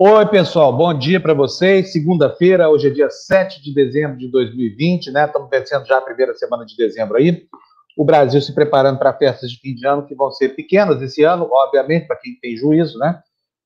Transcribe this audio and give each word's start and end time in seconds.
Oi, 0.00 0.26
pessoal, 0.26 0.72
bom 0.72 0.96
dia 0.96 1.18
para 1.18 1.34
vocês. 1.34 1.90
Segunda-feira, 1.90 2.70
hoje 2.70 2.86
é 2.86 2.90
dia 2.90 3.10
7 3.10 3.60
de 3.60 3.74
dezembro 3.74 4.16
de 4.16 4.30
2020, 4.30 5.10
né? 5.10 5.24
Estamos 5.24 5.50
vencendo 5.50 5.84
já 5.84 5.98
a 5.98 6.00
primeira 6.00 6.32
semana 6.34 6.64
de 6.64 6.76
dezembro 6.76 7.16
aí. 7.16 7.48
O 7.96 8.04
Brasil 8.04 8.40
se 8.40 8.54
preparando 8.54 8.96
para 8.96 9.12
festas 9.12 9.50
de 9.50 9.58
fim 9.58 9.74
de 9.74 9.84
ano 9.84 10.06
que 10.06 10.14
vão 10.14 10.30
ser 10.30 10.50
pequenas 10.50 11.02
esse 11.02 11.24
ano, 11.24 11.48
obviamente, 11.50 12.06
para 12.06 12.14
quem 12.14 12.38
tem 12.40 12.56
juízo, 12.56 12.96
né? 12.96 13.20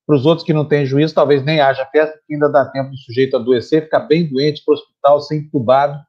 Para 0.06 0.16
os 0.16 0.24
outros 0.24 0.42
que 0.42 0.54
não 0.54 0.64
têm 0.64 0.86
juízo, 0.86 1.14
talvez 1.14 1.44
nem 1.44 1.60
haja 1.60 1.84
festa, 1.92 2.16
porque 2.16 2.32
ainda 2.32 2.48
dá 2.48 2.64
tempo 2.64 2.88
do 2.88 2.96
sujeito 2.96 3.36
adoecer, 3.36 3.82
ficar 3.82 4.00
bem 4.00 4.26
doente 4.26 4.64
para 4.64 4.72
o 4.72 4.74
hospital, 4.74 5.20
ser 5.20 5.36
entubado, 5.36 6.00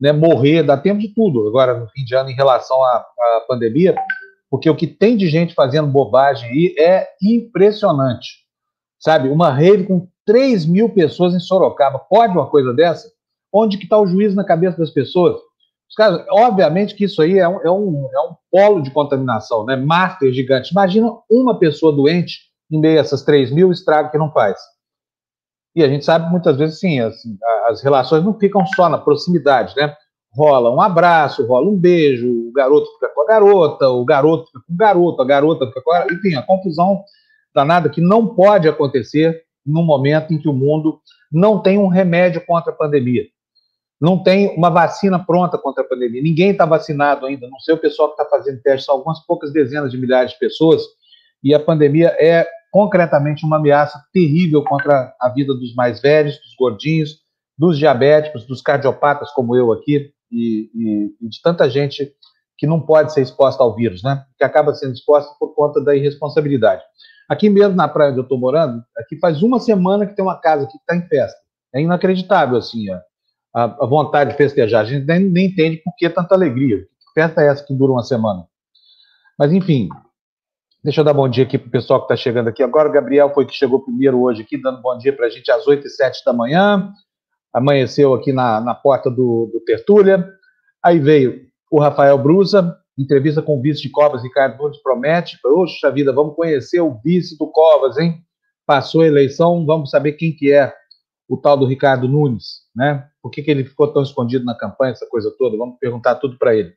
né? 0.00 0.10
morrer, 0.10 0.64
dá 0.64 0.76
tempo 0.76 0.98
de 0.98 1.14
tudo 1.14 1.46
agora 1.46 1.78
no 1.78 1.88
fim 1.90 2.04
de 2.04 2.16
ano 2.16 2.30
em 2.30 2.34
relação 2.34 2.82
à, 2.82 2.96
à 2.96 3.44
pandemia, 3.46 3.94
porque 4.50 4.68
o 4.68 4.74
que 4.74 4.88
tem 4.88 5.16
de 5.16 5.28
gente 5.28 5.54
fazendo 5.54 5.86
bobagem 5.86 6.50
aí 6.50 6.74
é 6.76 7.06
impressionante 7.22 8.47
sabe? 8.98 9.28
Uma 9.28 9.52
rede 9.52 9.84
com 9.84 10.08
3 10.26 10.66
mil 10.66 10.90
pessoas 10.90 11.34
em 11.34 11.40
Sorocaba. 11.40 11.98
Pode 11.98 12.32
uma 12.32 12.48
coisa 12.48 12.72
dessa? 12.74 13.10
Onde 13.52 13.78
que 13.78 13.84
está 13.84 13.98
o 13.98 14.06
juízo 14.06 14.36
na 14.36 14.44
cabeça 14.44 14.76
das 14.76 14.90
pessoas? 14.90 15.36
Os 15.88 15.94
caras, 15.96 16.24
obviamente 16.30 16.94
que 16.94 17.04
isso 17.04 17.22
aí 17.22 17.38
é 17.38 17.48
um, 17.48 17.60
é, 17.62 17.70
um, 17.70 18.08
é 18.12 18.20
um 18.20 18.34
polo 18.50 18.82
de 18.82 18.90
contaminação, 18.90 19.64
né? 19.64 19.74
Master 19.74 20.30
gigante. 20.32 20.70
Imagina 20.70 21.10
uma 21.30 21.58
pessoa 21.58 21.92
doente 21.92 22.40
em 22.70 22.78
meio 22.78 22.98
a 22.98 23.00
essas 23.00 23.22
3 23.22 23.50
mil, 23.50 23.72
estrago 23.72 24.10
que 24.10 24.18
não 24.18 24.30
faz. 24.30 24.58
E 25.74 25.82
a 25.82 25.88
gente 25.88 26.04
sabe 26.04 26.30
muitas 26.30 26.56
vezes, 26.58 26.78
sim, 26.78 27.00
as, 27.00 27.14
as 27.68 27.82
relações 27.82 28.22
não 28.22 28.38
ficam 28.38 28.66
só 28.66 28.88
na 28.88 28.98
proximidade, 28.98 29.74
né? 29.76 29.94
Rola 30.30 30.70
um 30.70 30.80
abraço, 30.80 31.46
rola 31.46 31.70
um 31.70 31.76
beijo, 31.76 32.28
o 32.28 32.52
garoto 32.52 32.86
fica 32.92 33.08
com 33.14 33.22
a 33.22 33.26
garota, 33.26 33.88
o 33.88 34.04
garoto 34.04 34.46
fica 34.46 34.60
com 34.66 34.74
o 34.74 34.76
garoto, 34.76 35.22
a 35.22 35.24
garota 35.24 35.66
fica 35.68 35.82
com 35.82 35.92
a... 35.92 36.06
Enfim, 36.12 36.34
a 36.34 36.42
confusão 36.42 37.02
danada 37.58 37.88
que 37.88 38.00
não 38.00 38.24
pode 38.24 38.68
acontecer 38.68 39.42
num 39.66 39.82
momento 39.82 40.32
em 40.32 40.38
que 40.38 40.48
o 40.48 40.52
mundo 40.52 41.00
não 41.30 41.60
tem 41.60 41.76
um 41.76 41.88
remédio 41.88 42.44
contra 42.46 42.72
a 42.72 42.74
pandemia. 42.74 43.24
Não 44.00 44.22
tem 44.22 44.56
uma 44.56 44.70
vacina 44.70 45.18
pronta 45.18 45.58
contra 45.58 45.82
a 45.82 45.86
pandemia. 45.86 46.22
Ninguém 46.22 46.50
está 46.50 46.64
vacinado 46.64 47.26
ainda, 47.26 47.48
não 47.48 47.58
sei 47.58 47.74
o 47.74 47.78
pessoal 47.78 48.14
que 48.14 48.22
está 48.22 48.30
fazendo 48.30 48.62
teste, 48.62 48.86
são 48.86 48.94
algumas 48.94 49.18
poucas 49.26 49.52
dezenas 49.52 49.90
de 49.90 49.98
milhares 49.98 50.30
de 50.30 50.38
pessoas, 50.38 50.82
e 51.42 51.52
a 51.52 51.58
pandemia 51.58 52.16
é 52.20 52.46
concretamente 52.70 53.44
uma 53.44 53.56
ameaça 53.56 54.00
terrível 54.12 54.62
contra 54.62 55.12
a 55.20 55.28
vida 55.30 55.52
dos 55.52 55.74
mais 55.74 56.00
velhos, 56.00 56.38
dos 56.38 56.54
gordinhos, 56.56 57.18
dos 57.56 57.76
diabéticos, 57.76 58.46
dos 58.46 58.62
cardiopatas 58.62 59.32
como 59.32 59.56
eu 59.56 59.72
aqui, 59.72 60.12
e, 60.30 60.70
e, 60.72 61.14
e 61.20 61.28
de 61.28 61.42
tanta 61.42 61.68
gente 61.68 62.12
que 62.56 62.66
não 62.66 62.80
pode 62.80 63.12
ser 63.12 63.22
exposta 63.22 63.62
ao 63.62 63.74
vírus, 63.74 64.02
né? 64.02 64.24
Que 64.36 64.44
acaba 64.44 64.74
sendo 64.74 64.92
exposta 64.92 65.32
por 65.38 65.54
conta 65.54 65.80
da 65.80 65.96
irresponsabilidade. 65.96 66.82
Aqui 67.28 67.50
mesmo 67.50 67.76
na 67.76 67.86
praia 67.86 68.10
onde 68.10 68.20
eu 68.20 68.22
estou 68.22 68.38
morando, 68.38 68.82
aqui 68.96 69.18
faz 69.18 69.42
uma 69.42 69.60
semana 69.60 70.06
que 70.06 70.14
tem 70.14 70.24
uma 70.24 70.40
casa 70.40 70.66
que 70.66 70.76
está 70.78 70.96
em 70.96 71.06
festa. 71.06 71.38
É 71.74 71.80
inacreditável, 71.80 72.56
assim, 72.56 72.88
a, 72.90 73.64
a, 73.64 73.86
vontade 73.86 74.30
de 74.30 74.36
festejar. 74.36 74.82
A 74.82 74.84
gente 74.84 75.06
nem, 75.06 75.20
nem 75.20 75.46
entende 75.46 75.76
por 75.84 75.94
que 75.96 76.08
tanta 76.08 76.34
alegria. 76.34 76.78
Que 76.78 77.12
festa 77.14 77.42
é 77.42 77.48
essa 77.48 77.64
que 77.64 77.74
dura 77.74 77.92
uma 77.92 78.02
semana? 78.02 78.46
Mas, 79.38 79.52
enfim, 79.52 79.88
deixa 80.82 81.00
eu 81.02 81.04
dar 81.04 81.12
bom 81.12 81.28
dia 81.28 81.44
aqui 81.44 81.58
para 81.58 81.68
o 81.68 81.70
pessoal 81.70 82.00
que 82.00 82.04
está 82.06 82.16
chegando 82.16 82.48
aqui 82.48 82.62
agora. 82.62 82.88
O 82.88 82.92
Gabriel 82.92 83.30
foi 83.34 83.44
que 83.44 83.54
chegou 83.54 83.84
primeiro 83.84 84.22
hoje 84.22 84.42
aqui, 84.42 84.60
dando 84.60 84.80
bom 84.80 84.96
dia 84.96 85.12
para 85.12 85.26
a 85.26 85.30
gente 85.30 85.50
às 85.50 85.66
8 85.66 85.86
e 85.86 85.90
7 85.90 86.24
da 86.24 86.32
manhã. 86.32 86.90
Amanheceu 87.52 88.14
aqui 88.14 88.32
na, 88.32 88.60
na 88.60 88.74
porta 88.74 89.10
do, 89.10 89.50
do 89.52 89.60
Tertúlia. 89.66 90.26
Aí 90.82 90.98
veio 90.98 91.46
o 91.70 91.78
Rafael 91.78 92.16
Brusa, 92.16 92.78
Entrevista 92.98 93.40
com 93.40 93.56
o 93.56 93.62
vice 93.62 93.82
de 93.82 93.90
Covas, 93.90 94.24
Ricardo 94.24 94.60
Nunes, 94.60 94.82
promete. 94.82 95.38
Poxa 95.40 95.90
vida, 95.90 96.12
vamos 96.12 96.34
conhecer 96.34 96.80
o 96.80 96.98
vice 97.02 97.38
do 97.38 97.46
Covas, 97.46 97.96
hein? 97.96 98.20
Passou 98.66 99.02
a 99.02 99.06
eleição, 99.06 99.64
vamos 99.64 99.90
saber 99.90 100.12
quem 100.12 100.34
que 100.34 100.52
é 100.52 100.74
o 101.28 101.36
tal 101.36 101.56
do 101.56 101.66
Ricardo 101.66 102.08
Nunes, 102.08 102.62
né? 102.74 103.06
Por 103.22 103.30
que, 103.30 103.42
que 103.42 103.50
ele 103.50 103.64
ficou 103.64 103.92
tão 103.92 104.02
escondido 104.02 104.44
na 104.44 104.56
campanha, 104.56 104.92
essa 104.92 105.06
coisa 105.06 105.32
toda? 105.38 105.56
Vamos 105.56 105.78
perguntar 105.78 106.16
tudo 106.16 106.36
para 106.36 106.56
ele. 106.56 106.72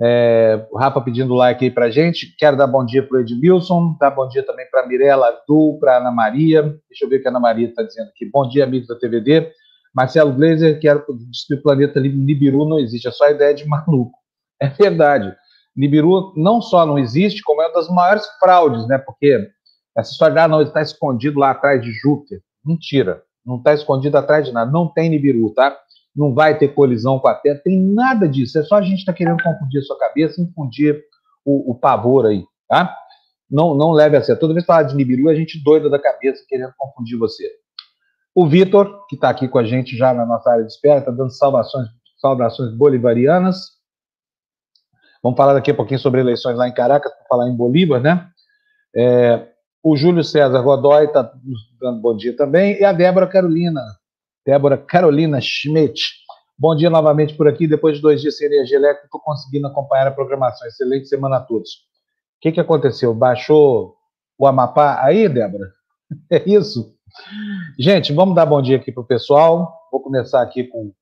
É, 0.00 0.64
o 0.70 0.78
Rafa 0.78 1.00
pedindo 1.00 1.34
like 1.34 1.64
aí 1.64 1.70
para 1.70 1.90
gente. 1.90 2.34
Quero 2.38 2.56
dar 2.56 2.66
bom 2.66 2.84
dia 2.84 3.06
para 3.06 3.18
o 3.18 3.20
Edmilson, 3.20 3.96
dar 4.00 4.10
bom 4.10 4.28
dia 4.28 4.44
também 4.44 4.66
para 4.70 4.86
Mirella 4.86 5.28
Adu, 5.28 5.78
para 5.80 5.98
Ana 5.98 6.12
Maria. 6.12 6.62
Deixa 6.88 7.04
eu 7.04 7.08
ver 7.08 7.16
o 7.16 7.22
que 7.22 7.28
a 7.28 7.30
Ana 7.30 7.40
Maria 7.40 7.68
está 7.68 7.82
dizendo 7.82 8.08
aqui. 8.08 8.28
Bom 8.30 8.48
dia, 8.48 8.64
amigos 8.64 8.88
da 8.88 8.96
TVD. 8.96 9.52
Marcelo 9.94 10.32
Glazer, 10.32 10.80
quero 10.80 11.04
destruir 11.28 11.60
o 11.60 11.62
planeta 11.62 12.00
Nibiru, 12.00 12.64
não 12.64 12.78
existe, 12.78 13.08
é 13.08 13.10
só 13.10 13.28
ideia 13.28 13.52
de 13.52 13.66
maluco. 13.66 14.21
É 14.62 14.68
verdade. 14.68 15.34
Nibiru 15.76 16.32
não 16.36 16.62
só 16.62 16.86
não 16.86 16.96
existe, 16.96 17.42
como 17.42 17.60
é 17.62 17.66
uma 17.66 17.74
das 17.74 17.88
maiores 17.88 18.24
fraudes, 18.38 18.86
né? 18.86 18.96
Porque 18.96 19.50
essa 19.96 20.12
história 20.12 20.34
de, 20.34 20.40
ah, 20.40 20.46
não, 20.46 20.62
está 20.62 20.80
escondido 20.80 21.40
lá 21.40 21.50
atrás 21.50 21.82
de 21.82 21.90
Júpiter. 21.92 22.40
Mentira. 22.64 23.22
Não 23.44 23.56
está 23.56 23.74
escondido 23.74 24.16
atrás 24.16 24.46
de 24.46 24.52
nada. 24.52 24.70
Não 24.70 24.86
tem 24.86 25.10
Nibiru, 25.10 25.52
tá? 25.52 25.76
Não 26.14 26.32
vai 26.32 26.56
ter 26.56 26.68
colisão 26.68 27.18
com 27.18 27.26
a 27.26 27.34
Terra. 27.34 27.60
Tem 27.64 27.76
nada 27.76 28.28
disso. 28.28 28.56
É 28.56 28.62
só 28.62 28.76
a 28.76 28.82
gente 28.82 29.00
estar 29.00 29.12
tá 29.12 29.18
querendo 29.18 29.42
confundir 29.42 29.80
a 29.80 29.82
sua 29.82 29.98
cabeça, 29.98 30.40
infundir 30.40 31.02
o, 31.44 31.72
o, 31.72 31.74
pavor 31.74 32.26
aí, 32.26 32.44
tá? 32.68 32.96
Não, 33.50 33.74
não 33.74 33.90
leve 33.90 34.16
a 34.16 34.22
sério. 34.22 34.40
Toda 34.40 34.54
vez 34.54 34.64
que 34.64 34.68
falar 34.68 34.84
de 34.84 34.94
Nibiru, 34.94 35.28
a 35.28 35.34
gente 35.34 35.62
doida 35.62 35.90
da 35.90 35.98
cabeça 35.98 36.44
querendo 36.48 36.72
confundir 36.78 37.18
você. 37.18 37.50
O 38.34 38.46
Vitor, 38.46 39.06
que 39.08 39.16
está 39.16 39.28
aqui 39.28 39.48
com 39.48 39.58
a 39.58 39.64
gente 39.64 39.96
já 39.96 40.14
na 40.14 40.24
nossa 40.24 40.50
área 40.50 40.64
de 40.64 40.72
espera, 40.72 41.00
está 41.00 41.10
dando 41.10 41.30
salvações, 41.30 41.88
saudações 42.20 42.72
bolivarianas. 42.76 43.81
Vamos 45.22 45.36
falar 45.36 45.54
daqui 45.54 45.70
a 45.70 45.74
pouquinho 45.74 46.00
sobre 46.00 46.20
eleições 46.20 46.56
lá 46.56 46.66
em 46.66 46.74
Caracas, 46.74 47.12
para 47.12 47.26
falar 47.28 47.48
em 47.48 47.54
Bolívar, 47.54 48.00
né? 48.00 48.28
É, 48.94 49.48
o 49.82 49.96
Júlio 49.96 50.24
César 50.24 50.60
Godoy 50.62 51.04
está 51.04 51.32
dando 51.80 52.00
bom 52.00 52.16
dia 52.16 52.36
também, 52.36 52.78
e 52.80 52.84
a 52.84 52.92
Débora 52.92 53.26
Carolina, 53.26 53.80
Débora 54.44 54.76
Carolina 54.76 55.40
Schmidt. 55.40 56.02
Bom 56.58 56.74
dia 56.74 56.90
novamente 56.90 57.34
por 57.34 57.46
aqui, 57.46 57.66
depois 57.66 57.96
de 57.96 58.02
dois 58.02 58.20
dias 58.20 58.36
sem 58.36 58.46
energia 58.46 58.76
elétrica, 58.76 59.06
estou 59.06 59.20
conseguindo 59.20 59.66
acompanhar 59.66 60.06
a 60.06 60.12
programação. 60.12 60.66
Excelente 60.66 61.06
semana 61.06 61.36
a 61.36 61.40
todos. 61.40 61.70
O 61.70 62.40
que, 62.40 62.52
que 62.52 62.60
aconteceu? 62.60 63.14
Baixou 63.14 63.96
o 64.36 64.46
Amapá 64.46 65.04
aí, 65.04 65.28
Débora? 65.28 65.70
É 66.30 66.42
isso? 66.46 66.94
Gente, 67.78 68.12
vamos 68.12 68.34
dar 68.34 68.44
bom 68.44 68.60
dia 68.60 68.76
aqui 68.76 68.92
para 68.92 69.02
o 69.02 69.06
pessoal. 69.06 69.72
Vou 69.90 70.02
começar 70.02 70.42
aqui 70.42 70.64
com, 70.64 70.92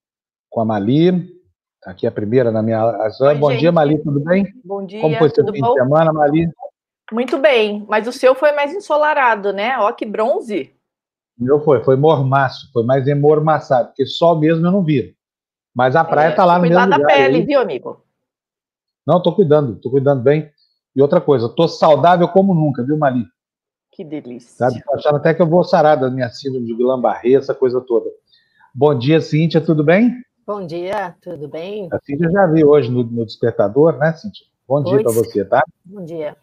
com 0.48 0.60
a 0.60 0.64
Mali. 0.64 1.39
Tá 1.82 1.92
aqui 1.92 2.06
a 2.06 2.12
primeira 2.12 2.50
na 2.50 2.62
minha. 2.62 2.92
Bom 3.38 3.50
gente. 3.50 3.60
dia, 3.60 3.72
Mali, 3.72 3.98
tudo 4.02 4.20
bem? 4.20 4.52
Bom 4.62 4.84
dia. 4.84 5.00
Como 5.00 5.16
foi 5.16 5.30
seu 5.30 5.46
fim 5.50 5.60
bom? 5.60 5.72
de 5.72 5.80
semana, 5.80 6.12
Mali? 6.12 6.48
Muito 7.10 7.38
bem, 7.38 7.84
mas 7.88 8.06
o 8.06 8.12
seu 8.12 8.34
foi 8.34 8.52
mais 8.52 8.72
ensolarado, 8.72 9.52
né? 9.52 9.78
Ó, 9.78 9.90
que 9.92 10.04
bronze. 10.06 10.72
Meu 11.36 11.58
foi, 11.60 11.82
foi 11.82 11.96
mormaço, 11.96 12.70
foi 12.72 12.84
mais 12.84 13.08
emormaçado, 13.08 13.88
porque 13.88 14.04
sol 14.04 14.38
mesmo 14.38 14.66
eu 14.66 14.70
não 14.70 14.84
vi. 14.84 15.16
Mas 15.74 15.96
a 15.96 16.04
praia 16.04 16.28
é, 16.28 16.34
tá 16.34 16.44
lá 16.44 16.56
no 16.56 16.62
mesmo 16.62 16.76
lugar. 16.76 16.98
Cuidar 16.98 17.08
da 17.08 17.14
pele, 17.14 17.36
aí. 17.38 17.46
viu, 17.46 17.60
amigo? 17.60 18.04
Não, 19.06 19.22
tô 19.22 19.34
cuidando, 19.34 19.76
tô 19.76 19.90
cuidando 19.90 20.22
bem. 20.22 20.50
E 20.94 21.00
outra 21.00 21.20
coisa, 21.20 21.48
tô 21.48 21.66
saudável 21.66 22.28
como 22.28 22.54
nunca, 22.54 22.84
viu, 22.84 22.98
Mali? 22.98 23.24
Que 23.90 24.04
delícia. 24.04 24.68
Sabe, 24.68 24.84
tô 24.84 24.94
achando 24.94 25.16
até 25.16 25.32
que 25.32 25.40
eu 25.40 25.48
vou 25.48 25.64
sarar 25.64 25.96
da 25.96 26.10
minha 26.10 26.28
síndrome 26.28 26.66
de 26.66 26.74
Guillain-Barré, 26.74 27.32
essa 27.32 27.54
coisa 27.54 27.80
toda. 27.80 28.10
Bom 28.74 28.96
dia, 28.96 29.20
Cíntia, 29.20 29.60
tudo 29.60 29.82
bem? 29.82 30.14
Bom 30.52 30.66
dia, 30.66 31.14
tudo 31.22 31.46
bem? 31.46 31.88
A 31.92 31.98
Cíntia 32.04 32.28
já 32.28 32.44
vi 32.48 32.64
hoje 32.64 32.90
no, 32.90 33.04
no 33.04 33.24
Despertador, 33.24 33.96
né, 33.98 34.12
Cíntia? 34.14 34.44
Bom 34.66 34.82
dia 34.82 35.00
para 35.00 35.12
você, 35.12 35.44
tá? 35.44 35.62
Bom 35.84 36.04
dia. 36.04 36.36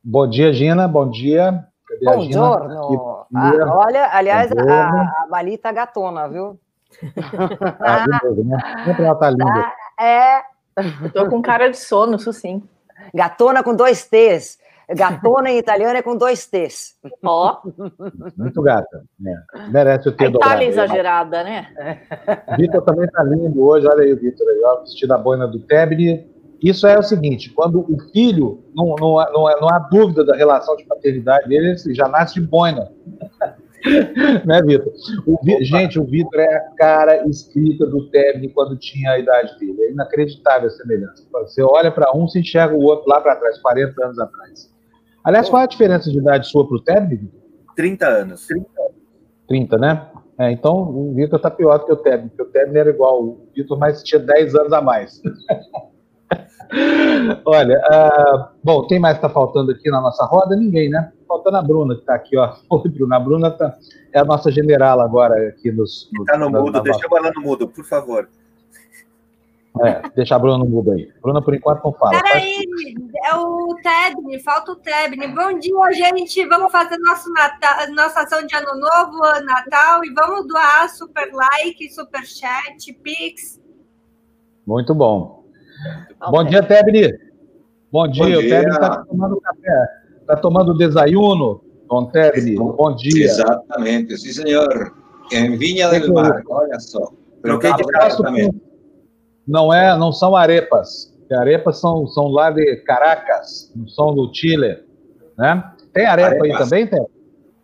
Bom 0.00 0.28
dia, 0.28 0.52
Gina, 0.52 0.86
bom 0.86 1.10
dia. 1.10 1.66
Cadê 1.88 2.04
bom 2.04 2.20
giorno. 2.20 3.26
Ah, 3.34 3.78
olha, 3.78 4.10
aliás, 4.12 4.52
a, 4.52 5.24
a 5.24 5.26
Bali 5.28 5.58
tá 5.58 5.72
gatona, 5.72 6.28
viu? 6.28 6.56
Ah, 7.80 8.04
beleza, 8.06 8.44
né? 8.44 8.84
Sempre 8.84 9.04
ela 9.04 9.16
tá 9.16 9.28
linda. 9.28 9.72
Ah, 9.98 10.04
é. 10.04 10.42
Eu 11.02 11.12
tô 11.12 11.28
com 11.28 11.42
cara 11.42 11.68
de 11.68 11.78
sono, 11.78 12.14
isso 12.14 12.32
sim. 12.32 12.62
Gatona 13.12 13.60
com 13.64 13.74
dois 13.74 14.06
T's. 14.06 14.56
Gatona 14.94 15.50
em 15.50 15.58
italiano 15.58 15.98
é 15.98 16.02
com 16.02 16.16
dois 16.16 16.46
T's. 16.46 16.96
Ó. 17.24 17.60
Muito 18.36 18.62
gata. 18.62 19.04
É. 19.26 19.68
Merece 19.68 20.08
o 20.08 20.12
T 20.12 20.28
dobrado. 20.28 20.54
Itália 20.54 20.68
exagerada, 20.68 21.42
né? 21.42 21.66
Vitor 22.56 22.82
também 22.82 23.08
tá 23.08 23.22
lindo 23.24 23.64
hoje. 23.64 23.86
Olha 23.86 24.04
aí 24.04 24.12
o 24.12 24.16
Vitor 24.16 24.46
aí, 24.48 24.82
vestido 24.82 25.12
a 25.12 25.18
boina 25.18 25.46
do 25.48 25.58
Tebni. 25.60 26.30
Isso 26.62 26.86
é 26.86 26.98
o 26.98 27.02
seguinte, 27.02 27.50
quando 27.50 27.80
o 27.80 27.98
filho, 28.12 28.64
não, 28.74 28.94
não, 28.98 29.16
não, 29.30 29.60
não 29.60 29.68
há 29.68 29.78
dúvida 29.90 30.24
da 30.24 30.34
relação 30.34 30.74
de 30.74 30.84
paternidade 30.84 31.46
dele, 31.48 31.76
ele 31.84 31.94
já 31.94 32.08
nasce 32.08 32.34
de 32.34 32.40
boina. 32.40 32.90
né, 34.44 34.62
Vitor? 34.62 34.92
Gente, 35.60 35.98
o 35.98 36.04
Vitor 36.04 36.40
é 36.40 36.56
a 36.56 36.60
cara 36.76 37.28
escrita 37.28 37.86
do 37.86 38.08
Tebni 38.10 38.48
quando 38.48 38.76
tinha 38.76 39.12
a 39.12 39.18
idade 39.18 39.58
dele. 39.58 39.82
É 39.82 39.90
inacreditável 39.90 40.68
a 40.68 40.70
semelhança. 40.70 41.26
Você 41.30 41.62
olha 41.62 41.90
para 41.90 42.16
um, 42.16 42.26
se 42.26 42.40
enxerga 42.40 42.74
o 42.74 42.82
outro 42.82 43.08
lá 43.08 43.20
para 43.20 43.36
trás, 43.36 43.58
40 43.58 44.04
anos 44.04 44.18
atrás. 44.18 44.75
Aliás, 45.26 45.50
qual 45.50 45.60
é 45.60 45.64
a 45.64 45.68
diferença 45.68 46.10
de 46.10 46.18
idade 46.18 46.48
sua 46.48 46.66
para 46.66 46.76
o 46.76 46.80
Tebni? 46.80 47.30
30 47.74 48.06
anos. 48.06 48.46
30, 48.46 48.68
30 49.48 49.78
né? 49.78 50.08
É, 50.38 50.52
então 50.52 50.74
o 50.74 51.14
Vitor 51.14 51.38
está 51.38 51.50
pior 51.50 51.78
do 51.78 51.86
que 51.86 51.92
o 51.92 51.96
Tebni, 51.96 52.28
porque 52.28 52.42
o 52.42 52.46
Tebni 52.46 52.78
era 52.78 52.90
igual 52.90 53.22
o 53.22 53.48
Vitor, 53.54 53.78
mas 53.78 54.02
tinha 54.02 54.20
10 54.20 54.54
anos 54.54 54.72
a 54.72 54.80
mais. 54.80 55.20
Olha, 57.44 57.78
uh, 57.78 58.44
bom, 58.62 58.86
quem 58.86 58.98
mais 58.98 59.16
está 59.16 59.28
faltando 59.28 59.72
aqui 59.72 59.90
na 59.90 60.00
nossa 60.00 60.24
roda? 60.24 60.56
Ninguém, 60.56 60.88
né? 60.88 61.12
faltando 61.26 61.56
a 61.56 61.62
Bruna, 61.62 61.94
que 61.94 62.00
está 62.00 62.14
aqui, 62.14 62.36
ó. 62.36 62.54
Oi, 62.70 62.90
Bruna. 62.90 63.16
A 63.16 63.20
Bruna 63.20 63.50
tá, 63.50 63.76
é 64.12 64.20
a 64.20 64.24
nossa 64.24 64.50
general 64.50 65.00
agora 65.00 65.48
aqui 65.48 65.70
nos. 65.70 66.08
Está 66.20 66.38
no, 66.38 66.50
mudo, 66.50 66.80
deixa 66.82 67.00
ela 67.10 67.32
no 67.34 67.42
mudo, 67.42 67.68
por 67.68 67.84
favor. 67.84 68.28
É, 69.84 70.02
deixa 70.14 70.36
a 70.36 70.38
Bruna 70.38 70.58
no 70.58 70.66
mudo 70.66 70.92
aí. 70.92 71.10
Bruna, 71.20 71.42
por 71.42 71.54
enquanto, 71.54 71.84
não 71.84 71.92
fala. 71.92 72.22
Peraí, 72.22 72.64
é 73.24 73.34
o 73.34 73.74
Tebni, 73.82 74.38
falta 74.40 74.72
o 74.72 74.76
Tebni. 74.76 75.26
Bom 75.28 75.58
dia, 75.58 75.92
gente. 75.92 76.46
Vamos 76.46 76.72
fazer 76.72 76.98
nosso 76.98 77.30
Natal, 77.32 77.94
nossa 77.94 78.20
ação 78.20 78.46
de 78.46 78.54
Ano 78.54 78.78
Novo, 78.78 79.18
Natal, 79.44 80.04
e 80.04 80.12
vamos 80.14 80.46
doar 80.46 80.88
super 80.88 81.30
like, 81.32 81.92
super 81.92 82.24
chat, 82.24 82.92
Pix. 83.02 83.60
Muito 84.66 84.94
bom. 84.94 85.44
Bom 86.30 86.44
dia, 86.44 86.62
Tebni. 86.62 87.12
Bom 87.92 88.08
dia, 88.08 88.22
Bom 88.22 88.28
dia. 88.28 88.38
o 88.38 88.42
Tebni 88.42 88.70
está 88.72 89.04
tomando 89.04 89.40
café. 89.40 89.88
Está 90.20 90.36
tomando 90.36 90.76
desayuno, 90.76 91.62
Dom 91.88 92.06
Tebni. 92.06 92.56
Bom 92.56 92.94
dia. 92.96 93.26
Exatamente, 93.26 94.16
sim, 94.16 94.32
senhor. 94.32 94.94
Em 95.32 95.56
Vinha 95.56 95.88
del 95.88 96.12
Mar, 96.12 96.42
olha 96.48 96.78
só. 96.80 97.12
Troquei 97.42 97.72
de 97.74 97.84
não 99.46 99.72
é, 99.72 99.96
não 99.96 100.12
são 100.12 100.34
arepas. 100.34 101.14
Arepas 101.30 101.80
são, 101.80 102.06
são 102.06 102.28
lá 102.28 102.50
de 102.50 102.76
Caracas, 102.78 103.72
não 103.74 103.88
são 103.88 104.14
do 104.14 104.32
Chile, 104.32 104.84
né? 105.36 105.72
Tem 105.92 106.06
arepa 106.06 106.36
arepas. 106.36 106.72
aí 106.72 106.86
também, 106.86 106.86
tem? 106.86 107.06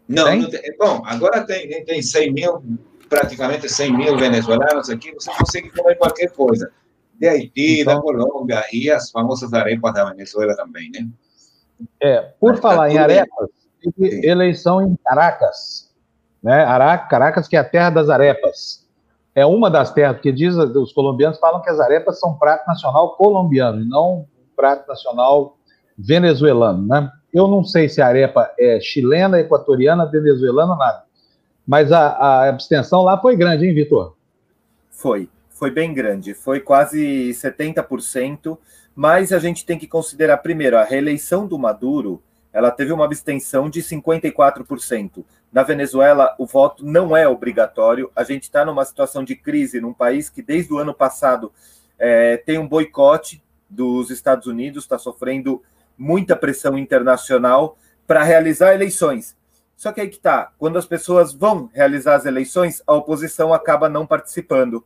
Não, 0.08 0.24
tem? 0.24 0.42
não 0.42 0.50
tem. 0.50 0.76
Bom, 0.78 1.02
agora 1.04 1.44
tem, 1.44 1.84
tem 1.84 2.02
100 2.02 2.32
mil, 2.32 2.62
praticamente 3.08 3.68
100 3.68 3.96
mil 3.96 4.16
venezuelanos 4.16 4.90
aqui, 4.90 5.12
você 5.12 5.30
consegue 5.38 5.70
comer 5.70 5.96
qualquer 5.96 6.30
coisa. 6.32 6.70
De 7.14 7.28
Haiti, 7.28 7.82
então, 7.82 7.96
da 7.96 8.00
Colômbia 8.00 8.64
e 8.72 8.90
as 8.90 9.10
famosas 9.10 9.52
arepas 9.52 9.94
da 9.94 10.10
Venezuela 10.10 10.56
também, 10.56 10.90
né? 10.90 11.06
É, 12.00 12.20
por 12.40 12.52
Mas 12.52 12.60
tá 12.60 12.68
falar 12.68 12.88
tá 12.88 12.94
em 12.94 12.98
arepas, 12.98 13.48
eleição 14.00 14.82
em 14.82 14.96
Caracas, 15.04 15.92
né? 16.42 16.64
Caracas, 17.08 17.46
que 17.46 17.54
é 17.54 17.60
a 17.60 17.64
terra 17.64 17.90
das 17.90 18.08
arepas 18.08 18.81
é 19.34 19.46
uma 19.46 19.70
das 19.70 19.92
terras, 19.92 20.16
porque 20.16 20.32
diz, 20.32 20.54
os 20.54 20.92
colombianos 20.92 21.38
falam 21.38 21.62
que 21.62 21.70
as 21.70 21.80
arepas 21.80 22.20
são 22.20 22.34
prato 22.34 22.66
nacional 22.66 23.16
colombiano 23.16 23.80
e 23.80 23.88
não 23.88 24.26
prato 24.54 24.86
nacional 24.86 25.56
venezuelano, 25.96 26.86
né? 26.86 27.10
Eu 27.32 27.48
não 27.48 27.64
sei 27.64 27.88
se 27.88 28.02
a 28.02 28.06
arepa 28.06 28.52
é 28.58 28.78
chilena, 28.80 29.40
equatoriana, 29.40 30.04
venezuelana, 30.04 30.76
nada. 30.76 31.04
Mas 31.66 31.90
a, 31.90 32.08
a 32.08 32.48
abstenção 32.48 33.02
lá 33.02 33.18
foi 33.18 33.36
grande, 33.36 33.66
hein, 33.66 33.74
Vitor? 33.74 34.14
Foi, 34.90 35.28
foi 35.48 35.70
bem 35.70 35.94
grande, 35.94 36.34
foi 36.34 36.60
quase 36.60 37.30
70%, 37.30 38.58
mas 38.94 39.32
a 39.32 39.38
gente 39.38 39.64
tem 39.64 39.78
que 39.78 39.86
considerar 39.86 40.38
primeiro 40.38 40.76
a 40.76 40.84
reeleição 40.84 41.46
do 41.46 41.58
Maduro, 41.58 42.22
ela 42.52 42.70
teve 42.70 42.92
uma 42.92 43.06
abstenção 43.06 43.70
de 43.70 43.80
54%. 43.80 45.24
Na 45.52 45.62
Venezuela, 45.62 46.34
o 46.38 46.46
voto 46.46 46.84
não 46.84 47.14
é 47.14 47.28
obrigatório. 47.28 48.10
A 48.16 48.24
gente 48.24 48.44
está 48.44 48.64
numa 48.64 48.84
situação 48.86 49.22
de 49.22 49.36
crise 49.36 49.80
num 49.80 49.92
país 49.92 50.30
que, 50.30 50.40
desde 50.40 50.72
o 50.72 50.78
ano 50.78 50.94
passado, 50.94 51.52
é, 51.98 52.38
tem 52.38 52.58
um 52.58 52.66
boicote 52.66 53.42
dos 53.68 54.10
Estados 54.10 54.46
Unidos, 54.46 54.84
está 54.84 54.98
sofrendo 54.98 55.62
muita 55.96 56.34
pressão 56.34 56.78
internacional 56.78 57.76
para 58.06 58.22
realizar 58.22 58.74
eleições. 58.74 59.36
Só 59.76 59.92
que 59.92 60.00
aí 60.00 60.08
que 60.08 60.16
está, 60.16 60.52
quando 60.58 60.78
as 60.78 60.86
pessoas 60.86 61.34
vão 61.34 61.68
realizar 61.74 62.14
as 62.14 62.24
eleições, 62.24 62.82
a 62.86 62.94
oposição 62.94 63.52
acaba 63.52 63.88
não 63.88 64.06
participando. 64.06 64.84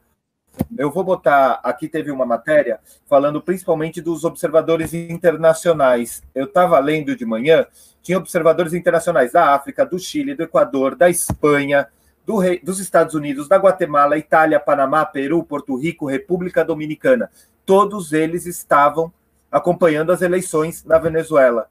Eu 0.77 0.91
vou 0.91 1.05
botar. 1.05 1.61
Aqui 1.63 1.89
teve 1.89 2.11
uma 2.11 2.27
matéria 2.27 2.81
falando 3.09 3.41
principalmente 3.41 4.01
dos 4.01 4.25
observadores 4.25 4.93
internacionais. 4.95 6.23
Eu 6.35 6.45
estava 6.45 6.79
lendo 6.79 7.17
de 7.17 7.25
manhã, 7.25 7.67
tinha 8.03 8.19
observadores 8.19 8.73
internacionais 8.73 9.33
da 9.33 9.55
África, 9.55 9.85
do 9.85 9.99
Chile, 9.99 10.35
do 10.35 10.43
Equador, 10.43 10.95
da 10.95 11.09
Espanha, 11.11 11.89
do 12.25 12.39
rei, 12.39 12.61
dos 12.61 12.81
Estados 12.81 13.15
Unidos, 13.15 13.49
da 13.49 13.57
Guatemala, 13.57 14.19
Itália, 14.19 14.59
Panamá, 14.59 15.05
Peru, 15.05 15.45
Porto 15.45 15.77
Rico, 15.77 16.07
República 16.07 16.65
Dominicana. 16.65 17.31
Todos 17.65 18.13
eles 18.13 18.47
estavam 18.47 19.13
acompanhando 19.51 20.11
as 20.11 20.23
eleições 20.23 20.85
na 20.85 20.99
Venezuela. 20.99 21.69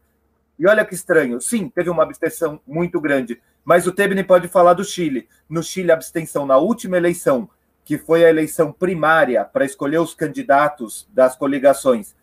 E 0.57 0.65
olha 0.65 0.85
que 0.85 0.95
estranho. 0.95 1.41
Sim, 1.41 1.69
teve 1.69 1.89
uma 1.89 2.03
abstenção 2.03 2.59
muito 2.65 3.01
grande, 3.01 3.41
mas 3.63 3.85
o 3.85 3.91
Tebni 3.91 4.23
pode 4.23 4.47
falar 4.47 4.73
do 4.73 4.83
Chile. 4.83 5.27
No 5.49 5.61
Chile, 5.61 5.91
a 5.91 5.95
abstenção 5.95 6.45
na 6.45 6.57
última 6.57 6.97
eleição 6.97 7.49
que 7.85 7.99
foi 7.99 8.25
a 8.25 8.29
eleição 8.29 8.71
primária 8.71 9.45
para 9.45 9.63
escolher 9.63 9.99
os 9.99 10.15
candidatos 10.15 11.07
das 11.13 11.35
coligações 11.35 12.15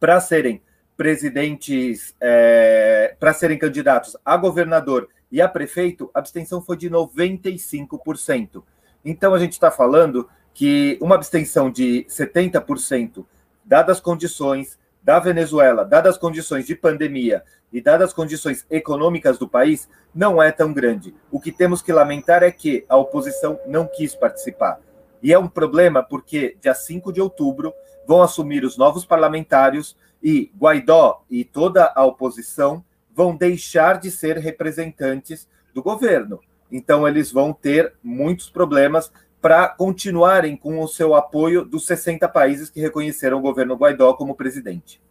para 0.00 0.18
serem 0.20 0.62
presidentes, 0.96 2.14
é, 2.20 3.14
para 3.20 3.34
serem 3.34 3.58
candidatos 3.58 4.16
a 4.24 4.36
governador 4.36 5.08
e 5.30 5.40
a 5.42 5.48
prefeito, 5.48 6.10
a 6.14 6.18
abstenção 6.18 6.62
foi 6.62 6.76
de 6.76 6.88
95%. 6.88 8.62
Então 9.04 9.34
a 9.34 9.38
gente 9.38 9.52
está 9.52 9.70
falando 9.70 10.28
que 10.54 10.96
uma 11.00 11.16
abstenção 11.16 11.70
de 11.70 12.06
70%, 12.08 13.24
dadas 13.64 13.98
as 13.98 14.02
condições 14.02 14.78
da 15.04 15.18
Venezuela, 15.18 15.84
dadas 15.84 16.14
as 16.14 16.18
condições 16.18 16.66
de 16.66 16.74
pandemia 16.74 17.44
e 17.70 17.80
dadas 17.80 18.08
as 18.08 18.14
condições 18.14 18.64
econômicas 18.70 19.38
do 19.38 19.46
país, 19.46 19.86
não 20.14 20.42
é 20.42 20.50
tão 20.50 20.72
grande. 20.72 21.14
O 21.30 21.38
que 21.38 21.52
temos 21.52 21.82
que 21.82 21.92
lamentar 21.92 22.42
é 22.42 22.50
que 22.50 22.86
a 22.88 22.96
oposição 22.96 23.60
não 23.66 23.86
quis 23.86 24.14
participar. 24.14 24.80
E 25.22 25.32
é 25.32 25.38
um 25.38 25.48
problema 25.48 26.02
porque 26.02 26.56
dia 26.60 26.74
5 26.74 27.12
de 27.12 27.20
outubro 27.20 27.74
vão 28.06 28.22
assumir 28.22 28.64
os 28.64 28.78
novos 28.78 29.04
parlamentares 29.04 29.94
e 30.22 30.50
Guaidó 30.58 31.22
e 31.30 31.44
toda 31.44 31.92
a 31.94 32.04
oposição 32.04 32.82
vão 33.14 33.36
deixar 33.36 33.98
de 34.00 34.10
ser 34.10 34.38
representantes 34.38 35.46
do 35.74 35.82
governo. 35.82 36.40
Então, 36.70 37.06
eles 37.06 37.30
vão 37.30 37.52
ter 37.52 37.94
muitos 38.02 38.48
problemas 38.48 39.12
para 39.44 39.68
continuarem 39.68 40.56
com 40.56 40.80
o 40.80 40.88
seu 40.88 41.14
apoio 41.14 41.66
dos 41.66 41.84
60 41.84 42.26
países 42.30 42.70
que 42.70 42.80
reconheceram 42.80 43.36
o 43.36 43.42
governo 43.42 43.74
Guaidó 43.74 44.14
como 44.14 44.34
presidente. 44.34 45.02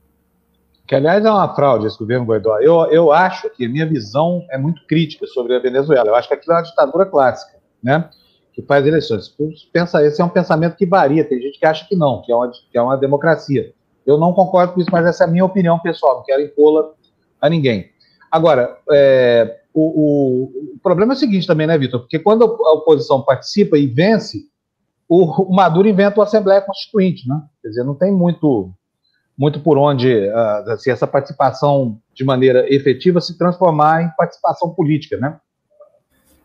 Que, 0.87 0.95
aliás, 0.95 1.23
é 1.23 1.29
uma 1.29 1.53
fraude 1.53 1.85
esse 1.85 1.99
governo 1.99 2.25
Guaidó. 2.25 2.57
Eu, 2.57 2.83
eu 2.91 3.11
acho 3.11 3.47
que 3.51 3.63
a 3.63 3.69
minha 3.69 3.85
visão 3.85 4.43
é 4.49 4.57
muito 4.57 4.87
crítica 4.87 5.27
sobre 5.27 5.55
a 5.55 5.59
Venezuela. 5.59 6.07
Eu 6.07 6.15
acho 6.15 6.27
que 6.27 6.33
aquilo 6.33 6.53
é 6.53 6.55
uma 6.55 6.63
ditadura 6.63 7.05
clássica, 7.05 7.59
né? 7.83 8.09
Que 8.53 8.63
faz 8.63 8.87
eleições. 8.87 9.37
Pensa, 9.71 10.03
esse 10.03 10.19
é 10.19 10.25
um 10.25 10.29
pensamento 10.29 10.77
que 10.77 10.85
varia. 10.87 11.23
Tem 11.23 11.39
gente 11.39 11.59
que 11.59 11.65
acha 11.67 11.87
que 11.87 11.95
não, 11.95 12.23
que 12.23 12.31
é 12.31 12.35
uma, 12.35 12.49
que 12.49 12.75
é 12.75 12.81
uma 12.81 12.97
democracia. 12.97 13.71
Eu 14.03 14.17
não 14.17 14.33
concordo 14.33 14.73
com 14.73 14.81
isso, 14.81 14.89
mas 14.91 15.05
essa 15.05 15.25
é 15.25 15.27
a 15.27 15.29
minha 15.29 15.45
opinião 15.45 15.77
pessoal. 15.77 16.15
Não 16.15 16.23
quero 16.23 16.41
impô-la 16.41 16.89
a 17.39 17.47
ninguém. 17.47 17.91
Agora, 18.33 18.79
é, 18.91 19.59
o, 19.71 19.81
o, 19.81 20.43
o, 20.73 20.79
problema 20.81 21.13
é 21.13 21.15
o 21.15 21.19
seguinte 21.19 21.45
também, 21.45 21.67
né, 21.67 21.77
Vitor? 21.77 21.99
Porque 21.99 22.17
quando 22.17 22.43
a 22.43 22.73
oposição 22.73 23.21
participa 23.21 23.77
e 23.77 23.85
vence, 23.85 24.45
o, 25.07 25.43
o, 25.43 25.55
Maduro 25.55 25.87
inventa 25.87 26.19
uma 26.19 26.25
Assembleia 26.25 26.59
Constituinte, 26.59 27.29
né? 27.29 27.39
Quer 27.61 27.67
dizer, 27.67 27.83
não 27.83 27.93
tem 27.93 28.11
muito, 28.11 28.73
muito 29.37 29.59
por 29.59 29.77
onde 29.77 30.11
uh, 30.29 30.71
assim, 30.71 30.89
essa 30.89 31.05
participação 31.05 31.99
de 32.11 32.23
maneira 32.23 32.65
efetiva 32.73 33.21
se 33.21 33.37
transformar 33.37 34.01
em 34.01 34.09
participação 34.17 34.73
política, 34.73 35.15
né? 35.17 35.39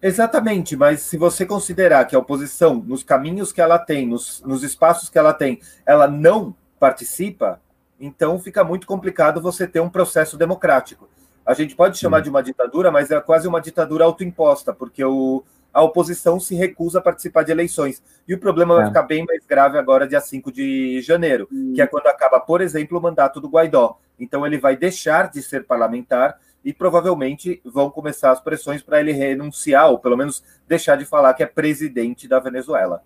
Exatamente, 0.02 0.76
mas 0.76 1.00
se 1.00 1.16
você 1.16 1.46
considerar 1.46 2.04
que 2.04 2.14
a 2.14 2.18
oposição, 2.18 2.74
nos 2.74 3.02
caminhos 3.02 3.50
que 3.50 3.62
ela 3.62 3.78
tem, 3.78 4.06
nos, 4.06 4.42
nos 4.42 4.62
espaços 4.62 5.08
que 5.08 5.18
ela 5.18 5.32
tem, 5.32 5.58
ela 5.86 6.06
não 6.06 6.54
participa, 6.78 7.58
então 7.98 8.38
fica 8.38 8.62
muito 8.62 8.86
complicado 8.86 9.40
você 9.40 9.66
ter 9.66 9.80
um 9.80 9.88
processo 9.88 10.36
democrático. 10.36 11.08
A 11.48 11.54
gente 11.54 11.74
pode 11.74 11.96
chamar 11.96 12.20
de 12.20 12.28
uma 12.28 12.42
ditadura, 12.42 12.90
mas 12.90 13.10
é 13.10 13.18
quase 13.22 13.48
uma 13.48 13.58
ditadura 13.58 14.04
autoimposta, 14.04 14.70
porque 14.70 15.02
o, 15.02 15.42
a 15.72 15.82
oposição 15.82 16.38
se 16.38 16.54
recusa 16.54 16.98
a 16.98 17.02
participar 17.02 17.42
de 17.42 17.50
eleições. 17.50 18.02
E 18.28 18.34
o 18.34 18.38
problema 18.38 18.74
é. 18.74 18.76
vai 18.76 18.86
ficar 18.88 19.04
bem 19.04 19.24
mais 19.24 19.42
grave 19.46 19.78
agora, 19.78 20.06
dia 20.06 20.20
5 20.20 20.52
de 20.52 21.00
janeiro, 21.00 21.48
hum. 21.50 21.72
que 21.74 21.80
é 21.80 21.86
quando 21.86 22.06
acaba, 22.06 22.38
por 22.38 22.60
exemplo, 22.60 22.98
o 22.98 23.00
mandato 23.00 23.40
do 23.40 23.48
Guaidó. 23.48 23.96
Então 24.20 24.46
ele 24.46 24.58
vai 24.58 24.76
deixar 24.76 25.30
de 25.30 25.40
ser 25.40 25.64
parlamentar 25.64 26.38
e 26.62 26.70
provavelmente 26.74 27.62
vão 27.64 27.88
começar 27.88 28.30
as 28.30 28.40
pressões 28.42 28.82
para 28.82 29.00
ele 29.00 29.12
renunciar, 29.12 29.88
ou 29.88 29.98
pelo 29.98 30.18
menos 30.18 30.44
deixar 30.68 30.96
de 30.96 31.06
falar 31.06 31.32
que 31.32 31.42
é 31.42 31.46
presidente 31.46 32.28
da 32.28 32.38
Venezuela. 32.38 33.00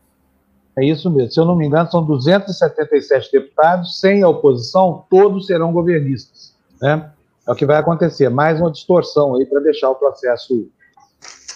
É 0.77 0.85
isso 0.85 1.09
mesmo. 1.09 1.31
Se 1.31 1.39
eu 1.39 1.45
não 1.45 1.55
me 1.55 1.65
engano, 1.65 1.89
são 1.89 2.05
277 2.05 3.31
deputados, 3.31 4.01
sem 4.01 4.25
a 4.25 4.29
oposição, 4.29 5.05
todos 5.09 5.47
serão 5.47 5.73
governistas. 5.73 6.57
Né? 6.81 7.09
É 7.47 7.53
o 7.53 7.55
que 7.55 7.67
vai 7.67 7.77
acontecer. 7.77 8.29
Mais 8.29 8.61
uma 8.61 8.71
distorção 8.71 9.37
aí 9.37 9.47
para 9.47 9.61
deixar 9.61 9.91
o 9.91 9.95
processo, 9.95 10.69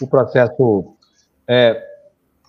o 0.00 0.06
processo 0.06 0.96
é, 1.48 1.82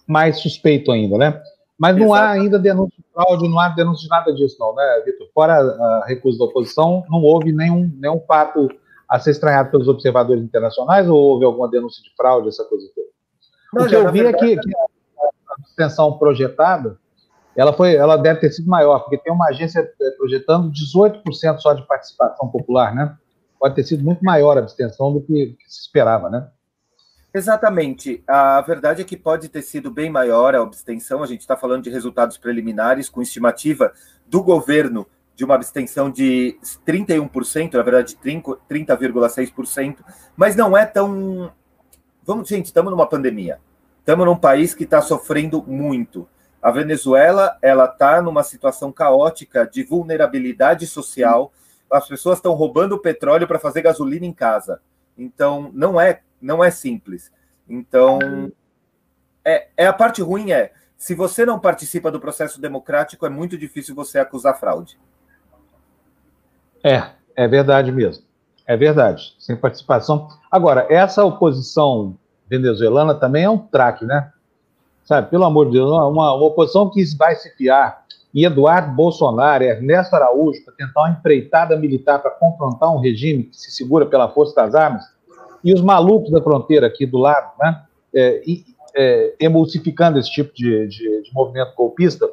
mais 0.08 0.40
suspeito 0.40 0.92
ainda, 0.92 1.18
né? 1.18 1.42
Mas 1.78 1.96
não 1.96 2.08
Exato. 2.08 2.22
há 2.22 2.30
ainda 2.32 2.58
denúncia 2.58 2.98
de 2.98 3.06
fraude, 3.14 3.48
não 3.48 3.60
há 3.60 3.70
denúncia 3.70 4.04
de 4.04 4.10
nada 4.10 4.34
disso, 4.34 4.58
não, 4.60 4.74
né, 4.74 5.04
Vitor? 5.06 5.28
Fora 5.34 5.54
a 5.60 6.06
recusa 6.08 6.40
da 6.40 6.46
oposição, 6.46 7.04
não 7.08 7.22
houve 7.22 7.52
nenhum, 7.52 7.92
nenhum 8.00 8.20
fato 8.22 8.68
a 9.08 9.20
ser 9.20 9.32
estranhado 9.32 9.70
pelos 9.70 9.88
observadores 9.88 10.44
internacionais 10.44 11.08
ou 11.08 11.16
houve 11.16 11.46
alguma 11.46 11.70
denúncia 11.70 12.02
de 12.04 12.10
fraude, 12.16 12.48
essa 12.48 12.64
coisa 12.64 12.88
toda? 12.96 13.08
Não, 13.74 13.86
o 13.86 13.88
que 13.88 13.96
eu 13.96 14.12
vi 14.12 14.24
verdade, 14.24 14.54
é 14.54 14.56
que, 14.56 14.62
que 14.62 14.76
a 14.76 15.54
abstenção 15.60 16.18
projetada 16.18 16.98
ela 17.56 17.74
foi, 17.74 17.96
ela 17.96 18.18
deve 18.18 18.40
ter 18.40 18.52
sido 18.52 18.70
maior, 18.70 19.00
porque 19.00 19.18
tem 19.18 19.34
uma 19.34 19.48
agência 19.48 19.80
é, 19.80 20.12
projetando 20.12 20.72
18% 20.72 21.60
só 21.60 21.74
de 21.74 21.86
participação 21.88 22.48
popular, 22.50 22.94
né? 22.94 23.18
Pode 23.60 23.76
ter 23.76 23.84
sido 23.84 24.04
muito 24.04 24.24
maior 24.24 24.58
a 24.58 24.62
abstenção 24.62 25.14
do 25.14 25.22
que, 25.22 25.58
que 25.60 25.72
se 25.72 25.82
esperava, 25.82 26.30
né? 26.30 26.48
Exatamente. 27.34 28.24
A 28.28 28.62
verdade 28.62 29.02
é 29.02 29.06
que 29.06 29.16
pode 29.16 29.50
ter 29.50 29.62
sido 29.62 29.92
bem 29.92 30.10
maior 30.10 30.56
a 30.56 30.62
abstenção. 30.62 31.22
A 31.22 31.28
gente 31.28 31.42
está 31.42 31.56
falando 31.56 31.84
de 31.84 31.90
resultados 31.90 32.38
preliminares 32.38 33.10
com 33.10 33.22
estimativa 33.22 33.92
do 34.26 34.42
governo 34.42 35.06
de 35.36 35.46
uma 35.46 35.54
abstenção 35.54 36.10
de 36.10 36.58
31%, 36.86 37.74
na 37.76 37.84
verdade 37.84 38.18
30,6%, 38.24 39.98
mas 40.36 40.56
não 40.56 40.76
é 40.76 40.84
tão. 40.84 41.54
Vamos, 42.26 42.50
gente, 42.50 42.66
estamos 42.66 42.90
numa 42.90 43.08
pandemia. 43.08 43.60
Estamos 44.00 44.26
num 44.26 44.36
país 44.36 44.74
que 44.74 44.84
está 44.84 45.00
sofrendo 45.00 45.64
muito. 45.68 46.28
A 46.60 46.72
Venezuela 46.72 47.56
ela 47.62 47.86
está 47.86 48.20
numa 48.20 48.42
situação 48.42 48.92
caótica 48.92 49.64
de 49.72 49.84
vulnerabilidade 49.84 50.88
social. 50.88 51.54
As 51.92 52.08
pessoas 52.08 52.38
estão 52.38 52.54
roubando 52.54 53.00
petróleo 53.00 53.48
para 53.48 53.60
fazer 53.60 53.82
gasolina 53.82 54.26
em 54.26 54.34
casa. 54.34 54.82
Então 55.18 55.72
não 55.74 56.00
é 56.00 56.22
não 56.42 56.64
é 56.64 56.70
simples. 56.70 57.32
Então 57.68 58.52
é, 59.44 59.68
é 59.76 59.88
a 59.88 59.94
parte 59.94 60.22
ruim 60.22 60.52
é 60.52 60.72
se 60.98 61.14
você 61.14 61.46
não 61.46 61.60
participa 61.60 62.12
do 62.12 62.20
processo 62.20 62.60
democrático 62.60 63.26
é 63.26 63.30
muito 63.30 63.58
difícil 63.58 63.96
você 63.96 64.20
acusar 64.20 64.60
fraude. 64.60 64.98
É, 66.84 67.12
é 67.36 67.48
verdade 67.48 67.92
mesmo. 67.92 68.24
É 68.66 68.76
verdade. 68.76 69.36
Sem 69.40 69.56
participação. 69.56 70.28
Agora 70.52 70.88
essa 70.90 71.24
oposição 71.24 72.18
venezuelana 72.48 73.16
também 73.16 73.44
é 73.44 73.50
um 73.50 73.58
traque, 73.58 74.06
né? 74.06 74.32
Sabe, 75.04 75.30
pelo 75.30 75.46
amor 75.46 75.68
de 75.68 75.74
Deus, 75.74 75.90
uma, 75.90 76.06
uma 76.08 76.34
oposição 76.34 76.90
que 76.90 77.02
vai 77.16 77.34
se 77.36 77.50
fiar 77.56 78.06
em 78.38 78.44
Eduardo 78.44 78.96
Bolsonaro 78.96 79.64
e 79.64 79.68
Ernesto 79.68 80.16
Araújo 80.16 80.64
para 80.64 80.76
tentar 80.76 81.02
uma 81.02 81.10
empreitada 81.10 81.76
militar 81.76 82.20
para 82.20 82.30
confrontar 82.30 82.94
um 82.94 83.00
regime 83.00 83.46
que 83.46 83.58
se 83.58 83.72
segura 83.72 84.06
pela 84.06 84.30
força 84.30 84.54
das 84.54 84.76
armas, 84.76 85.04
e 85.64 85.74
os 85.74 85.82
malucos 85.82 86.30
da 86.30 86.40
fronteira 86.40 86.86
aqui 86.86 87.08
do 87.08 87.18
lado, 87.18 87.52
né, 87.60 87.82
é, 88.14 88.44
é, 88.96 89.36
emulsificando 89.40 90.20
esse 90.20 90.32
tipo 90.32 90.54
de, 90.54 90.88
de, 90.88 91.24
de 91.24 91.34
movimento 91.34 91.74
golpista, 91.76 92.30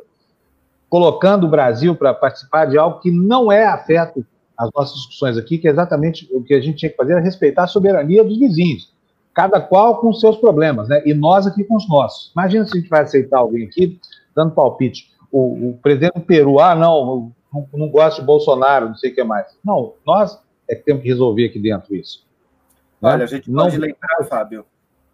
colocando 0.90 1.46
o 1.46 1.48
Brasil 1.50 1.96
para 1.96 2.12
participar 2.12 2.66
de 2.66 2.76
algo 2.76 3.00
que 3.00 3.10
não 3.10 3.50
é 3.50 3.64
afeto 3.64 4.26
às 4.58 4.68
nossas 4.74 4.96
discussões 4.96 5.38
aqui, 5.38 5.56
que 5.56 5.66
é 5.66 5.70
exatamente 5.70 6.28
o 6.32 6.42
que 6.42 6.52
a 6.52 6.60
gente 6.60 6.76
tinha 6.76 6.90
que 6.90 6.96
fazer, 6.98 7.14
é 7.14 7.20
respeitar 7.20 7.64
a 7.64 7.66
soberania 7.66 8.22
dos 8.22 8.38
vizinhos 8.38 8.92
cada 9.32 9.60
qual 9.60 10.00
com 10.00 10.12
seus 10.12 10.36
problemas, 10.36 10.86
né? 10.86 11.02
E 11.04 11.12
nós 11.12 11.44
aqui 11.44 11.64
com 11.64 11.74
os 11.74 11.88
nossos. 11.88 12.30
Imagina 12.36 12.64
se 12.64 12.76
a 12.78 12.80
gente 12.80 12.88
vai 12.88 13.02
aceitar 13.02 13.38
alguém 13.38 13.64
aqui 13.66 13.98
dando 14.34 14.52
palpite. 14.52 15.12
O, 15.36 15.70
o 15.70 15.78
presidente 15.82 16.14
do 16.14 16.20
Peru, 16.20 16.60
ah, 16.60 16.74
não, 16.74 17.32
não, 17.52 17.68
não 17.72 17.88
gosto 17.88 18.20
de 18.20 18.26
Bolsonaro, 18.26 18.88
não 18.88 18.94
sei 18.94 19.10
o 19.10 19.14
que 19.14 19.24
mais. 19.24 19.58
Não, 19.64 19.94
nós 20.06 20.40
é 20.68 20.74
que 20.74 20.82
temos 20.82 21.02
que 21.02 21.08
resolver 21.08 21.46
aqui 21.46 21.58
dentro 21.58 21.94
isso. 21.94 22.24
Né? 23.00 23.10
Olha, 23.10 23.24
a 23.24 23.26
gente 23.26 23.50
pode 23.50 23.76
não... 23.76 23.86
lembrar, 23.86 24.24
Fábio, 24.28 24.64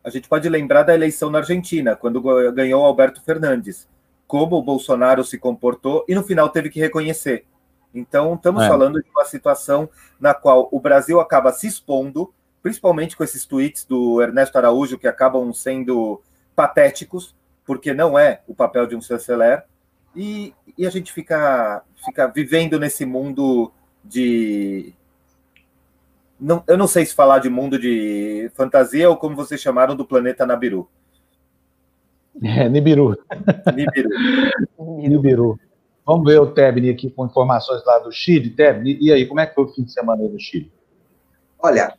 a 0.04 0.10
gente 0.10 0.28
pode 0.28 0.48
lembrar 0.48 0.82
da 0.82 0.94
eleição 0.94 1.30
na 1.30 1.38
Argentina, 1.38 1.96
quando 1.96 2.20
ganhou 2.52 2.84
Alberto 2.84 3.22
Fernandes, 3.22 3.88
como 4.26 4.56
o 4.56 4.62
Bolsonaro 4.62 5.24
se 5.24 5.38
comportou 5.38 6.04
e 6.08 6.14
no 6.14 6.22
final 6.22 6.48
teve 6.50 6.68
que 6.68 6.80
reconhecer. 6.80 7.44
Então, 7.94 8.34
estamos 8.34 8.62
é. 8.62 8.68
falando 8.68 9.02
de 9.02 9.10
uma 9.10 9.24
situação 9.24 9.88
na 10.20 10.34
qual 10.34 10.68
o 10.70 10.78
Brasil 10.78 11.18
acaba 11.18 11.52
se 11.52 11.66
expondo 11.66 12.32
principalmente 12.62 13.16
com 13.16 13.24
esses 13.24 13.44
tweets 13.44 13.84
do 13.84 14.20
Ernesto 14.20 14.56
Araújo 14.58 14.98
que 14.98 15.08
acabam 15.08 15.52
sendo 15.52 16.20
patéticos, 16.54 17.34
porque 17.64 17.94
não 17.94 18.18
é 18.18 18.42
o 18.46 18.54
papel 18.54 18.86
de 18.86 18.94
um 18.94 19.00
chanceler, 19.00 19.64
e, 20.14 20.54
e 20.76 20.86
a 20.86 20.90
gente 20.90 21.12
fica, 21.12 21.82
fica 22.04 22.26
vivendo 22.28 22.78
nesse 22.78 23.04
mundo 23.04 23.72
de. 24.04 24.92
Não, 26.38 26.64
eu 26.66 26.76
não 26.76 26.86
sei 26.86 27.04
se 27.04 27.14
falar 27.14 27.38
de 27.38 27.50
mundo 27.50 27.78
de 27.78 28.50
fantasia 28.54 29.08
ou 29.10 29.16
como 29.16 29.36
vocês 29.36 29.60
chamaram 29.60 29.94
do 29.94 30.06
planeta 30.06 30.46
Nabiru. 30.46 30.88
É, 32.42 32.68
Nibiru. 32.68 33.16
Nibiru. 33.74 34.08
Nibiru. 34.78 35.60
Vamos 36.06 36.32
ver 36.32 36.40
o 36.40 36.46
Tebni 36.46 36.90
aqui 36.90 37.10
com 37.10 37.26
informações 37.26 37.84
lá 37.84 37.98
do 37.98 38.10
Chile. 38.10 38.50
Tebni, 38.50 38.98
e 39.00 39.12
aí, 39.12 39.26
como 39.26 39.40
é 39.40 39.46
que 39.46 39.54
foi 39.54 39.64
o 39.64 39.68
fim 39.68 39.84
de 39.84 39.92
semana 39.92 40.22
aí 40.22 40.28
no 40.28 40.40
Chile? 40.40 40.72
Olha, 41.58 41.94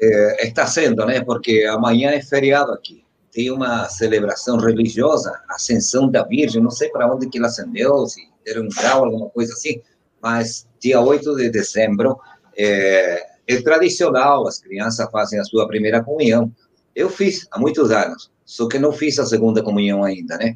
eh, 0.00 0.46
está 0.46 0.66
sendo, 0.66 1.04
né? 1.04 1.22
Porque 1.22 1.64
amanhã 1.68 2.10
é 2.10 2.22
feriado 2.22 2.72
aqui. 2.72 3.01
Tem 3.32 3.50
uma 3.50 3.88
celebração 3.88 4.58
religiosa, 4.58 5.40
Ascensão 5.48 6.10
da 6.10 6.22
Virgem, 6.22 6.62
não 6.62 6.70
sei 6.70 6.90
para 6.90 7.12
onde 7.12 7.28
que 7.28 7.38
ela 7.38 7.46
acendeu, 7.46 8.06
se 8.06 8.20
era 8.46 8.60
um 8.60 8.68
grau, 8.68 9.04
alguma 9.06 9.30
coisa 9.30 9.52
assim, 9.54 9.80
mas 10.20 10.68
dia 10.78 11.00
8 11.00 11.36
de 11.36 11.50
dezembro 11.50 12.18
é, 12.56 13.26
é 13.46 13.62
tradicional, 13.62 14.46
as 14.46 14.58
crianças 14.58 15.10
fazem 15.10 15.40
a 15.40 15.44
sua 15.44 15.66
primeira 15.66 16.02
comunhão. 16.02 16.52
Eu 16.94 17.08
fiz 17.08 17.46
há 17.50 17.58
muitos 17.58 17.90
anos, 17.90 18.30
só 18.44 18.68
que 18.68 18.78
não 18.78 18.92
fiz 18.92 19.18
a 19.18 19.26
segunda 19.26 19.62
comunhão 19.62 20.04
ainda, 20.04 20.36
né? 20.36 20.54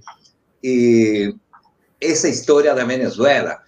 E 0.62 1.34
essa 2.00 2.28
história 2.28 2.74
da 2.74 2.84
Venezuela, 2.84 3.58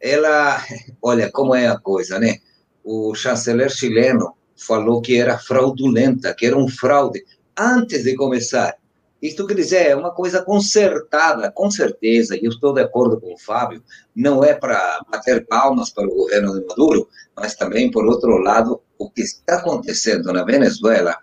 ela, 0.00 0.62
olha 1.02 1.30
como 1.32 1.54
é 1.54 1.68
a 1.68 1.78
coisa, 1.78 2.18
né? 2.18 2.38
O 2.84 3.14
chanceler 3.14 3.70
chileno 3.70 4.34
falou 4.56 5.00
que 5.00 5.16
era 5.16 5.38
fraudulenta, 5.38 6.34
que 6.34 6.46
era 6.46 6.56
um 6.56 6.68
fraude, 6.68 7.24
antes 7.58 8.04
de 8.04 8.14
começar. 8.14 8.76
Isto 9.20 9.46
quer 9.46 9.54
dizer, 9.54 9.86
é 9.88 9.96
uma 9.96 10.12
coisa 10.12 10.42
consertada, 10.42 11.50
com 11.50 11.70
certeza, 11.70 12.36
e 12.36 12.44
eu 12.44 12.50
estou 12.50 12.72
de 12.72 12.80
acordo 12.80 13.20
com 13.20 13.34
o 13.34 13.38
Fábio, 13.38 13.82
não 14.14 14.44
é 14.44 14.54
para 14.54 15.04
bater 15.10 15.44
palmas 15.46 15.90
para 15.90 16.06
o 16.06 16.14
governo 16.14 16.54
de 16.54 16.64
Maduro, 16.66 17.08
mas 17.36 17.56
também, 17.56 17.90
por 17.90 18.06
outro 18.06 18.38
lado, 18.38 18.80
o 18.96 19.10
que 19.10 19.22
está 19.22 19.56
acontecendo 19.56 20.32
na 20.32 20.44
Venezuela 20.44 21.16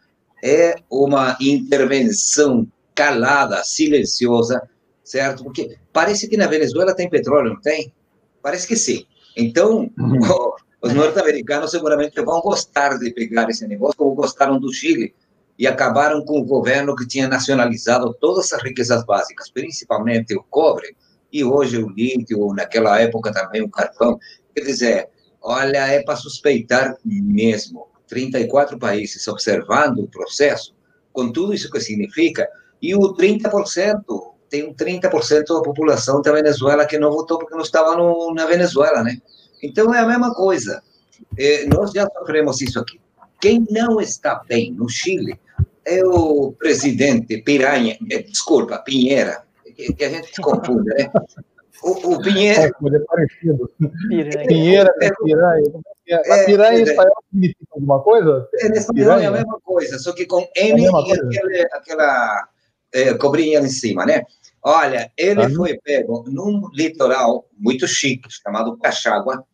é 0.44 0.76
uma 0.90 1.38
intervenção 1.40 2.68
calada, 2.94 3.64
silenciosa, 3.64 4.62
certo? 5.02 5.44
Porque 5.44 5.78
parece 5.94 6.28
que 6.28 6.36
na 6.36 6.48
Venezuela 6.48 6.94
tem 6.94 7.10
petróleo, 7.10 7.54
não 7.54 7.62
tem? 7.62 7.94
Parece 8.42 8.68
que 8.68 8.76
sim. 8.76 9.06
Então, 9.38 9.90
uhum. 9.98 10.20
Os 10.86 10.94
norte-americanos 10.94 11.72
seguramente 11.72 12.22
vão 12.22 12.42
gostar 12.42 13.00
de 13.00 13.12
pegar 13.12 13.50
esse 13.50 13.68
negócio, 13.68 13.98
como 13.98 14.14
gostaram 14.14 14.60
do 14.60 14.72
Chile, 14.72 15.16
e 15.58 15.66
acabaram 15.66 16.24
com 16.24 16.40
o 16.40 16.46
governo 16.46 16.96
que 16.96 17.08
tinha 17.08 17.28
nacionalizado 17.28 18.14
todas 18.20 18.52
as 18.52 18.62
riquezas 18.62 19.06
básicas, 19.06 19.50
principalmente 19.50 20.36
o 20.36 20.44
cobre, 20.44 20.96
e 21.32 21.44
hoje 21.44 21.78
o 21.78 21.90
lítio, 21.90 22.54
naquela 22.54 23.00
época 23.00 23.32
também 23.32 23.62
o 23.62 23.70
carvão. 23.70 24.20
Quer 24.54 24.62
dizer, 24.62 25.10
olha, 25.42 25.88
é 25.88 26.04
para 26.04 26.16
suspeitar 26.16 26.98
mesmo. 27.04 27.88
34 28.08 28.78
países 28.78 29.28
observando 29.28 30.00
o 30.00 30.08
processo, 30.08 30.76
com 31.12 31.32
tudo 31.32 31.54
isso 31.54 31.72
que 31.72 31.80
significa, 31.80 32.48
e 32.82 32.94
o 32.94 33.16
30%, 33.16 34.04
tem 34.50 34.68
um 34.68 34.74
30% 34.74 35.46
da 35.48 35.62
população 35.62 36.22
da 36.22 36.32
Venezuela 36.32 36.86
que 36.86 37.00
não 37.00 37.12
votou 37.12 37.40
porque 37.40 37.56
não 37.56 37.64
estava 37.64 37.96
no, 37.96 38.34
na 38.34 38.46
Venezuela, 38.46 39.02
né? 39.02 39.18
Então 39.64 39.94
é 39.94 40.00
a 40.00 40.06
mesma 40.06 40.34
coisa. 40.36 40.84
É, 41.38 41.66
nós 41.66 41.92
já 41.92 42.08
sofremos 42.08 42.62
isso 42.62 42.80
aqui. 42.80 43.00
Quem 43.42 43.66
não 43.70 44.00
está 44.00 44.42
bem 44.48 44.72
no 44.72 44.88
Chile 44.88 45.40
é 45.86 46.04
o 46.04 46.52
presidente 46.54 47.38
Piranha, 47.42 47.98
é, 48.12 48.24
desculpa, 48.24 48.80
Pinheira, 48.80 49.44
que, 49.76 49.94
que, 49.94 50.04
a 50.04 50.10
gente 50.10 50.34
se 50.34 50.42
confunde, 50.42 50.90
né? 50.96 51.12
O, 51.84 52.14
o 52.14 52.22
Pinheira. 52.22 52.64
É, 52.64 53.00
parecido. 53.00 53.72
Pinheira, 54.48 54.92
é, 55.02 55.10
piranha. 55.24 55.64
É, 56.08 56.46
piranha 56.46 56.80
em 56.80 56.84
espanhol 56.84 57.24
significa 57.32 57.66
alguma 57.72 58.02
coisa? 58.02 58.48
É, 58.56 58.68
em 58.68 58.72
espanhol 58.72 59.20
é 59.20 59.26
a 59.26 59.32
mesma 59.32 59.60
coisa, 59.64 60.00
só 60.00 60.14
que 60.14 60.26
com 60.26 60.48
M 60.56 60.82
e 60.82 60.88
aquele, 60.88 61.62
aquela 61.74 62.50
é, 62.94 63.14
cobrinha 63.16 63.60
em 63.60 63.70
cima, 63.70 64.06
né? 64.06 64.24
Olha, 64.64 65.12
ele 65.16 65.44
ah, 65.44 65.50
foi 65.52 65.78
pego 65.78 66.24
num 66.28 66.70
litoral 66.74 67.48
muito 67.56 67.88
chique, 67.88 68.28
chamado 68.32 68.78
Cachagua, 68.78 69.46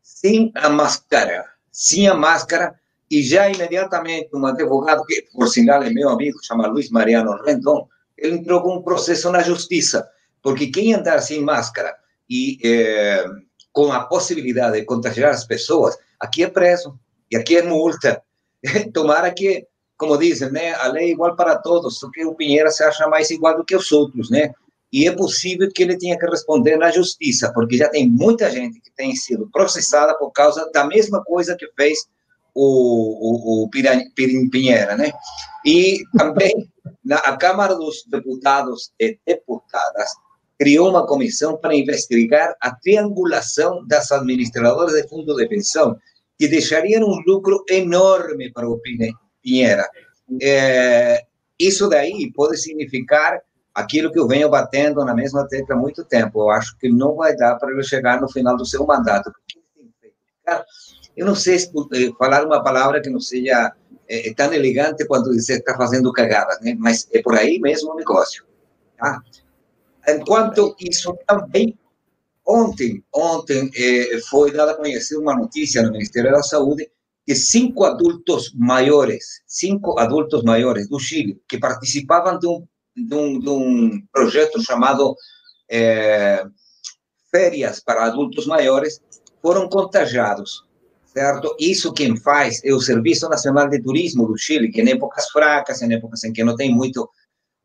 sem 0.00 0.50
a 0.54 0.70
máscara, 0.70 1.44
sem 1.70 2.08
a 2.08 2.14
máscara, 2.14 2.74
e 3.10 3.22
já 3.22 3.50
imediatamente 3.50 4.30
um 4.34 4.44
advogado, 4.46 5.04
que 5.04 5.26
por 5.32 5.48
sinal 5.48 5.82
é 5.82 5.90
meu 5.90 6.08
amigo, 6.08 6.38
chama 6.42 6.66
Luiz 6.66 6.90
Mariano 6.90 7.42
Rendon, 7.42 7.88
ele 8.16 8.36
entrou 8.36 8.62
com 8.62 8.76
um 8.76 8.82
processo 8.82 9.30
na 9.30 9.42
justiça, 9.42 10.08
porque 10.42 10.68
quem 10.68 10.94
andar 10.94 11.20
sem 11.20 11.40
máscara 11.40 11.94
e 12.28 12.58
é, 12.64 13.24
com 13.72 13.92
a 13.92 14.04
possibilidade 14.04 14.78
de 14.78 14.84
contagiar 14.84 15.30
as 15.30 15.44
pessoas, 15.44 15.96
aqui 16.18 16.42
é 16.42 16.48
preso, 16.48 16.98
e 17.30 17.36
aqui 17.36 17.56
é 17.56 17.62
multa. 17.62 18.22
Tomara 18.92 19.30
que 19.32 19.66
como 19.96 20.18
dizem, 20.18 20.50
né, 20.50 20.74
a 20.74 20.88
lei 20.88 21.06
é 21.06 21.10
igual 21.12 21.36
para 21.36 21.56
todos, 21.56 21.98
só 21.98 22.10
que 22.10 22.24
o 22.24 22.34
Pinheiro 22.34 22.70
se 22.70 22.82
acha 22.82 23.06
mais 23.08 23.30
igual 23.30 23.56
do 23.56 23.64
que 23.64 23.76
os 23.76 23.90
outros, 23.92 24.30
né? 24.30 24.52
E 24.92 25.08
é 25.08 25.12
possível 25.12 25.68
que 25.74 25.82
ele 25.82 25.96
tenha 25.96 26.18
que 26.18 26.26
responder 26.26 26.76
na 26.76 26.90
justiça, 26.90 27.52
porque 27.52 27.76
já 27.76 27.88
tem 27.88 28.08
muita 28.08 28.50
gente 28.50 28.80
que 28.80 28.90
tem 28.92 29.14
sido 29.14 29.48
processada 29.52 30.16
por 30.16 30.30
causa 30.30 30.70
da 30.72 30.84
mesma 30.84 31.22
coisa 31.24 31.56
que 31.56 31.66
fez 31.76 32.06
o, 32.54 33.62
o, 33.62 33.64
o 33.64 33.70
Pinheira, 34.50 34.96
né? 34.96 35.12
E 35.64 36.02
também 36.16 36.52
na 37.04 37.16
a 37.16 37.36
Câmara 37.36 37.74
dos 37.74 38.04
Deputados 38.06 38.92
e 38.98 39.18
Deputadas 39.26 40.10
criou 40.58 40.90
uma 40.90 41.06
comissão 41.06 41.56
para 41.56 41.74
investigar 41.74 42.54
a 42.60 42.74
triangulação 42.74 43.84
das 43.86 44.12
administradoras 44.12 44.92
de 44.92 45.08
fundo 45.08 45.34
de 45.34 45.48
pensão 45.48 45.96
que 46.38 46.48
deixariam 46.48 47.02
um 47.02 47.22
lucro 47.26 47.64
enorme 47.68 48.52
para 48.52 48.68
o 48.68 48.80
Pinheira. 49.42 49.88
É, 50.40 51.24
isso 51.58 51.88
daí 51.88 52.32
pode 52.32 52.56
significar 52.56 53.40
aquilo 53.74 54.12
que 54.12 54.18
eu 54.18 54.26
venho 54.26 54.48
batendo 54.48 55.04
na 55.04 55.14
mesma 55.14 55.46
tecla 55.48 55.74
há 55.74 55.78
muito 55.78 56.04
tempo. 56.04 56.40
Eu 56.40 56.50
acho 56.50 56.76
que 56.78 56.88
não 56.88 57.16
vai 57.16 57.36
dar 57.36 57.56
para 57.56 57.72
ele 57.72 57.82
chegar 57.82 58.20
no 58.20 58.30
final 58.30 58.56
do 58.56 58.64
seu 58.64 58.86
mandato. 58.86 59.30
Eu 61.16 61.26
não 61.26 61.34
sei 61.34 61.56
eh, 61.56 62.10
falar 62.18 62.44
uma 62.44 62.62
palavra 62.62 63.00
que 63.00 63.10
não 63.10 63.20
seja 63.20 63.72
é, 64.08 64.32
tão 64.34 64.52
elegante 64.52 65.06
quando 65.06 65.32
você 65.32 65.54
está 65.54 65.76
fazendo 65.76 66.12
cagada, 66.12 66.58
né? 66.60 66.74
mas 66.78 67.08
é 67.12 67.22
por 67.22 67.36
aí 67.36 67.58
mesmo 67.58 67.92
o 67.92 67.96
negócio. 67.96 68.44
Tá? 68.98 69.20
Enquanto 70.08 70.74
isso 70.78 71.16
também, 71.26 71.78
ontem, 72.46 73.02
ontem 73.14 73.70
é, 73.74 74.18
foi 74.28 74.52
dada 74.52 74.72
a 74.72 74.76
conhecer 74.76 75.16
uma 75.16 75.34
notícia 75.34 75.82
no 75.82 75.92
Ministério 75.92 76.30
da 76.30 76.42
Saúde 76.42 76.90
que 77.26 77.34
cinco 77.34 77.84
adultos 77.84 78.52
maiores, 78.54 79.42
cinco 79.46 79.98
adultos 79.98 80.42
maiores 80.42 80.88
do 80.88 80.98
Chile, 80.98 81.40
que 81.48 81.58
participavam 81.58 82.38
de 82.38 82.46
um, 82.46 82.66
de 82.94 83.14
um, 83.14 83.38
de 83.38 83.48
um 83.48 84.06
projeto 84.12 84.62
chamado 84.62 85.16
é, 85.70 86.44
Férias 87.30 87.80
para 87.80 88.04
Adultos 88.04 88.46
Maiores, 88.46 89.00
foram 89.40 89.68
contagiados, 89.68 90.64
certo? 91.14 91.54
Isso 91.58 91.92
quem 91.92 92.16
faz 92.16 92.60
é 92.64 92.72
o 92.72 92.80
Serviço 92.80 93.28
Nacional 93.28 93.68
de 93.68 93.80
Turismo 93.80 94.26
do 94.26 94.36
Chile, 94.36 94.70
que 94.70 94.82
em 94.82 94.90
épocas 94.90 95.30
fracas, 95.30 95.80
em 95.80 95.94
épocas 95.94 96.24
em 96.24 96.32
que 96.32 96.42
não 96.42 96.56
tem 96.56 96.74
muito, 96.74 97.08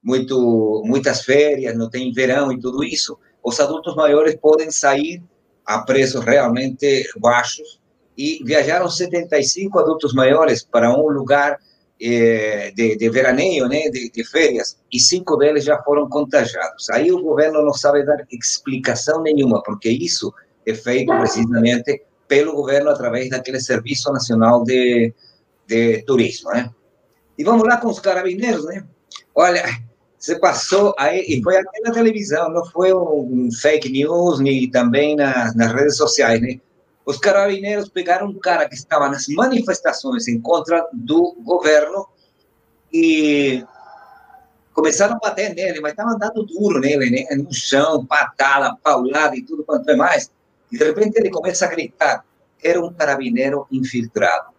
muito, 0.03 0.83
muitas 0.85 1.23
férias, 1.23 1.75
não 1.75 1.89
tem 1.89 2.11
verão 2.13 2.51
e 2.51 2.59
tudo 2.59 2.83
isso, 2.83 3.17
os 3.43 3.59
adultos 3.59 3.95
maiores 3.95 4.35
podem 4.35 4.69
sair 4.69 5.21
a 5.65 5.79
preços 5.79 6.23
realmente 6.23 7.09
baixos 7.19 7.79
e 8.15 8.43
viajaram 8.43 8.89
75 8.89 9.79
adultos 9.79 10.13
maiores 10.13 10.63
para 10.63 10.91
um 10.91 11.07
lugar 11.09 11.57
eh, 12.01 12.71
de, 12.75 12.97
de 12.97 13.09
veraneio, 13.09 13.67
né, 13.67 13.89
de, 13.89 14.11
de, 14.11 14.23
férias, 14.23 14.77
e 14.91 14.99
cinco 14.99 15.37
deles 15.37 15.63
já 15.63 15.81
foram 15.83 16.07
contagiados. 16.07 16.89
Aí 16.89 17.11
o 17.11 17.21
governo 17.21 17.63
não 17.63 17.73
sabe 17.73 18.05
dar 18.05 18.25
explicação 18.31 19.21
nenhuma, 19.21 19.63
porque 19.63 19.89
isso 19.89 20.33
é 20.65 20.73
feito 20.73 21.17
precisamente 21.17 22.01
pelo 22.29 22.53
governo 22.53 22.91
através 22.91 23.29
daquele 23.29 23.59
Serviço 23.59 24.13
Nacional 24.13 24.63
de, 24.63 25.11
de 25.67 26.03
Turismo, 26.03 26.51
né? 26.51 26.69
E 27.37 27.43
vamos 27.43 27.67
lá 27.67 27.77
com 27.77 27.87
os 27.87 27.99
carabineiros, 27.99 28.65
né? 28.65 28.85
Olha, 29.33 29.65
você 30.17 30.37
passou 30.37 30.93
aí, 30.97 31.25
e 31.27 31.41
foi 31.41 31.57
até 31.57 31.79
na 31.81 31.91
televisão, 31.91 32.49
não 32.51 32.63
foi 32.65 32.93
um 32.93 33.49
fake 33.51 33.89
news, 33.89 34.39
nem 34.39 34.69
também 34.69 35.15
na, 35.15 35.51
nas 35.55 35.73
redes 35.73 35.97
sociais, 35.97 36.39
né? 36.39 36.59
Os 37.03 37.17
carabineiros 37.17 37.89
pegaram 37.89 38.27
um 38.27 38.37
cara 38.37 38.69
que 38.69 38.75
estava 38.75 39.09
nas 39.09 39.27
manifestações 39.29 40.27
em 40.27 40.39
contra 40.39 40.87
do 40.93 41.35
governo 41.41 42.07
e 42.93 43.65
começaram 44.73 45.15
a 45.15 45.19
bater 45.19 45.55
nele, 45.55 45.81
mas 45.81 45.93
estavam 45.93 46.19
dando 46.19 46.45
duro 46.45 46.79
nele, 46.79 47.09
né? 47.09 47.35
no 47.35 47.51
chão, 47.51 48.05
patada, 48.05 48.77
paulada 48.83 49.35
e 49.35 49.41
tudo 49.41 49.63
quanto 49.63 49.89
é 49.89 49.95
mais. 49.95 50.29
E 50.71 50.77
de 50.77 50.83
repente 50.83 51.17
ele 51.17 51.29
começa 51.29 51.65
a 51.65 51.69
gritar. 51.69 52.25
Era 52.63 52.83
um 52.83 52.93
carabineiro 52.93 53.67
infiltrado. 53.71 54.49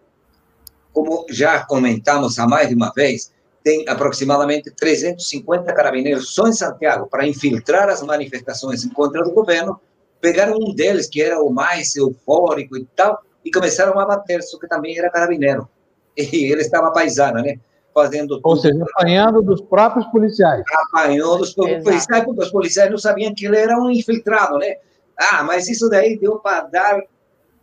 Como 0.91 1.25
já 1.29 1.63
comentamos 1.65 2.37
há 2.39 2.47
mais 2.47 2.69
de 2.69 2.75
uma 2.75 2.91
vez, 2.91 3.31
tem 3.63 3.87
aproximadamente 3.87 4.71
350 4.71 5.71
carabineiros 5.73 6.33
só 6.33 6.47
em 6.47 6.53
Santiago 6.53 7.07
para 7.07 7.27
infiltrar 7.27 7.89
as 7.89 8.01
manifestações 8.01 8.83
em 8.83 8.89
contra 8.89 9.23
do 9.23 9.31
governo 9.31 9.79
pegaram 10.21 10.55
um 10.55 10.73
deles, 10.73 11.09
que 11.09 11.21
era 11.21 11.41
o 11.41 11.49
mais 11.49 11.95
eufórico 11.95 12.77
e 12.77 12.85
tal, 12.95 13.19
e 13.43 13.51
começaram 13.51 13.99
a 13.99 14.05
bater, 14.05 14.41
só 14.43 14.57
que 14.59 14.67
também 14.67 14.97
era 14.97 15.09
carabineiro. 15.09 15.67
E 16.15 16.21
ele 16.53 16.61
estava 16.61 16.91
paisana, 16.91 17.41
né? 17.41 17.55
Fazendo 17.93 18.39
Ou 18.41 18.55
seja, 18.55 18.81
apanhando 18.95 19.41
dos 19.41 19.59
próprios 19.61 20.05
policiais. 20.07 20.63
Apanhou 20.93 21.39
dos 21.39 21.53
próprios 21.53 21.83
policiais, 21.83 22.23
porque 22.23 22.43
os 22.43 22.51
policiais 22.51 22.89
não 22.89 22.97
sabiam 22.97 23.33
que 23.35 23.45
ele 23.45 23.57
era 23.57 23.77
um 23.77 23.89
infiltrado, 23.89 24.57
né? 24.57 24.75
Ah, 25.17 25.43
mas 25.43 25.67
isso 25.67 25.89
daí 25.89 26.17
deu 26.17 26.39
para 26.39 26.61
dar 26.61 27.01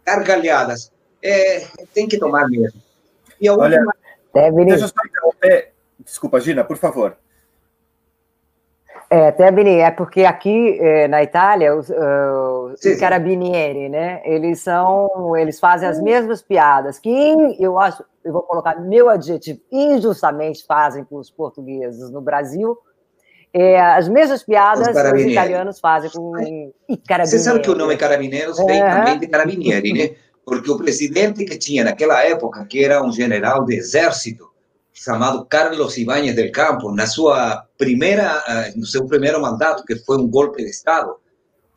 gargalhadas. 0.04 0.92
É, 1.22 1.66
tem 1.92 2.06
que 2.06 2.18
tomar 2.18 2.48
mesmo. 2.48 2.80
E 3.40 3.48
a 3.48 3.54
Olha, 3.54 3.80
última... 4.32 4.64
deixa 4.64 4.84
eu 4.84 4.88
só 4.88 4.94
interromper. 5.06 5.72
Desculpa, 5.98 6.40
Gina, 6.40 6.64
por 6.64 6.76
favor. 6.76 7.16
É, 9.10 9.50
Bini, 9.50 9.76
é 9.76 9.90
porque 9.90 10.24
aqui 10.24 10.78
é, 10.78 11.08
na 11.08 11.22
Itália 11.22 11.74
os, 11.74 11.88
uh, 11.88 12.74
os 12.74 13.00
carabinieri, 13.00 13.88
né? 13.88 14.20
Eles 14.22 14.60
são, 14.60 15.34
eles 15.34 15.58
fazem 15.58 15.88
as 15.88 16.00
mesmas 16.00 16.42
piadas 16.42 16.98
que 16.98 17.08
eu 17.58 17.78
acho, 17.78 18.04
eu 18.22 18.34
vou 18.34 18.42
colocar 18.42 18.78
meu 18.78 19.08
adjetivo, 19.08 19.60
injustamente 19.72 20.62
fazem 20.66 21.04
com 21.04 21.16
os 21.16 21.30
portugueses 21.30 22.10
no 22.10 22.20
Brasil. 22.20 22.76
É, 23.52 23.80
as 23.80 24.08
mesmas 24.08 24.42
piadas 24.42 24.88
os, 24.88 25.12
os 25.12 25.22
italianos 25.22 25.80
fazem 25.80 26.10
com 26.10 26.32
carabinieri. 27.06 27.26
Você 27.26 27.38
sabe 27.38 27.60
que 27.60 27.70
o 27.70 27.74
nome 27.74 27.96
carabineiros 27.96 28.58
vem 28.58 28.80
é. 28.80 28.90
também 28.90 29.18
de 29.18 29.26
carabinieri, 29.26 29.92
né? 29.92 30.16
Porque 30.44 30.70
o 30.70 30.78
presidente 30.78 31.44
que 31.44 31.56
tinha 31.58 31.84
naquela 31.84 32.22
época, 32.22 32.64
que 32.66 32.84
era 32.84 33.02
um 33.02 33.12
general 33.12 33.64
de 33.64 33.76
exército, 33.76 34.48
chamado 34.92 35.46
Carlos 35.46 35.96
Ibáñez 35.96 36.34
del 36.34 36.50
Campo, 36.50 36.90
na 36.92 37.06
sua 37.06 37.64
primeira, 37.76 38.42
eh, 38.48 38.72
no 38.74 38.84
seu 38.84 39.06
primeiro 39.06 39.40
mandato, 39.40 39.84
que 39.84 39.96
foi 39.96 40.18
um 40.18 40.28
golpe 40.28 40.62
de 40.62 40.70
Estado, 40.70 41.16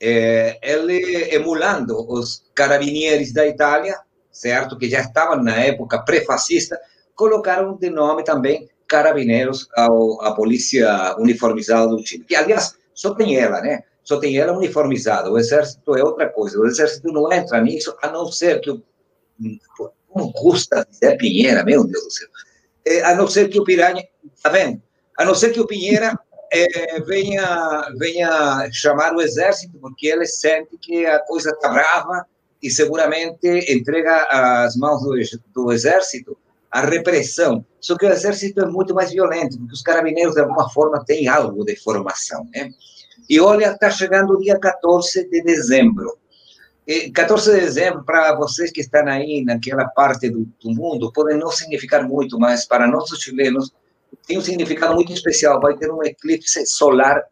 é, 0.02 0.58
ele 0.64 1.34
emulando 1.36 1.96
os 2.12 2.44
carabinieri 2.56 3.32
da 3.32 3.46
Itália, 3.46 3.96
certo, 4.32 4.78
que 4.78 4.90
já 4.90 5.02
estavam 5.02 5.44
na 5.44 5.56
época 5.58 6.00
pré-fascista, 6.00 6.80
colocaram 7.14 7.76
de 7.76 7.90
nome 7.90 8.24
também 8.24 8.68
carabineiros 8.92 9.70
ao, 9.74 10.22
à 10.22 10.36
polícia 10.36 11.16
uniformizada 11.18 11.88
do 11.88 12.06
Chile. 12.06 12.26
Que, 12.28 12.36
aliás, 12.36 12.76
só 12.94 13.16
tem 13.16 13.38
ela, 13.38 13.62
né? 13.62 13.84
Só 14.04 14.20
tem 14.20 14.38
ela 14.38 14.52
uniformizada. 14.52 15.32
O 15.32 15.40
exército 15.40 15.96
é 15.96 16.04
outra 16.04 16.28
coisa. 16.28 16.60
O 16.60 16.68
exército 16.68 17.08
não 17.12 17.32
entra 17.32 17.62
nisso, 17.62 17.96
a 18.02 18.12
não 18.12 18.30
ser 18.30 18.60
que 18.60 18.70
o... 18.70 18.84
Como 20.10 20.34
custa 20.34 20.86
Zé 20.94 21.16
Pinheira, 21.16 21.64
meu 21.64 21.86
Deus 21.86 22.04
do 22.04 22.12
céu 22.12 22.28
é, 22.86 23.02
a 23.04 23.16
não 23.16 23.28
ser 23.28 23.50
que 23.50 23.60
o 23.60 23.64
Piranha, 23.64 24.04
tá 24.42 24.50
vendo? 24.50 24.82
A 25.18 25.26
não 25.26 25.36
ser 25.36 25.52
que 25.52 25.60
o 25.60 25.68
Pinheira 25.68 26.18
é, 26.52 27.00
venha, 27.02 27.90
venha 27.98 28.70
chamar 28.72 29.16
o 29.16 29.22
exército, 29.22 29.78
porque 29.80 30.08
ele 30.08 30.26
sente 30.26 30.78
que 30.78 31.06
a 31.06 31.20
coisa 31.20 31.52
está 31.52 31.70
brava 31.70 32.26
e 32.62 32.70
seguramente 32.70 33.48
entrega 33.72 34.28
às 34.30 34.76
mãos 34.76 35.02
do, 35.02 35.16
do 35.54 35.72
exército 35.72 36.38
a 36.72 36.82
repressão. 36.82 37.66
Só 37.80 37.98
que 37.98 38.06
o 38.06 38.10
exército 38.10 38.62
é 38.62 38.66
muito 38.66 38.94
mais 38.94 39.12
violento, 39.12 39.58
porque 39.58 39.74
os 39.74 39.82
carabineiros, 39.82 40.36
de 40.36 40.42
alguma 40.42 40.70
forma, 40.70 41.04
têm 41.04 41.28
algo 41.28 41.66
de 41.66 41.76
formação, 41.76 42.48
né? 42.54 42.72
E 43.30 43.40
olha, 43.40 43.72
está 43.72 43.90
chegando 43.90 44.34
o 44.34 44.40
dia 44.40 44.58
14 44.60 45.30
de 45.30 45.44
dezembro. 45.44 46.18
14 47.14 47.54
de 47.54 47.60
dezembro, 47.62 48.04
para 48.04 48.36
vocês 48.36 48.72
que 48.72 48.82
estão 48.82 49.08
aí 49.08 49.44
naquela 49.44 49.86
parte 49.90 50.30
do, 50.30 50.46
do, 50.62 50.72
mundo, 50.72 51.12
pode 51.14 51.36
não 51.38 51.50
significar 51.50 52.08
muito, 52.08 52.40
mas 52.40 52.66
para 52.66 52.88
nós 52.88 53.12
os 53.12 53.22
chilenos 53.22 53.72
tem 54.28 54.38
um 54.38 54.42
significado 54.42 54.96
muito 54.96 55.14
especial. 55.14 55.62
Vai 55.62 55.78
ter 55.78 55.92
um 55.92 56.04
eclipse 56.04 56.66
solar 56.66 57.24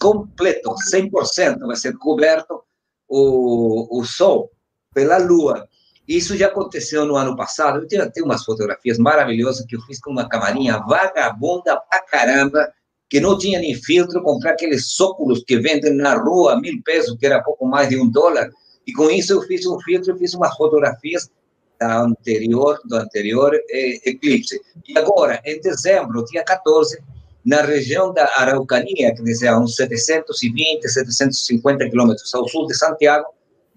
completo, 0.00 0.74
100%, 0.92 1.60
vai 1.60 1.76
ser 1.76 1.96
coberto 1.96 2.62
o, 3.08 4.00
o 4.00 4.04
Sol 4.04 4.50
pela 4.92 5.18
Lua. 5.18 5.68
Isso 6.08 6.36
já 6.36 6.46
aconteceu 6.46 7.04
no 7.04 7.16
ano 7.16 7.36
passado. 7.36 7.80
Eu 7.80 7.86
tenho 7.86 8.02
até 8.02 8.22
umas 8.22 8.42
fotografias 8.42 8.98
maravilhosas 8.98 9.66
que 9.66 9.76
eu 9.76 9.80
fiz 9.82 10.00
com 10.00 10.10
uma 10.10 10.28
camarinha 10.28 10.78
vagabunda 10.78 11.76
pra 11.76 12.00
caramba, 12.00 12.72
que 13.10 13.20
não 13.20 13.36
tinha 13.36 13.60
nem 13.60 13.74
filtro, 13.74 14.22
comprar 14.22 14.52
aqueles 14.52 14.98
óculos 14.98 15.44
que 15.46 15.58
vendem 15.58 15.94
na 15.94 16.14
rua, 16.14 16.58
mil 16.58 16.82
pesos, 16.82 17.16
que 17.18 17.26
era 17.26 17.42
pouco 17.42 17.66
mais 17.66 17.90
de 17.90 18.00
um 18.00 18.10
dólar 18.10 18.50
e 18.88 18.92
com 18.94 19.10
isso 19.10 19.34
eu 19.34 19.42
fiz 19.42 19.66
um 19.66 19.78
filtro, 19.80 20.16
fiz 20.16 20.32
umas 20.32 20.56
fotografias 20.56 21.30
da 21.78 22.00
anterior, 22.00 22.80
do 22.86 22.96
anterior 22.96 23.54
eh, 23.54 24.00
eclipse. 24.06 24.58
E 24.88 24.98
agora, 24.98 25.42
em 25.44 25.60
dezembro, 25.60 26.24
dia 26.24 26.42
14, 26.42 26.98
na 27.44 27.60
região 27.60 28.14
da 28.14 28.24
Araucania, 28.38 29.14
que 29.14 29.22
dizer, 29.22 29.54
uns 29.54 29.76
720, 29.76 30.88
750 30.88 31.90
quilômetros 31.90 32.34
ao 32.34 32.48
sul 32.48 32.66
de 32.66 32.74
Santiago, 32.74 33.26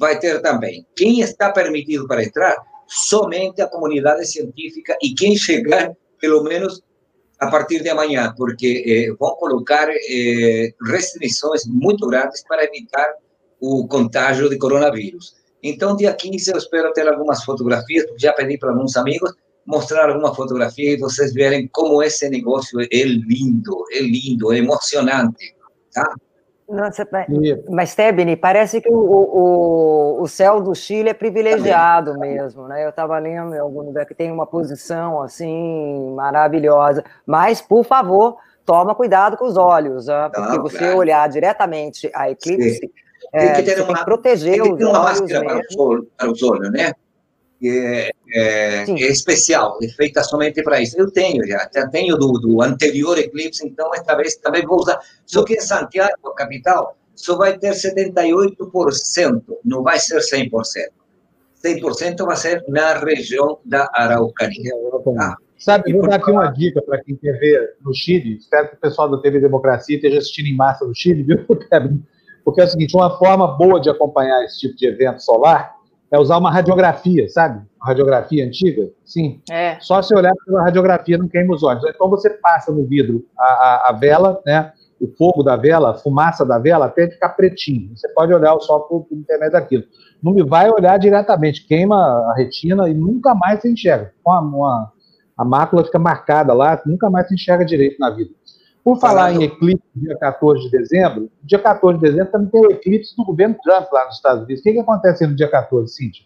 vai 0.01 0.17
ter 0.17 0.41
também. 0.41 0.85
Quem 0.95 1.21
está 1.21 1.51
permitido 1.51 2.07
para 2.07 2.23
entrar? 2.23 2.57
Somente 2.87 3.61
a 3.61 3.67
comunidade 3.67 4.25
científica 4.25 4.97
e 5.01 5.13
quem 5.13 5.37
chegar, 5.37 5.91
pelo 6.19 6.43
menos 6.43 6.81
a 7.39 7.47
partir 7.47 7.83
de 7.83 7.89
amanhã, 7.89 8.33
porque 8.35 8.83
eh, 8.85 9.15
vão 9.19 9.35
colocar 9.35 9.87
eh, 9.89 10.73
restrições 10.87 11.65
muito 11.67 12.07
grandes 12.07 12.43
para 12.43 12.63
evitar 12.63 13.13
o 13.59 13.87
contágio 13.87 14.49
de 14.49 14.57
coronavírus. 14.57 15.35
Então, 15.63 15.95
dia 15.95 16.13
15, 16.13 16.51
eu 16.51 16.57
espero 16.57 16.91
ter 16.93 17.07
algumas 17.07 17.43
fotografias, 17.43 18.05
já 18.17 18.33
pedi 18.33 18.57
para 18.57 18.71
alguns 18.71 18.97
amigos 18.97 19.31
mostrar 19.65 20.09
alguma 20.09 20.33
fotografia 20.33 20.93
e 20.93 20.97
vocês 20.97 21.31
verem 21.33 21.67
como 21.71 22.01
esse 22.01 22.27
negócio 22.27 22.81
é 22.81 23.03
lindo, 23.03 23.85
é 23.91 23.99
lindo, 23.99 24.51
é 24.51 24.57
emocionante, 24.57 25.55
tá? 25.93 26.15
Nossa, 26.71 27.07
mas, 27.69 27.93
Tebni, 27.93 28.37
parece 28.37 28.79
que 28.79 28.89
o, 28.89 28.95
o, 28.95 30.21
o 30.21 30.27
céu 30.27 30.61
do 30.61 30.73
Chile 30.73 31.09
é 31.09 31.13
privilegiado 31.13 32.17
mesmo, 32.17 32.67
né? 32.67 32.85
Eu 32.85 32.89
estava 32.89 33.19
lendo 33.19 33.53
em 33.53 33.59
algum 33.59 33.81
lugar 33.81 34.05
que 34.05 34.15
tem 34.15 34.31
uma 34.31 34.47
posição 34.47 35.21
assim 35.21 36.13
maravilhosa. 36.15 37.03
Mas, 37.25 37.61
por 37.61 37.83
favor, 37.83 38.37
toma 38.65 38.95
cuidado 38.95 39.35
com 39.35 39.45
os 39.45 39.57
olhos, 39.57 40.07
né? 40.07 40.29
porque 40.33 40.57
Não, 40.57 40.63
você 40.63 40.77
claro. 40.77 40.97
olhar 40.97 41.27
diretamente 41.27 42.09
a 42.15 42.31
eclipse, 42.31 42.89
é, 43.33 43.53
tem 43.53 43.65
que 43.65 43.75
ter 43.75 43.81
uma, 43.81 44.05
proteger 44.05 44.61
tem 44.61 44.71
que 44.71 44.77
ter 44.77 44.85
uma 44.85 45.03
máscara 45.03 45.43
para, 45.43 45.57
o 45.77 46.03
para 46.17 46.31
os 46.31 46.41
olhos, 46.41 46.71
né? 46.71 46.93
É, 47.63 48.09
é, 48.33 48.85
é, 48.89 48.93
especial, 49.07 49.77
é 49.83 49.87
feita 49.89 50.23
somente 50.23 50.63
para 50.63 50.81
isso. 50.81 50.99
Eu 50.99 51.11
tenho 51.11 51.45
já, 51.45 51.69
já 51.73 51.87
tenho 51.89 52.17
do, 52.17 52.33
do, 52.33 52.61
anterior 52.61 53.17
eclipse, 53.19 53.67
então 53.67 53.93
esta 53.93 54.15
vez 54.15 54.35
também 54.37 54.65
vou 54.65 54.79
usar. 54.79 54.99
Só 55.27 55.43
que 55.43 55.53
em 55.53 55.59
Santiago, 55.59 56.33
capital, 56.35 56.97
só 57.13 57.37
vai 57.37 57.57
ter 57.59 57.73
78%, 57.73 59.43
não 59.63 59.83
vai 59.83 59.99
ser 59.99 60.19
100%. 60.19 60.49
100% 61.63 62.25
vai 62.25 62.35
ser 62.35 62.63
na 62.67 62.97
região 62.97 63.59
da 63.63 63.87
Araucania. 63.93 64.73
Tá? 65.15 65.35
Sabe, 65.59 65.93
vou 65.93 66.07
dar 66.07 66.15
aqui 66.15 66.31
uma 66.31 66.47
dica 66.47 66.81
para 66.81 67.03
quem 67.03 67.15
quer 67.15 67.33
ver 67.33 67.75
no 67.85 67.93
Chile. 67.93 68.37
Espero 68.37 68.69
que 68.69 68.75
o 68.75 68.79
pessoal 68.79 69.07
da 69.07 69.21
TV 69.21 69.39
Democracia 69.39 69.95
esteja 69.95 70.17
assistindo 70.17 70.47
em 70.47 70.55
massa 70.55 70.83
no 70.83 70.95
Chile, 70.95 71.21
viu, 71.23 71.45
Porque 72.43 72.61
é 72.61 72.63
o 72.63 72.67
seguinte: 72.67 72.95
uma 72.95 73.15
forma 73.19 73.55
boa 73.55 73.79
de 73.79 73.87
acompanhar 73.87 74.43
esse 74.43 74.61
tipo 74.61 74.75
de 74.75 74.87
evento 74.87 75.21
solar 75.21 75.79
é 76.11 76.19
usar 76.19 76.37
uma 76.37 76.51
radiografia, 76.51 77.29
sabe? 77.29 77.65
Uma 77.79 77.87
radiografia 77.87 78.45
antiga, 78.45 78.89
sim. 79.05 79.41
É. 79.49 79.77
Só 79.79 80.01
se 80.01 80.13
olhar 80.13 80.33
pela 80.45 80.63
radiografia 80.63 81.17
não 81.17 81.27
queima 81.27 81.55
os 81.55 81.63
olhos. 81.63 81.83
Então 81.87 82.09
você 82.09 82.29
passa 82.29 82.71
no 82.71 82.85
vidro 82.85 83.25
a, 83.39 83.43
a, 83.43 83.89
a, 83.89 83.91
vela, 83.93 84.41
né? 84.45 84.73
O 84.99 85.07
fogo 85.17 85.41
da 85.41 85.55
vela, 85.55 85.91
a 85.91 85.93
fumaça 85.93 86.45
da 86.45 86.59
vela, 86.59 86.85
até 86.85 87.09
ficar 87.09 87.29
pretinho. 87.29 87.95
Você 87.95 88.07
pode 88.09 88.33
olhar 88.33 88.55
só 88.59 88.79
por, 88.79 89.05
por 89.05 89.17
intermédio 89.17 89.53
daquilo. 89.53 89.83
Não 90.21 90.45
vai 90.45 90.69
olhar 90.69 90.99
diretamente, 90.99 91.65
queima 91.65 91.95
a 91.95 92.35
retina 92.35 92.87
e 92.87 92.93
nunca 92.93 93.33
mais 93.33 93.61
se 93.61 93.71
enxerga. 93.71 94.13
Uma, 94.23 94.41
uma, 94.41 94.91
a 95.35 95.45
mácula 95.45 95.83
fica 95.83 95.97
marcada 95.97 96.53
lá, 96.53 96.79
nunca 96.85 97.09
mais 97.09 97.27
se 97.27 97.33
enxerga 97.33 97.65
direito 97.65 97.97
na 97.99 98.11
vida. 98.11 98.29
Por 98.83 98.99
falar 98.99 99.31
em 99.33 99.43
eclipse, 99.43 99.83
dia 99.95 100.17
14 100.17 100.63
de 100.63 100.71
dezembro, 100.71 101.31
dia 101.43 101.59
14 101.59 101.99
de 101.99 102.05
dezembro 102.05 102.31
também 102.31 102.49
tem 102.49 102.61
o 102.61 102.71
eclipse 102.71 103.15
do 103.15 103.23
governo 103.23 103.55
Trump 103.63 103.87
lá 103.91 104.05
nos 104.05 104.15
Estados 104.15 104.43
Unidos. 104.43 104.61
O 104.61 104.63
que, 104.63 104.73
que 104.73 104.79
acontece 104.79 105.27
no 105.27 105.35
dia 105.35 105.49
14, 105.49 105.93
Cíntia? 105.93 106.25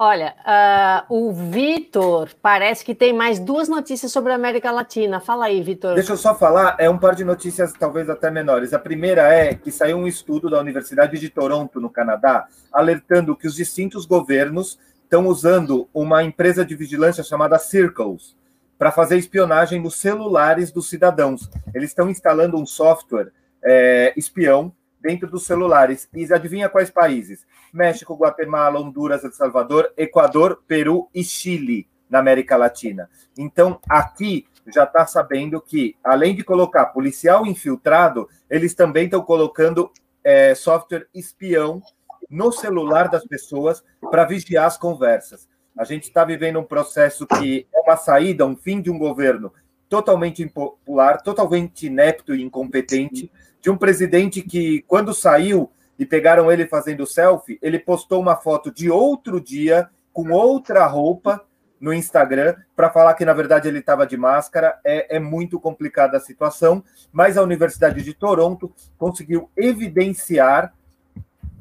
Olha, 0.00 0.36
uh, 0.46 1.12
o 1.12 1.32
Vitor 1.32 2.28
parece 2.40 2.84
que 2.84 2.94
tem 2.94 3.12
mais 3.12 3.40
duas 3.40 3.68
notícias 3.68 4.12
sobre 4.12 4.30
a 4.30 4.36
América 4.36 4.70
Latina. 4.70 5.18
Fala 5.18 5.46
aí, 5.46 5.60
Vitor. 5.60 5.96
Deixa 5.96 6.12
eu 6.12 6.16
só 6.16 6.36
falar, 6.36 6.76
é 6.78 6.88
um 6.88 6.96
par 6.96 7.16
de 7.16 7.24
notícias 7.24 7.72
talvez 7.72 8.08
até 8.08 8.30
menores. 8.30 8.72
A 8.72 8.78
primeira 8.78 9.22
é 9.22 9.56
que 9.56 9.72
saiu 9.72 9.96
um 9.96 10.06
estudo 10.06 10.48
da 10.48 10.60
Universidade 10.60 11.18
de 11.18 11.28
Toronto, 11.28 11.80
no 11.80 11.90
Canadá, 11.90 12.46
alertando 12.72 13.34
que 13.34 13.48
os 13.48 13.56
distintos 13.56 14.06
governos 14.06 14.78
estão 15.02 15.26
usando 15.26 15.88
uma 15.92 16.22
empresa 16.22 16.64
de 16.64 16.76
vigilância 16.76 17.24
chamada 17.24 17.58
Circles 17.58 18.37
para 18.78 18.92
fazer 18.92 19.18
espionagem 19.18 19.80
nos 19.82 19.96
celulares 19.96 20.70
dos 20.70 20.88
cidadãos. 20.88 21.50
Eles 21.74 21.90
estão 21.90 22.08
instalando 22.08 22.56
um 22.56 22.64
software 22.64 23.32
é, 23.62 24.12
espião 24.16 24.72
dentro 25.00 25.28
dos 25.28 25.44
celulares. 25.44 26.08
E 26.14 26.32
adivinha 26.32 26.68
quais 26.68 26.90
países? 26.90 27.46
México, 27.72 28.14
Guatemala, 28.14 28.80
Honduras, 28.80 29.24
El 29.24 29.32
Salvador, 29.32 29.92
Equador, 29.96 30.62
Peru 30.66 31.08
e 31.14 31.24
Chile, 31.24 31.88
na 32.08 32.20
América 32.20 32.56
Latina. 32.56 33.10
Então, 33.36 33.80
aqui 33.88 34.46
já 34.66 34.84
está 34.84 35.06
sabendo 35.06 35.60
que, 35.60 35.96
além 36.04 36.34
de 36.34 36.44
colocar 36.44 36.86
policial 36.86 37.46
infiltrado, 37.46 38.28
eles 38.48 38.74
também 38.74 39.04
estão 39.04 39.22
colocando 39.22 39.90
é, 40.22 40.54
software 40.54 41.06
espião 41.14 41.82
no 42.28 42.52
celular 42.52 43.08
das 43.08 43.26
pessoas 43.26 43.82
para 44.10 44.24
vigiar 44.24 44.66
as 44.66 44.76
conversas. 44.76 45.48
A 45.78 45.84
gente 45.84 46.04
está 46.04 46.24
vivendo 46.24 46.58
um 46.58 46.64
processo 46.64 47.24
que 47.24 47.66
é 47.72 47.80
uma 47.80 47.96
saída, 47.96 48.44
um 48.44 48.56
fim 48.56 48.82
de 48.82 48.90
um 48.90 48.98
governo 48.98 49.52
totalmente 49.88 50.42
impopular, 50.42 51.22
totalmente 51.22 51.86
inepto 51.86 52.34
e 52.34 52.42
incompetente, 52.42 53.30
de 53.60 53.70
um 53.70 53.76
presidente 53.76 54.42
que, 54.42 54.82
quando 54.88 55.14
saiu 55.14 55.70
e 55.96 56.04
pegaram 56.04 56.50
ele 56.50 56.66
fazendo 56.66 57.06
selfie, 57.06 57.58
ele 57.62 57.78
postou 57.78 58.20
uma 58.20 58.36
foto 58.36 58.72
de 58.72 58.90
outro 58.90 59.40
dia, 59.40 59.88
com 60.12 60.30
outra 60.30 60.84
roupa, 60.86 61.44
no 61.80 61.92
Instagram, 61.94 62.56
para 62.74 62.90
falar 62.90 63.14
que, 63.14 63.24
na 63.24 63.32
verdade, 63.32 63.68
ele 63.68 63.78
estava 63.78 64.04
de 64.04 64.16
máscara. 64.16 64.78
É, 64.84 65.16
é 65.16 65.20
muito 65.20 65.60
complicada 65.60 66.16
a 66.16 66.20
situação, 66.20 66.82
mas 67.12 67.38
a 67.38 67.42
Universidade 67.42 68.02
de 68.02 68.14
Toronto 68.14 68.72
conseguiu 68.96 69.48
evidenciar 69.56 70.74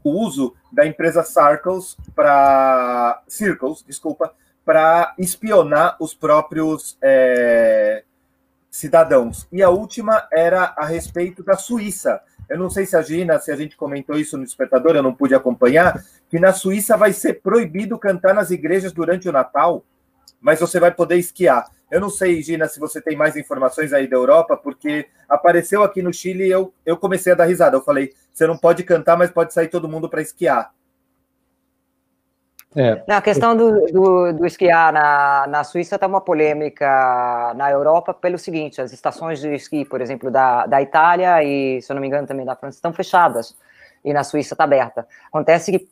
o 0.08 0.20
uso 0.20 0.56
da 0.72 0.86
empresa 0.86 1.24
Circles 1.24 1.98
para 2.16 3.22
Circles, 3.28 3.84
desculpa, 3.86 4.34
para 4.66 5.14
espionar 5.18 5.96
os 6.00 6.14
próprios 6.14 6.98
é, 7.02 8.04
cidadãos. 8.70 9.48
E 9.52 9.64
a 9.64 9.70
última 9.70 10.28
era 10.32 10.74
a 10.78 10.86
respeito 10.86 11.44
da 11.44 11.56
Suíça. 11.56 12.22
Eu 12.50 12.58
não 12.58 12.70
sei 12.70 12.86
se 12.86 12.96
a 12.96 13.02
Gina, 13.02 13.40
se 13.40 13.52
a 13.52 13.56
gente 13.56 13.76
comentou 13.76 14.18
isso 14.18 14.38
no 14.38 14.44
Despertador, 14.44 14.96
eu 14.96 15.04
não 15.04 15.14
pude 15.14 15.36
acompanhar, 15.36 16.02
que 16.30 16.40
na 16.40 16.54
Suíça 16.54 16.96
vai 16.96 17.12
ser 17.12 17.42
proibido 17.42 17.98
cantar 17.98 18.34
nas 18.34 18.52
igrejas 18.52 18.92
durante 18.92 19.28
o 19.28 19.32
Natal, 19.32 19.84
mas 20.40 20.60
você 20.60 20.80
vai 20.80 20.92
poder 20.92 21.18
esquiar. 21.18 21.70
Eu 21.90 22.02
não 22.02 22.10
sei, 22.10 22.42
Gina, 22.42 22.68
se 22.68 22.80
você 22.80 23.02
tem 23.02 23.16
mais 23.16 23.38
informações 23.38 23.94
aí 23.94 24.08
da 24.08 24.18
Europa, 24.18 24.58
porque 24.58 25.08
apareceu 25.28 25.84
aqui 25.84 26.02
no 26.02 26.14
Chile 26.14 26.46
e 26.46 26.52
eu, 26.52 26.74
eu 26.86 26.98
comecei 26.98 27.32
a 27.32 27.36
dar 27.36 27.46
risada. 27.46 27.78
Eu 27.78 27.82
falei, 27.82 28.14
você 28.34 28.46
não 28.46 28.58
pode 28.58 28.84
cantar, 28.84 29.18
mas 29.18 29.32
pode 29.32 29.54
sair 29.54 29.70
todo 29.70 29.88
mundo 29.88 30.10
para 30.10 30.22
esquiar. 30.22 30.72
É. 32.76 33.02
a 33.08 33.22
questão 33.22 33.56
do, 33.56 33.86
do, 33.86 34.34
do, 34.34 34.46
esquiar 34.46 34.92
na, 34.94 35.48
na 35.48 35.64
Suíça 35.64 35.96
está 35.96 36.06
uma 36.06 36.20
polêmica 36.20 37.54
na 37.56 37.72
Europa 37.72 38.14
pelo 38.14 38.38
seguinte: 38.38 38.82
as 38.82 38.92
estações 38.92 39.40
de 39.40 39.56
esqui, 39.56 39.86
por 39.86 40.02
exemplo, 40.02 40.30
da, 40.30 40.68
da 40.68 40.82
Itália 40.82 41.42
e, 41.44 41.82
se 41.82 41.92
eu 41.92 41.96
não 41.96 42.02
me 42.02 42.08
engano, 42.08 42.28
também 42.28 42.46
da 42.46 42.56
França, 42.56 42.78
estão 42.78 42.94
fechadas 42.94 43.56
e 44.04 44.14
na 44.14 44.24
Suíça 44.24 44.54
está 44.54 44.66
aberta. 44.66 45.08
Acontece 45.28 45.72
que 45.72 45.88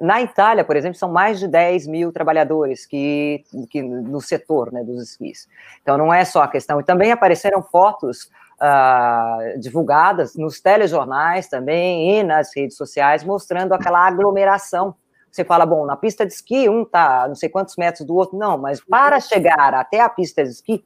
na 0.00 0.20
Itália, 0.20 0.64
por 0.64 0.76
exemplo, 0.76 0.98
são 0.98 1.10
mais 1.10 1.38
de 1.38 1.46
10 1.46 1.86
mil 1.86 2.12
trabalhadores 2.12 2.86
que, 2.86 3.44
que 3.70 3.82
no 3.82 4.20
setor 4.20 4.72
né, 4.72 4.82
dos 4.82 5.02
esquis. 5.02 5.48
Então, 5.82 5.96
não 5.96 6.12
é 6.12 6.24
só 6.24 6.42
a 6.42 6.48
questão. 6.48 6.80
E 6.80 6.84
também 6.84 7.12
apareceram 7.12 7.62
fotos 7.62 8.30
uh, 8.60 9.58
divulgadas 9.58 10.34
nos 10.34 10.60
telejornais 10.60 11.48
também 11.48 12.18
e 12.18 12.22
nas 12.22 12.54
redes 12.54 12.76
sociais, 12.76 13.24
mostrando 13.24 13.72
aquela 13.72 14.06
aglomeração. 14.06 14.94
Você 15.30 15.44
fala, 15.44 15.64
bom, 15.64 15.86
na 15.86 15.96
pista 15.96 16.26
de 16.26 16.32
esqui, 16.32 16.68
um 16.68 16.84
tá 16.84 17.26
não 17.28 17.36
sei 17.36 17.48
quantos 17.48 17.76
metros 17.76 18.04
do 18.04 18.14
outro. 18.16 18.36
Não, 18.36 18.58
mas 18.58 18.80
para 18.80 19.20
chegar 19.20 19.72
até 19.74 20.00
a 20.00 20.08
pista 20.08 20.42
de 20.42 20.50
esqui, 20.50 20.84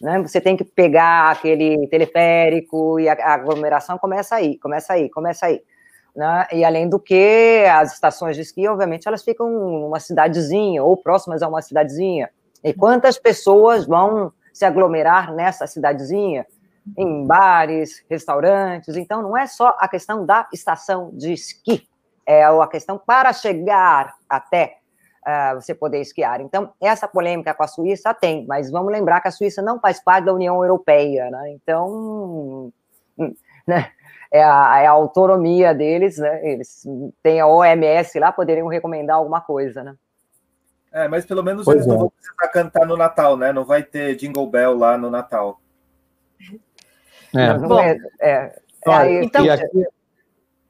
né, 0.00 0.18
você 0.22 0.40
tem 0.40 0.56
que 0.56 0.64
pegar 0.64 1.30
aquele 1.30 1.86
teleférico 1.88 2.98
e 2.98 3.08
a, 3.08 3.12
a 3.12 3.34
aglomeração 3.34 3.98
começa 3.98 4.36
aí, 4.36 4.58
começa 4.58 4.94
aí, 4.94 5.10
começa 5.10 5.46
aí. 5.46 5.60
Né? 6.14 6.46
E 6.52 6.64
além 6.64 6.88
do 6.88 6.98
que, 6.98 7.64
as 7.72 7.94
estações 7.94 8.36
de 8.36 8.42
esqui, 8.42 8.66
obviamente, 8.66 9.06
elas 9.06 9.22
ficam 9.22 9.48
numa 9.48 10.00
cidadezinha 10.00 10.82
ou 10.82 10.96
próximas 10.96 11.42
a 11.42 11.48
uma 11.48 11.62
cidadezinha. 11.62 12.30
E 12.62 12.72
quantas 12.72 13.18
pessoas 13.18 13.86
vão 13.86 14.32
se 14.52 14.64
aglomerar 14.64 15.32
nessa 15.32 15.66
cidadezinha? 15.66 16.46
Em 16.96 17.26
bares, 17.26 18.04
restaurantes. 18.08 18.96
Então, 18.96 19.22
não 19.22 19.36
é 19.36 19.46
só 19.46 19.76
a 19.78 19.86
questão 19.86 20.24
da 20.24 20.48
estação 20.52 21.10
de 21.12 21.34
esqui, 21.34 21.86
é 22.26 22.44
a 22.44 22.66
questão 22.66 22.98
para 22.98 23.32
chegar 23.32 24.14
até 24.28 24.78
uh, 25.26 25.54
você 25.54 25.74
poder 25.74 26.00
esquiar. 26.00 26.40
Então, 26.40 26.72
essa 26.80 27.06
polêmica 27.06 27.54
com 27.54 27.62
a 27.62 27.68
Suíça 27.68 28.12
tem, 28.14 28.46
mas 28.46 28.70
vamos 28.70 28.92
lembrar 28.92 29.20
que 29.20 29.28
a 29.28 29.30
Suíça 29.30 29.62
não 29.62 29.78
faz 29.78 30.02
parte 30.02 30.24
da 30.24 30.34
União 30.34 30.62
Europeia, 30.62 31.30
né? 31.30 31.52
Então, 31.52 32.72
hum, 33.18 33.34
né? 33.66 33.90
É 34.30 34.42
a, 34.42 34.80
é 34.80 34.86
a 34.86 34.90
autonomia 34.90 35.74
deles, 35.74 36.18
né? 36.18 36.40
Eles 36.46 36.86
têm 37.22 37.40
a 37.40 37.46
OMS 37.46 38.18
lá, 38.18 38.30
poderiam 38.30 38.68
recomendar 38.68 39.16
alguma 39.16 39.40
coisa, 39.40 39.82
né? 39.82 39.94
É, 40.92 41.06
mas 41.06 41.26
pelo 41.26 41.42
menos 41.42 41.64
pois 41.64 41.76
eles 41.76 41.86
é. 41.86 41.90
não 41.90 41.98
vão 41.98 42.10
precisar 42.10 42.48
cantar 42.48 42.86
no 42.86 42.96
Natal, 42.96 43.36
né? 43.36 43.52
Não 43.52 43.64
vai 43.64 43.82
ter 43.82 44.16
Jingle 44.16 44.46
Bell 44.46 44.76
lá 44.76 44.96
no 44.96 45.10
Natal. 45.10 45.60
É. 47.34 47.54
Bom, 47.58 47.78
é, 47.78 47.98
é, 48.20 48.60
é 48.86 49.22
então, 49.22 49.50
aqui... 49.50 49.86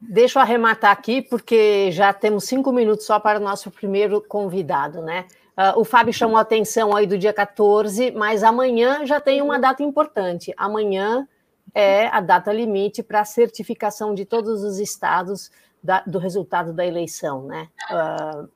deixa 0.01 0.39
eu 0.39 0.43
arrematar 0.43 0.91
aqui, 0.91 1.21
porque 1.21 1.89
já 1.91 2.11
temos 2.11 2.43
cinco 2.43 2.71
minutos 2.71 3.05
só 3.05 3.19
para 3.19 3.39
o 3.39 3.43
nosso 3.43 3.71
primeiro 3.71 4.21
convidado, 4.21 5.01
né? 5.01 5.25
Uh, 5.57 5.79
o 5.81 5.83
Fábio 5.83 6.13
chamou 6.13 6.37
a 6.37 6.41
atenção 6.41 6.95
aí 6.95 7.05
do 7.05 7.17
dia 7.17 7.33
14, 7.33 8.11
mas 8.11 8.43
amanhã 8.43 9.05
já 9.05 9.19
tem 9.19 9.41
uma 9.41 9.59
data 9.59 9.83
importante. 9.83 10.53
Amanhã 10.55 11.27
é 11.73 12.07
a 12.07 12.19
data 12.21 12.51
limite 12.51 13.03
para 13.03 13.21
a 13.21 13.25
certificação 13.25 14.13
de 14.13 14.25
todos 14.25 14.63
os 14.63 14.79
estados 14.79 15.51
da, 15.83 16.01
do 16.01 16.19
resultado 16.19 16.73
da 16.73 16.85
eleição, 16.85 17.43
né? 17.43 17.69
Uh, 17.89 18.49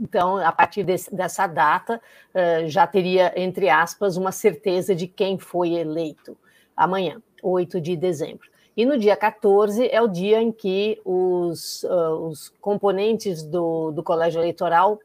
então, 0.00 0.38
a 0.38 0.50
partir 0.50 0.84
dessa 0.84 1.46
data, 1.46 2.00
uh, 2.34 2.68
já 2.68 2.86
teria, 2.86 3.32
entre 3.36 3.68
aspas, 3.68 4.16
uma 4.16 4.32
certeza 4.32 4.94
de 4.94 5.06
quem 5.06 5.38
foi 5.38 5.74
eleito. 5.74 6.36
amanhã, 6.74 7.20
8 7.42 7.80
de 7.80 7.96
dezembro. 7.96 8.50
E 8.74 8.86
no 8.86 8.96
dia 8.96 9.14
14 9.14 9.86
é 9.88 10.00
o 10.00 10.08
dia 10.08 10.40
em 10.40 10.50
que 10.50 11.00
os, 11.04 11.82
uh, 11.82 12.28
os 12.28 12.48
componentes 12.60 13.42
do, 13.42 13.90
do 13.90 14.02
colégio 14.02 14.40
eleitoral 14.40 14.98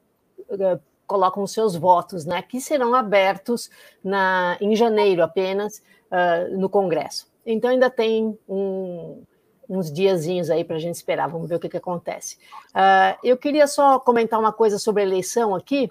colocam 1.05 1.47
seus 1.47 1.75
votos, 1.75 2.25
né, 2.25 2.41
que 2.41 2.59
serão 2.59 2.93
abertos 2.93 3.69
na, 4.03 4.57
em 4.59 4.75
janeiro 4.75 5.23
apenas 5.23 5.81
uh, 6.11 6.57
no 6.57 6.69
Congresso. 6.69 7.27
Então 7.45 7.69
ainda 7.69 7.89
tem 7.89 8.37
um, 8.47 9.23
uns 9.69 9.91
diazinhos 9.91 10.49
aí 10.49 10.63
para 10.63 10.75
a 10.75 10.79
gente 10.79 10.95
esperar, 10.95 11.27
vamos 11.27 11.49
ver 11.49 11.55
o 11.55 11.59
que, 11.59 11.69
que 11.69 11.77
acontece. 11.77 12.37
eu 13.23 13.37
queria 13.37 13.67
só 13.67 13.99
comentar 13.99 14.39
uma 14.39 14.51
coisa 14.51 14.77
sobre 14.77 15.03
a 15.03 15.05
eleição 15.05 15.55
aqui. 15.55 15.89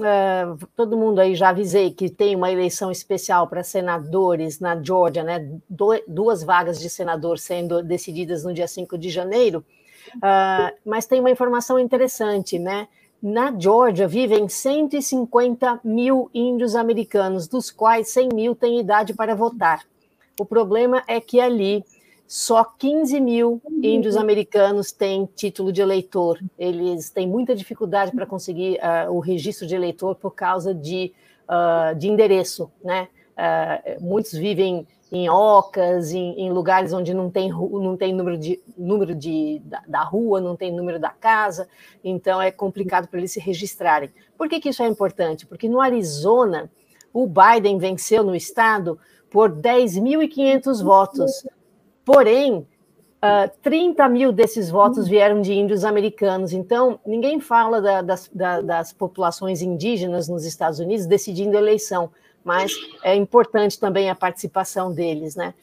Uh, 0.00 0.66
todo 0.74 0.96
mundo 0.96 1.20
aí 1.20 1.34
já 1.34 1.50
avisei 1.50 1.90
que 1.90 2.08
tem 2.08 2.34
uma 2.34 2.50
eleição 2.50 2.90
especial 2.90 3.46
para 3.46 3.62
senadores 3.62 4.58
na 4.58 4.80
Georgia, 4.82 5.22
né? 5.22 5.46
Do, 5.68 5.90
duas 6.08 6.42
vagas 6.42 6.80
de 6.80 6.88
senador 6.88 7.38
sendo 7.38 7.82
decididas 7.82 8.42
no 8.42 8.54
dia 8.54 8.66
5 8.66 8.96
de 8.96 9.10
janeiro. 9.10 9.64
Uh, 10.16 10.74
mas 10.86 11.06
tem 11.06 11.20
uma 11.20 11.30
informação 11.30 11.78
interessante, 11.78 12.58
né? 12.58 12.88
Na 13.22 13.54
Georgia 13.58 14.08
vivem 14.08 14.48
150 14.48 15.80
mil 15.84 16.30
índios 16.32 16.74
americanos, 16.74 17.46
dos 17.46 17.70
quais 17.70 18.08
100 18.08 18.30
mil 18.32 18.54
têm 18.54 18.80
idade 18.80 19.12
para 19.12 19.34
votar. 19.34 19.84
O 20.38 20.44
problema 20.46 21.02
é 21.06 21.20
que 21.20 21.38
ali 21.38 21.84
só 22.26 22.64
15 22.64 23.20
mil 23.20 23.60
índios 23.82 24.16
americanos 24.16 24.90
têm 24.90 25.28
título 25.36 25.70
de 25.70 25.82
eleitor. 25.82 26.40
Eles 26.58 27.10
têm 27.10 27.28
muita 27.28 27.54
dificuldade 27.54 28.12
para 28.12 28.24
conseguir 28.24 28.78
uh, 28.78 29.12
o 29.12 29.20
registro 29.20 29.66
de 29.66 29.74
eleitor 29.74 30.14
por 30.14 30.30
causa 30.30 30.72
de, 30.72 31.12
uh, 31.44 31.94
de 31.94 32.08
endereço, 32.08 32.70
né? 32.82 33.08
Uh, 33.36 34.02
muitos 34.02 34.32
vivem 34.32 34.86
em 35.10 35.28
ocas, 35.28 36.12
em, 36.12 36.40
em, 36.40 36.50
lugares 36.50 36.92
onde 36.92 37.12
não 37.12 37.30
tem, 37.30 37.50
não 37.50 37.96
tem 37.96 38.12
número, 38.14 38.38
de, 38.38 38.60
número 38.76 39.14
de, 39.14 39.60
da, 39.64 39.82
da, 39.86 40.02
rua, 40.02 40.40
não 40.40 40.54
tem 40.54 40.72
número 40.72 40.98
da 41.00 41.10
casa, 41.10 41.68
então 42.02 42.40
é 42.40 42.50
complicado 42.50 43.08
para 43.08 43.18
eles 43.18 43.32
se 43.32 43.40
registrarem. 43.40 44.10
Por 44.38 44.48
que, 44.48 44.60
que 44.60 44.68
isso 44.68 44.82
é 44.82 44.86
importante? 44.86 45.46
Porque 45.46 45.68
no 45.68 45.80
Arizona, 45.80 46.70
o 47.12 47.26
Biden 47.26 47.78
venceu 47.78 48.22
no 48.22 48.36
estado 48.36 48.98
por 49.30 49.50
10.500 49.50 50.82
votos, 50.82 51.44
Porém, 52.04 52.58
uh, 52.58 52.66
ah, 53.22 53.50
30 53.62 54.08
mil 54.08 54.32
desses 54.32 54.68
votos 54.68 55.06
vieram 55.06 55.40
de 55.40 55.52
índios 55.52 55.84
americanos. 55.84 56.52
Então, 56.52 56.98
ninguém 57.06 57.38
fala 57.38 57.80
da, 57.80 58.02
das, 58.02 58.28
da, 58.32 58.60
das 58.60 58.92
populações 58.92 59.62
indígenas 59.62 60.28
nos 60.28 60.44
Estados 60.44 60.80
Unidos 60.80 61.06
decidindo 61.06 61.56
eleição, 61.56 62.10
mas 62.44 62.72
é 63.02 63.14
importante 63.14 63.78
também 63.78 64.10
a 64.10 64.14
participação 64.14 64.92
deles, 64.92 65.36
né? 65.36 65.54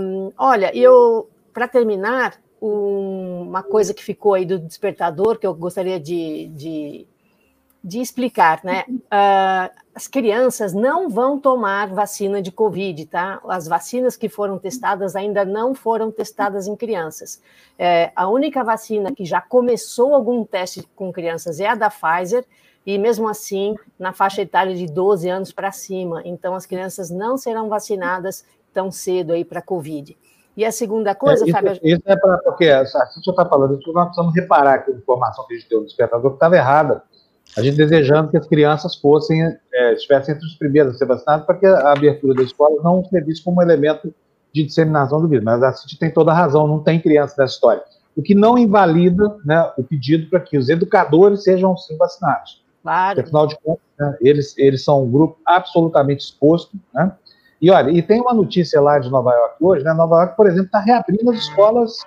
Um, 0.00 0.32
olha, 0.38 0.74
eu, 0.76 1.28
para 1.52 1.68
terminar, 1.68 2.40
um, 2.60 3.42
uma 3.42 3.62
coisa 3.62 3.92
que 3.92 4.02
ficou 4.02 4.34
aí 4.34 4.44
do 4.44 4.58
despertador, 4.58 5.38
que 5.38 5.46
eu 5.46 5.54
gostaria 5.54 5.98
de, 5.98 6.48
de 6.48 7.06
de 7.82 8.00
explicar, 8.00 8.60
né? 8.64 8.84
Uh, 8.88 9.88
as 9.94 10.06
crianças 10.06 10.72
não 10.74 11.08
vão 11.08 11.38
tomar 11.38 11.88
vacina 11.88 12.42
de 12.42 12.50
Covid, 12.50 13.06
tá? 13.06 13.40
As 13.48 13.66
vacinas 13.66 14.16
que 14.16 14.28
foram 14.28 14.58
testadas 14.58 15.14
ainda 15.14 15.44
não 15.44 15.74
foram 15.74 16.10
testadas 16.10 16.66
em 16.66 16.76
crianças. 16.76 17.40
É, 17.78 18.12
a 18.14 18.28
única 18.28 18.62
vacina 18.62 19.12
que 19.12 19.24
já 19.24 19.40
começou 19.40 20.14
algum 20.14 20.44
teste 20.44 20.88
com 20.94 21.12
crianças 21.12 21.60
é 21.60 21.66
a 21.66 21.74
da 21.74 21.90
Pfizer, 21.90 22.44
e 22.86 22.98
mesmo 22.98 23.28
assim, 23.28 23.74
na 23.98 24.12
faixa 24.12 24.42
etária 24.42 24.74
de 24.74 24.86
12 24.86 25.28
anos 25.28 25.52
para 25.52 25.70
cima. 25.72 26.22
Então, 26.24 26.54
as 26.54 26.66
crianças 26.66 27.10
não 27.10 27.36
serão 27.36 27.68
vacinadas 27.68 28.44
tão 28.72 28.90
cedo 28.90 29.32
aí 29.32 29.44
para 29.44 29.60
Covid. 29.60 30.16
E 30.56 30.64
a 30.64 30.72
segunda 30.72 31.14
coisa, 31.14 31.44
é, 31.44 31.48
isso, 31.48 31.52
Fábio. 31.52 31.72
Isso 31.82 32.02
é 32.04 32.16
para. 32.16 32.38
Porque 32.38 32.68
a 32.68 32.84
Cíntia 32.84 33.30
está 33.30 33.46
falando 33.46 33.78
isso, 33.78 33.92
nós 33.92 34.06
precisamos 34.06 34.34
reparar 34.34 34.78
que 34.78 34.90
a 34.90 34.94
informação 34.94 35.46
que 35.46 35.54
a 35.54 35.56
gente 35.58 35.68
deu 35.68 35.80
no 35.80 35.86
despertador 35.86 36.32
estava 36.32 36.56
errada 36.56 37.02
a 37.56 37.62
gente 37.62 37.76
desejando 37.76 38.30
que 38.30 38.36
as 38.36 38.46
crianças 38.46 38.96
fossem, 38.96 39.42
é, 39.72 39.94
estivessem 39.94 40.34
entre 40.34 40.46
os 40.46 40.54
primeiros 40.54 40.94
a 40.94 40.98
ser 40.98 41.06
vacinados, 41.06 41.46
para 41.46 41.54
que 41.56 41.66
a 41.66 41.92
abertura 41.92 42.34
da 42.34 42.42
escola 42.42 42.82
não 42.82 43.04
servisse 43.04 43.42
como 43.42 43.62
elemento 43.62 44.12
de 44.52 44.64
disseminação 44.64 45.20
do 45.20 45.28
vírus. 45.28 45.44
Mas 45.44 45.62
a 45.62 45.72
City 45.72 45.98
tem 45.98 46.12
toda 46.12 46.30
a 46.30 46.34
razão, 46.34 46.66
não 46.66 46.80
tem 46.80 47.00
criança 47.00 47.34
nessa 47.38 47.54
história. 47.54 47.82
O 48.16 48.22
que 48.22 48.34
não 48.34 48.58
invalida 48.58 49.36
né, 49.44 49.72
o 49.76 49.82
pedido 49.82 50.28
para 50.28 50.40
que 50.40 50.58
os 50.58 50.68
educadores 50.68 51.44
sejam 51.44 51.76
sim 51.76 51.96
vacinados. 51.96 52.62
Claro. 52.88 53.16
Porque, 53.16 53.28
afinal 53.28 53.46
de 53.46 53.58
contas, 53.58 53.82
né, 53.98 54.16
eles, 54.22 54.56
eles 54.56 54.82
são 54.82 55.04
um 55.04 55.10
grupo 55.10 55.38
absolutamente 55.44 56.24
exposto. 56.24 56.74
Né? 56.94 57.12
E 57.60 57.70
olha, 57.70 57.90
e 57.90 58.00
tem 58.00 58.18
uma 58.20 58.32
notícia 58.32 58.80
lá 58.80 58.98
de 58.98 59.10
Nova 59.10 59.30
York 59.30 59.56
hoje, 59.60 59.84
né? 59.84 59.92
Nova 59.92 60.16
York, 60.16 60.36
por 60.36 60.46
exemplo, 60.46 60.66
está 60.66 60.78
reabrindo 60.80 61.30
as 61.30 61.38
escolas, 61.38 61.98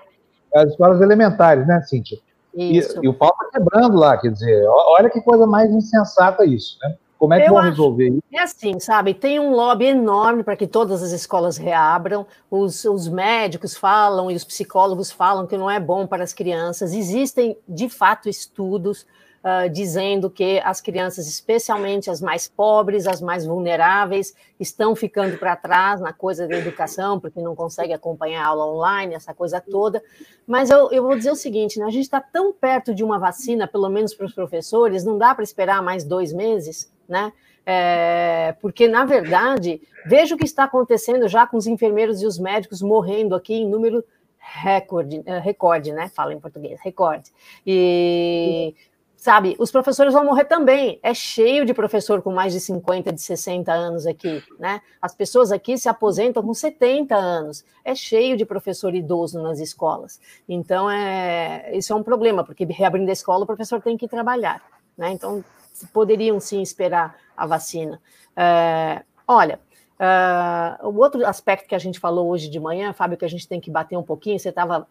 as 0.56 0.72
escolas 0.72 1.00
elementares, 1.02 1.68
né, 1.68 1.82
Cíntia? 1.84 2.18
E, 2.56 2.80
e, 3.02 3.08
o 3.08 3.14
pau 3.14 3.30
está 3.30 3.60
quebrando 3.60 3.96
lá, 3.96 4.18
quer 4.18 4.30
dizer, 4.32 4.66
olha 4.68 5.10
que 5.10 5.22
coisa 5.22 5.46
mais 5.46 5.72
insensata 5.72 6.44
isso, 6.44 6.78
né? 6.82 6.96
Como 7.18 7.36
é 7.36 7.42
que 7.42 7.48
Eu 7.48 7.54
vão 7.54 7.62
resolver 7.62 8.10
isso? 8.10 8.24
É 8.34 8.42
assim, 8.42 8.80
sabe? 8.80 9.14
Tem 9.14 9.40
um 9.40 9.52
lobby 9.52 9.86
enorme 9.86 10.44
para 10.44 10.56
que 10.56 10.66
todas 10.66 11.04
as 11.04 11.12
escolas 11.12 11.56
reabram. 11.56 12.26
Os, 12.50 12.84
os 12.84 13.08
médicos 13.08 13.78
falam 13.78 14.32
e 14.32 14.36
os 14.36 14.44
psicólogos 14.44 15.12
falam 15.12 15.46
que 15.46 15.56
não 15.56 15.70
é 15.70 15.80
bom 15.80 16.08
para 16.08 16.24
as 16.24 16.34
crianças. 16.34 16.94
Existem, 16.94 17.56
de 17.70 17.88
fato, 17.88 18.28
estudos 18.28 19.06
uh, 19.44 19.70
dizendo 19.70 20.30
que 20.30 20.60
as 20.64 20.80
crianças, 20.80 21.28
especialmente 21.28 22.10
as 22.10 22.22
mais 22.22 22.48
pobres, 22.48 23.08
as 23.08 23.22
mais 23.22 23.46
vulneráveis, 23.46 24.36
estão 24.60 24.96
ficando 24.96 25.38
para 25.38 25.56
trás 25.56 26.00
na 26.00 26.14
coisa 26.14 26.48
da 26.48 26.58
educação, 26.58 27.20
porque 27.20 27.42
não 27.42 27.56
conseguem 27.56 27.94
acompanhar 27.94 28.44
a 28.44 28.48
aula 28.48 28.66
online, 28.66 29.16
essa 29.16 29.34
coisa 29.34 29.60
toda. 29.60 30.02
Mas 30.48 30.70
eu, 30.70 30.92
eu 30.92 31.04
vou 31.04 31.16
dizer 31.16 31.32
o 31.32 31.36
seguinte: 31.36 31.80
né, 31.80 31.86
a 31.86 31.90
gente 31.90 32.04
está 32.04 32.22
tão 32.22 32.54
perto 32.54 32.94
de 32.94 33.04
uma 33.04 33.20
vacina, 33.20 33.68
pelo 33.68 33.90
menos 33.90 34.14
para 34.14 34.26
os 34.26 34.34
professores, 34.34 35.04
não 35.04 35.18
dá 35.18 35.34
para 35.34 35.44
esperar 35.44 35.82
mais 35.82 36.04
dois 36.04 36.32
meses, 36.34 36.92
né? 37.08 37.32
É, 37.64 38.56
porque, 38.60 38.88
na 38.88 39.06
verdade, 39.06 39.80
veja 40.08 40.34
o 40.34 40.38
que 40.38 40.46
está 40.46 40.64
acontecendo 40.64 41.28
já 41.28 41.46
com 41.46 41.58
os 41.58 41.68
enfermeiros 41.68 42.22
e 42.22 42.26
os 42.26 42.40
médicos 42.40 42.82
morrendo 42.82 43.36
aqui 43.36 43.54
em 43.54 43.70
número 43.70 44.04
recorde, 44.42 45.22
eh, 45.26 45.40
recorde, 45.40 45.94
né? 45.94 46.10
Fala 46.10 46.34
em 46.34 46.40
português, 46.40 46.80
recorde. 46.82 47.32
E 47.66 48.76
sabe, 49.22 49.56
os 49.60 49.70
professores 49.70 50.14
vão 50.14 50.26
morrer 50.26 50.46
também. 50.46 51.00
É 51.04 51.14
cheio 51.14 51.64
de 51.64 51.76
professor 51.76 52.24
com 52.24 52.34
mais 52.34 52.52
de 52.54 52.60
50, 52.60 53.14
de 53.14 53.22
60 53.22 53.72
anos 53.72 54.08
aqui, 54.08 54.44
né? 54.58 54.82
As 55.00 55.14
pessoas 55.14 55.52
aqui 55.52 55.78
se 55.78 55.88
aposentam 55.88 56.42
com 56.42 56.52
70 56.56 57.16
anos. 57.16 57.64
É 57.86 57.94
cheio 57.94 58.36
de 58.36 58.44
professor 58.48 58.96
idoso 58.96 59.40
nas 59.40 59.60
escolas. 59.60 60.20
Então, 60.50 60.90
é, 60.90 61.70
isso 61.78 61.94
é 61.94 61.96
um 61.96 62.02
problema, 62.02 62.44
porque 62.44 62.66
reabrindo 62.66 63.12
a 63.12 63.14
escola, 63.14 63.44
o 63.44 63.46
professor 63.46 63.80
tem 63.80 63.96
que 63.96 64.08
trabalhar, 64.08 64.60
né? 64.98 65.12
Então, 65.12 65.46
poderiam 65.94 66.40
sim 66.40 66.60
esperar 66.60 67.16
a 67.38 67.46
vacina. 67.46 68.02
É, 68.36 69.04
olha, 69.28 69.60
uh, 70.00 70.88
o 70.88 70.98
outro 70.98 71.24
aspecto 71.28 71.68
que 71.68 71.76
a 71.76 71.80
gente 71.80 72.00
falou 72.00 72.28
hoje 72.28 72.50
de 72.50 72.60
manhã, 72.60 72.92
Fábio, 72.92 73.20
que 73.20 73.26
a 73.26 73.30
gente 73.30 73.48
tem 73.48 73.62
que 73.62 73.70
bater 73.70 73.96
um 73.96 74.04
pouquinho, 74.04 74.40
você 74.40 74.50
estava 74.50 74.88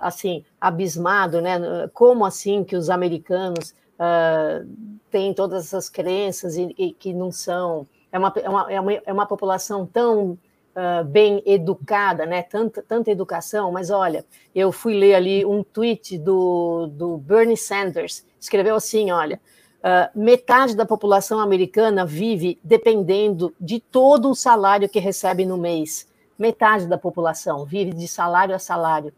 assim, 0.00 0.44
abismado, 0.60 1.40
né? 1.40 1.58
Como 1.92 2.24
assim 2.24 2.64
que 2.64 2.76
os 2.76 2.90
americanos 2.90 3.74
uh, 3.98 4.66
têm 5.10 5.34
todas 5.34 5.66
essas 5.66 5.88
crenças 5.88 6.56
e, 6.56 6.74
e, 6.78 6.92
que 6.92 7.12
não 7.12 7.30
são. 7.30 7.86
É 8.10 8.18
uma, 8.18 8.32
é 8.36 8.48
uma, 8.48 8.72
é 8.72 8.80
uma, 8.80 8.92
é 8.92 9.12
uma 9.12 9.26
população 9.26 9.84
tão 9.84 10.30
uh, 10.30 11.04
bem 11.04 11.42
educada, 11.44 12.24
né? 12.24 12.42
Tanta, 12.42 12.82
tanta 12.82 13.10
educação, 13.10 13.70
mas 13.72 13.90
olha, 13.90 14.24
eu 14.54 14.72
fui 14.72 14.94
ler 14.94 15.14
ali 15.14 15.44
um 15.44 15.62
tweet 15.62 16.16
do, 16.18 16.86
do 16.86 17.18
Bernie 17.18 17.56
Sanders, 17.56 18.24
escreveu 18.40 18.76
assim: 18.76 19.10
olha. 19.10 19.40
Uh, 19.78 20.18
metade 20.18 20.74
da 20.74 20.84
população 20.84 21.38
americana 21.38 22.04
vive 22.04 22.58
dependendo 22.64 23.54
de 23.60 23.78
todo 23.78 24.28
o 24.28 24.34
salário 24.34 24.88
que 24.88 24.98
recebe 24.98 25.46
no 25.46 25.56
mês. 25.56 26.08
Metade 26.36 26.88
da 26.88 26.98
população 26.98 27.64
vive 27.64 27.92
de 27.92 28.08
salário 28.08 28.56
a 28.56 28.58
salário. 28.58 29.12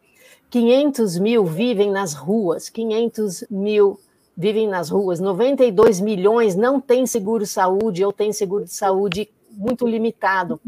500 0.50 1.18
mil 1.18 1.44
vivem 1.46 1.90
nas 1.90 2.12
ruas, 2.12 2.68
500 2.68 3.44
mil 3.48 4.00
vivem 4.36 4.66
nas 4.66 4.90
ruas, 4.90 5.20
92 5.20 6.00
milhões 6.00 6.56
não 6.56 6.80
têm 6.80 7.06
seguro 7.06 7.46
saúde 7.46 8.04
ou 8.04 8.12
têm 8.12 8.32
seguro 8.32 8.64
de 8.64 8.72
saúde 8.72 9.30
muito 9.50 9.86
limitado. 9.86 10.60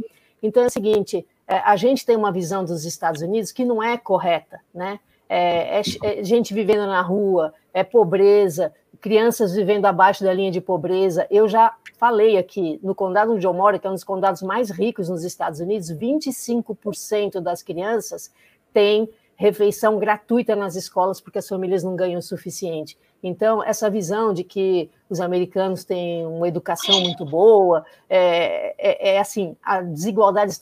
Então 0.42 0.62
é 0.62 0.66
o 0.66 0.70
seguinte, 0.70 1.26
é, 1.48 1.56
a 1.58 1.76
gente 1.76 2.06
tem 2.06 2.16
uma 2.16 2.30
visão 2.30 2.64
dos 2.64 2.84
Estados 2.84 3.22
Unidos 3.22 3.50
que 3.50 3.64
não 3.64 3.82
é 3.82 3.96
correta, 3.96 4.60
né? 4.74 5.00
É, 5.28 5.80
é, 5.80 5.82
é 6.02 6.24
gente 6.24 6.52
vivendo 6.52 6.86
na 6.86 7.00
rua, 7.00 7.54
é 7.72 7.82
pobreza, 7.82 8.72
crianças 9.00 9.54
vivendo 9.54 9.86
abaixo 9.86 10.22
da 10.22 10.32
linha 10.32 10.50
de 10.50 10.60
pobreza. 10.60 11.26
Eu 11.30 11.48
já 11.48 11.74
falei 11.98 12.36
aqui, 12.36 12.78
no 12.82 12.94
condado 12.94 13.32
onde 13.32 13.46
eu 13.46 13.54
moro, 13.54 13.80
que 13.80 13.86
é 13.86 13.90
um 13.90 13.94
dos 13.94 14.04
condados 14.04 14.42
mais 14.42 14.70
ricos 14.70 15.08
nos 15.08 15.24
Estados 15.24 15.60
Unidos, 15.60 15.90
25% 15.90 17.40
das 17.40 17.62
crianças 17.62 18.30
têm 18.72 19.08
refeição 19.42 19.98
gratuita 19.98 20.54
nas 20.54 20.76
escolas 20.76 21.20
porque 21.20 21.40
as 21.40 21.48
famílias 21.48 21.82
não 21.82 21.96
ganham 21.96 22.20
o 22.20 22.22
suficiente. 22.22 22.96
Então, 23.20 23.62
essa 23.62 23.90
visão 23.90 24.32
de 24.32 24.44
que 24.44 24.88
os 25.10 25.20
americanos 25.20 25.84
têm 25.84 26.24
uma 26.24 26.46
educação 26.46 27.00
muito 27.00 27.24
boa, 27.24 27.84
é, 28.08 28.74
é, 28.78 29.14
é 29.14 29.18
assim, 29.18 29.56
a 29.60 29.80
desigualdade, 29.80 30.56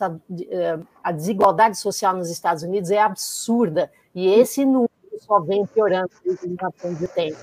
é, 0.49 0.79
a 1.05 1.12
desigualdade 1.12 1.77
social 1.77 2.16
nos 2.16 2.31
Estados 2.31 2.62
Unidos 2.62 2.90
é 2.90 2.99
absurda, 2.99 3.90
e 4.14 4.27
esse 4.27 4.64
número 4.64 4.90
só 5.19 5.40
vem 5.40 5.66
piorando 5.66 6.11
desde 6.25 6.49
de 6.49 7.09
tempo. 7.09 7.38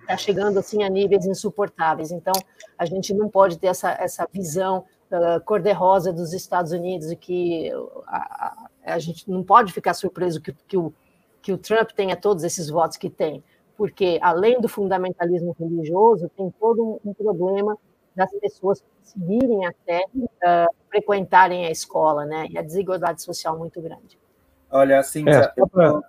Está 0.00 0.16
chegando 0.16 0.58
assim 0.58 0.82
a 0.82 0.88
níveis 0.88 1.24
insuportáveis. 1.24 2.10
Então, 2.10 2.32
a 2.76 2.84
gente 2.84 3.14
não 3.14 3.28
pode 3.28 3.58
ter 3.58 3.68
essa, 3.68 3.92
essa 3.92 4.28
visão 4.32 4.84
uh, 5.10 5.40
cor-de-rosa 5.44 6.12
dos 6.12 6.32
Estados 6.32 6.72
Unidos, 6.72 7.12
e 7.12 7.16
que 7.16 7.70
a, 8.08 8.69
a, 8.84 8.98
gente 8.98 9.28
não 9.30 9.42
pode 9.42 9.72
ficar 9.72 9.94
surpreso 9.94 10.40
que, 10.40 10.52
que, 10.66 10.76
o, 10.76 10.92
que 11.42 11.52
o 11.52 11.58
Trump 11.58 11.90
tenha 11.90 12.16
todos 12.16 12.44
esses 12.44 12.68
votos 12.68 12.96
que 12.96 13.10
tem 13.10 13.42
porque 13.80 14.18
além 14.20 14.60
do 14.60 14.68
fundamentalismo 14.68 15.56
religioso, 15.58 16.30
tem 16.36 16.52
todo 16.60 17.00
um 17.02 17.14
problema 17.14 17.78
das 18.14 18.30
pessoas 18.32 18.84
conseguirem 18.98 19.64
até 19.64 20.04
uh, 20.14 20.74
frequentarem 20.90 21.64
a 21.64 21.70
escola, 21.70 22.26
né? 22.26 22.46
E 22.50 22.58
a 22.58 22.62
desigualdade 22.62 23.22
social 23.22 23.58
muito 23.58 23.80
grande. 23.80 24.18
Olha, 24.70 25.02
Cíntia, 25.02 25.50
é, 25.56 25.60
eu, 25.62 26.02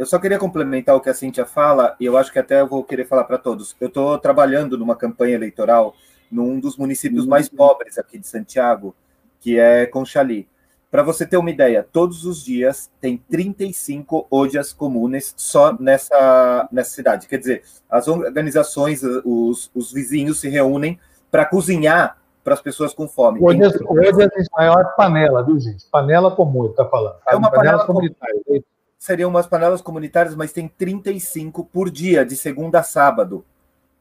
eu, 0.00 0.04
só 0.04 0.18
queria 0.18 0.36
complementar 0.36 0.96
o 0.96 1.00
que 1.00 1.10
a 1.10 1.14
Cíntia 1.14 1.46
fala, 1.46 1.94
e 2.00 2.06
eu 2.06 2.16
acho 2.16 2.32
que 2.32 2.40
até 2.40 2.60
eu 2.60 2.66
vou 2.66 2.82
querer 2.82 3.04
falar 3.04 3.22
para 3.22 3.38
todos. 3.38 3.76
Eu 3.80 3.86
estou 3.86 4.18
trabalhando 4.18 4.76
numa 4.76 4.96
campanha 4.96 5.36
eleitoral 5.36 5.94
num 6.28 6.58
dos 6.58 6.76
municípios 6.76 7.24
mais 7.24 7.48
uhum. 7.48 7.56
pobres 7.56 7.98
aqui 7.98 8.18
de 8.18 8.26
Santiago, 8.26 8.96
que 9.38 9.60
é 9.60 9.86
Conchali. 9.86 10.48
Para 10.92 11.02
você 11.02 11.26
ter 11.26 11.38
uma 11.38 11.48
ideia, 11.48 11.88
todos 11.90 12.26
os 12.26 12.44
dias 12.44 12.90
tem 13.00 13.16
35 13.16 14.26
odias 14.30 14.74
comunes 14.74 15.32
só 15.38 15.74
nessa, 15.80 16.68
nessa 16.70 16.90
cidade. 16.90 17.26
Quer 17.26 17.38
dizer, 17.38 17.62
as 17.88 18.08
organizações, 18.08 19.02
os, 19.02 19.70
os 19.74 19.90
vizinhos 19.90 20.38
se 20.38 20.50
reúnem 20.50 21.00
para 21.30 21.46
cozinhar 21.46 22.18
para 22.44 22.52
as 22.52 22.60
pessoas 22.60 22.92
com 22.92 23.08
fome. 23.08 23.42
Odias, 23.42 23.72
tem... 23.72 23.86
em 23.86 24.46
maior 24.54 24.94
panela, 24.94 25.42
viu, 25.42 25.58
gente? 25.58 25.86
Panela 25.90 26.30
comum, 26.36 26.66
está 26.66 26.84
falando. 26.84 27.16
É 27.26 27.34
uma 27.36 27.50
panela 27.50 27.86
comunitária. 27.86 28.42
Seriam 28.98 29.30
umas 29.30 29.46
panelas 29.46 29.80
comunitárias, 29.80 30.34
mas 30.34 30.52
tem 30.52 30.68
35 30.68 31.64
por 31.72 31.90
dia, 31.90 32.22
de 32.22 32.36
segunda 32.36 32.80
a 32.80 32.82
sábado. 32.82 33.42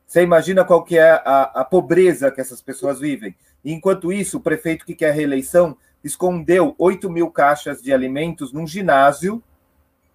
Você 0.05 0.23
imagina 0.23 0.65
qual 0.65 0.83
que 0.83 0.97
é 0.97 1.11
a, 1.23 1.51
a 1.55 1.63
pobreza 1.63 2.29
que 2.29 2.41
essas 2.41 2.61
pessoas 2.61 2.99
vivem. 2.99 3.33
E, 3.63 3.71
enquanto 3.71 4.11
isso, 4.11 4.39
o 4.39 4.41
prefeito 4.41 4.85
que 4.85 4.93
quer 4.93 5.13
reeleição 5.13 5.77
escondeu 6.03 6.75
8 6.77 7.09
mil 7.09 7.29
caixas 7.29 7.81
de 7.81 7.93
alimentos 7.93 8.51
num 8.51 8.65
ginásio, 8.65 9.41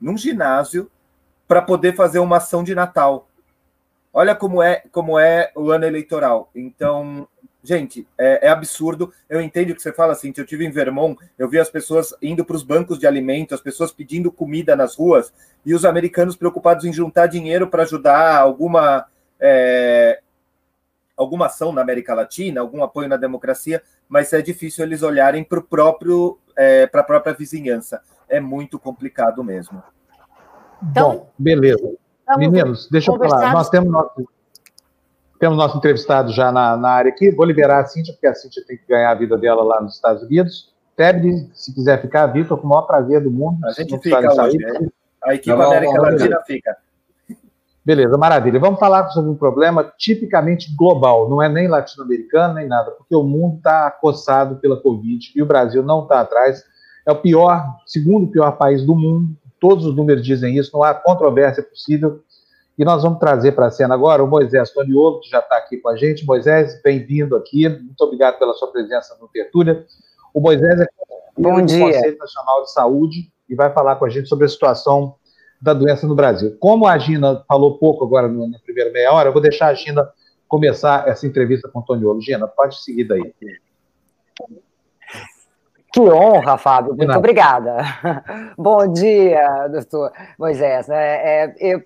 num 0.00 0.16
ginásio, 0.16 0.90
para 1.46 1.62
poder 1.62 1.94
fazer 1.94 2.18
uma 2.18 2.38
ação 2.38 2.64
de 2.64 2.74
Natal. 2.74 3.28
Olha 4.12 4.34
como 4.34 4.62
é, 4.62 4.82
como 4.90 5.18
é 5.18 5.52
o 5.54 5.70
ano 5.70 5.84
eleitoral. 5.84 6.50
Então, 6.54 7.28
gente, 7.62 8.06
é, 8.16 8.46
é 8.46 8.48
absurdo. 8.48 9.12
Eu 9.28 9.40
entendo 9.40 9.70
o 9.70 9.74
que 9.74 9.82
você 9.82 9.92
fala 9.92 10.12
assim. 10.12 10.32
Eu 10.36 10.46
tive 10.46 10.64
em 10.64 10.70
Vermont, 10.70 11.20
eu 11.38 11.48
vi 11.48 11.58
as 11.58 11.68
pessoas 11.68 12.14
indo 12.22 12.44
para 12.44 12.56
os 12.56 12.62
bancos 12.62 12.98
de 12.98 13.06
alimentos, 13.06 13.54
as 13.54 13.60
pessoas 13.60 13.92
pedindo 13.92 14.32
comida 14.32 14.74
nas 14.74 14.94
ruas 14.94 15.32
e 15.64 15.74
os 15.74 15.84
americanos 15.84 16.36
preocupados 16.36 16.84
em 16.84 16.92
juntar 16.92 17.26
dinheiro 17.26 17.68
para 17.68 17.82
ajudar 17.82 18.36
alguma 18.36 19.06
é, 19.38 20.20
alguma 21.16 21.46
ação 21.46 21.72
na 21.72 21.80
América 21.82 22.14
Latina, 22.14 22.60
algum 22.60 22.82
apoio 22.82 23.08
na 23.08 23.16
democracia, 23.16 23.82
mas 24.08 24.32
é 24.32 24.40
difícil 24.40 24.84
eles 24.84 25.02
olharem 25.02 25.44
para 25.44 25.58
o 25.58 25.62
próprio, 25.62 26.38
é, 26.56 26.86
para 26.86 27.00
a 27.00 27.04
própria 27.04 27.34
vizinhança. 27.34 28.00
É 28.28 28.40
muito 28.40 28.78
complicado 28.78 29.42
mesmo. 29.42 29.82
Então, 30.82 31.10
Bom, 31.10 31.30
beleza. 31.38 31.94
Meninos, 32.36 32.88
deixa 32.90 33.10
eu 33.10 33.18
falar. 33.18 33.52
Nós 33.52 33.70
temos 33.70 33.90
nosso, 33.90 34.28
temos 35.38 35.56
nosso 35.56 35.78
entrevistado 35.78 36.32
já 36.32 36.50
na, 36.50 36.76
na 36.76 36.90
área 36.90 37.10
aqui. 37.10 37.30
Vou 37.30 37.46
liberar 37.46 37.80
a 37.80 37.84
Cíntia, 37.84 38.12
porque 38.12 38.26
a 38.26 38.34
Cíntia 38.34 38.64
tem 38.66 38.76
que 38.76 38.86
ganhar 38.88 39.10
a 39.10 39.14
vida 39.14 39.36
dela 39.38 39.62
lá 39.62 39.80
nos 39.80 39.94
Estados 39.94 40.22
Unidos. 40.22 40.74
Tebni, 40.96 41.50
se 41.54 41.74
quiser 41.74 42.00
ficar, 42.00 42.26
Vitor, 42.28 42.58
com 42.58 42.66
o 42.66 42.70
maior 42.70 42.82
prazer 42.82 43.22
do 43.22 43.30
mundo. 43.30 43.64
A 43.66 43.72
gente 43.72 43.96
fica 43.98 44.18
hoje, 44.18 44.34
sair, 44.34 44.58
né? 44.58 44.88
A 45.22 45.34
equipe 45.34 45.50
América 45.52 46.00
Latina 46.00 46.40
fica. 46.46 46.76
Beleza, 47.86 48.18
maravilha. 48.18 48.58
Vamos 48.58 48.80
falar 48.80 49.08
sobre 49.10 49.30
um 49.30 49.36
problema 49.36 49.92
tipicamente 49.96 50.74
global, 50.74 51.30
não 51.30 51.40
é 51.40 51.48
nem 51.48 51.68
latino-americano 51.68 52.54
nem 52.54 52.66
nada, 52.66 52.90
porque 52.90 53.14
o 53.14 53.22
mundo 53.22 53.58
está 53.58 53.86
acossado 53.86 54.56
pela 54.56 54.76
Covid 54.76 55.30
e 55.36 55.40
o 55.40 55.46
Brasil 55.46 55.84
não 55.84 56.02
está 56.02 56.20
atrás. 56.20 56.64
É 57.06 57.12
o 57.12 57.14
pior, 57.14 57.64
segundo 57.86 58.26
pior 58.26 58.50
país 58.58 58.84
do 58.84 58.96
mundo, 58.96 59.28
todos 59.60 59.86
os 59.86 59.94
números 59.94 60.24
dizem 60.24 60.58
isso, 60.58 60.72
não 60.74 60.82
há 60.82 60.92
controvérsia 60.94 61.62
possível. 61.62 62.24
E 62.76 62.84
nós 62.84 63.04
vamos 63.04 63.20
trazer 63.20 63.52
para 63.52 63.66
a 63.66 63.70
cena 63.70 63.94
agora 63.94 64.24
o 64.24 64.26
Moisés 64.26 64.72
Toniolo, 64.72 65.20
que 65.20 65.30
já 65.30 65.38
está 65.38 65.56
aqui 65.56 65.76
com 65.76 65.88
a 65.88 65.94
gente. 65.94 66.26
Moisés, 66.26 66.82
bem-vindo 66.82 67.36
aqui, 67.36 67.68
muito 67.68 68.00
obrigado 68.00 68.36
pela 68.36 68.52
sua 68.54 68.72
presença 68.72 69.16
no 69.20 69.28
Tertúlia. 69.28 69.86
O 70.34 70.40
Moisés 70.40 70.80
é 70.80 70.86
Bom 71.38 71.60
do 71.60 71.66
dia. 71.66 71.84
Conselho 71.84 72.18
Nacional 72.18 72.62
de 72.64 72.72
Saúde 72.72 73.32
e 73.48 73.54
vai 73.54 73.72
falar 73.72 73.94
com 73.94 74.06
a 74.06 74.08
gente 74.08 74.28
sobre 74.28 74.44
a 74.44 74.48
situação 74.48 75.14
da 75.60 75.72
doença 75.72 76.06
no 76.06 76.14
Brasil. 76.14 76.56
Como 76.60 76.86
a 76.86 76.96
Gina 76.98 77.44
falou 77.48 77.78
pouco 77.78 78.04
agora 78.04 78.28
no, 78.28 78.48
na 78.48 78.58
primeira 78.58 78.90
meia 78.90 79.12
hora, 79.12 79.28
eu 79.28 79.32
vou 79.32 79.42
deixar 79.42 79.68
a 79.68 79.74
Gina 79.74 80.08
começar 80.48 81.08
essa 81.08 81.26
entrevista 81.26 81.68
com 81.68 81.80
o 81.80 81.82
Toniolo. 81.82 82.20
Gina, 82.20 82.46
pode 82.46 82.82
seguir 82.82 83.04
daí. 83.04 83.34
Que 85.92 86.00
honra, 86.00 86.58
Fábio. 86.58 86.94
Muito 86.94 87.16
obrigada. 87.16 87.78
Bom 88.58 88.86
dia, 88.92 89.68
doutor 89.68 90.12
Moisés. 90.38 90.88
É, 90.90 91.44
é, 91.44 91.54
eu, 91.58 91.82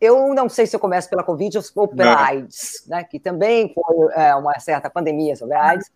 eu 0.00 0.34
não 0.34 0.48
sei 0.48 0.66
se 0.66 0.74
eu 0.74 0.80
começo 0.80 1.10
pela 1.10 1.22
Covid 1.22 1.58
ou 1.76 1.88
pela 1.88 2.12
não. 2.12 2.18
AIDS, 2.18 2.84
né, 2.88 3.04
que 3.04 3.20
também 3.20 3.74
foi 3.74 4.08
é, 4.14 4.34
uma 4.34 4.58
certa 4.58 4.88
pandemia 4.88 5.36
sobre 5.36 5.54
a 5.54 5.62
AIDS. 5.62 5.90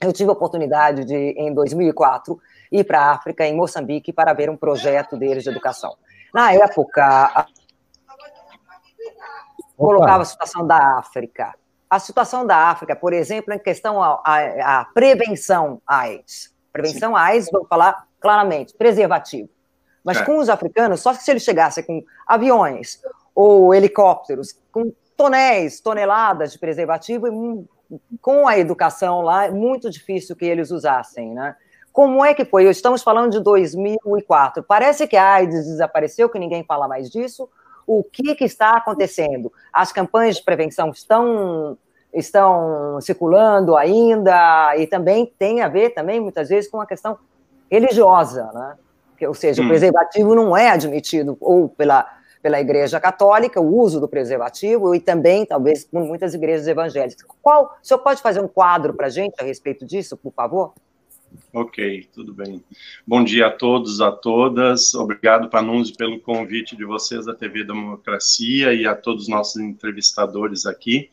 Eu 0.00 0.12
tive 0.12 0.30
a 0.30 0.32
oportunidade 0.32 1.04
de, 1.04 1.16
em 1.16 1.52
2004, 1.52 2.38
ir 2.70 2.84
para 2.84 3.00
a 3.00 3.10
África, 3.10 3.44
em 3.44 3.56
Moçambique, 3.56 4.12
para 4.12 4.32
ver 4.32 4.48
um 4.48 4.56
projeto 4.56 5.16
deles 5.16 5.42
de 5.42 5.50
educação. 5.50 5.96
Na 6.32 6.52
época, 6.52 7.46
colocava 9.76 10.22
a 10.22 10.26
situação 10.26 10.66
da 10.66 10.98
África. 10.98 11.54
A 11.88 11.98
situação 11.98 12.46
da 12.46 12.56
África, 12.68 12.94
por 12.94 13.12
exemplo, 13.12 13.54
em 13.54 13.58
questão 13.58 14.02
à, 14.02 14.20
à, 14.24 14.80
à 14.80 14.84
prevenção 14.86 15.80
AIDS. 15.86 16.54
Prevenção 16.72 17.16
à 17.16 17.22
AIDS, 17.22 17.48
vamos 17.50 17.68
falar 17.68 18.06
claramente, 18.20 18.74
preservativo. 18.74 19.48
Mas 20.04 20.18
é. 20.18 20.24
com 20.24 20.38
os 20.38 20.48
africanos, 20.48 21.00
só 21.00 21.14
se 21.14 21.30
eles 21.30 21.42
chegassem 21.42 21.84
com 21.84 22.02
aviões 22.26 23.00
ou 23.34 23.74
helicópteros, 23.74 24.58
com 24.70 24.92
tonéis, 25.16 25.80
toneladas 25.80 26.52
de 26.52 26.58
preservativo, 26.58 27.66
com 28.20 28.46
a 28.46 28.58
educação 28.58 29.22
lá, 29.22 29.46
é 29.46 29.50
muito 29.50 29.90
difícil 29.90 30.36
que 30.36 30.44
eles 30.44 30.70
usassem, 30.70 31.34
né? 31.34 31.56
Como 31.98 32.24
é 32.24 32.32
que 32.32 32.44
foi? 32.44 32.62
Estamos 32.66 33.02
falando 33.02 33.32
de 33.32 33.40
2004. 33.40 34.62
Parece 34.62 35.04
que 35.08 35.16
a 35.16 35.32
AIDS 35.32 35.66
desapareceu, 35.66 36.28
que 36.28 36.38
ninguém 36.38 36.62
fala 36.62 36.86
mais 36.86 37.10
disso. 37.10 37.48
O 37.84 38.04
que, 38.04 38.36
que 38.36 38.44
está 38.44 38.76
acontecendo? 38.76 39.52
As 39.72 39.90
campanhas 39.90 40.36
de 40.36 40.44
prevenção 40.44 40.90
estão 40.90 41.76
estão 42.14 43.00
circulando 43.00 43.76
ainda 43.76 44.76
e 44.76 44.86
também 44.86 45.26
tem 45.36 45.60
a 45.60 45.66
ver 45.66 45.90
também 45.90 46.20
muitas 46.20 46.50
vezes 46.50 46.70
com 46.70 46.80
a 46.80 46.86
questão 46.86 47.18
religiosa, 47.68 48.48
né? 48.54 48.76
Ou 49.26 49.34
seja, 49.34 49.60
hum. 49.60 49.64
o 49.64 49.68
preservativo 49.68 50.36
não 50.36 50.56
é 50.56 50.70
admitido 50.70 51.36
ou 51.40 51.68
pela 51.68 52.06
pela 52.40 52.60
Igreja 52.60 53.00
Católica, 53.00 53.60
o 53.60 53.76
uso 53.76 53.98
do 53.98 54.06
preservativo 54.06 54.94
e 54.94 55.00
também, 55.00 55.44
talvez, 55.44 55.84
por 55.84 56.04
muitas 56.04 56.32
igrejas 56.34 56.68
evangélicas. 56.68 57.26
Qual, 57.42 57.76
o 57.82 57.84
senhor 57.84 57.98
pode 57.98 58.22
fazer 58.22 58.38
um 58.38 58.46
quadro 58.46 58.94
para 58.94 59.08
a 59.08 59.10
gente 59.10 59.34
a 59.40 59.44
respeito 59.44 59.84
disso, 59.84 60.16
por 60.16 60.32
favor? 60.32 60.72
Ok, 61.52 62.08
tudo 62.12 62.32
bem. 62.32 62.62
Bom 63.06 63.24
dia 63.24 63.46
a 63.46 63.50
todos, 63.50 64.00
a 64.00 64.12
todas. 64.12 64.94
Obrigado, 64.94 65.48
Panunzi, 65.48 65.92
pelo 65.96 66.20
convite 66.20 66.76
de 66.76 66.84
vocês 66.84 67.26
da 67.26 67.34
TV 67.34 67.64
Democracia 67.64 68.72
e 68.74 68.86
a 68.86 68.94
todos 68.94 69.24
os 69.24 69.28
nossos 69.28 69.56
entrevistadores 69.60 70.66
aqui. 70.66 71.10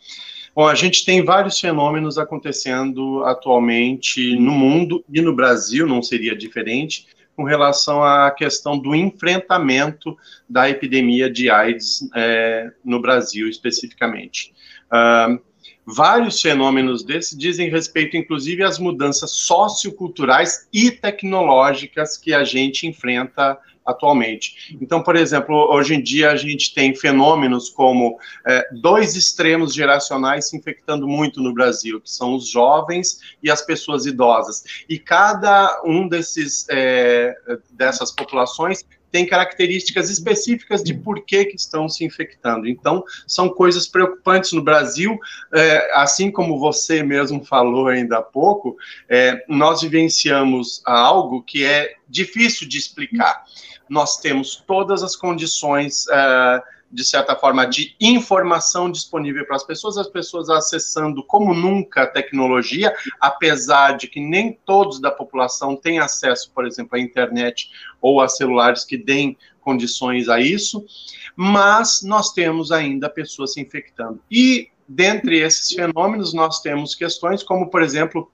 Bom, 0.56 0.68
a 0.68 0.76
gente 0.76 1.04
tem 1.04 1.24
vários 1.24 1.60
fenômenos 1.60 2.18
acontecendo 2.18 3.24
atualmente 3.26 4.36
no 4.38 4.52
mundo 4.52 5.04
e 5.12 5.22
no 5.22 5.36
Brasil, 5.36 5.86
não 5.86 6.02
seria 6.02 6.36
diferente, 6.36 7.08
com 7.36 7.44
relação 7.44 8.02
à 8.04 8.32
questão 8.32 8.78
do 8.78 8.96
enfrentamento 8.96 10.18
da 10.50 10.70
epidemia 10.70 11.30
de 11.30 11.50
AIDS 11.50 12.08
é, 12.16 12.72
no 12.84 13.02
Brasil, 13.02 13.50
especificamente. 13.50 14.54
Uh, 14.86 15.42
Vários 15.86 16.42
fenômenos 16.42 17.04
desses 17.04 17.38
dizem 17.38 17.70
respeito, 17.70 18.18
inclusive, 18.18 18.64
às 18.64 18.80
mudanças 18.80 19.32
socioculturais 19.32 20.68
e 20.74 20.90
tecnológicas 20.90 22.18
que 22.18 22.34
a 22.34 22.44
gente 22.44 22.88
enfrenta 22.88 23.60
atualmente. 23.86 24.76
Então, 24.82 25.04
por 25.04 25.16
exemplo, 25.16 25.56
hoje 25.72 25.94
em 25.94 26.02
dia 26.02 26.32
a 26.32 26.36
gente 26.36 26.74
tem 26.74 26.96
fenômenos 26.96 27.70
como 27.70 28.18
é, 28.48 28.68
dois 28.74 29.16
extremos 29.16 29.76
geracionais 29.76 30.50
se 30.50 30.58
infectando 30.58 31.08
muito 31.08 31.40
no 31.40 31.54
Brasil, 31.54 32.02
que 32.02 32.10
são 32.10 32.34
os 32.34 32.50
jovens 32.50 33.20
e 33.44 33.52
as 33.52 33.62
pessoas 33.62 34.08
idosas. 34.08 34.64
E 34.90 34.98
cada 34.98 35.84
um 35.86 36.08
desses 36.08 36.66
é, 36.70 37.36
dessas 37.72 38.12
populações 38.12 38.84
têm 39.16 39.26
características 39.26 40.10
específicas 40.10 40.84
de 40.84 40.94
por 40.94 41.24
que, 41.24 41.46
que 41.46 41.56
estão 41.56 41.88
se 41.88 42.04
infectando. 42.04 42.68
Então, 42.68 43.02
são 43.26 43.48
coisas 43.48 43.88
preocupantes 43.88 44.52
no 44.52 44.62
Brasil, 44.62 45.18
é, 45.54 45.90
assim 45.98 46.30
como 46.30 46.60
você 46.60 47.02
mesmo 47.02 47.42
falou 47.46 47.88
ainda 47.88 48.18
há 48.18 48.22
pouco, 48.22 48.76
é, 49.08 49.42
nós 49.48 49.84
vivenciamos 49.84 50.82
algo 50.86 51.42
que 51.42 51.64
é 51.64 51.94
difícil 52.10 52.68
de 52.68 52.78
explicar. 52.78 53.46
Nós 53.88 54.18
temos 54.18 54.58
todas 54.68 55.02
as 55.02 55.16
condições. 55.16 56.06
É, 56.10 56.76
de 56.96 57.04
certa 57.04 57.36
forma, 57.36 57.66
de 57.68 57.94
informação 58.00 58.90
disponível 58.90 59.46
para 59.46 59.58
as 59.58 59.64
pessoas, 59.64 59.98
as 59.98 60.08
pessoas 60.08 60.50
acessando 60.50 61.22
como 61.24 61.54
nunca 61.54 62.04
a 62.04 62.08
tecnologia, 62.08 62.96
apesar 63.20 63.98
de 63.98 64.08
que 64.08 64.22
nem 64.22 64.58
todos 64.66 65.02
da 65.02 65.12
população 65.12 65.76
têm 65.76 66.00
acesso, 66.00 66.52
por 66.56 66.66
exemplo, 66.66 66.98
à 66.98 67.00
internet 67.00 67.70
ou 68.02 68.22
a 68.22 68.30
celulares 68.30 68.86
que 68.86 68.98
deem 68.98 69.38
condições 69.60 70.30
a 70.30 70.40
isso, 70.40 70.86
mas 71.36 72.02
nós 72.02 72.32
temos 72.32 72.72
ainda 72.72 73.10
pessoas 73.10 73.54
se 73.54 73.62
infectando. 73.62 74.22
E 74.32 74.70
dentre 74.88 75.40
esses 75.40 75.70
fenômenos, 75.76 76.34
nós 76.34 76.62
temos 76.62 76.96
questões 76.96 77.44
como, 77.44 77.70
por 77.70 77.82
exemplo, 77.82 78.32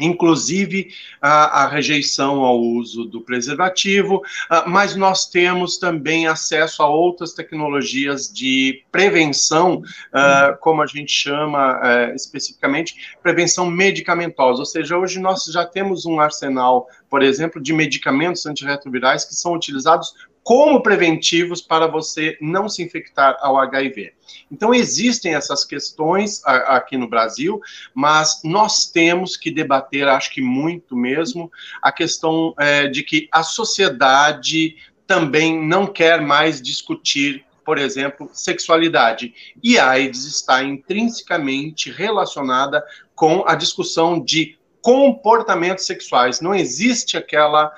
inclusive 0.00 0.88
a, 1.20 1.62
a, 1.62 1.68
rejeição 1.68 2.40
ao 2.40 2.60
uso 2.60 3.04
do 3.04 3.20
preservativo, 3.20 4.16
uh, 4.16 4.68
mas 4.68 4.96
nós 4.96 5.26
temos 5.26 5.78
também 5.78 6.26
acesso 6.26 6.82
a 6.82 6.88
outras 6.88 7.32
tecnologias 7.32 8.32
de 8.32 8.82
prevenção, 8.90 9.76
uh, 9.76 10.58
como 10.60 10.82
a 10.82 10.86
gente 10.86 11.12
chama 11.12 11.78
uh, 11.78 12.14
especificamente, 12.14 13.16
prevenção 13.22 13.70
medicamentosa, 13.70 14.60
ou 14.60 14.66
seja, 14.66 14.98
hoje 14.98 15.20
nós 15.20 15.44
já 15.44 15.64
temos 15.64 16.06
um 16.06 16.20
arsenal, 16.20 16.88
por 17.08 17.22
exemplo, 17.22 17.60
de 17.60 17.72
medicamentos 17.72 18.44
antirretrovirais 18.46 19.24
que 19.24 19.34
são 19.34 19.52
utilizados 19.52 20.12
como 20.44 20.82
preventivos 20.82 21.62
para 21.62 21.86
você 21.86 22.36
não 22.40 22.68
se 22.68 22.82
infectar 22.82 23.36
ao 23.40 23.58
HIV. 23.58 24.12
Então, 24.52 24.74
existem 24.74 25.34
essas 25.34 25.64
questões 25.64 26.42
aqui 26.44 26.98
no 26.98 27.08
Brasil, 27.08 27.60
mas 27.94 28.42
nós 28.44 28.86
temos 28.86 29.38
que 29.38 29.50
debater, 29.50 30.06
acho 30.06 30.32
que 30.32 30.42
muito 30.42 30.94
mesmo, 30.94 31.50
a 31.82 31.90
questão 31.90 32.54
é, 32.58 32.86
de 32.86 33.02
que 33.02 33.26
a 33.32 33.42
sociedade 33.42 34.76
também 35.06 35.58
não 35.66 35.86
quer 35.86 36.20
mais 36.20 36.60
discutir 36.60 37.44
por 37.64 37.78
exemplo, 37.78 38.28
sexualidade. 38.32 39.32
E 39.62 39.78
AIDS 39.78 40.26
está 40.26 40.62
intrinsecamente 40.62 41.90
relacionada 41.90 42.84
com 43.14 43.42
a 43.46 43.54
discussão 43.54 44.20
de 44.20 44.58
comportamentos 44.82 45.86
sexuais. 45.86 46.42
Não 46.42 46.54
existe 46.54 47.16
aquela 47.16 47.72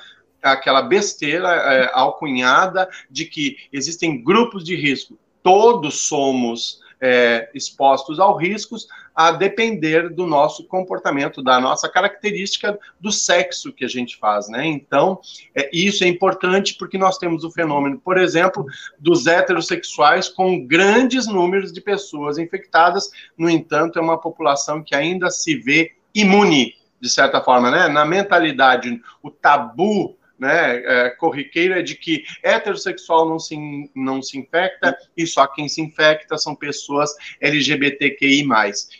aquela 0.53 0.83
besteira 0.83 1.49
é, 1.49 1.91
alcunhada 1.93 2.89
de 3.11 3.25
que 3.25 3.57
existem 3.73 4.23
grupos 4.23 4.65
de 4.65 4.75
risco. 4.75 5.19
Todos 5.43 6.03
somos 6.03 6.81
é, 7.01 7.51
expostos 7.55 8.19
ao 8.19 8.37
riscos 8.37 8.89
a 9.15 9.31
depender 9.33 10.11
do 10.11 10.27
nosso 10.27 10.65
comportamento, 10.65 11.43
da 11.43 11.59
nossa 11.59 11.89
característica 11.89 12.79
do 13.01 13.11
sexo 13.11 13.73
que 13.73 13.85
a 13.85 13.89
gente 13.89 14.17
faz, 14.19 14.49
né? 14.49 14.67
Então, 14.67 15.21
é, 15.55 15.71
isso 15.73 16.05
é 16.05 16.07
importante 16.07 16.75
porque 16.79 16.99
nós 16.99 17.17
temos 17.17 17.43
o 17.43 17.51
fenômeno, 17.51 17.99
por 17.99 18.19
exemplo, 18.19 18.67
dos 18.99 19.27
heterossexuais 19.27 20.29
com 20.29 20.67
grandes 20.67 21.27
números 21.27 21.73
de 21.73 21.81
pessoas 21.81 22.37
infectadas, 22.37 23.11
no 23.39 23.49
entanto, 23.49 23.99
é 23.99 24.03
uma 24.03 24.21
população 24.21 24.83
que 24.83 24.95
ainda 24.95 25.31
se 25.31 25.57
vê 25.57 25.93
imune, 26.15 26.75
de 27.01 27.09
certa 27.09 27.41
forma, 27.41 27.71
né? 27.71 27.89
Na 27.89 28.05
mentalidade, 28.05 29.01
o 29.23 29.31
tabu 29.31 30.17
né, 30.39 30.77
é, 30.85 31.11
corriqueira 31.11 31.83
de 31.83 31.95
que 31.95 32.25
heterossexual 32.43 33.29
não 33.29 33.39
se, 33.39 33.57
não 33.95 34.21
se 34.21 34.39
infecta 34.39 34.97
e 35.17 35.27
só 35.27 35.47
quem 35.47 35.69
se 35.69 35.81
infecta 35.81 36.37
são 36.37 36.55
pessoas 36.55 37.11
LGBTQI+. 37.41 38.47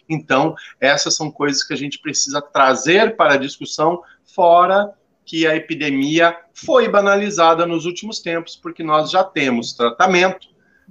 Então, 0.09 0.55
essas 0.81 1.15
são 1.15 1.31
coisas 1.31 1.63
que 1.63 1.75
a 1.75 1.77
gente 1.77 1.99
precisa 1.99 2.41
trazer 2.41 3.17
para 3.17 3.35
a 3.35 3.39
discussão, 3.39 4.03
fora 4.25 4.93
que 5.25 5.47
a 5.47 5.57
epidemia 5.57 6.37
foi 6.55 6.89
banalizada 6.89 7.67
nos 7.67 7.85
últimos 7.85 8.21
tempos, 8.21 8.57
porque 8.57 8.83
nós 8.83 9.11
já 9.11 9.25
temos 9.25 9.73
tratamento, 9.73 10.49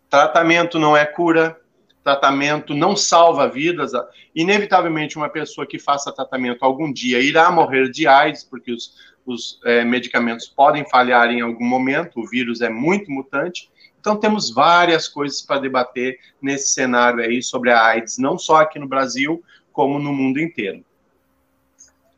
tratamento 0.10 0.78
não 0.78 0.96
é 0.96 1.06
cura, 1.06 1.58
tratamento 2.04 2.76
não 2.76 2.96
salva 2.96 3.50
vidas. 3.50 3.94
Inevitavelmente, 4.36 5.18
uma 5.18 5.30
pessoa 5.30 5.66
que 5.66 5.80
faça 5.80 6.12
tratamento 6.12 6.64
algum 6.64 6.92
dia 6.92 7.20
irá 7.20 7.50
morrer 7.50 7.90
de 7.90 8.06
AIDS, 8.06 8.44
porque 8.44 8.74
os, 8.74 9.15
os 9.26 9.60
é, 9.66 9.84
medicamentos 9.84 10.48
podem 10.48 10.88
falhar 10.90 11.30
em 11.32 11.42
algum 11.42 11.66
momento, 11.66 12.20
o 12.20 12.28
vírus 12.28 12.62
é 12.62 12.70
muito 12.70 13.12
mutante. 13.12 13.70
Então, 14.00 14.18
temos 14.18 14.52
várias 14.52 15.08
coisas 15.08 15.42
para 15.42 15.60
debater 15.60 16.20
nesse 16.42 16.70
cenário 16.70 17.24
aí 17.24 17.42
sobre 17.42 17.72
a 17.72 17.84
AIDS, 17.84 18.18
não 18.20 18.38
só 18.38 18.58
aqui 18.58 18.78
no 18.78 18.88
Brasil, 18.88 19.44
como 19.74 19.98
no 19.98 20.14
mundo 20.14 20.40
inteiro. 20.40 20.84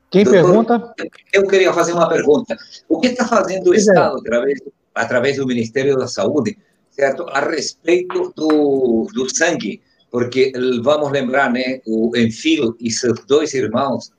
Quem 0.09 0.23
Doutor, 0.23 0.43
pergunta? 0.43 0.93
Eu 1.33 1.47
queria 1.47 1.73
fazer 1.73 1.93
uma 1.93 2.07
pergunta. 2.07 2.57
O 2.87 2.99
que 2.99 3.07
está 3.07 3.25
fazendo 3.25 3.69
o 3.69 3.73
Estado, 3.73 4.17
através, 4.17 4.59
através 4.93 5.37
do 5.37 5.47
Ministério 5.47 5.97
da 5.97 6.07
Saúde, 6.07 6.57
certo, 6.91 7.25
a 7.29 7.39
respeito 7.39 8.33
do, 8.35 9.07
do 9.13 9.35
sangue? 9.35 9.81
Porque, 10.09 10.51
vamos 10.81 11.11
lembrar, 11.11 11.51
né, 11.51 11.81
o 11.85 12.15
Enfil 12.15 12.75
e 12.79 12.89
seus 12.89 13.25
dois 13.25 13.53
irmãos 13.53 14.11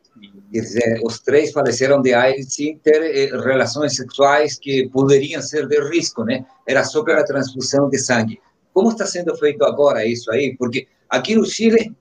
Quer 0.51 0.61
dizer, 0.61 1.01
os 1.05 1.21
três 1.21 1.53
faleceram 1.53 2.01
de 2.01 2.15
AIDS 2.15 2.55
sem 2.55 2.79
ter 2.79 3.03
eh, 3.03 3.37
relações 3.39 3.97
sexuais 3.97 4.59
que 4.59 4.89
poderiam 4.89 5.43
ser 5.43 5.67
de 5.67 5.79
risco, 5.91 6.25
né? 6.25 6.45
Era 6.67 6.85
só 6.85 7.03
pela 7.03 7.25
transfusão 7.25 7.89
de 7.89 7.99
sangue. 7.99 8.41
Como 8.73 8.91
está 8.91 9.05
sendo 9.05 9.37
feito 9.37 9.65
agora 9.65 10.07
isso 10.07 10.31
aí? 10.31 10.57
Porque 10.57 10.89
aqui 11.09 11.35
no 11.35 11.45
Chile 11.45 11.95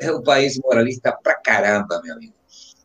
é 0.00 0.12
um 0.12 0.22
país 0.22 0.58
moralista 0.62 1.16
pra 1.22 1.34
caramba, 1.34 2.00
meu 2.04 2.14
amigo. 2.14 2.34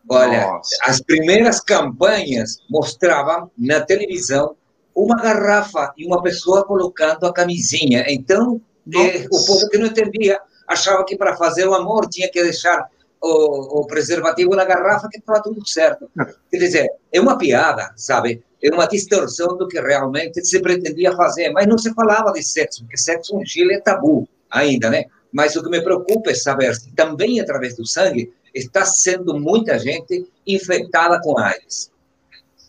Olha, 0.09 0.47
Nossa. 0.47 0.75
as 0.83 0.99
primeiras 1.01 1.59
campanhas 1.59 2.57
mostravam 2.69 3.49
na 3.57 3.81
televisão 3.81 4.55
uma 4.95 5.15
garrafa 5.15 5.93
e 5.97 6.05
uma 6.05 6.21
pessoa 6.21 6.65
colocando 6.65 7.25
a 7.25 7.33
camisinha. 7.33 8.05
Então, 8.07 8.59
eh, 8.93 9.25
o 9.31 9.45
povo 9.45 9.69
que 9.69 9.77
não 9.77 9.87
entendia 9.87 10.39
achava 10.67 11.05
que 11.05 11.15
para 11.15 11.35
fazer 11.37 11.67
o 11.67 11.73
amor 11.73 12.07
tinha 12.09 12.29
que 12.29 12.41
deixar 12.41 12.89
o, 13.23 13.79
o 13.79 13.87
preservativo 13.87 14.53
na 14.53 14.65
garrafa 14.65 15.07
que 15.09 15.17
estava 15.17 15.41
tudo 15.41 15.65
certo. 15.65 16.09
Quer 16.51 16.57
dizer, 16.57 16.89
é 17.11 17.21
uma 17.21 17.37
piada, 17.37 17.93
sabe? 17.95 18.43
É 18.61 18.69
uma 18.69 18.85
distorção 18.85 19.57
do 19.57 19.67
que 19.67 19.79
realmente 19.79 20.43
se 20.45 20.61
pretendia 20.61 21.15
fazer, 21.15 21.49
mas 21.51 21.65
não 21.65 21.77
se 21.77 21.93
falava 21.93 22.33
de 22.33 22.43
sexo, 22.43 22.83
porque 22.83 22.97
sexo 22.97 23.35
no 23.35 23.47
Chile 23.47 23.75
é 23.75 23.79
tabu 23.79 24.27
ainda, 24.51 24.89
né? 24.89 25.05
Mas 25.31 25.55
o 25.55 25.63
que 25.63 25.69
me 25.69 25.81
preocupa 25.81 26.31
é 26.31 26.35
saber 26.35 26.75
se 26.75 26.91
também 26.91 27.39
através 27.39 27.75
do 27.77 27.87
sangue 27.87 28.31
está 28.53 28.85
sendo 28.85 29.39
muita 29.39 29.79
gente 29.79 30.27
infectada 30.45 31.19
com 31.21 31.39
AIDS. 31.39 31.91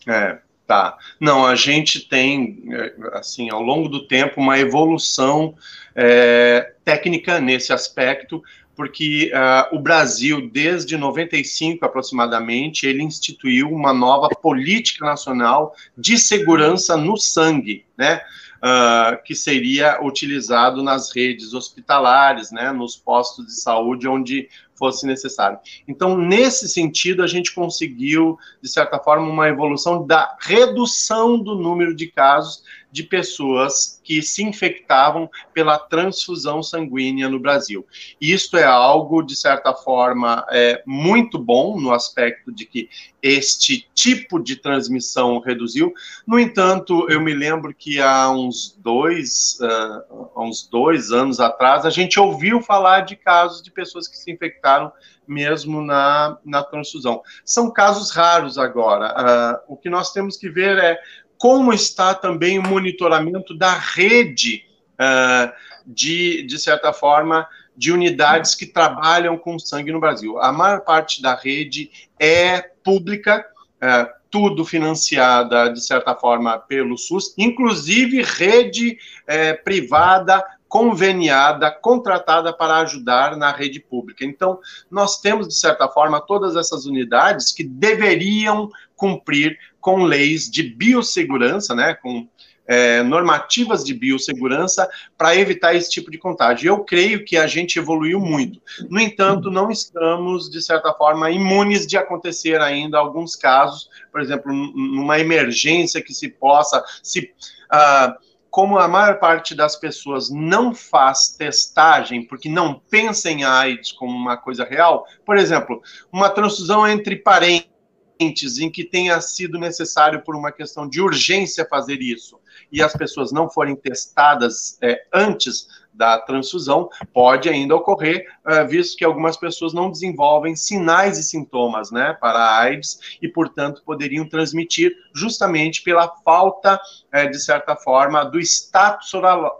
É, 0.07 0.39
tá. 0.67 0.97
Não, 1.21 1.45
a 1.45 1.55
gente 1.57 2.09
tem, 2.09 2.65
assim, 3.13 3.51
ao 3.51 3.61
longo 3.61 3.89
do 3.89 4.07
tempo, 4.07 4.41
uma 4.41 4.59
evolução 4.59 5.55
é, 5.95 6.73
técnica 6.85 7.41
nesse 7.41 7.73
aspecto, 7.73 8.43
porque 8.77 9.31
uh, 9.33 9.77
o 9.77 9.81
Brasil, 9.81 10.51
desde 10.51 10.97
95 10.97 11.85
aproximadamente, 11.85 12.87
ele 12.87 13.03
instituiu 13.03 13.71
uma 13.71 13.93
nova 13.93 14.29
política 14.29 15.05
nacional 15.05 15.75
de 15.97 16.19
segurança 16.19 16.97
no 16.97 17.17
sangue, 17.17 17.85
né? 17.97 18.21
Uh, 18.65 19.23
que 19.23 19.35
seria 19.35 20.03
utilizado 20.03 20.83
nas 20.83 21.15
redes 21.15 21.53
hospitalares, 21.53 22.51
né, 22.51 22.73
nos 22.73 22.97
postos 22.97 23.45
de 23.45 23.61
saúde 23.61 24.09
onde 24.09 24.49
fosse 24.75 25.07
necessário. 25.07 25.59
Então, 25.87 26.17
nesse 26.17 26.67
sentido, 26.67 27.23
a 27.23 27.27
gente 27.27 27.55
conseguiu, 27.55 28.39
de 28.63 28.69
certa 28.71 28.99
forma, 28.99 29.29
uma 29.29 29.49
evolução 29.49 30.07
da 30.07 30.35
redução 30.41 31.39
do 31.39 31.55
número 31.55 31.95
de 31.95 32.07
casos 32.07 32.63
de 32.95 33.03
pessoas 33.03 34.01
que 34.05 34.23
se 34.23 34.45
infectavam 34.45 35.29
pela 35.53 35.77
transfusão 35.77 36.63
sanguínea 36.63 37.29
no 37.29 37.41
Brasil. 37.41 37.85
Isto 38.21 38.57
é 38.57 38.63
algo, 38.63 39.21
de 39.21 39.35
certa 39.35 39.75
forma, 39.75 40.47
é, 40.49 40.81
muito 40.87 41.37
bom 41.37 41.81
no 41.81 41.93
aspecto 41.93 42.53
de 42.53 42.65
que 42.65 42.89
este 43.21 43.91
tipo 43.93 44.41
de 44.41 44.55
transmissão 44.55 45.41
reduziu. 45.41 45.93
No 46.25 46.39
entanto, 46.39 47.11
eu 47.11 47.21
me 47.21 47.35
lembro 47.35 47.75
que 47.75 48.01
há 48.01 48.31
uns 48.31 48.79
dois, 48.81 49.59
uh, 49.61 50.31
uns 50.41 50.69
dois 50.69 51.11
anos 51.11 51.41
atrás, 51.41 51.85
a 51.85 51.91
gente 51.91 52.21
ouviu 52.21 52.63
falar 52.63 53.01
de 53.01 53.17
casos 53.17 53.61
de 53.61 53.73
pessoas 53.73 54.07
que 54.07 54.17
se 54.17 54.31
infectaram 54.31 54.93
mesmo 55.27 55.83
na, 55.83 56.39
na 56.45 56.63
transfusão. 56.63 57.23
São 57.45 57.73
casos 57.73 58.11
raros 58.11 58.57
agora. 58.57 59.63
Uh, 59.69 59.73
o 59.73 59.77
que 59.77 59.91
nós 59.91 60.13
temos 60.13 60.37
que 60.37 60.49
ver 60.49 60.79
é 60.79 60.99
como 61.45 61.75
está 61.75 62.15
também 62.15 62.59
o 62.59 62.63
monitoramento 62.63 63.55
da 63.55 63.75
rede, 63.75 64.65
uh, 64.95 65.53
de, 65.85 66.43
de 66.45 66.59
certa 66.59 66.91
forma, 66.91 67.47
de 67.77 67.93
unidades 67.93 68.55
que 68.55 68.65
trabalham 68.65 69.37
com 69.37 69.59
sangue 69.59 69.93
no 69.93 70.01
Brasil. 70.01 70.39
A 70.41 70.51
maior 70.51 70.81
parte 70.81 71.21
da 71.21 71.35
rede 71.35 71.91
é 72.19 72.63
pública, 72.83 73.45
uh, 73.77 74.11
tudo 74.31 74.65
financiada, 74.65 75.69
de 75.69 75.85
certa 75.85 76.15
forma, 76.15 76.59
pelo 76.61 76.97
SUS, 76.97 77.35
inclusive 77.37 78.23
rede 78.23 78.97
é, 79.27 79.53
privada 79.53 80.43
conveniada, 80.75 81.71
contratada 81.71 82.53
para 82.53 82.79
ajudar 82.79 83.37
na 83.37 83.53
rede 83.53 83.79
pública. 83.79 84.25
Então, 84.25 84.59
nós 84.91 85.21
temos, 85.21 85.47
de 85.47 85.55
certa 85.55 85.87
forma, 85.87 86.21
todas 86.21 86.57
essas 86.57 86.85
unidades 86.85 87.53
que 87.53 87.63
deveriam 87.63 88.69
cumprir 88.97 89.59
com 89.81 90.05
leis 90.05 90.51
de 90.51 90.63
biossegurança, 90.63 91.75
né, 91.75 91.95
com 91.95 92.29
é, 92.67 93.03
normativas 93.03 93.85
de 93.85 93.93
biossegurança 93.95 94.89
para 95.17 95.37
evitar 95.37 95.75
esse 95.75 95.91
tipo 95.91 96.11
de 96.11 96.19
contágio. 96.19 96.69
Eu 96.69 96.85
creio 96.85 97.25
que 97.25 97.37
a 97.37 97.47
gente 97.47 97.79
evoluiu 97.79 98.21
muito. 98.21 98.61
No 98.89 99.01
entanto, 99.01 99.51
não 99.51 99.71
estamos, 99.71 100.51
de 100.51 100.63
certa 100.63 100.93
forma, 100.93 101.31
imunes 101.31 101.87
de 101.87 101.97
acontecer 101.97 102.61
ainda 102.61 102.99
alguns 102.99 103.37
casos, 103.37 103.89
por 104.11 104.21
exemplo, 104.21 104.53
numa 104.53 105.19
emergência 105.19 106.03
que 106.03 106.15
se 106.15 106.29
possa, 106.29 106.83
se. 107.03 107.33
Uh, 107.73 108.35
como 108.55 108.79
a 108.79 108.87
maior 108.87 109.19
parte 109.19 109.53
das 109.53 109.75
pessoas 109.75 110.31
não 110.31 110.73
faz 110.73 111.31
testagem 111.37 112.25
porque 112.25 112.49
não 112.49 112.81
pensa 112.89 113.29
em 113.29 113.43
AIDS 113.43 113.91
como 113.91 114.17
uma 114.17 114.37
coisa 114.37 114.63
real, 114.63 115.05
por 115.27 115.37
exemplo, 115.37 115.83
uma 116.13 116.31
transfusão 116.31 116.87
entre 116.87 117.17
parentes 117.17 117.74
em 118.19 118.71
que 118.71 118.85
tenha 118.85 119.21
sido 119.21 119.59
necessário 119.59 120.23
por 120.23 120.37
uma 120.37 120.53
questão 120.53 120.89
de 120.89 121.01
urgência 121.01 121.67
fazer 121.69 122.01
isso 122.01 122.39
e 122.71 122.83
as 122.83 122.93
pessoas 122.93 123.33
não 123.33 123.49
forem 123.49 123.77
testadas 123.77 124.79
é, 124.83 125.05
antes 125.13 125.69
da 125.95 126.19
transfusão, 126.19 126.91
pode 127.13 127.49
ainda 127.49 127.75
ocorrer, 127.77 128.27
uh, 128.45 128.67
visto 128.67 128.97
que 128.97 129.05
algumas 129.05 129.37
pessoas 129.37 129.73
não 129.73 129.89
desenvolvem 129.91 130.57
sinais 130.57 131.19
e 131.19 131.23
sintomas, 131.23 131.93
né, 131.93 132.17
para 132.21 132.37
a 132.37 132.59
AIDS 132.63 132.99
e, 133.23 133.29
portanto, 133.29 133.81
poderiam 133.87 134.29
transmitir 134.29 134.93
justamente 135.15 135.83
pela 135.83 136.09
falta, 136.25 136.81
uh, 137.15 137.31
de 137.31 137.39
certa 137.39 137.77
forma, 137.77 138.25
do 138.25 138.41
status, 138.41 139.13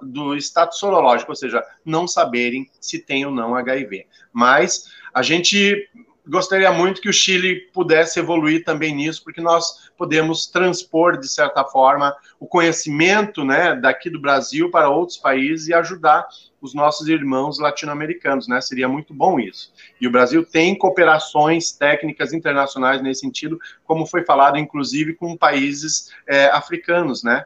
do 0.03 0.37
status 0.37 0.79
sorológico, 0.79 1.31
ou 1.31 1.37
seja, 1.37 1.63
não 1.85 2.09
saberem 2.09 2.69
se 2.81 2.99
tem 2.99 3.25
ou 3.25 3.31
não 3.31 3.55
HIV. 3.55 4.07
Mas 4.33 4.87
a 5.15 5.23
gente 5.23 5.89
gostaria 6.27 6.73
muito 6.73 7.01
que 7.01 7.09
o 7.09 7.13
Chile 7.13 7.69
pudesse 7.73 8.19
evoluir 8.19 8.65
também 8.65 8.95
nisso, 8.95 9.23
porque 9.23 9.41
nós 9.41 9.91
podemos 9.97 10.47
transpor, 10.47 11.19
de 11.19 11.29
certa 11.29 11.65
forma, 11.65 12.15
o 12.41 12.47
conhecimento 12.47 13.45
né, 13.45 13.75
daqui 13.75 14.09
do 14.09 14.21
Brasil 14.21 14.71
para 14.71 14.89
outros 14.89 15.19
países 15.19 15.69
e 15.69 15.75
ajudar 15.75 16.27
os 16.61 16.73
nossos 16.73 17.09
irmãos 17.09 17.59
latino-americanos, 17.59 18.49
né? 18.49 18.59
Seria 18.61 18.89
muito 18.89 19.13
bom 19.13 19.39
isso. 19.39 19.71
E 20.01 20.07
o 20.07 20.11
Brasil 20.11 20.45
tem 20.47 20.77
cooperações 20.77 21.73
técnicas 21.73 22.33
internacionais 22.33 23.03
nesse 23.03 23.21
sentido, 23.21 23.59
como 23.85 24.07
foi 24.07 24.25
falado, 24.25 24.57
inclusive, 24.57 25.15
com 25.15 25.37
países 25.37 26.11
é, 26.27 26.47
africanos, 26.47 27.23
né? 27.23 27.45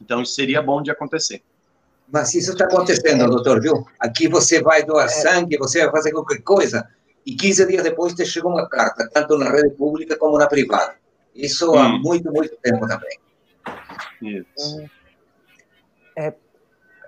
Então, 0.00 0.20
isso 0.20 0.34
seria 0.34 0.60
bom 0.60 0.82
de 0.82 0.90
acontecer. 0.90 1.40
Mas 2.10 2.34
isso 2.34 2.50
está 2.52 2.64
acontecendo, 2.64 3.30
doutor, 3.30 3.60
viu? 3.60 3.86
Aqui 3.98 4.26
você 4.28 4.60
vai 4.60 4.84
doar 4.84 5.08
sangue, 5.08 5.56
você 5.56 5.82
vai 5.84 5.92
fazer 5.92 6.10
qualquer 6.10 6.42
coisa, 6.42 6.86
e 7.24 7.34
15 7.34 7.66
dias 7.66 7.82
depois 7.82 8.14
te 8.14 8.24
chega 8.24 8.48
uma 8.48 8.68
carta, 8.68 9.08
tanto 9.12 9.38
na 9.38 9.50
rede 9.50 9.70
pública 9.70 10.16
como 10.16 10.38
na 10.38 10.46
privada. 10.46 10.94
Isso 11.34 11.72
hum. 11.72 11.78
há 11.78 11.88
muito, 11.88 12.32
muito 12.32 12.56
tempo 12.56 12.86
também. 12.86 13.18
Isso. 14.20 14.84
É, 16.16 16.32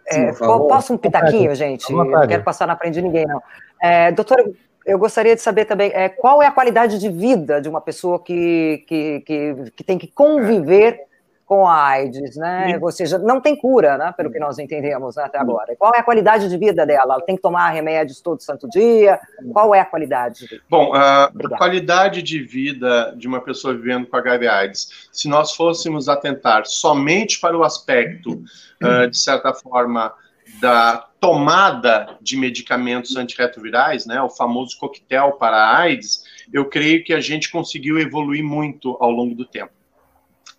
é, 0.06 0.32
Sim, 0.32 0.38
posso 0.38 0.92
um 0.92 0.98
pitaquinho, 0.98 1.54
gente? 1.54 1.92
Não 1.92 2.26
quero 2.26 2.42
passar 2.42 2.66
na 2.66 2.76
frente 2.76 2.94
de 2.94 3.02
ninguém, 3.02 3.26
não. 3.26 3.42
É, 3.82 4.12
doutora, 4.12 4.44
eu 4.84 4.98
gostaria 4.98 5.34
de 5.34 5.42
saber 5.42 5.64
também 5.64 5.90
é, 5.94 6.08
qual 6.08 6.42
é 6.42 6.46
a 6.46 6.52
qualidade 6.52 6.98
de 6.98 7.08
vida 7.08 7.60
de 7.60 7.68
uma 7.68 7.80
pessoa 7.80 8.22
que, 8.22 8.84
que, 8.86 9.20
que, 9.20 9.56
que 9.76 9.84
tem 9.84 9.98
que 9.98 10.06
conviver 10.06 11.00
com 11.46 11.66
a 11.66 11.88
AIDS, 11.88 12.36
né? 12.36 12.78
Ou 12.80 12.90
seja, 12.90 13.18
não 13.18 13.40
tem 13.40 13.54
cura, 13.54 13.98
né? 13.98 14.14
Pelo 14.16 14.30
que 14.30 14.38
nós 14.38 14.58
entendemos 14.58 15.16
né, 15.16 15.24
até 15.24 15.38
agora. 15.38 15.76
Qual 15.76 15.92
é 15.94 15.98
a 15.98 16.02
qualidade 16.02 16.48
de 16.48 16.56
vida 16.56 16.86
dela? 16.86 17.14
Ela 17.14 17.20
tem 17.20 17.36
que 17.36 17.42
tomar 17.42 17.70
remédios 17.70 18.20
todo 18.20 18.42
santo 18.42 18.68
dia? 18.68 19.20
Qual 19.52 19.74
é 19.74 19.80
a 19.80 19.84
qualidade? 19.84 20.46
Bom, 20.70 20.94
a 20.94 21.30
qualidade 21.58 22.22
de 22.22 22.42
vida 22.42 23.14
de 23.16 23.28
uma 23.28 23.40
pessoa 23.40 23.74
vivendo 23.74 24.06
com 24.06 24.16
HIV/AIDS, 24.16 25.08
se 25.12 25.28
nós 25.28 25.54
fôssemos 25.54 26.08
atentar 26.08 26.64
somente 26.64 27.38
para 27.38 27.56
o 27.56 27.62
aspecto, 27.62 28.42
uh, 28.82 29.08
de 29.08 29.18
certa 29.18 29.52
forma, 29.52 30.14
da 30.60 31.06
tomada 31.20 32.16
de 32.20 32.36
medicamentos 32.36 33.16
antirretrovirais, 33.16 34.06
né, 34.06 34.20
o 34.22 34.30
famoso 34.30 34.78
coquetel 34.78 35.32
para 35.32 35.56
a 35.56 35.78
AIDS, 35.78 36.24
eu 36.52 36.66
creio 36.66 37.02
que 37.04 37.12
a 37.12 37.20
gente 37.20 37.50
conseguiu 37.50 37.98
evoluir 37.98 38.44
muito 38.44 38.96
ao 39.00 39.10
longo 39.10 39.34
do 39.34 39.44
tempo. 39.44 39.72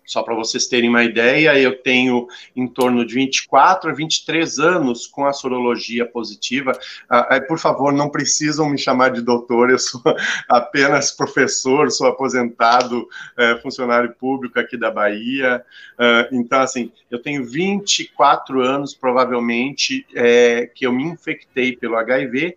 Só 0.06 0.22
para 0.22 0.34
vocês 0.34 0.66
terem 0.66 0.88
uma 0.88 1.02
ideia, 1.04 1.58
eu 1.58 1.82
tenho 1.82 2.26
em 2.54 2.66
torno 2.66 3.04
de 3.04 3.14
24 3.14 3.90
a 3.90 3.94
23 3.94 4.58
anos 4.58 5.06
com 5.06 5.26
a 5.26 5.32
sorologia 5.32 6.06
positiva. 6.06 6.72
Ah, 7.08 7.36
ah, 7.36 7.40
por 7.40 7.58
favor, 7.58 7.92
não 7.92 8.08
precisam 8.08 8.70
me 8.70 8.78
chamar 8.78 9.10
de 9.10 9.20
doutor, 9.20 9.70
eu 9.70 9.78
sou 9.78 10.00
apenas 10.48 11.10
professor, 11.10 11.90
sou 11.90 12.06
aposentado, 12.06 13.06
é, 13.36 13.56
funcionário 13.56 14.14
público 14.14 14.60
aqui 14.60 14.76
da 14.76 14.90
Bahia. 14.90 15.64
Ah, 15.98 16.28
então, 16.30 16.60
assim, 16.60 16.92
eu 17.10 17.20
tenho 17.20 17.44
24 17.44 18.60
anos, 18.60 18.94
provavelmente, 18.94 20.06
é, 20.14 20.70
que 20.72 20.86
eu 20.86 20.92
me 20.92 21.02
infectei 21.02 21.76
pelo 21.76 21.96
HIV 21.96 22.56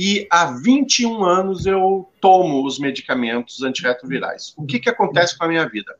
e 0.00 0.28
há 0.30 0.46
21 0.46 1.24
anos 1.24 1.66
eu 1.66 2.08
tomo 2.20 2.64
os 2.64 2.78
medicamentos 2.78 3.64
antirretrovirais. 3.64 4.54
O 4.56 4.64
que, 4.64 4.78
que 4.78 4.88
acontece 4.88 5.36
com 5.36 5.44
a 5.44 5.48
minha 5.48 5.68
vida? 5.68 5.92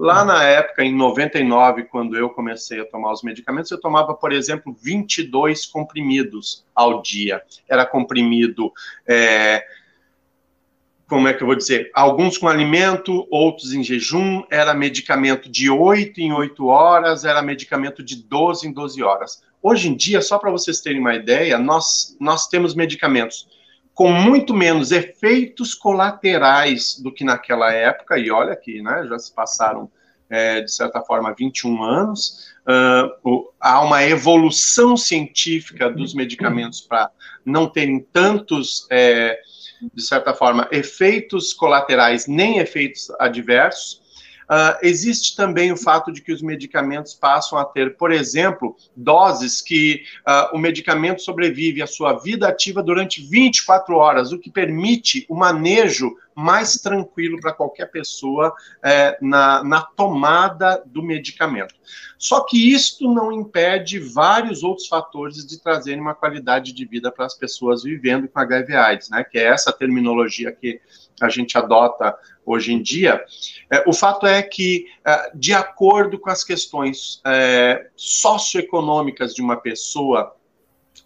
Lá 0.00 0.24
na 0.24 0.44
época, 0.44 0.84
em 0.84 0.94
99, 0.94 1.82
quando 1.82 2.16
eu 2.16 2.30
comecei 2.30 2.80
a 2.80 2.84
tomar 2.84 3.10
os 3.10 3.24
medicamentos, 3.24 3.68
eu 3.72 3.80
tomava, 3.80 4.14
por 4.14 4.30
exemplo, 4.30 4.72
22 4.80 5.66
comprimidos 5.66 6.64
ao 6.72 7.02
dia. 7.02 7.42
Era 7.68 7.84
comprimido. 7.84 8.72
É, 9.04 9.64
como 11.08 11.26
é 11.26 11.34
que 11.34 11.42
eu 11.42 11.48
vou 11.48 11.56
dizer? 11.56 11.90
Alguns 11.92 12.38
com 12.38 12.46
alimento, 12.46 13.26
outros 13.28 13.72
em 13.72 13.82
jejum. 13.82 14.44
Era 14.48 14.72
medicamento 14.72 15.50
de 15.50 15.68
8 15.68 16.20
em 16.20 16.32
8 16.32 16.64
horas, 16.64 17.24
era 17.24 17.42
medicamento 17.42 18.00
de 18.00 18.22
12 18.22 18.68
em 18.68 18.72
12 18.72 19.02
horas. 19.02 19.42
Hoje 19.60 19.88
em 19.88 19.96
dia, 19.96 20.22
só 20.22 20.38
para 20.38 20.52
vocês 20.52 20.80
terem 20.80 21.00
uma 21.00 21.16
ideia, 21.16 21.58
nós, 21.58 22.16
nós 22.20 22.46
temos 22.46 22.72
medicamentos 22.72 23.48
com 23.98 24.12
muito 24.12 24.54
menos 24.54 24.92
efeitos 24.92 25.74
colaterais 25.74 27.00
do 27.00 27.12
que 27.12 27.24
naquela 27.24 27.72
época, 27.72 28.16
e 28.16 28.30
olha 28.30 28.54
que 28.54 28.80
né, 28.80 29.04
já 29.08 29.18
se 29.18 29.34
passaram, 29.34 29.90
é, 30.30 30.60
de 30.60 30.72
certa 30.72 31.00
forma, 31.00 31.34
21 31.36 31.82
anos. 31.82 32.46
Uh, 32.64 33.50
há 33.58 33.80
uma 33.80 34.04
evolução 34.04 34.96
científica 34.96 35.90
dos 35.90 36.14
medicamentos 36.14 36.80
para 36.80 37.10
não 37.44 37.68
terem 37.68 37.98
tantos, 38.12 38.86
é, 38.88 39.36
de 39.92 40.02
certa 40.04 40.32
forma, 40.32 40.68
efeitos 40.70 41.52
colaterais 41.52 42.28
nem 42.28 42.58
efeitos 42.58 43.10
adversos. 43.18 43.97
Uh, 44.48 44.78
existe 44.82 45.36
também 45.36 45.70
o 45.70 45.76
fato 45.76 46.10
de 46.10 46.22
que 46.22 46.32
os 46.32 46.40
medicamentos 46.40 47.12
passam 47.12 47.58
a 47.58 47.64
ter, 47.64 47.96
por 47.96 48.10
exemplo, 48.10 48.74
doses 48.96 49.60
que 49.60 50.02
uh, 50.26 50.56
o 50.56 50.58
medicamento 50.58 51.20
sobrevive 51.20 51.82
à 51.82 51.86
sua 51.86 52.14
vida 52.14 52.48
ativa 52.48 52.82
durante 52.82 53.20
24 53.20 53.94
horas, 53.94 54.32
o 54.32 54.38
que 54.38 54.50
permite 54.50 55.26
o 55.28 55.34
manejo 55.34 56.16
mais 56.38 56.74
tranquilo 56.74 57.40
para 57.40 57.52
qualquer 57.52 57.86
pessoa 57.86 58.54
é, 58.80 59.18
na, 59.20 59.64
na 59.64 59.82
tomada 59.82 60.80
do 60.86 61.02
medicamento. 61.02 61.74
Só 62.16 62.44
que 62.44 62.72
isto 62.72 63.12
não 63.12 63.32
impede 63.32 63.98
vários 63.98 64.62
outros 64.62 64.86
fatores 64.86 65.44
de 65.44 65.60
trazerem 65.60 66.00
uma 66.00 66.14
qualidade 66.14 66.72
de 66.72 66.84
vida 66.84 67.10
para 67.10 67.26
as 67.26 67.34
pessoas 67.34 67.82
vivendo 67.82 68.28
com 68.28 68.38
HIV/AIDS, 68.38 69.10
né? 69.10 69.24
Que 69.24 69.38
é 69.38 69.48
essa 69.48 69.72
terminologia 69.72 70.52
que 70.52 70.80
a 71.20 71.28
gente 71.28 71.56
adota 71.56 72.16
hoje 72.44 72.72
em 72.72 72.82
dia. 72.82 73.22
É, 73.70 73.84
o 73.86 73.92
fato 73.92 74.26
é 74.26 74.42
que, 74.42 74.86
é, 75.04 75.30
de 75.34 75.52
acordo 75.52 76.18
com 76.18 76.30
as 76.30 76.42
questões 76.44 77.20
é, 77.26 77.88
socioeconômicas 77.96 79.34
de 79.34 79.42
uma 79.42 79.56
pessoa, 79.56 80.34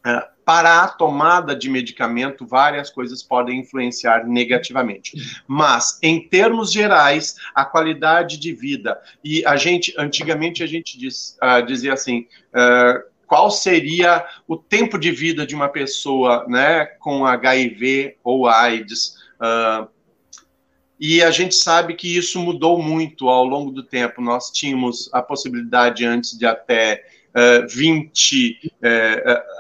é, 0.05 0.29
para 0.45 0.83
a 0.83 0.89
tomada 0.89 1.55
de 1.55 1.69
medicamento, 1.71 2.47
várias 2.47 2.91
coisas 2.91 3.23
podem 3.23 3.61
influenciar 3.61 4.27
negativamente. 4.27 5.43
Mas, 5.47 5.99
em 6.03 6.29
termos 6.29 6.73
gerais, 6.73 7.37
a 7.55 7.65
qualidade 7.65 8.39
de 8.39 8.53
vida, 8.53 9.01
e 9.23 9.45
a 9.47 9.57
gente, 9.57 9.95
antigamente 9.97 10.63
a 10.63 10.67
gente 10.67 10.99
diz, 10.99 11.39
uh, 11.43 11.65
dizia 11.65 11.93
assim, 11.93 12.27
uh, 12.49 13.03
qual 13.27 13.51
seria 13.51 14.27
o 14.47 14.57
tempo 14.57 14.99
de 14.99 15.11
vida 15.11 15.47
de 15.47 15.55
uma 15.55 15.69
pessoa 15.69 16.45
né, 16.49 16.87
com 16.99 17.25
HIV 17.25 18.17
ou 18.23 18.47
AIDS. 18.47 19.17
Uh, 19.41 19.89
e 21.05 21.21
a 21.21 21.33
gente 21.33 21.57
sabe 21.57 21.95
que 21.95 22.17
isso 22.17 22.39
mudou 22.39 22.81
muito 22.81 23.29
ao 23.29 23.45
longo 23.45 23.73
do 23.73 23.83
tempo. 23.83 24.23
Nós 24.23 24.53
tínhamos 24.53 25.11
a 25.13 25.21
possibilidade 25.21 26.05
antes 26.05 26.39
de 26.39 26.47
até 26.47 27.05
uh, 27.35 27.67
20, 27.69 28.73
uh, 28.73 28.77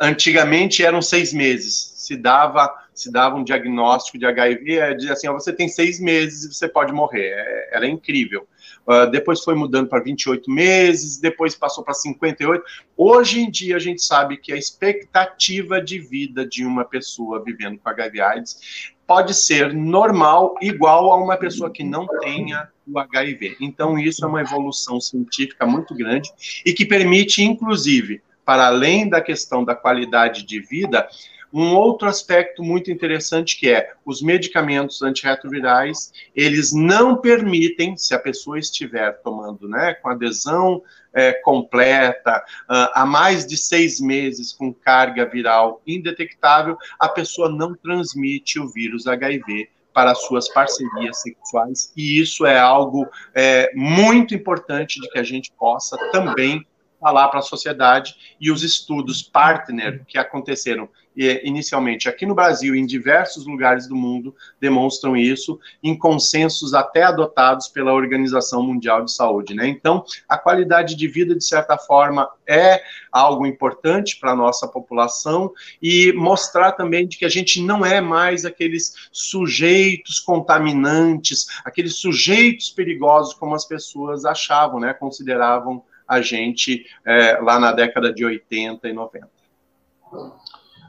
antigamente 0.01 0.85
eram 0.85 1.03
seis 1.03 1.33
meses, 1.33 1.95
se 1.97 2.17
dava 2.17 2.73
se 2.95 3.11
dava 3.11 3.37
um 3.37 3.43
diagnóstico 3.43 4.19
de 4.19 4.27
HIV, 4.27 4.79
é, 4.79 4.95
dizia 4.95 5.15
assim, 5.15 5.27
oh, 5.27 5.33
você 5.33 5.51
tem 5.53 5.67
seis 5.67 5.99
meses 5.99 6.45
e 6.45 6.55
você 6.55 6.69
pode 6.69 6.93
morrer, 6.93 7.31
é, 7.35 7.71
era 7.73 7.87
incrível. 7.87 8.47
uh, 8.87 9.11
depois 9.11 9.43
foi 9.43 9.55
mudando 9.55 9.89
para 9.89 10.03
28 10.03 10.51
meses, 10.51 11.19
depois 11.19 11.55
passou 11.55 11.83
para 11.83 11.95
58. 11.95 12.63
Hoje 12.97 13.41
em 13.41 13.51
dia 13.51 13.77
a 13.77 13.81
gente 13.81 14.03
sabe 14.03 14.37
que 14.37 14.53
a 14.53 14.57
expectativa 14.57 15.81
de 15.81 15.99
vida 15.99 16.47
de 16.47 16.65
uma 16.65 16.85
pessoa 16.85 17.43
vivendo 17.43 17.79
com 17.79 17.89
HIV/AIDS 17.89 18.92
pode 19.13 19.35
ser 19.35 19.75
normal, 19.75 20.55
igual 20.63 21.13
a 21.13 21.23
uma 21.23 21.37
pessoa 21.37 21.69
que 21.69 21.85
não 21.85 22.07
tenha 22.21 22.67
o 22.91 22.99
HIV. 22.99 23.59
Então, 23.61 23.99
isso 23.99 24.25
é 24.25 24.27
uma 24.27 24.41
evolução 24.41 24.99
científica 24.99 25.67
muito 25.67 25.95
grande 25.95 26.31
e 26.65 26.73
que 26.73 26.87
permite, 26.87 27.43
inclusive, 27.43 28.23
para 28.43 28.69
além 28.69 29.07
da 29.11 29.21
questão 29.21 29.63
da 29.63 29.75
qualidade 29.75 30.47
de 30.47 30.61
vida, 30.61 31.07
um 31.53 31.75
outro 31.75 32.09
aspecto 32.09 32.63
muito 32.63 32.91
interessante 32.91 33.59
que 33.59 33.69
é 33.69 33.93
os 34.05 34.23
medicamentos 34.23 35.03
antirretrovirais, 35.03 36.13
eles 36.35 36.73
não 36.73 37.17
permitem, 37.17 37.97
se 37.97 38.15
a 38.15 38.19
pessoa 38.19 38.59
estiver 38.59 39.21
tomando, 39.23 39.69
né, 39.69 39.95
com 39.95 40.09
adesão 40.09 40.83
é, 41.13 41.33
completa, 41.33 42.39
uh, 42.71 42.89
há 42.95 43.05
mais 43.05 43.47
de 43.47 43.57
seis 43.57 44.01
meses 44.01 44.53
com 44.53 44.73
carga 44.73 45.27
viral 45.27 45.83
indetectável, 45.87 46.79
a 46.99 47.09
pessoa 47.09 47.51
não 47.51 47.75
transmite 47.75 48.59
o 48.59 48.69
vírus 48.69 49.07
HIV 49.07 49.69
para 49.93 50.15
suas 50.15 50.49
parcerias 50.49 51.21
sexuais, 51.21 51.93
e 51.95 52.19
isso 52.19 52.47
é 52.47 52.59
algo 52.59 53.07
é, 53.35 53.71
muito 53.75 54.35
importante 54.35 54.99
de 54.99 55.09
que 55.11 55.19
a 55.19 55.23
gente 55.23 55.53
possa 55.53 55.99
também 56.11 56.67
falar 56.99 57.29
para 57.29 57.41
a 57.41 57.43
sociedade 57.43 58.15
e 58.41 58.51
os 58.51 58.63
estudos 58.63 59.23
partner 59.23 60.05
que 60.07 60.17
aconteceram 60.17 60.89
inicialmente 61.17 62.09
aqui 62.09 62.25
no 62.25 62.35
Brasil 62.35 62.75
e 62.75 62.79
em 62.79 62.87
diversos 62.87 63.47
lugares 63.47 63.87
do 63.87 63.95
mundo 63.95 64.35
demonstram 64.61 65.17
isso 65.17 65.59
em 65.83 65.97
consensos 65.97 66.73
até 66.75 67.03
adotados 67.03 67.69
pela 67.69 67.93
Organização 67.93 68.63
Mundial 68.63 69.05
de 69.05 69.13
Saúde, 69.13 69.55
né? 69.55 69.69
Então, 69.69 70.05
a 70.29 70.39
qualidade 70.39 70.95
de 70.95 71.07
vida 71.07 71.35
de 71.35 71.45
certa 71.45 71.77
forma 71.77 72.29
é 72.47 72.83
algo 73.11 73.47
importante 73.47 74.19
para 74.19 74.33
a 74.33 74.37
nossa 74.37 74.67
população 74.67 75.53
e 75.83 76.13
mostrar 76.13 76.73
também 76.73 77.07
de 77.07 77.19
que 77.19 77.25
a 77.25 77.29
gente 77.29 77.61
não 77.61 77.85
é 77.85 78.01
mais 78.01 78.45
aqueles 78.45 78.95
sujeitos 79.13 80.19
contaminantes, 80.19 81.47
aqueles 81.65 81.97
sujeitos 81.97 82.71
perigosos 82.71 83.35
como 83.35 83.55
as 83.55 83.67
pessoas 83.67 84.25
achavam, 84.25 84.81
né? 84.81 84.95
Consideravam 84.95 85.85
a 86.07 86.21
gente 86.21 86.87
é, 87.05 87.39
lá 87.41 87.59
na 87.59 87.73
década 87.73 88.13
de 88.13 88.25
80 88.25 88.89
e 88.89 88.93
90. 88.93 89.29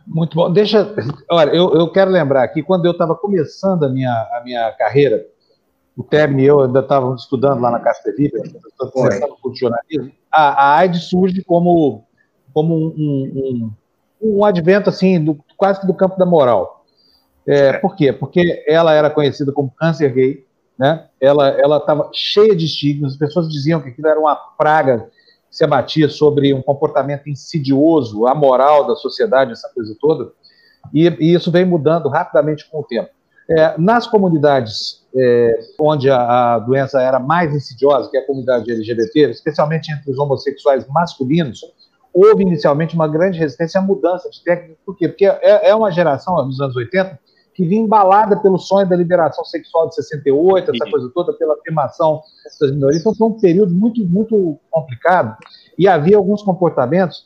Muito 0.06 0.36
bom. 0.36 0.52
Deixa. 0.52 0.94
Olha, 1.30 1.52
eu, 1.52 1.74
eu 1.74 1.92
quero 1.92 2.12
lembrar 2.12 2.44
aqui, 2.44 2.62
quando 2.62 2.86
eu 2.86 2.92
estava 2.92 3.16
começando 3.16 3.84
a 3.84 3.90
minha, 3.90 4.12
a 4.12 4.42
minha 4.44 4.72
carreira, 4.74 5.26
o 5.96 6.04
Tebni 6.04 6.44
e 6.44 6.46
eu 6.46 6.62
ainda 6.62 6.80
estávamos 6.80 7.24
estudando 7.24 7.62
lá 7.62 7.72
na 7.72 7.80
Casta 7.80 8.12
Livre, 8.18 8.42
começando 8.42 9.38
com 9.42 9.54
jornalismo, 9.54 10.12
a, 10.32 10.42
a 10.64 10.78
AIDS 10.78 11.04
surge 11.04 11.44
como, 11.44 12.04
como 12.54 12.76
um, 12.76 12.92
um, 12.98 13.72
um, 14.22 14.46
advento 14.46 14.90
assim, 14.90 15.24
do, 15.24 15.38
quase 15.56 15.80
que 15.80 15.88
do 15.88 15.94
campo 15.94 16.18
da 16.18 16.26
moral. 16.26 16.84
É, 17.46 17.74
por 17.74 17.96
quê? 17.96 18.12
Porque 18.12 18.64
ela 18.68 18.94
era 18.94 19.10
conhecida 19.10 19.52
como 19.52 19.72
câncer 19.72 20.12
gay, 20.12 20.46
né? 20.78 21.08
Ela 21.20 21.78
estava 21.78 22.10
cheia 22.14 22.56
de 22.56 22.66
estigmas, 22.66 23.14
as 23.14 23.18
pessoas 23.18 23.48
diziam 23.50 23.80
que 23.80 23.90
aquilo 23.90 24.08
era 24.08 24.20
uma 24.20 24.36
praga 24.36 25.00
que 25.00 25.13
se 25.54 25.64
abatia 25.64 26.10
sobre 26.10 26.52
um 26.52 26.64
comportamento 26.64 27.30
insidioso, 27.30 28.26
amoral 28.26 28.88
da 28.88 28.96
sociedade, 28.96 29.52
essa 29.52 29.70
coisa 29.72 29.96
toda, 30.02 30.32
e, 30.92 31.08
e 31.20 31.34
isso 31.36 31.52
vem 31.52 31.64
mudando 31.64 32.10
rapidamente 32.10 32.68
com 32.72 32.80
o 32.80 32.84
tempo. 32.84 33.10
É, 33.48 33.78
nas 33.78 34.08
comunidades 34.08 35.06
é, 35.16 35.60
onde 35.80 36.10
a, 36.10 36.56
a, 36.56 36.60
doença 36.60 37.00
era 37.00 37.20
mais 37.20 37.54
insidiosa, 37.54 38.10
que 38.10 38.18
é 38.18 38.22
a 38.22 38.26
comunidade 38.26 38.72
LGBT, 38.72 39.30
especialmente 39.30 39.92
entre 39.92 40.10
os 40.10 40.18
homossexuais 40.18 40.88
masculinos, 40.88 41.62
houve 42.12 42.42
inicialmente 42.42 42.96
uma 42.96 43.08
grande 43.08 43.38
resistência 43.38 43.80
à 43.80 43.84
mudança 43.84 44.30
de 44.32 44.44
técnica. 44.44 44.80
Por 44.84 44.98
quê? 44.98 45.08
Porque 45.08 45.26
é, 45.26 45.70
é 45.70 45.76
uma 45.76 45.92
geração, 45.92 46.44
nos 46.44 46.60
anos 46.60 46.76
80, 46.76 47.20
que 47.54 47.66
vinha 47.66 47.82
embalada 47.82 48.36
pelo 48.38 48.58
sonho 48.58 48.88
da 48.88 48.96
liberação 48.96 49.46
sexual 49.46 49.88
de 49.90 49.96
68, 49.96 50.72
essa 50.72 50.90
coisa 50.90 51.12
toda, 51.14 51.34
pela 51.34 51.54
afirmação 51.54 52.22
das 52.60 52.72
minorias. 52.72 53.02
Então, 53.02 53.14
foi 53.14 53.28
um 53.28 53.40
período 53.40 53.74
muito, 53.74 54.04
muito 54.06 54.58
complicado. 54.72 55.38
E 55.78 55.88
havia 55.88 56.18
alguns 56.18 56.42
comportamentos, 56.42 57.24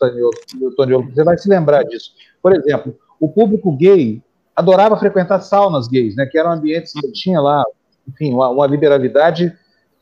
Toniolo, 0.75 1.09
você 1.09 1.23
vai 1.23 1.37
se 1.37 1.49
lembrar 1.49 1.83
disso. 1.83 2.11
Por 2.41 2.53
exemplo, 2.53 2.95
o 3.19 3.29
público 3.29 3.71
gay 3.71 4.21
adorava 4.55 4.97
frequentar 4.97 5.39
saunas 5.41 5.87
gays, 5.87 6.15
né, 6.15 6.25
que 6.25 6.37
eram 6.37 6.51
ambientes 6.51 6.91
que 6.91 7.11
tinha 7.11 7.39
lá, 7.39 7.63
enfim, 8.07 8.33
uma, 8.33 8.49
uma 8.49 8.67
liberalidade 8.67 9.53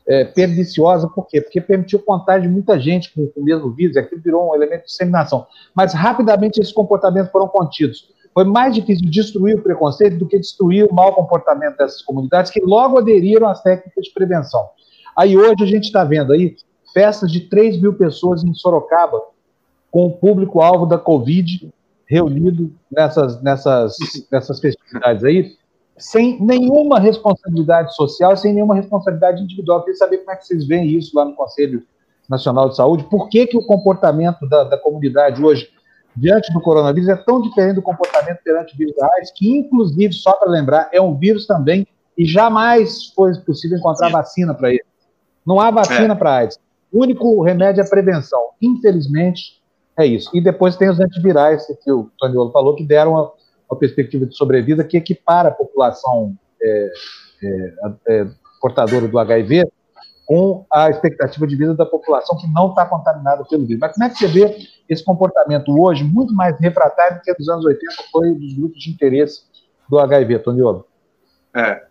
é, 0.08 0.24
perniciosa. 0.24 1.08
Por 1.08 1.26
quê? 1.26 1.40
Porque 1.40 1.60
permitiu 1.60 1.98
contar 1.98 2.38
de 2.38 2.48
muita 2.48 2.78
gente 2.80 3.12
com, 3.14 3.26
com 3.26 3.40
o 3.40 3.44
mesmo 3.44 3.70
vírus, 3.70 3.96
e 3.96 3.98
aquilo 3.98 4.20
virou 4.20 4.50
um 4.50 4.54
elemento 4.54 4.82
de 4.82 4.86
disseminação. 4.86 5.46
Mas 5.74 5.92
rapidamente 5.92 6.60
esses 6.60 6.72
comportamentos 6.72 7.30
foram 7.30 7.48
contidos 7.48 8.08
foi 8.36 8.44
mais 8.44 8.74
difícil 8.74 9.08
destruir 9.08 9.56
o 9.56 9.62
preconceito 9.62 10.18
do 10.18 10.26
que 10.26 10.38
destruir 10.38 10.84
o 10.84 10.94
mau 10.94 11.14
comportamento 11.14 11.78
dessas 11.78 12.02
comunidades 12.02 12.50
que 12.50 12.60
logo 12.60 12.98
aderiram 12.98 13.48
às 13.48 13.62
técnicas 13.62 14.04
de 14.04 14.12
prevenção. 14.12 14.68
Aí 15.16 15.38
hoje 15.38 15.64
a 15.64 15.66
gente 15.66 15.84
está 15.84 16.04
vendo 16.04 16.34
aí 16.34 16.54
festas 16.92 17.32
de 17.32 17.48
3 17.48 17.80
mil 17.80 17.94
pessoas 17.94 18.44
em 18.44 18.52
Sorocaba, 18.52 19.22
com 19.90 20.04
o 20.04 20.12
público-alvo 20.18 20.84
da 20.84 20.98
Covid 20.98 21.72
reunido 22.06 22.70
nessas, 22.92 23.42
nessas, 23.42 23.96
nessas 24.30 24.60
festividades 24.60 25.24
aí, 25.24 25.56
sem 25.96 26.38
nenhuma 26.38 27.00
responsabilidade 27.00 27.96
social, 27.96 28.36
sem 28.36 28.52
nenhuma 28.52 28.74
responsabilidade 28.74 29.42
individual. 29.42 29.78
Eu 29.78 29.84
queria 29.84 29.98
saber 29.98 30.18
como 30.18 30.32
é 30.32 30.36
que 30.36 30.46
vocês 30.46 30.66
veem 30.66 30.88
isso 30.88 31.16
lá 31.16 31.24
no 31.24 31.34
Conselho 31.34 31.82
Nacional 32.28 32.68
de 32.68 32.76
Saúde, 32.76 33.04
por 33.04 33.30
que, 33.30 33.46
que 33.46 33.56
o 33.56 33.64
comportamento 33.64 34.46
da, 34.46 34.64
da 34.64 34.76
comunidade 34.76 35.42
hoje 35.42 35.70
diante 36.16 36.52
do 36.52 36.60
coronavírus 36.60 37.08
é 37.08 37.16
tão 37.16 37.40
diferente 37.42 37.74
do 37.74 37.82
comportamento 37.82 38.38
perante 38.42 38.76
vírus 38.76 38.94
da 38.96 39.06
AIDS, 39.14 39.32
que, 39.34 39.50
inclusive, 39.50 40.12
só 40.14 40.32
para 40.32 40.50
lembrar, 40.50 40.88
é 40.92 41.00
um 41.00 41.16
vírus 41.16 41.46
também 41.46 41.86
e 42.16 42.24
jamais 42.24 43.12
foi 43.14 43.34
possível 43.40 43.78
encontrar 43.78 44.08
vacina 44.08 44.54
para 44.54 44.70
ele. 44.70 44.84
Não 45.46 45.60
há 45.60 45.70
vacina 45.70 46.14
é. 46.14 46.16
para 46.16 46.36
AIDS. 46.36 46.58
O 46.90 47.02
único 47.02 47.42
remédio 47.42 47.82
é 47.82 47.84
a 47.84 47.88
prevenção. 47.88 48.50
Infelizmente, 48.60 49.60
é 49.98 50.06
isso. 50.06 50.30
E 50.34 50.40
depois 50.40 50.76
tem 50.76 50.88
os 50.88 50.98
antivirais, 50.98 51.66
que 51.82 51.92
o 51.92 52.10
Toniolo 52.18 52.50
falou, 52.50 52.74
que 52.74 52.84
deram 52.84 53.12
uma, 53.12 53.32
uma, 53.70 53.78
perspectiva 53.78 54.24
de 54.24 54.34
sobrevida 54.34 54.82
que 54.82 54.96
equipara 54.96 55.50
a 55.50 55.52
população 55.52 56.34
é, 56.62 56.92
é, 57.42 57.72
é 58.08 58.26
portadora 58.60 59.06
do 59.06 59.18
HIV 59.18 59.66
com 60.26 60.66
a 60.70 60.90
expectativa 60.90 61.46
de 61.46 61.56
vida 61.56 61.74
da 61.74 61.86
população 61.86 62.36
que 62.36 62.48
não 62.48 62.70
está 62.70 62.84
contaminada 62.84 63.44
pelo 63.44 63.64
vírus. 63.64 63.80
Mas 63.80 63.92
como 63.92 64.04
é 64.04 64.10
que 64.10 64.18
você 64.18 64.26
vê 64.26 64.56
esse 64.88 65.04
comportamento 65.04 65.72
hoje 65.80 66.02
muito 66.02 66.34
mais 66.34 66.58
refratário 66.58 67.18
do 67.18 67.22
que 67.22 67.32
dos 67.34 67.48
anos 67.48 67.64
80 67.64 67.92
foi 68.10 68.34
dos 68.34 68.52
grupos 68.54 68.82
de 68.82 68.90
interesse 68.90 69.42
do 69.88 69.98
HIV, 69.98 70.40
Toniolo? 70.40 70.86
É. 71.54 71.84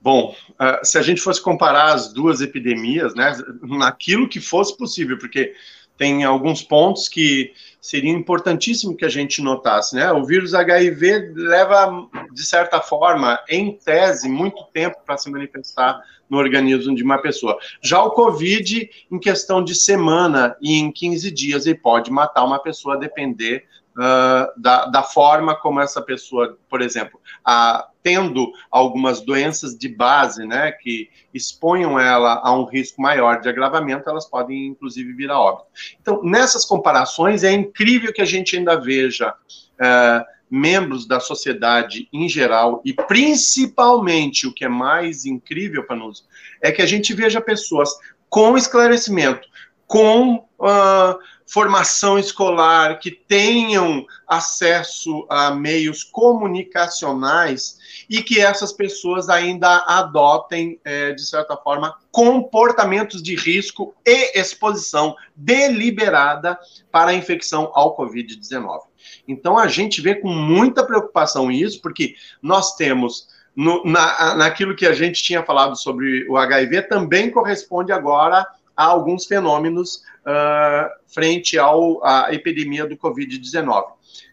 Bom, 0.00 0.32
uh, 0.52 0.84
se 0.84 0.96
a 0.96 1.02
gente 1.02 1.20
fosse 1.20 1.42
comparar 1.42 1.92
as 1.92 2.12
duas 2.12 2.40
epidemias, 2.40 3.12
né, 3.16 3.32
naquilo 3.62 4.28
que 4.28 4.40
fosse 4.40 4.76
possível, 4.76 5.18
porque 5.18 5.52
tem 5.98 6.22
alguns 6.22 6.62
pontos 6.62 7.08
que 7.08 7.52
seria 7.86 8.10
importantíssimo 8.10 8.96
que 8.96 9.04
a 9.04 9.08
gente 9.08 9.40
notasse, 9.40 9.94
né? 9.94 10.10
O 10.10 10.24
vírus 10.24 10.54
HIV 10.54 11.32
leva, 11.36 12.08
de 12.32 12.44
certa 12.44 12.80
forma, 12.80 13.38
em 13.48 13.72
tese, 13.78 14.28
muito 14.28 14.64
tempo 14.72 14.96
para 15.06 15.16
se 15.16 15.30
manifestar 15.30 16.02
no 16.28 16.36
organismo 16.36 16.96
de 16.96 17.04
uma 17.04 17.18
pessoa. 17.18 17.56
Já 17.80 18.02
o 18.02 18.10
Covid, 18.10 18.90
em 19.10 19.18
questão 19.20 19.62
de 19.62 19.74
semana 19.74 20.56
e 20.60 20.74
em 20.74 20.90
15 20.90 21.30
dias, 21.30 21.64
ele 21.64 21.78
pode 21.78 22.10
matar 22.10 22.44
uma 22.44 22.58
pessoa 22.58 22.96
a 22.96 22.98
depender 22.98 23.64
uh, 23.96 24.60
da, 24.60 24.86
da 24.86 25.02
forma 25.02 25.54
como 25.56 25.80
essa 25.80 26.00
pessoa, 26.02 26.58
por 26.68 26.80
exemplo, 26.80 27.20
a, 27.44 27.88
tendo 28.02 28.52
algumas 28.70 29.20
doenças 29.20 29.76
de 29.76 29.88
base, 29.88 30.46
né, 30.46 30.70
que 30.72 31.08
exponham 31.34 31.98
ela 31.98 32.40
a 32.42 32.56
um 32.56 32.64
risco 32.64 33.00
maior 33.00 33.40
de 33.40 33.48
agravamento, 33.48 34.08
elas 34.08 34.28
podem, 34.28 34.66
inclusive, 34.66 35.12
vir 35.12 35.30
a 35.30 35.38
óbito. 35.38 35.68
Então, 36.00 36.22
nessas 36.22 36.64
comparações, 36.64 37.42
é 37.42 37.52
incrível 37.52 38.12
que 38.12 38.22
a 38.22 38.26
gente 38.26 38.56
ainda 38.56 38.80
veja 38.80 39.30
uh, 39.30 40.24
membros 40.48 41.06
da 41.06 41.18
sociedade 41.18 42.08
em 42.12 42.28
geral, 42.28 42.80
e 42.84 42.92
principalmente 42.92 44.46
o 44.46 44.54
que 44.54 44.64
é 44.64 44.68
mais 44.68 45.24
incrível 45.24 45.84
para 45.84 45.96
nós, 45.96 46.24
é 46.62 46.70
que 46.70 46.82
a 46.82 46.86
gente 46.86 47.12
veja 47.12 47.40
pessoas 47.40 47.90
com 48.28 48.56
esclarecimento, 48.56 49.48
com 49.86 50.36
uh, 50.58 51.18
formação 51.46 52.18
escolar, 52.18 52.98
que 52.98 53.10
tenham 53.10 54.04
acesso 54.26 55.24
a 55.30 55.52
meios 55.52 56.02
comunicacionais 56.02 57.78
e 58.10 58.22
que 58.22 58.40
essas 58.40 58.72
pessoas 58.72 59.28
ainda 59.28 59.84
adotem, 59.86 60.80
é, 60.84 61.12
de 61.12 61.24
certa 61.24 61.56
forma, 61.56 61.96
comportamentos 62.10 63.22
de 63.22 63.36
risco 63.36 63.94
e 64.04 64.38
exposição 64.38 65.14
deliberada 65.36 66.58
para 66.90 67.12
a 67.12 67.14
infecção 67.14 67.70
ao 67.74 67.96
Covid-19. 67.96 68.80
Então, 69.28 69.56
a 69.56 69.68
gente 69.68 70.00
vê 70.00 70.16
com 70.16 70.28
muita 70.28 70.84
preocupação 70.84 71.50
isso, 71.50 71.80
porque 71.80 72.16
nós 72.42 72.74
temos 72.74 73.28
no, 73.54 73.82
na, 73.84 74.34
naquilo 74.34 74.76
que 74.76 74.86
a 74.86 74.92
gente 74.92 75.22
tinha 75.22 75.42
falado 75.42 75.76
sobre 75.76 76.28
o 76.28 76.36
HIV, 76.36 76.82
também 76.82 77.30
corresponde 77.30 77.90
agora 77.90 78.46
a 78.76 78.84
alguns 78.84 79.24
fenômenos 79.24 80.02
uh, 80.26 80.90
frente 81.06 81.58
ao, 81.58 82.04
à 82.04 82.32
epidemia 82.32 82.86
do 82.86 82.96
Covid-19. 82.96 83.84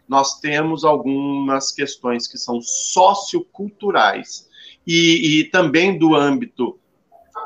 Nós 0.06 0.38
temos 0.40 0.84
algumas 0.84 1.72
questões 1.72 2.26
que 2.28 2.36
são 2.36 2.60
socioculturais 2.60 4.48
e, 4.86 5.40
e 5.40 5.44
também 5.44 5.98
do 5.98 6.14
âmbito 6.14 6.78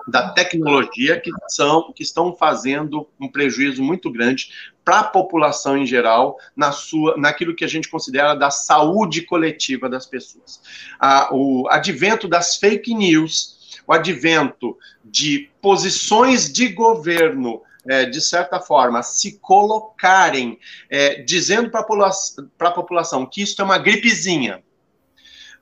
da 0.08 0.30
tecnologia 0.30 1.20
que 1.20 1.30
são 1.48 1.92
que 1.92 2.02
estão 2.02 2.34
fazendo 2.34 3.06
um 3.20 3.28
prejuízo 3.28 3.82
muito 3.82 4.10
grande 4.10 4.48
para 4.82 5.00
a 5.00 5.04
população 5.04 5.76
em 5.76 5.84
geral 5.84 6.38
na 6.56 6.72
sua 6.72 7.16
naquilo 7.18 7.54
que 7.54 7.64
a 7.64 7.68
gente 7.68 7.90
considera 7.90 8.34
da 8.34 8.50
saúde 8.50 9.22
coletiva 9.22 9.88
das 9.88 10.06
pessoas. 10.06 10.62
Ah, 10.98 11.28
o 11.30 11.68
advento 11.68 12.26
das 12.26 12.56
fake 12.56 12.94
news, 12.94 13.57
o 13.88 13.92
advento 13.92 14.76
de 15.02 15.50
posições 15.62 16.52
de 16.52 16.68
governo 16.68 17.62
é, 17.88 18.04
de 18.04 18.20
certa 18.20 18.60
forma, 18.60 19.02
se 19.02 19.38
colocarem 19.38 20.58
é, 20.90 21.22
dizendo 21.22 21.70
para 21.70 21.80
a 21.80 22.72
população 22.72 23.24
que 23.24 23.40
isso 23.40 23.60
é 23.62 23.64
uma 23.64 23.78
gripezinha, 23.78 24.62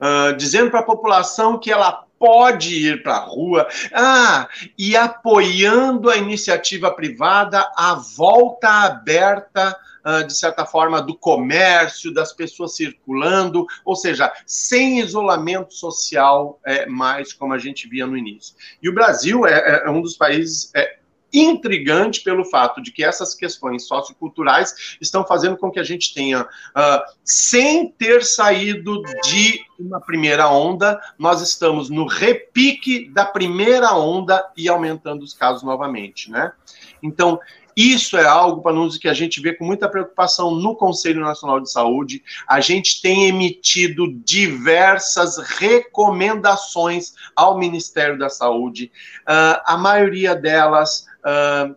uh, 0.01 0.35
dizendo 0.37 0.71
para 0.71 0.81
a 0.81 0.85
população 0.85 1.57
que 1.57 1.71
ela 1.71 2.05
pode 2.19 2.75
ir 2.75 3.03
para 3.03 3.17
a 3.17 3.25
rua, 3.25 3.69
ah, 3.93 4.49
e 4.77 4.97
apoiando 4.97 6.11
a 6.11 6.17
iniciativa 6.17 6.91
privada, 6.91 7.71
a 7.77 7.95
volta 7.95 8.69
aberta, 8.69 9.77
de 10.27 10.39
certa 10.39 10.65
forma, 10.65 11.03
do 11.03 11.17
comércio, 11.17 12.13
das 12.13 12.33
pessoas 12.33 12.77
circulando, 12.77 13.67
ou 13.85 13.97
seja, 13.97 14.33
sem 14.47 15.01
isolamento 15.01 15.75
social, 15.75 16.61
é, 16.65 16.87
mais 16.87 17.33
como 17.33 17.53
a 17.53 17.59
gente 17.59 17.89
via 17.89 18.07
no 18.07 18.17
início. 18.17 18.55
E 18.83 18.89
o 18.89 18.95
Brasil 18.95 19.47
é, 19.47 19.83
é 19.85 19.91
um 19.91 20.01
dos 20.01 20.17
países 20.17 20.71
é, 20.75 20.99
intrigante 21.33 22.23
pelo 22.23 22.45
fato 22.45 22.81
de 22.81 22.91
que 22.91 23.05
essas 23.05 23.35
questões 23.35 23.87
socioculturais 23.87 24.97
estão 25.01 25.25
fazendo 25.27 25.57
com 25.57 25.71
que 25.71 25.79
a 25.79 25.85
gente 25.85 26.15
tenha, 26.15 26.43
uh, 26.43 27.03
sem 27.25 27.91
ter 27.91 28.25
saído 28.25 29.03
de 29.23 29.61
uma 29.79 30.01
primeira 30.01 30.49
onda, 30.49 31.01
nós 31.19 31.43
estamos 31.43 31.91
no 31.91 32.07
repique 32.07 33.09
da 33.11 33.25
primeira 33.25 33.95
onda 33.95 34.45
e 34.57 34.69
aumentando 34.69 35.23
os 35.23 35.35
casos 35.35 35.63
novamente, 35.63 36.31
né? 36.31 36.53
Então, 37.03 37.39
isso 37.77 38.17
é 38.17 38.25
algo, 38.25 38.73
nós 38.73 38.97
que 38.97 39.07
a 39.07 39.13
gente 39.13 39.39
vê 39.41 39.53
com 39.53 39.65
muita 39.65 39.87
preocupação 39.89 40.51
no 40.51 40.75
Conselho 40.75 41.21
Nacional 41.21 41.61
de 41.61 41.71
Saúde. 41.71 42.23
A 42.49 42.59
gente 42.59 43.03
tem 43.03 43.27
emitido 43.27 44.11
diversas 44.25 45.37
recomendações 45.37 47.13
ao 47.35 47.59
Ministério 47.59 48.19
da 48.19 48.31
Saúde. 48.31 48.91
Uh, 49.23 49.61
a 49.67 49.77
maioria 49.77 50.35
delas 50.35 51.07
uh, 51.21 51.77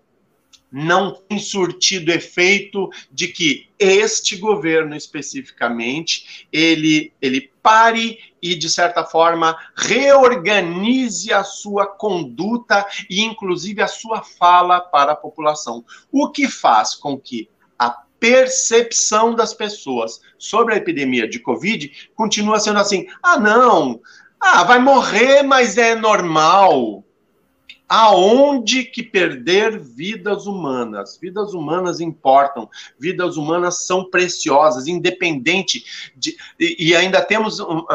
não 0.71 1.13
tem 1.13 1.37
surtido 1.37 2.11
efeito 2.11 2.89
de 3.11 3.27
que 3.27 3.67
este 3.77 4.37
governo 4.37 4.95
especificamente 4.95 6.47
ele, 6.51 7.11
ele 7.21 7.51
pare 7.61 8.19
e, 8.41 8.55
de 8.55 8.69
certa 8.69 9.03
forma, 9.03 9.57
reorganize 9.75 11.31
a 11.33 11.43
sua 11.43 11.85
conduta 11.85 12.85
e, 13.09 13.21
inclusive, 13.21 13.81
a 13.81 13.87
sua 13.87 14.21
fala 14.21 14.79
para 14.79 15.13
a 15.13 15.15
população. 15.15 15.83
O 16.11 16.29
que 16.29 16.47
faz 16.47 16.95
com 16.95 17.17
que 17.17 17.49
a 17.77 17.89
percepção 18.19 19.33
das 19.33 19.53
pessoas 19.53 20.19
sobre 20.37 20.73
a 20.73 20.77
epidemia 20.77 21.27
de 21.27 21.39
Covid 21.39 22.09
continua 22.15 22.59
sendo 22.59 22.79
assim: 22.79 23.07
ah, 23.23 23.39
não, 23.39 23.99
ah, 24.39 24.63
vai 24.63 24.79
morrer, 24.79 25.43
mas 25.43 25.77
é 25.77 25.95
normal 25.95 27.03
aonde 27.89 28.83
que 28.83 29.01
perder 29.01 29.79
vidas 29.79 30.45
humanas? 30.45 31.17
Vidas 31.19 31.55
humanas 31.55 31.99
importam, 31.99 32.69
vidas 32.99 33.35
humanas 33.35 33.87
são 33.87 34.07
preciosas, 34.07 34.87
independente 34.87 35.83
de. 36.15 36.37
E, 36.59 36.95
ainda 36.95 37.19
temos 37.21 37.59
uh, 37.59 37.85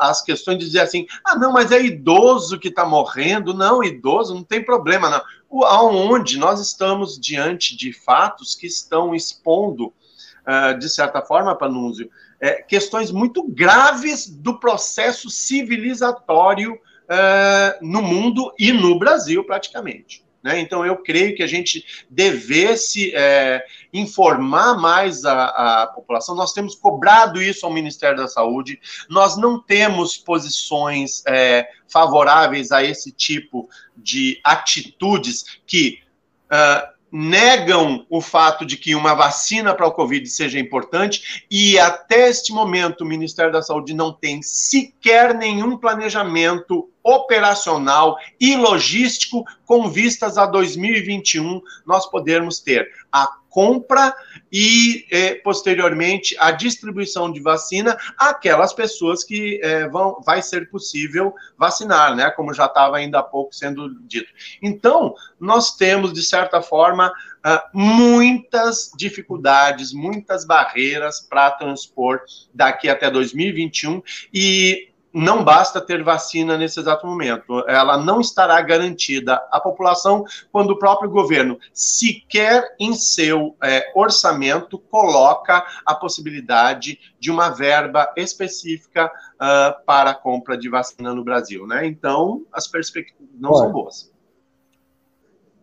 as 0.00 0.20
questões 0.20 0.58
de 0.58 0.66
dizer 0.66 0.80
assim: 0.80 1.06
ah, 1.24 1.36
não, 1.36 1.52
mas 1.52 1.70
é 1.70 1.80
idoso 1.80 2.58
que 2.58 2.68
está 2.68 2.84
morrendo. 2.84 3.54
Não, 3.54 3.84
idoso 3.84 4.34
não 4.34 4.42
tem 4.42 4.62
problema, 4.62 5.08
não. 5.08 5.22
O, 5.48 5.64
aonde 5.64 6.36
nós 6.36 6.60
estamos 6.60 7.18
diante 7.18 7.76
de 7.76 7.92
fatos 7.92 8.56
que 8.56 8.66
estão 8.66 9.14
expondo, 9.14 9.86
uh, 9.86 10.76
de 10.76 10.88
certa 10.88 11.22
forma, 11.22 11.54
Panúzio, 11.54 12.10
é, 12.40 12.60
questões 12.60 13.12
muito 13.12 13.46
graves 13.48 14.28
do 14.28 14.58
processo 14.58 15.30
civilizatório 15.30 16.76
uh, 17.04 17.86
no 17.86 18.02
mundo 18.02 18.52
e 18.58 18.72
no 18.72 18.98
Brasil, 18.98 19.44
praticamente. 19.44 20.24
Né? 20.44 20.60
Então, 20.60 20.84
eu 20.84 20.98
creio 20.98 21.34
que 21.34 21.42
a 21.42 21.46
gente 21.46 22.04
devesse 22.10 23.10
é, 23.16 23.64
informar 23.90 24.78
mais 24.78 25.24
a, 25.24 25.44
a, 25.46 25.86
população. 25.86 26.34
Nós 26.34 26.52
temos 26.52 26.74
cobrado 26.74 27.40
isso 27.40 27.64
ao 27.64 27.72
Ministério 27.72 28.18
da 28.18 28.28
Saúde, 28.28 28.78
nós 29.08 29.38
não 29.38 29.58
temos 29.58 30.18
posições 30.18 31.22
é, 31.26 31.66
favoráveis 31.90 32.70
a 32.72 32.84
esse 32.84 33.10
tipo 33.10 33.70
de 33.96 34.38
atitudes 34.44 35.60
que. 35.66 36.00
Uh, 36.44 36.94
negam 37.16 38.04
o 38.10 38.20
fato 38.20 38.66
de 38.66 38.76
que 38.76 38.92
uma 38.92 39.14
vacina 39.14 39.72
para 39.72 39.86
o 39.86 39.92
Covid 39.92 40.28
seja 40.28 40.58
importante 40.58 41.44
e 41.48 41.78
até 41.78 42.28
este 42.28 42.52
momento 42.52 43.02
o 43.02 43.06
Ministério 43.06 43.52
da 43.52 43.62
Saúde 43.62 43.94
não 43.94 44.12
tem 44.12 44.42
sequer 44.42 45.32
nenhum 45.32 45.76
planejamento 45.76 46.90
operacional 47.04 48.16
e 48.40 48.56
logístico 48.56 49.44
com 49.66 49.90
vistas 49.90 50.38
a 50.38 50.46
2021 50.46 51.60
nós 51.86 52.06
podermos 52.10 52.58
ter 52.60 52.90
a 53.12 53.28
compra 53.54 54.12
e, 54.50 55.06
eh, 55.12 55.36
posteriormente, 55.36 56.36
a 56.40 56.50
distribuição 56.50 57.30
de 57.30 57.40
vacina 57.40 57.96
àquelas 58.18 58.72
pessoas 58.72 59.22
que 59.22 59.60
eh, 59.62 59.88
vão, 59.88 60.20
vai 60.26 60.42
ser 60.42 60.68
possível 60.68 61.32
vacinar, 61.56 62.16
né? 62.16 62.32
Como 62.32 62.52
já 62.52 62.66
estava 62.66 62.96
ainda 62.96 63.20
há 63.20 63.22
pouco 63.22 63.54
sendo 63.54 63.94
dito. 64.08 64.26
Então, 64.60 65.14
nós 65.38 65.76
temos, 65.76 66.12
de 66.12 66.24
certa 66.24 66.60
forma, 66.60 67.12
uh, 67.46 67.60
muitas 67.72 68.90
dificuldades, 68.96 69.92
muitas 69.92 70.44
barreiras 70.44 71.20
para 71.20 71.52
transpor 71.52 72.22
daqui 72.52 72.88
até 72.88 73.08
2021 73.08 74.02
e 74.32 74.93
não 75.14 75.44
basta 75.44 75.80
ter 75.80 76.02
vacina 76.02 76.58
nesse 76.58 76.80
exato 76.80 77.06
momento. 77.06 77.64
Ela 77.68 77.96
não 77.96 78.20
estará 78.20 78.60
garantida 78.60 79.36
à 79.52 79.60
população 79.60 80.24
quando 80.50 80.70
o 80.70 80.78
próprio 80.78 81.08
governo, 81.08 81.56
sequer 81.72 82.74
em 82.80 82.94
seu 82.94 83.56
é, 83.62 83.92
orçamento, 83.94 84.76
coloca 84.76 85.64
a 85.86 85.94
possibilidade 85.94 86.98
de 87.20 87.30
uma 87.30 87.48
verba 87.50 88.12
específica 88.16 89.06
uh, 89.06 89.84
para 89.86 90.10
a 90.10 90.14
compra 90.14 90.58
de 90.58 90.68
vacina 90.68 91.14
no 91.14 91.22
Brasil. 91.22 91.64
Né? 91.64 91.86
Então, 91.86 92.44
as 92.52 92.66
perspectivas 92.66 93.30
não 93.38 93.50
Olha, 93.50 93.58
são 93.58 93.72
boas. 93.72 94.13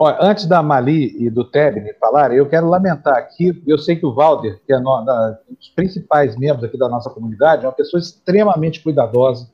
Olha, 0.03 0.17
antes 0.19 0.47
da 0.47 0.63
Mali 0.63 1.15
e 1.23 1.29
do 1.29 1.43
Tebni 1.43 1.93
falar, 1.99 2.35
eu 2.35 2.49
quero 2.49 2.67
lamentar 2.67 3.15
aqui, 3.17 3.61
eu 3.67 3.77
sei 3.77 3.95
que 3.95 4.03
o 4.03 4.15
Valder, 4.15 4.59
que 4.65 4.73
é 4.73 4.79
no, 4.79 5.05
da, 5.05 5.37
um 5.47 5.53
dos 5.53 5.69
principais 5.69 6.35
membros 6.35 6.63
aqui 6.63 6.75
da 6.75 6.89
nossa 6.89 7.07
comunidade, 7.11 7.65
é 7.65 7.67
uma 7.67 7.71
pessoa 7.75 8.01
extremamente 8.01 8.81
cuidadosa. 8.81 9.47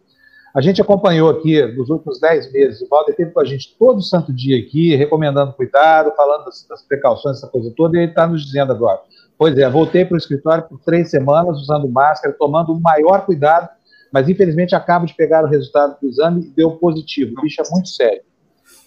A 0.56 0.62
gente 0.62 0.82
acompanhou 0.82 1.30
aqui 1.30 1.62
nos 1.76 1.89
últimos 1.89 2.22
dez 2.22 2.50
meses, 2.54 2.82
o 2.82 2.88
Valder 2.88 3.14
teve 3.14 3.32
com 3.32 3.41
a 3.41 3.43
gente 3.43 3.76
todo 3.78 4.02
santo 4.02 4.32
dia 4.32 4.58
aqui, 4.58 4.95
recomendando 4.95 5.52
cuidado, 5.52 6.14
falando 6.16 6.45
das, 6.45 6.66
das 6.66 6.82
precauções, 6.82 7.39
essa 7.39 7.48
coisa 7.50 7.70
toda, 7.76 7.98
e 7.98 8.04
ele 8.04 8.12
está 8.12 8.26
nos 8.26 8.45
dizendo 8.45 8.72
agora. 8.72 9.02
Pois 9.38 9.58
é, 9.58 9.70
voltei 9.70 10.06
para 10.06 10.16
o 10.16 10.18
escritório 10.18 10.64
por 10.64 10.80
três 10.80 11.10
semanas, 11.10 11.58
usando 11.58 11.89
máscara, 11.89 12.34
tomando 12.39 12.72
o 12.72 12.80
maior 12.80 13.26
cuidado, 13.26 13.68
mas 14.14 14.30
infelizmente 14.30 14.74
acabo 14.74 15.06
de 15.06 15.14
pegar 15.14 15.43
o 15.43 15.48
resultado 15.50 16.00
do 16.02 16.08
exame 16.08 16.45
e 16.45 16.50
deu 16.52 16.72
positivo. 16.78 17.38
O 17.38 17.41
bicho 17.41 17.62
é 17.62 17.70
muito 17.70 17.89
sério. 17.89 18.22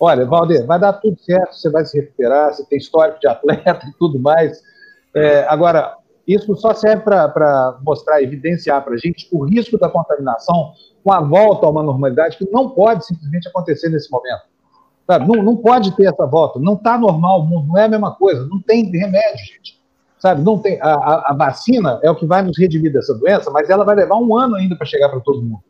Olha, 0.03 0.25
Valdir, 0.25 0.65
vai 0.65 0.81
dar 0.81 0.95
tudo 0.95 1.21
certo, 1.21 1.55
você 1.55 1.69
vai 1.69 1.85
se 1.85 2.01
recuperar, 2.01 2.55
você 2.55 2.65
tem 2.65 2.79
histórico 2.79 3.21
de 3.21 3.29
atleta 3.29 3.87
e 3.87 3.93
tudo 3.99 4.19
mais. 4.19 4.63
É, 5.15 5.45
agora, 5.47 5.95
isso 6.27 6.57
só 6.57 6.73
serve 6.73 7.03
para 7.03 7.79
mostrar, 7.83 8.23
evidenciar 8.23 8.83
para 8.83 8.95
a 8.95 8.97
gente 8.97 9.29
o 9.31 9.45
risco 9.45 9.77
da 9.79 9.91
contaminação 9.91 10.73
com 11.05 11.13
a 11.13 11.21
volta 11.21 11.67
a 11.67 11.71
uma 11.71 11.83
normalidade 11.83 12.39
que 12.39 12.49
não 12.51 12.71
pode 12.71 13.05
simplesmente 13.05 13.49
acontecer 13.49 13.91
nesse 13.91 14.11
momento. 14.11 14.43
Sabe? 15.07 15.27
Não, 15.27 15.43
não 15.43 15.57
pode 15.57 15.95
ter 15.95 16.07
essa 16.07 16.25
volta, 16.25 16.59
não 16.59 16.75
está 16.75 16.97
normal 16.97 17.41
o 17.41 17.45
mundo, 17.45 17.69
não 17.69 17.77
é 17.77 17.85
a 17.85 17.89
mesma 17.89 18.15
coisa, 18.15 18.47
não 18.47 18.63
tem 18.63 18.91
remédio, 18.91 19.45
gente. 19.45 19.81
Sabe? 20.19 20.43
Não 20.43 20.57
tem, 20.57 20.81
a, 20.81 20.95
a, 20.95 21.31
a 21.33 21.35
vacina 21.35 22.01
é 22.03 22.11
o 22.11 22.15
que 22.15 22.27
vai 22.27 22.43
nos 22.43 22.59
redimir 22.59 22.93
dessa 22.93 23.13
doença, 23.15 23.51
mas 23.51 23.69
ela 23.69 23.85
vai 23.85 23.97
levar 23.97 24.17
um 24.17 24.35
ano 24.35 24.55
ainda 24.55 24.77
para 24.77 24.87
chegar 24.87 25.11
para 25.11 25.21
todo 25.21 25.43
mundo. 25.43 25.63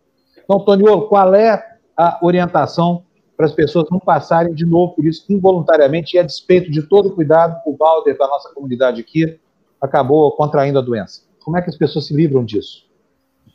Então, 0.44 0.60
Toniolo, 0.60 1.08
qual 1.08 1.34
é 1.34 1.64
a 1.96 2.18
orientação 2.22 3.04
para 3.40 3.46
as 3.46 3.54
pessoas 3.54 3.88
não 3.90 3.98
passarem 3.98 4.52
de 4.52 4.66
novo 4.66 4.96
por 4.96 5.06
isso 5.06 5.24
involuntariamente 5.30 6.14
e 6.14 6.18
a 6.18 6.22
despeito 6.22 6.70
de 6.70 6.82
todo 6.82 7.08
o 7.08 7.14
cuidado, 7.14 7.58
o 7.64 7.74
Valder 7.74 8.14
da 8.18 8.28
nossa 8.28 8.52
comunidade 8.52 9.00
aqui 9.00 9.40
acabou 9.80 10.30
contraindo 10.32 10.78
a 10.78 10.82
doença. 10.82 11.22
Como 11.42 11.56
é 11.56 11.62
que 11.62 11.70
as 11.70 11.78
pessoas 11.78 12.06
se 12.06 12.14
livram 12.14 12.44
disso? 12.44 12.84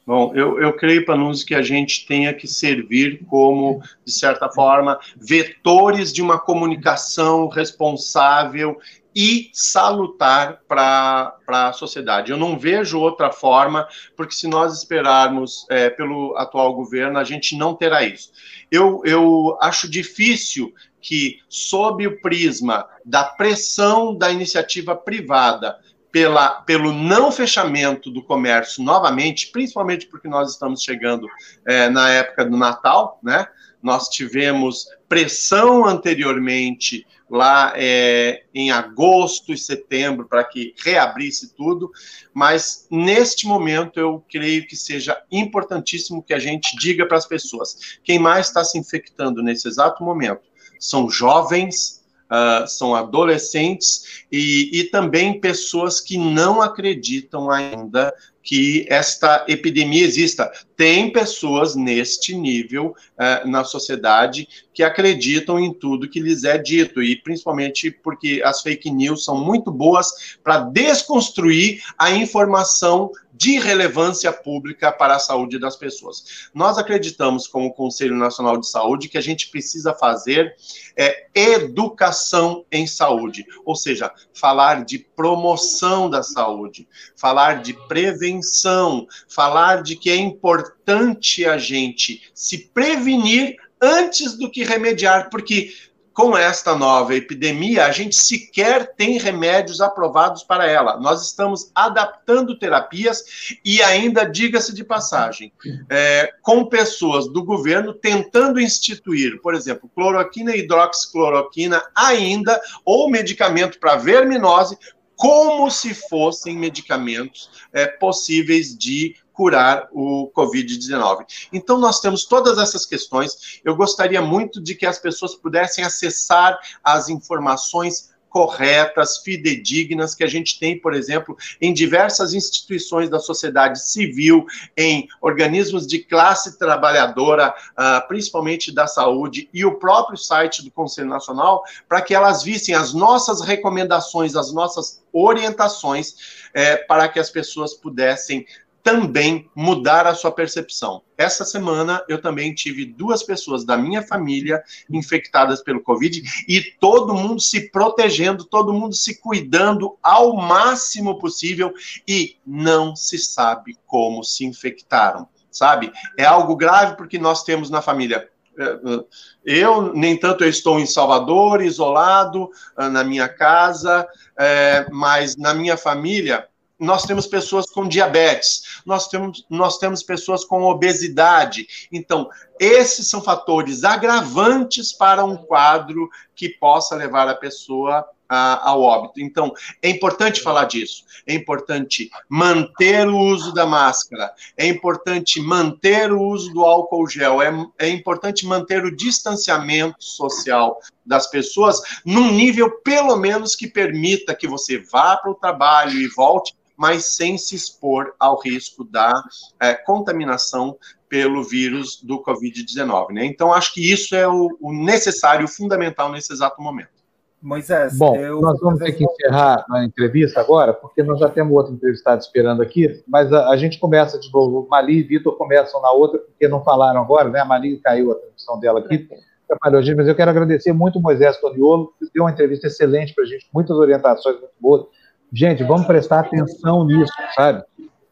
Bom, 0.03 0.31
eu, 0.33 0.59
eu 0.59 0.73
creio, 0.73 1.05
Panunzi, 1.05 1.45
que 1.45 1.53
a 1.53 1.61
gente 1.61 2.07
tenha 2.07 2.33
que 2.33 2.47
servir 2.47 3.23
como, 3.27 3.79
de 4.03 4.11
certa 4.11 4.49
forma, 4.49 4.99
vetores 5.17 6.11
de 6.11 6.19
uma 6.19 6.39
comunicação 6.39 7.47
responsável 7.47 8.79
e 9.15 9.49
salutar 9.53 10.61
para 10.67 11.37
a 11.47 11.71
sociedade. 11.71 12.31
Eu 12.31 12.37
não 12.37 12.59
vejo 12.59 12.99
outra 12.99 13.31
forma, 13.31 13.87
porque 14.17 14.35
se 14.35 14.47
nós 14.47 14.77
esperarmos 14.77 15.65
é, 15.69 15.89
pelo 15.89 16.35
atual 16.37 16.75
governo, 16.75 17.17
a 17.17 17.23
gente 17.23 17.55
não 17.55 17.73
terá 17.73 18.03
isso. 18.03 18.31
Eu, 18.69 19.01
eu 19.05 19.57
acho 19.61 19.89
difícil 19.89 20.73
que, 20.99 21.39
sob 21.47 22.05
o 22.05 22.19
prisma 22.19 22.85
da 23.05 23.23
pressão 23.23 24.13
da 24.13 24.31
iniciativa 24.31 24.95
privada, 24.95 25.79
pela, 26.11 26.61
pelo 26.61 26.93
não 26.93 27.31
fechamento 27.31 28.09
do 28.09 28.23
comércio 28.23 28.81
novamente, 28.81 29.51
principalmente 29.51 30.07
porque 30.07 30.29
nós 30.29 30.51
estamos 30.51 30.81
chegando 30.81 31.27
é, 31.65 31.89
na 31.89 32.09
época 32.09 32.45
do 32.45 32.55
Natal, 32.55 33.19
né? 33.21 33.45
Nós 33.83 34.07
tivemos 34.07 34.87
pressão 35.15 35.85
anteriormente 35.85 37.07
lá 37.29 37.71
é, 37.77 38.43
em 38.53 38.69
agosto 38.69 39.53
e 39.53 39.57
setembro 39.57 40.27
para 40.27 40.43
que 40.43 40.75
reabrisse 40.83 41.55
tudo, 41.55 41.89
mas 42.33 42.85
neste 42.91 43.47
momento 43.47 43.97
eu 43.97 44.21
creio 44.29 44.67
que 44.67 44.75
seja 44.75 45.17
importantíssimo 45.31 46.21
que 46.21 46.33
a 46.33 46.37
gente 46.37 46.75
diga 46.77 47.05
para 47.05 47.17
as 47.17 47.25
pessoas: 47.25 47.97
quem 48.03 48.19
mais 48.19 48.47
está 48.47 48.61
se 48.65 48.77
infectando 48.77 49.41
nesse 49.41 49.69
exato 49.69 50.03
momento 50.03 50.41
são 50.77 51.09
jovens, 51.09 51.94
uh, 52.31 52.67
são 52.67 52.95
adolescentes 52.95 54.25
e, 54.31 54.69
e 54.79 54.83
também 54.85 55.39
pessoas 55.39 55.99
que 55.99 56.17
não 56.17 56.61
acreditam 56.61 57.49
ainda 57.49 58.13
que 58.45 58.85
esta 58.89 59.43
epidemia 59.47 60.05
exista. 60.05 60.51
Tem 60.77 61.11
pessoas 61.11 61.75
neste 61.75 62.35
nível 62.35 62.95
uh, 63.17 63.49
na 63.49 63.63
sociedade 63.63 64.47
que 64.71 64.83
acreditam 64.83 65.59
em 65.59 65.73
tudo 65.73 66.07
que 66.07 66.19
lhes 66.19 66.43
é 66.43 66.57
dito, 66.57 67.01
e 67.01 67.15
principalmente 67.15 67.89
porque 67.89 68.41
as 68.45 68.61
fake 68.61 68.91
news 68.91 69.25
são 69.25 69.43
muito 69.43 69.71
boas 69.71 70.37
para 70.43 70.59
desconstruir 70.59 71.81
a 71.97 72.11
informação 72.11 73.09
de 73.37 73.59
relevância 73.59 74.31
pública 74.31 74.91
para 74.91 75.15
a 75.15 75.19
saúde 75.19 75.59
das 75.59 75.75
pessoas. 75.75 76.49
Nós 76.53 76.77
acreditamos, 76.77 77.47
como 77.47 77.73
Conselho 77.73 78.15
Nacional 78.15 78.57
de 78.57 78.67
Saúde, 78.67 79.09
que 79.09 79.17
a 79.17 79.21
gente 79.21 79.49
precisa 79.49 79.93
fazer 79.93 80.55
é, 80.95 81.27
educação 81.35 82.65
em 82.71 82.87
saúde, 82.87 83.45
ou 83.65 83.75
seja, 83.75 84.11
falar 84.33 84.85
de 84.85 84.99
promoção 84.99 86.09
da 86.09 86.23
saúde, 86.23 86.87
falar 87.15 87.61
de 87.61 87.73
prevenção, 87.87 89.05
falar 89.27 89.83
de 89.83 89.95
que 89.95 90.09
é 90.09 90.15
importante 90.15 91.45
a 91.45 91.57
gente 91.57 92.29
se 92.33 92.69
prevenir 92.69 93.55
antes 93.81 94.37
do 94.37 94.49
que 94.49 94.63
remediar, 94.63 95.29
porque 95.29 95.73
com 96.15 96.35
esta 96.35 96.73
nova 96.73 97.13
epidemia, 97.13 97.85
a 97.85 97.91
gente 97.91 98.15
sequer 98.15 98.95
tem 98.95 99.17
remédios 99.17 99.81
aprovados 99.81 100.43
para 100.43 100.65
ela. 100.65 100.97
Nós 100.97 101.21
estamos 101.25 101.69
adaptando 101.75 102.57
terapias 102.57 103.57
e 103.65 103.83
ainda, 103.83 104.23
diga-se 104.23 104.73
de 104.73 104.81
passagem, 104.81 105.51
é, 105.89 106.33
com 106.41 106.65
pessoas 106.67 107.27
do 107.27 107.43
governo 107.43 107.93
tentando 107.93 108.61
instituir, 108.61 109.41
por 109.41 109.53
exemplo, 109.53 109.91
cloroquina 109.93 110.55
e 110.55 110.59
hidroxicloroquina 110.59 111.83
ainda, 111.93 112.61
ou 112.85 113.09
medicamento 113.09 113.77
para 113.77 113.97
verminose, 113.97 114.77
como 115.17 115.69
se 115.69 115.93
fossem 115.93 116.57
medicamentos 116.57 117.49
é, 117.73 117.87
possíveis 117.87 118.77
de 118.77 119.17
curar 119.35 119.89
o 119.91 120.31
Covid-19. 120.35 121.25
Então, 121.51 121.77
nós 121.77 121.99
temos 121.99 122.25
todas 122.25 122.57
essas 122.57 122.85
questões. 122.85 123.59
Eu 123.63 123.75
gostaria 123.75 124.21
muito 124.21 124.61
de 124.61 124.73
que 124.73 124.85
as 124.85 124.97
pessoas 124.97 125.35
pudessem 125.35 125.83
acessar 125.83 126.57
as 126.83 127.09
informações 127.09 128.15
corretas, 128.35 129.19
fidedignas, 129.19 130.13
que 130.13 130.21
a 130.21 130.27
gente 130.27 130.59
tem, 130.59 130.77
por 130.77 130.93
exemplo, 130.93 131.37
em 131.61 131.73
diversas 131.73 132.33
instituições 132.33 133.09
da 133.09 133.17
sociedade 133.17 133.79
civil, 133.81 134.45
em 134.75 135.07
organismos 135.21 135.87
de 135.87 135.99
classe 135.99 136.59
trabalhadora, 136.59 137.55
uh, 137.71 138.05
principalmente 138.09 138.75
da 138.75 138.87
saúde, 138.87 139.49
e 139.53 139.63
o 139.63 139.75
próprio 139.75 140.17
site 140.17 140.65
do 140.65 140.69
Conselho 140.69 141.07
Nacional, 141.07 141.63
para 141.87 142.01
que 142.01 142.13
elas 142.13 142.43
vissem 142.43 142.75
as 142.75 142.93
nossas 142.93 143.39
recomendações, 143.39 144.35
as 144.35 144.51
nossas 144.51 145.01
orientações, 145.13 146.15
eh, 146.53 146.75
para 146.75 147.07
que 147.07 147.19
as 147.19 147.29
pessoas 147.29 147.73
pudessem 147.73 148.45
também 148.85 149.49
mudar 149.55 150.05
a 150.05 150.13
sua 150.13 150.31
percepção. 150.31 151.01
Essa 151.17 151.43
semana 151.43 152.05
eu 152.07 152.21
também 152.21 152.53
tive 152.53 152.85
duas 152.85 153.23
pessoas 153.23 153.65
da 153.65 153.75
minha 153.75 154.03
família 154.03 154.63
infectadas 154.87 155.63
pelo 155.63 155.81
Covid 155.81 156.21
e 156.47 156.61
todo 156.79 157.15
mundo 157.15 157.41
se 157.41 157.71
protegendo, 157.71 158.43
todo 158.43 158.71
mundo 158.71 158.93
se 158.93 159.19
cuidando 159.19 159.97
ao 160.03 160.35
máximo 160.35 161.17
possível 161.17 161.73
e 162.07 162.37
não 162.45 162.95
se 162.95 163.17
sabe 163.17 163.75
como 163.87 164.23
se 164.23 164.45
infectaram, 164.45 165.27
sabe? 165.49 165.91
É 166.15 166.23
algo 166.23 166.55
grave 166.55 166.95
porque 166.95 167.17
nós 167.17 167.43
temos 167.43 167.71
na 167.71 167.81
família 167.81 168.29
é, 168.57 168.63
é, 168.63 169.05
eu, 169.43 169.93
nem 169.93 170.17
tanto, 170.17 170.43
eu 170.43 170.49
estou 170.49 170.79
em 170.79 170.85
Salvador, 170.85 171.61
isolado, 171.61 172.49
ah, 172.77 172.87
na 172.87 173.03
minha 173.03 173.27
casa, 173.27 174.07
é, 174.39 174.87
mas 174.91 175.35
na 175.35 175.53
minha 175.53 175.75
família, 175.75 176.47
nós 176.79 177.03
temos 177.03 177.25
pessoas 177.25 177.67
com 177.67 177.87
diabetes, 177.87 178.81
nós 178.85 179.07
temos, 179.07 179.45
nós 179.49 179.77
temos 179.77 180.03
pessoas 180.03 180.43
com 180.43 180.63
obesidade. 180.63 181.87
Então, 181.91 182.29
esses 182.59 183.09
são 183.09 183.21
fatores 183.21 183.83
agravantes 183.83 184.91
para 184.91 185.23
um 185.23 185.37
quadro 185.37 186.09
que 186.35 186.49
possa 186.49 186.95
levar 186.95 187.27
a 187.27 187.35
pessoa 187.35 188.05
a, 188.27 188.69
ao 188.69 188.81
óbito. 188.81 189.21
Então, 189.21 189.53
é 189.81 189.89
importante 189.89 190.41
falar 190.41 190.65
disso. 190.65 191.05
É 191.25 191.33
importante 191.33 192.09
manter 192.27 193.07
o 193.07 193.17
uso 193.17 193.53
da 193.53 193.65
máscara. 193.65 194.33
É 194.57 194.67
importante 194.67 195.39
manter 195.39 196.11
o 196.11 196.21
uso 196.21 196.51
do 196.53 196.63
álcool 196.63 197.07
gel. 197.07 197.41
É, 197.41 197.51
é 197.79 197.89
importante 197.89 198.45
manter 198.45 198.83
o 198.83 198.95
distanciamento 198.95 200.03
social 200.03 200.79
das 201.05 201.27
pessoas 201.29 201.79
num 202.03 202.31
nível, 202.31 202.81
pelo 202.81 203.15
menos, 203.15 203.55
que 203.55 203.67
permita 203.67 204.35
que 204.35 204.47
você 204.47 204.79
vá 204.79 205.15
para 205.17 205.31
o 205.31 205.35
trabalho 205.35 205.93
e 205.93 206.07
volte 206.07 206.53
mas 206.77 207.15
sem 207.15 207.37
se 207.37 207.55
expor 207.55 208.13
ao 208.19 208.39
risco 208.39 208.83
da 208.83 209.13
é, 209.59 209.73
contaminação 209.73 210.77
pelo 211.07 211.43
vírus 211.43 212.01
do 212.01 212.21
Covid-19. 212.21 213.11
Né? 213.11 213.25
Então, 213.25 213.53
acho 213.53 213.73
que 213.73 213.91
isso 213.91 214.15
é 214.15 214.27
o, 214.27 214.49
o 214.59 214.73
necessário, 214.73 215.45
o 215.45 215.49
fundamental 215.49 216.11
nesse 216.11 216.33
exato 216.33 216.61
momento. 216.61 216.95
Moisés, 217.41 217.95
Bom, 217.95 218.15
eu... 218.15 218.41
nós 218.41 218.59
vamos 218.59 218.79
ter 218.79 218.93
que 218.93 219.03
encerrar 219.03 219.63
a 219.69 219.83
entrevista 219.85 220.41
agora, 220.41 220.73
porque 220.73 221.03
nós 221.03 221.19
já 221.19 221.29
temos 221.29 221.55
outro 221.55 221.73
entrevistado 221.73 222.19
esperando 222.19 222.63
aqui, 222.63 223.03
mas 223.07 223.31
a, 223.31 223.49
a 223.49 223.57
gente 223.57 223.79
começa 223.79 224.19
de 224.19 224.31
novo. 224.33 224.67
Mali 224.69 224.99
e 224.99 225.03
Vitor 225.03 225.37
começam 225.37 225.79
na 225.79 225.91
outra, 225.91 226.19
porque 226.19 226.47
não 226.47 226.63
falaram 226.63 227.01
agora, 227.01 227.29
né? 227.29 227.39
A 227.39 227.45
Mali 227.45 227.77
caiu 227.77 228.11
a 228.11 228.15
transmissão 228.15 228.59
dela 228.59 228.79
aqui, 228.79 229.07
atrapalhou 229.43 229.79
a 229.79 229.83
gente, 229.83 229.95
mas 229.95 230.07
eu 230.07 230.15
quero 230.15 230.31
agradecer 230.31 230.73
muito 230.73 230.97
o 230.97 231.01
Moisés 231.01 231.37
Toniolo, 231.37 231.93
que 231.99 232.09
deu 232.11 232.23
uma 232.23 232.31
entrevista 232.31 232.65
excelente 232.65 233.13
para 233.13 233.23
a 233.23 233.27
gente, 233.27 233.47
muitas 233.53 233.77
orientações 233.77 234.39
muito 234.39 234.55
boas. 234.59 234.85
Gente, 235.33 235.63
vamos 235.63 235.85
prestar 235.85 236.21
atenção 236.21 236.85
nisso, 236.85 237.13
sabe? 237.35 237.63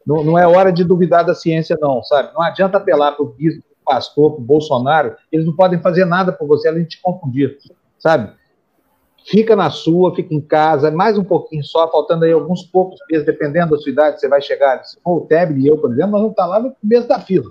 Não, 0.06 0.22
não 0.22 0.38
é 0.38 0.46
hora 0.46 0.72
de 0.72 0.84
duvidar 0.84 1.24
da 1.24 1.34
ciência, 1.34 1.76
não, 1.80 2.02
sabe? 2.02 2.32
Não 2.34 2.42
adianta 2.42 2.76
apelar 2.76 3.12
para 3.12 3.24
o 3.24 3.28
bispo, 3.28 3.62
para 3.62 3.92
o 3.92 3.96
pastor, 3.96 4.32
para 4.32 4.40
o 4.40 4.44
Bolsonaro, 4.44 5.16
eles 5.32 5.46
não 5.46 5.54
podem 5.54 5.80
fazer 5.80 6.04
nada 6.04 6.32
por 6.32 6.46
você 6.46 6.68
além 6.68 6.82
de 6.82 6.90
te 6.90 7.02
confundir, 7.02 7.56
sabe? 7.98 8.32
Fica 9.26 9.56
na 9.56 9.70
sua, 9.70 10.14
fica 10.14 10.34
em 10.34 10.40
casa, 10.40 10.90
mais 10.90 11.16
um 11.16 11.24
pouquinho 11.24 11.64
só, 11.64 11.90
faltando 11.90 12.26
aí 12.26 12.32
alguns 12.32 12.62
poucos 12.62 13.00
meses, 13.10 13.24
dependendo 13.24 13.70
da 13.70 13.78
sua 13.78 13.90
idade, 13.90 14.20
você 14.20 14.28
vai 14.28 14.42
chegar. 14.42 14.84
Se 14.84 14.98
for 15.00 15.16
o 15.16 15.20
Teb 15.22 15.58
e 15.58 15.66
eu, 15.66 15.78
por 15.78 15.90
exemplo, 15.90 16.10
nós 16.10 16.20
vamos 16.20 16.32
estar 16.32 16.46
lá 16.46 16.60
no 16.60 16.74
começo 16.74 17.08
da 17.08 17.18
fila. 17.18 17.50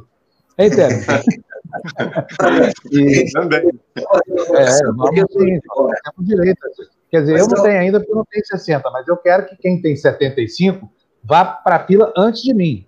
Hein, 0.59 0.69
Teb? 0.69 0.91
e, 2.91 3.31
também. 3.31 3.71
É, 3.95 4.83
vamos 4.85 5.19
sim, 5.31 5.59
temos 5.59 6.27
direito. 6.27 6.59
Quer 7.13 7.19
dizer, 7.19 7.37
eu 7.37 7.47
não 7.47 7.61
tenho 7.61 7.79
ainda 7.79 7.99
porque 7.99 8.11
eu 8.11 8.15
não 8.15 8.25
tenho 8.25 8.43
60, 8.43 8.89
mas 8.89 9.07
eu 9.07 9.15
quero 9.15 9.45
que 9.45 9.55
quem 9.57 9.79
tem 9.79 9.95
75 9.95 10.89
vá 11.23 11.45
para 11.45 11.75
a 11.75 11.85
fila 11.85 12.11
antes 12.17 12.41
de 12.41 12.55
mim. 12.55 12.87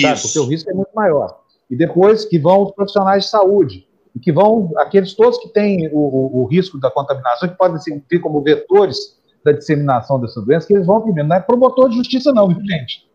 Sabe? 0.00 0.20
Porque 0.20 0.38
o 0.40 0.46
risco 0.46 0.68
é 0.68 0.74
muito 0.74 0.90
maior. 0.92 1.42
E 1.70 1.76
depois 1.76 2.24
que 2.24 2.40
vão 2.40 2.64
os 2.64 2.72
profissionais 2.72 3.22
de 3.22 3.30
saúde, 3.30 3.86
e 4.16 4.18
que 4.18 4.32
vão 4.32 4.72
aqueles 4.78 5.14
todos 5.14 5.38
que 5.38 5.48
têm 5.50 5.88
o, 5.92 5.96
o, 5.96 6.42
o 6.42 6.44
risco 6.46 6.76
da 6.76 6.90
contaminação, 6.90 7.48
que 7.48 7.56
podem 7.56 7.78
servir 7.78 8.18
como 8.20 8.42
vetores 8.42 8.98
da 9.44 9.52
disseminação 9.52 10.20
dessa 10.20 10.40
doença, 10.40 10.66
que 10.66 10.72
eles 10.72 10.84
vão 10.84 11.00
primeiro. 11.00 11.28
Não 11.28 11.36
é 11.36 11.40
promotor 11.40 11.88
de 11.88 11.98
justiça, 11.98 12.32
não, 12.32 12.50
gente? 12.50 13.08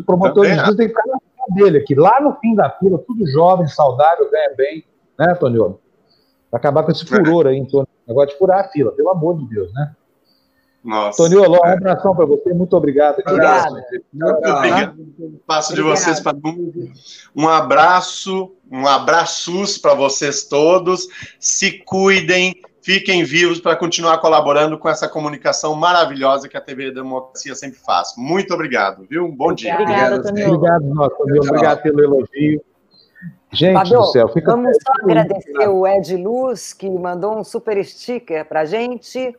O 0.00 0.02
promotor 0.02 0.42
Também 0.42 0.50
de 0.50 0.56
justiça 0.56 0.76
tem 0.78 0.88
que 0.88 0.94
ficar 0.96 1.06
na 1.06 1.54
dele 1.54 1.78
aqui, 1.78 1.94
lá 1.94 2.20
no 2.20 2.34
fim 2.40 2.56
da 2.56 2.68
fila, 2.70 2.98
tudo 3.06 3.24
jovem, 3.28 3.68
saudável, 3.68 4.28
ganha 4.32 4.52
bem, 4.56 4.84
né, 5.16 5.30
Antônio? 5.30 5.78
Acabar 6.50 6.82
com 6.82 6.90
esse 6.90 7.06
furor 7.06 7.46
aí 7.46 7.56
em 7.56 7.64
torno 7.64 7.86
Agora 8.08 8.28
de 8.28 8.38
furar 8.38 8.60
a 8.60 8.68
fila, 8.68 8.92
pelo 8.92 9.10
amor 9.10 9.38
de 9.38 9.46
Deus, 9.46 9.72
né? 9.72 9.94
Nossa. 10.86 11.20
Toniolo, 11.20 11.56
um 11.56 11.66
abração 11.66 12.14
para 12.14 12.24
você, 12.24 12.54
muito 12.54 12.76
obrigado. 12.76 13.18
Obrigado. 13.26 13.82
Obrigado. 14.14 14.96
Passo 15.44 15.74
de 15.74 15.82
vocês 15.82 16.20
para 16.20 16.36
um 17.34 17.48
abraço, 17.48 18.54
um 18.70 18.86
abraços 18.86 19.76
para 19.78 19.94
vocês 19.94 20.44
todos. 20.44 21.08
Se 21.40 21.82
cuidem, 21.84 22.54
fiquem 22.80 23.24
vivos 23.24 23.58
para 23.60 23.74
continuar 23.74 24.18
colaborando 24.18 24.78
com 24.78 24.88
essa 24.88 25.08
comunicação 25.08 25.74
maravilhosa 25.74 26.48
que 26.48 26.56
a 26.56 26.60
TV 26.60 26.92
Democracia 26.92 27.56
sempre 27.56 27.80
faz. 27.80 28.14
Muito 28.16 28.54
obrigado, 28.54 29.04
viu? 29.10 29.24
Um 29.24 29.34
bom 29.34 29.52
dia. 29.52 29.74
Obrigado, 29.74 30.22
Toniolo. 30.22 30.54
Obrigado, 30.54 30.84
nosso, 30.84 31.16
obrigado 31.20 31.82
pelo 31.82 32.00
elogio. 32.00 32.62
Gente 33.52 33.74
Fabio, 33.74 34.00
do 34.00 34.04
céu, 34.06 34.28
fica 34.28 34.50
vamos 34.50 34.76
só 34.76 34.92
agradecer 35.02 35.68
o 35.68 35.86
Ed 35.86 36.16
Luz, 36.16 36.72
que 36.72 36.90
mandou 36.90 37.38
um 37.38 37.44
super 37.44 37.82
sticker 37.84 38.44
para 38.44 38.64
gente. 38.64 39.34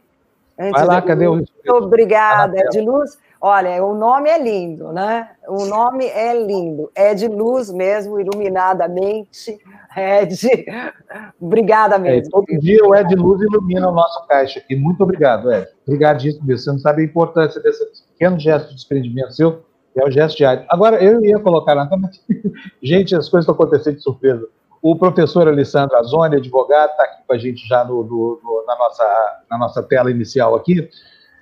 Antes 0.58 0.72
Vai 0.72 0.86
lá, 0.86 1.02
cadê 1.02 1.28
o. 1.28 1.36
Muito 1.36 1.72
obrigada, 1.72 2.58
Ed 2.60 2.82
Luz. 2.82 3.18
Olha, 3.40 3.84
o 3.84 3.94
nome 3.94 4.30
é 4.30 4.42
lindo, 4.42 4.92
né? 4.92 5.30
O 5.48 5.66
nome 5.66 6.06
é 6.06 6.34
lindo. 6.44 6.90
É 6.96 7.14
de 7.14 7.28
luz 7.28 7.72
mesmo, 7.72 8.20
iluminadamente. 8.20 9.60
Ed, 9.96 10.66
obrigada 11.40 11.96
é, 11.96 12.00
mesmo. 12.00 12.28
É, 12.28 12.30
todo 12.32 12.60
dia 12.60 12.84
o 12.84 12.96
Ed 12.96 13.14
Luz 13.16 13.42
ilumina 13.42 13.90
o 13.90 13.94
nosso 13.94 14.26
caixa 14.28 14.60
aqui. 14.60 14.76
Muito 14.76 15.04
obrigado, 15.04 15.52
Ed. 15.52 15.68
Obrigadíssimo 15.86 16.48
mesmo. 16.48 16.64
Você 16.64 16.72
não 16.72 16.80
sabe 16.80 17.04
a 17.04 17.06
importância 17.06 17.62
desse 17.62 17.86
pequeno 18.14 18.40
gesto 18.40 18.70
de 18.70 18.76
desprendimento 18.76 19.34
seu, 19.34 19.64
é 19.98 20.06
o 20.06 20.12
gesto 20.12 20.38
diário. 20.38 20.64
Agora, 20.70 21.04
eu 21.04 21.24
ia 21.24 21.40
colocar 21.40 21.76
na 21.76 21.90
Gente, 22.82 23.16
as 23.16 23.28
coisas 23.30 23.44
estão 23.44 23.56
acontecendo 23.56 23.96
de 23.96 24.04
surpresa. 24.04 24.48
O 24.82 24.96
professor 24.96 25.48
Alessandro 25.48 25.98
Azoni, 25.98 26.36
advogado, 26.36 26.92
está 26.92 27.04
aqui 27.04 27.24
com 27.28 27.34
a 27.34 27.38
gente 27.38 27.68
já 27.68 27.84
no, 27.84 28.04
no, 28.04 28.40
no, 28.44 28.64
na, 28.66 28.78
nossa, 28.78 29.42
na 29.50 29.58
nossa 29.58 29.84
tela 29.84 30.12
inicial 30.12 30.56
aqui. 30.56 30.90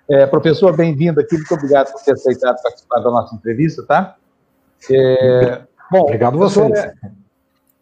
É, 0.09 0.25
professor, 0.25 0.75
bem-vindo 0.75 1.19
aqui, 1.19 1.35
muito 1.35 1.53
obrigado 1.53 1.91
por 1.91 2.01
ter 2.01 2.13
aceitado 2.13 2.61
participar 2.61 2.99
da 2.99 3.11
nossa 3.11 3.35
entrevista, 3.35 3.83
tá? 3.83 4.15
É, 4.89 5.61
bom, 5.91 6.01
obrigado 6.01 6.37
vocês. 6.37 6.71
É, 6.79 6.93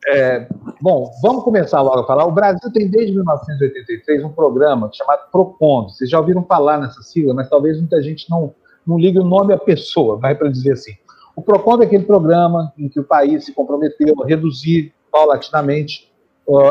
é, 0.07 0.47
bom, 0.81 1.11
vamos 1.21 1.43
começar 1.43 1.81
logo 1.81 1.99
a 1.99 2.07
falar. 2.07 2.25
O 2.25 2.31
Brasil 2.31 2.71
tem 2.73 2.89
desde 2.89 3.13
1983 3.13 4.23
um 4.23 4.29
programa 4.29 4.89
chamado 4.93 5.29
PROCON. 5.31 5.89
Vocês 5.89 6.09
já 6.09 6.19
ouviram 6.19 6.43
falar 6.43 6.77
nessa 6.79 7.01
sigla, 7.01 7.33
mas 7.33 7.49
talvez 7.49 7.77
muita 7.77 8.01
gente 8.01 8.29
não, 8.29 8.53
não 8.85 8.97
ligue 8.97 9.19
o 9.19 9.23
nome 9.23 9.53
à 9.53 9.57
pessoa, 9.57 10.17
vai 10.17 10.35
para 10.35 10.49
dizer 10.49 10.73
assim. 10.73 10.93
O 11.35 11.41
PROCON 11.41 11.81
é 11.81 11.85
aquele 11.85 12.03
programa 12.03 12.71
em 12.77 12.87
que 12.87 12.99
o 12.99 13.03
país 13.03 13.45
se 13.45 13.53
comprometeu 13.53 14.15
a 14.21 14.27
reduzir 14.27 14.93
paulatinamente 15.11 16.11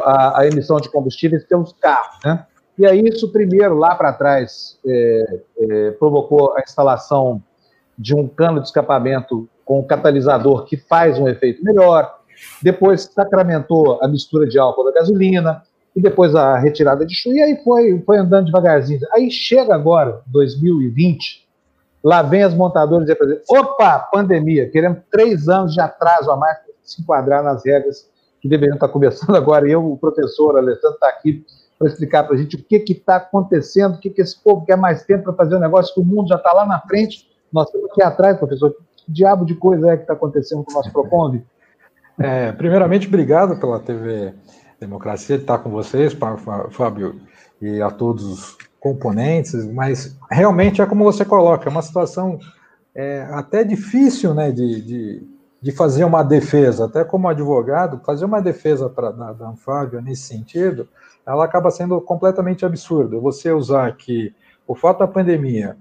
a, 0.04 0.40
a 0.40 0.46
emissão 0.46 0.78
de 0.78 0.90
combustíveis 0.90 1.44
pelos 1.44 1.72
carros, 1.72 2.18
né? 2.24 2.46
E 2.78 2.86
aí 2.86 3.02
isso 3.04 3.30
primeiro, 3.30 3.76
lá 3.76 3.94
para 3.94 4.12
trás, 4.12 4.78
é, 4.86 5.40
é, 5.58 5.90
provocou 5.92 6.56
a 6.56 6.60
instalação 6.60 7.42
de 7.98 8.14
um 8.14 8.26
cano 8.26 8.60
de 8.60 8.66
escapamento 8.66 9.48
com 9.64 9.80
um 9.80 9.86
catalisador 9.86 10.64
que 10.64 10.76
faz 10.76 11.18
um 11.18 11.28
efeito 11.28 11.62
melhor, 11.62 12.18
depois 12.62 13.02
sacramentou 13.02 13.98
a 14.02 14.08
mistura 14.08 14.46
de 14.46 14.58
álcool 14.58 14.84
da 14.84 14.92
gasolina, 14.92 15.62
e 15.94 16.00
depois 16.00 16.34
a 16.34 16.58
retirada 16.58 17.04
de 17.04 17.14
chuva, 17.14 17.36
e 17.36 17.42
aí 17.42 17.62
foi, 17.62 18.00
foi 18.04 18.18
andando 18.18 18.46
devagarzinho. 18.46 19.00
Aí 19.12 19.30
chega 19.30 19.74
agora, 19.74 20.22
2020, 20.26 21.46
lá 22.02 22.22
vem 22.22 22.42
as 22.42 22.54
montadoras 22.54 23.08
e 23.08 23.14
dizer, 23.14 23.42
opa, 23.48 23.98
pandemia, 24.12 24.68
queremos 24.68 24.98
três 25.10 25.48
anos 25.48 25.72
de 25.72 25.80
atraso 25.80 26.30
a 26.30 26.36
mais 26.36 26.58
para 26.58 26.72
se 26.82 27.00
enquadrar 27.00 27.42
nas 27.42 27.64
regras 27.64 28.10
que 28.40 28.48
deveriam 28.48 28.74
estar 28.74 28.88
começando 28.88 29.36
agora. 29.36 29.68
E 29.68 29.72
eu, 29.72 29.92
o 29.92 29.96
professor 29.96 30.56
Alessandro, 30.56 30.94
está 30.94 31.08
aqui 31.08 31.44
para 31.78 31.88
explicar 31.88 32.24
para 32.24 32.34
a 32.34 32.38
gente 32.38 32.56
o 32.56 32.64
que 32.64 32.84
está 32.92 33.16
acontecendo, 33.16 33.94
o 33.94 33.98
que, 33.98 34.10
que 34.10 34.20
esse 34.20 34.40
povo 34.42 34.64
quer 34.64 34.76
mais 34.76 35.04
tempo 35.04 35.24
para 35.24 35.32
fazer 35.34 35.56
um 35.56 35.60
negócio, 35.60 35.94
que 35.94 36.00
o 36.00 36.04
mundo 36.04 36.28
já 36.28 36.36
está 36.36 36.52
lá 36.52 36.66
na 36.66 36.80
frente. 36.80 37.28
Nós 37.52 37.66
estamos 37.66 37.90
aqui 37.90 38.02
atrás, 38.02 38.38
professor. 38.38 38.74
Que 38.96 39.10
diabo 39.10 39.44
de 39.44 39.54
coisa 39.54 39.92
é 39.92 39.96
que 39.96 40.02
está 40.02 40.12
acontecendo 40.12 40.64
com 40.64 40.72
o 40.72 40.74
nosso 40.74 40.92
Proconde? 40.92 41.44
É, 42.18 42.52
primeiramente, 42.52 43.08
obrigado 43.08 43.58
pela 43.58 43.80
TV 43.80 44.34
Democracia 44.78 45.36
de 45.36 45.42
estar 45.42 45.58
com 45.58 45.70
vocês, 45.70 46.16
Fábio, 46.70 47.20
e 47.60 47.80
a 47.80 47.90
todos 47.90 48.24
os 48.24 48.71
componentes, 48.82 49.64
mas 49.64 50.18
realmente 50.28 50.82
é 50.82 50.86
como 50.86 51.04
você 51.04 51.24
coloca, 51.24 51.68
é 51.68 51.70
uma 51.70 51.82
situação 51.82 52.40
é, 52.92 53.22
até 53.30 53.62
difícil 53.62 54.34
né, 54.34 54.50
de, 54.50 54.82
de, 54.82 55.26
de, 55.62 55.70
fazer 55.70 56.02
uma 56.02 56.24
defesa, 56.24 56.86
até 56.86 57.04
como 57.04 57.28
advogado, 57.28 58.00
fazer 58.04 58.24
uma 58.24 58.42
defesa 58.42 58.90
para 58.90 59.12
da, 59.12 59.32
da 59.32 59.52
Fábio 59.52 60.02
nesse 60.02 60.22
sentido, 60.22 60.88
ela 61.24 61.44
acaba 61.44 61.70
sendo 61.70 62.00
completamente 62.00 62.66
absurda. 62.66 63.20
Você 63.20 63.52
usar 63.52 63.96
que 63.96 64.34
o 64.66 64.74
fato 64.74 64.98
da 64.98 65.06
pandemia 65.06 65.76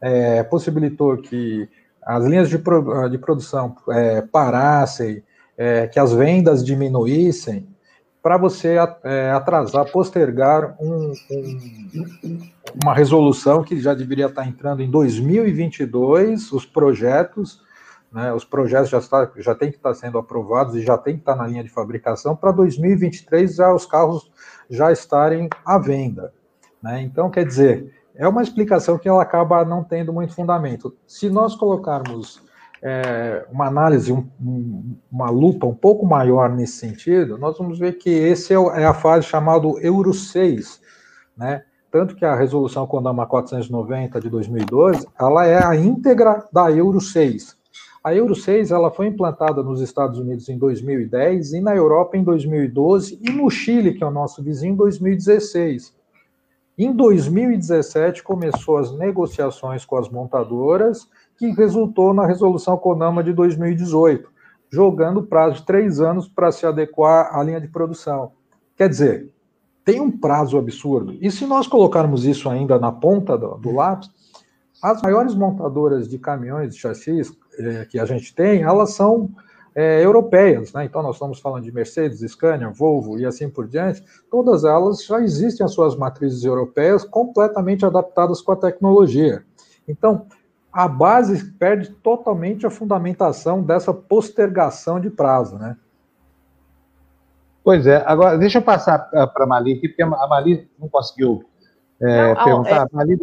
é, 0.00 0.42
possibilitou 0.42 1.18
que 1.18 1.68
as 2.02 2.24
linhas 2.24 2.48
de, 2.48 2.56
pro, 2.56 3.06
de 3.10 3.18
produção 3.18 3.76
é, 3.90 4.22
parassem, 4.22 5.22
é, 5.58 5.88
que 5.88 6.00
as 6.00 6.10
vendas 6.10 6.64
diminuíssem, 6.64 7.68
para 8.26 8.36
você 8.36 8.74
é, 9.04 9.30
atrasar, 9.30 9.88
postergar 9.92 10.74
um, 10.80 11.12
um, 11.30 12.40
uma 12.82 12.92
resolução 12.92 13.62
que 13.62 13.78
já 13.78 13.94
deveria 13.94 14.26
estar 14.26 14.44
entrando 14.44 14.82
em 14.82 14.90
2022, 14.90 16.50
os 16.50 16.66
projetos, 16.66 17.62
né, 18.12 18.32
os 18.32 18.44
projetos 18.44 18.90
já, 18.90 18.98
está, 18.98 19.30
já 19.36 19.54
têm 19.54 19.70
que 19.70 19.76
estar 19.76 19.94
sendo 19.94 20.18
aprovados 20.18 20.74
e 20.74 20.82
já 20.82 20.98
tem 20.98 21.14
que 21.14 21.20
estar 21.20 21.36
na 21.36 21.46
linha 21.46 21.62
de 21.62 21.70
fabricação, 21.70 22.34
para 22.34 22.50
2023 22.50 23.54
já 23.54 23.72
os 23.72 23.86
carros 23.86 24.28
já 24.68 24.90
estarem 24.90 25.48
à 25.64 25.78
venda. 25.78 26.34
Né? 26.82 27.02
Então, 27.02 27.30
quer 27.30 27.46
dizer, 27.46 27.94
é 28.12 28.26
uma 28.26 28.42
explicação 28.42 28.98
que 28.98 29.08
ela 29.08 29.22
acaba 29.22 29.64
não 29.64 29.84
tendo 29.84 30.12
muito 30.12 30.34
fundamento. 30.34 30.96
Se 31.06 31.30
nós 31.30 31.54
colocarmos 31.54 32.42
é, 32.88 33.44
uma 33.50 33.66
análise, 33.66 34.12
um, 34.12 34.24
um, 34.40 34.96
uma 35.10 35.28
lupa 35.28 35.66
um 35.66 35.74
pouco 35.74 36.06
maior 36.06 36.54
nesse 36.54 36.74
sentido, 36.74 37.36
nós 37.36 37.58
vamos 37.58 37.80
ver 37.80 37.94
que 37.94 38.08
esse 38.08 38.54
é, 38.54 38.56
é 38.56 38.84
a 38.84 38.94
fase 38.94 39.26
chamada 39.26 39.66
Euro 39.80 40.14
6, 40.14 40.80
né? 41.36 41.64
Tanto 41.90 42.14
que 42.14 42.24
a 42.24 42.36
resolução 42.36 42.86
Condama 42.86 43.26
490 43.26 44.20
de 44.20 44.30
2012, 44.30 45.04
ela 45.18 45.44
é 45.44 45.64
a 45.64 45.74
íntegra 45.74 46.46
da 46.52 46.70
Euro 46.70 47.00
6. 47.00 47.56
A 48.04 48.14
Euro 48.14 48.36
6 48.36 48.70
ela 48.70 48.92
foi 48.92 49.08
implantada 49.08 49.64
nos 49.64 49.80
Estados 49.80 50.20
Unidos 50.20 50.48
em 50.48 50.56
2010 50.56 51.54
e 51.54 51.60
na 51.60 51.74
Europa 51.74 52.16
em 52.16 52.22
2012 52.22 53.18
e 53.20 53.32
no 53.32 53.50
Chile, 53.50 53.94
que 53.94 54.04
é 54.04 54.06
o 54.06 54.12
nosso 54.12 54.44
vizinho, 54.44 54.74
em 54.74 54.76
2016. 54.76 55.92
Em 56.78 56.92
2017 56.92 58.22
começou 58.22 58.76
as 58.76 58.96
negociações 58.96 59.84
com 59.84 59.96
as 59.96 60.08
montadoras, 60.08 61.08
que 61.38 61.50
resultou 61.50 62.14
na 62.14 62.26
resolução 62.26 62.76
CONAMA 62.76 63.22
de 63.22 63.32
2018, 63.32 64.28
jogando 64.70 65.22
prazo 65.22 65.56
de 65.56 65.66
três 65.66 66.00
anos 66.00 66.28
para 66.28 66.50
se 66.50 66.66
adequar 66.66 67.36
à 67.36 67.42
linha 67.42 67.60
de 67.60 67.68
produção. 67.68 68.32
Quer 68.76 68.88
dizer, 68.88 69.30
tem 69.84 70.00
um 70.00 70.10
prazo 70.10 70.58
absurdo. 70.58 71.16
E 71.20 71.30
se 71.30 71.46
nós 71.46 71.66
colocarmos 71.66 72.24
isso 72.24 72.48
ainda 72.48 72.78
na 72.78 72.90
ponta 72.90 73.38
do, 73.38 73.56
do 73.56 73.72
lápis, 73.72 74.10
as 74.82 75.00
maiores 75.00 75.34
montadoras 75.34 76.08
de 76.08 76.18
caminhões 76.18 76.74
de 76.74 76.80
chassis 76.80 77.32
é, 77.58 77.84
que 77.84 77.98
a 77.98 78.04
gente 78.04 78.34
tem, 78.34 78.62
elas 78.62 78.94
são 78.94 79.30
é, 79.76 80.02
europeias, 80.02 80.72
né? 80.72 80.86
Então 80.86 81.02
nós 81.02 81.16
estamos 81.16 81.38
falando 81.38 81.64
de 81.64 81.70
Mercedes, 81.70 82.20
Scania, 82.32 82.70
Volvo 82.70 83.18
e 83.18 83.26
assim 83.26 83.48
por 83.48 83.68
diante. 83.68 84.02
Todas 84.30 84.64
elas 84.64 85.04
já 85.04 85.20
existem 85.20 85.64
as 85.64 85.72
suas 85.72 85.94
matrizes 85.94 86.42
europeias 86.44 87.04
completamente 87.04 87.84
adaptadas 87.84 88.40
com 88.40 88.52
a 88.52 88.56
tecnologia. 88.56 89.44
Então 89.86 90.26
a 90.76 90.86
base 90.86 91.42
perde 91.52 91.88
totalmente 91.88 92.66
a 92.66 92.70
fundamentação 92.70 93.62
dessa 93.62 93.94
postergação 93.94 95.00
de 95.00 95.08
prazo, 95.08 95.56
né? 95.56 95.74
Pois 97.64 97.86
é. 97.86 98.02
Agora 98.04 98.36
deixa 98.36 98.58
eu 98.58 98.62
passar 98.62 98.98
para 98.98 99.44
a 99.44 99.46
Mali 99.46 99.72
aqui, 99.72 99.88
porque 99.88 100.02
a 100.02 100.26
Mali 100.28 100.68
não 100.78 100.86
conseguiu 100.86 101.42
é, 101.98 102.34
não, 102.34 102.44
perguntar. 102.44 102.88
É... 102.92 102.94
Mali, 102.94 103.18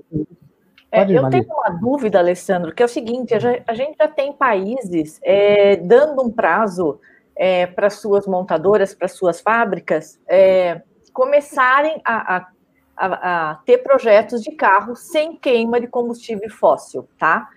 é, 0.92 1.04
eu 1.04 1.30
tenho 1.30 1.46
uma 1.46 1.70
dúvida, 1.80 2.18
Alessandro, 2.18 2.74
que 2.74 2.82
é 2.82 2.88
o 2.88 2.90
seguinte: 2.90 3.36
a 3.36 3.74
gente 3.76 3.98
já 4.02 4.08
tem 4.08 4.34
países 4.34 5.20
é, 5.24 5.76
dando 5.76 6.24
um 6.24 6.32
prazo 6.32 7.00
é, 7.36 7.68
para 7.68 7.92
suas 7.92 8.26
montadoras, 8.26 8.96
para 8.96 9.08
suas 9.08 9.40
fábricas, 9.40 10.20
é, 10.28 10.82
começarem 11.14 12.02
a, 12.04 12.38
a, 12.38 12.48
a, 12.96 13.52
a, 13.52 13.56
ter 13.56 13.80
projetos 13.80 14.42
de 14.42 14.52
carro 14.52 14.96
sem 14.96 15.36
queima 15.36 15.80
de 15.80 15.88
combustível 15.88 16.50
fóssil, 16.50 17.08
tá? 17.18 17.50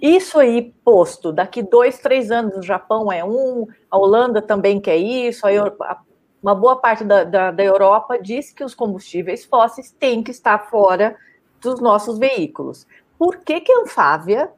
Isso 0.00 0.38
aí 0.38 0.74
posto, 0.84 1.32
daqui 1.32 1.62
dois, 1.62 1.98
três 1.98 2.30
anos, 2.30 2.56
o 2.56 2.62
Japão 2.62 3.10
é 3.10 3.24
um, 3.24 3.66
a 3.90 3.96
Holanda 3.96 4.42
também 4.42 4.80
quer 4.80 4.96
isso, 4.96 5.46
a, 5.46 6.02
uma 6.42 6.54
boa 6.54 6.76
parte 6.76 7.04
da, 7.04 7.24
da, 7.24 7.50
da 7.50 7.64
Europa 7.64 8.18
diz 8.20 8.52
que 8.52 8.62
os 8.62 8.74
combustíveis 8.74 9.46
fósseis 9.46 9.90
têm 9.90 10.22
que 10.22 10.30
estar 10.30 10.58
fora 10.68 11.16
dos 11.58 11.80
nossos 11.80 12.18
veículos. 12.18 12.86
Por 13.18 13.38
que, 13.38 13.62
que 13.62 13.72
a 13.72 13.80
Anfávia, 13.80 14.50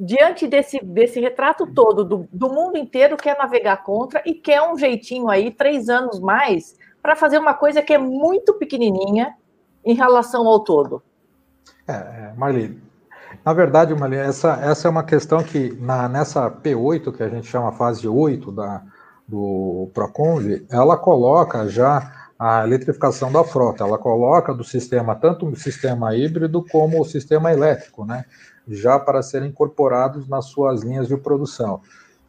diante 0.00 0.46
desse, 0.46 0.82
desse 0.82 1.20
retrato 1.20 1.66
todo 1.66 2.04
do, 2.04 2.28
do 2.32 2.48
mundo 2.48 2.78
inteiro, 2.78 3.18
quer 3.18 3.36
navegar 3.36 3.82
contra 3.82 4.22
e 4.24 4.32
quer 4.32 4.62
um 4.62 4.78
jeitinho 4.78 5.28
aí, 5.28 5.50
três 5.50 5.90
anos 5.90 6.18
mais, 6.18 6.78
para 7.04 7.14
fazer 7.14 7.36
uma 7.36 7.52
coisa 7.52 7.82
que 7.82 7.92
é 7.92 7.98
muito 7.98 8.54
pequenininha 8.54 9.34
em 9.84 9.92
relação 9.92 10.48
ao 10.48 10.60
todo? 10.60 11.02
É, 11.86 11.92
é 11.92 12.32
Marli, 12.34 12.82
na 13.44 13.52
verdade, 13.52 13.94
Marli, 13.94 14.16
essa, 14.16 14.54
essa 14.62 14.88
é 14.88 14.90
uma 14.90 15.02
questão 15.02 15.42
que 15.42 15.76
na, 15.78 16.08
nessa 16.08 16.50
P8, 16.50 17.14
que 17.14 17.22
a 17.22 17.28
gente 17.28 17.46
chama 17.46 17.72
fase 17.72 18.08
8 18.08 18.50
da, 18.50 18.82
do 19.28 19.90
Proconv, 19.92 20.64
ela 20.70 20.96
coloca 20.96 21.68
já 21.68 22.30
a 22.38 22.64
eletrificação 22.64 23.30
da 23.30 23.44
frota, 23.44 23.84
ela 23.84 23.98
coloca 23.98 24.54
do 24.54 24.64
sistema, 24.64 25.14
tanto 25.14 25.46
o 25.46 25.54
sistema 25.54 26.16
híbrido 26.16 26.64
como 26.72 26.98
o 27.02 27.04
sistema 27.04 27.52
elétrico, 27.52 28.06
né, 28.06 28.24
já 28.66 28.98
para 28.98 29.22
serem 29.22 29.50
incorporados 29.50 30.26
nas 30.26 30.46
suas 30.46 30.82
linhas 30.82 31.06
de 31.06 31.18
produção. 31.18 31.82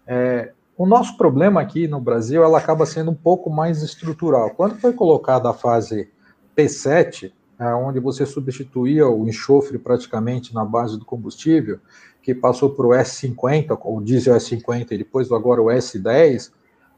É, 0.06 0.52
o 0.78 0.86
nosso 0.86 1.16
problema 1.16 1.62
aqui 1.62 1.88
no 1.88 2.02
Brasil, 2.02 2.44
ela 2.44 2.58
acaba 2.58 2.86
sendo 2.86 3.12
um 3.12 3.16
pouco 3.16 3.50
mais 3.50 3.82
estrutural. 3.82 4.50
Quando 4.52 4.76
foi 4.76 4.92
colocada 4.92 5.50
a 5.50 5.54
fase 5.54 6.10
P7, 6.56 7.32
é, 7.58 7.74
onde 7.74 8.00
você 8.00 8.26
substituía 8.26 9.08
o 9.08 9.28
enxofre 9.28 9.78
praticamente 9.78 10.54
na 10.54 10.66
base 10.66 11.00
do 11.00 11.06
combustível, 11.06 11.80
que 12.22 12.36
passou 12.36 12.72
para 12.72 12.86
o 12.86 12.90
S50, 12.90 13.78
o 13.86 14.02
diesel 14.02 14.36
S50 14.36 14.92
e 14.92 14.98
depois 14.98 15.32
agora 15.32 15.62
o 15.62 15.68
S10, 15.68 16.52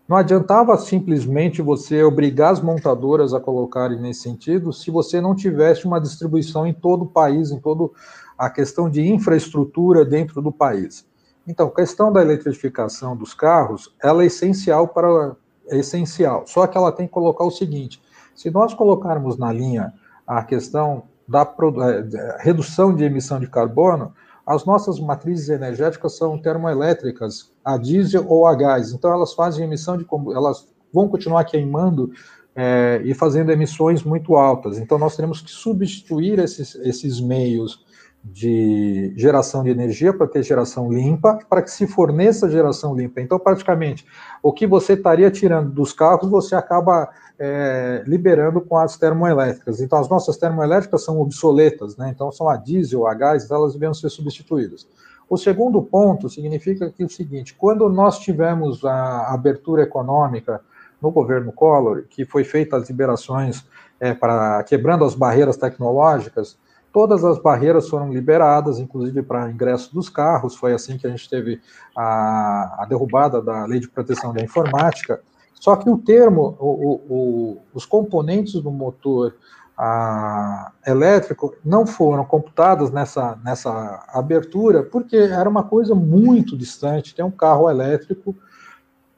não 0.08 0.18
adiantava 0.18 0.76
simplesmente 0.78 1.62
você 1.62 2.02
obrigar 2.02 2.54
as 2.54 2.62
montadoras 2.62 3.34
a 3.34 3.40
colocarem 3.40 4.00
nesse 4.00 4.22
sentido 4.22 4.72
se 4.72 4.90
você 4.90 5.20
não 5.20 5.36
tivesse 5.36 5.86
uma 5.86 6.00
distribuição 6.00 6.66
em 6.66 6.74
todo 6.74 7.04
o 7.04 7.08
país, 7.08 7.52
em 7.52 7.60
toda 7.60 7.92
a 8.38 8.50
questão 8.50 8.90
de 8.90 9.06
infraestrutura 9.06 10.06
dentro 10.06 10.42
do 10.42 10.52
país. 10.52 11.06
Então, 11.48 11.68
a 11.68 11.76
questão 11.76 12.12
da 12.12 12.22
eletrificação 12.22 13.16
dos 13.16 13.34
carros, 13.34 13.96
ela 14.04 14.24
é 14.24 14.26
essencial 14.26 14.88
para 14.90 15.36
é 15.70 15.78
essencial. 15.78 16.44
Só 16.46 16.66
que 16.66 16.78
ela 16.78 16.92
tem 16.92 17.08
que 17.08 17.14
colocar 17.14 17.44
o 17.44 17.52
seguinte: 17.52 18.02
se 18.36 18.50
nós 18.50 18.74
colocarmos 18.74 19.38
na 19.38 19.52
linha 19.52 19.94
a 20.26 20.44
questão 20.44 21.04
da 21.28 21.42
é, 21.42 22.38
redução 22.40 22.94
de 22.94 23.04
emissão 23.04 23.40
de 23.40 23.48
carbono, 23.48 24.14
as 24.46 24.66
nossas 24.66 25.00
matrizes 25.00 25.50
energéticas 25.50 26.16
são 26.16 26.38
termoelétricas, 26.38 27.52
a 27.64 27.78
diesel 27.78 28.26
ou 28.28 28.48
a 28.48 28.56
gás. 28.56 28.94
Então, 28.94 29.12
elas 29.12 29.34
fazem 29.34 29.66
emissão 29.66 29.98
de 29.98 30.06
elas 30.34 30.68
vão 30.94 31.10
continuar 31.10 31.44
queimando 31.44 32.12
é, 32.56 33.02
e 33.04 33.14
fazendo 33.14 33.52
emissões 33.52 34.04
muito 34.04 34.36
altas. 34.36 34.78
Então, 34.80 34.98
nós 34.98 35.16
teremos 35.16 35.42
que 35.42 35.52
substituir 35.52 36.40
esses, 36.40 36.76
esses 36.76 37.20
meios 37.20 37.86
de 38.34 39.14
geração 39.16 39.64
de 39.64 39.70
energia 39.70 40.14
para 40.14 40.28
ter 40.28 40.44
geração 40.44 40.92
limpa, 40.92 41.40
para 41.50 41.62
que 41.62 41.72
se 41.72 41.88
forneça 41.88 42.50
geração 42.50 42.96
limpa. 42.96 43.22
Então, 43.22 43.40
praticamente, 43.40 44.06
o 44.42 44.52
que 44.52 44.68
você 44.68 44.94
estaria 44.94 45.30
tirando 45.32 45.70
dos 45.72 45.94
carros, 45.94 46.30
você 46.30 46.56
acaba 46.56 47.10
é, 47.40 48.04
liberando 48.06 48.62
com 48.62 48.78
as 48.78 48.98
termoelétricas. 48.98 49.80
Então, 49.80 50.00
as 50.00 50.10
nossas 50.10 50.38
termoelétricas 50.38 51.04
são 51.04 51.20
obsoletas, 51.20 51.96
né? 51.98 52.12
então 52.14 52.32
são 52.32 52.50
a 52.50 52.58
diesel, 52.58 53.08
a 53.08 53.14
gás, 53.14 53.50
elas 53.50 53.74
devem 53.74 53.94
ser 53.94 54.10
substituídas. 54.10 54.88
O 55.30 55.38
segundo 55.38 55.82
ponto 55.82 56.30
significa 56.30 56.90
que 56.90 57.04
é 57.04 57.06
o 57.06 57.10
seguinte: 57.10 57.54
quando 57.54 57.90
nós 57.90 58.20
tivemos 58.20 58.86
a 58.86 59.34
abertura 59.34 59.84
econômica 59.84 60.62
no 61.02 61.12
governo 61.12 61.52
Collor, 61.52 62.06
que 62.10 62.26
foi 62.26 62.44
feita 62.44 62.78
as 62.78 62.88
liberações 62.90 63.66
é, 64.00 64.14
para 64.14 64.64
quebrando 64.64 65.04
as 65.04 65.14
barreiras 65.14 65.58
tecnológicas, 65.58 66.58
todas 66.92 67.24
as 67.24 67.40
barreiras 67.40 67.90
foram 67.90 68.12
liberadas, 68.12 68.80
inclusive 68.80 69.22
para 69.22 69.50
ingresso 69.50 69.94
dos 69.94 70.10
carros. 70.10 70.56
Foi 70.56 70.74
assim 70.74 70.98
que 70.98 71.06
a 71.06 71.10
gente 71.10 71.30
teve 71.30 71.62
a, 71.96 72.84
a 72.84 72.86
derrubada 72.88 73.42
da 73.42 73.66
lei 73.66 73.80
de 73.80 73.90
proteção 73.90 74.34
da 74.34 74.42
informática. 74.42 75.22
Só 75.54 75.76
que 75.76 75.90
o 75.90 75.98
termo, 75.98 76.56
o, 76.60 77.02
o, 77.10 77.58
os 77.74 77.86
componentes 77.86 78.62
do 78.62 78.72
motor 78.72 79.36
a, 79.78 80.72
elétrico 80.86 81.56
não 81.64 81.86
foram 81.86 82.26
computados 82.26 82.90
nessa, 82.92 83.38
nessa 83.44 84.04
abertura, 84.10 84.84
porque 84.84 85.16
era 85.16 85.48
uma 85.48 85.64
coisa 85.64 85.94
muito 85.94 86.58
distante. 86.58 87.14
Tem 87.14 87.24
um 87.24 87.32
carro 87.32 87.70
elétrico, 87.70 88.36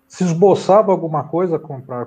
se 0.08 0.24
esboçava 0.24 0.92
alguma 0.92 1.24
coisa 1.24 1.58
para 1.58 2.06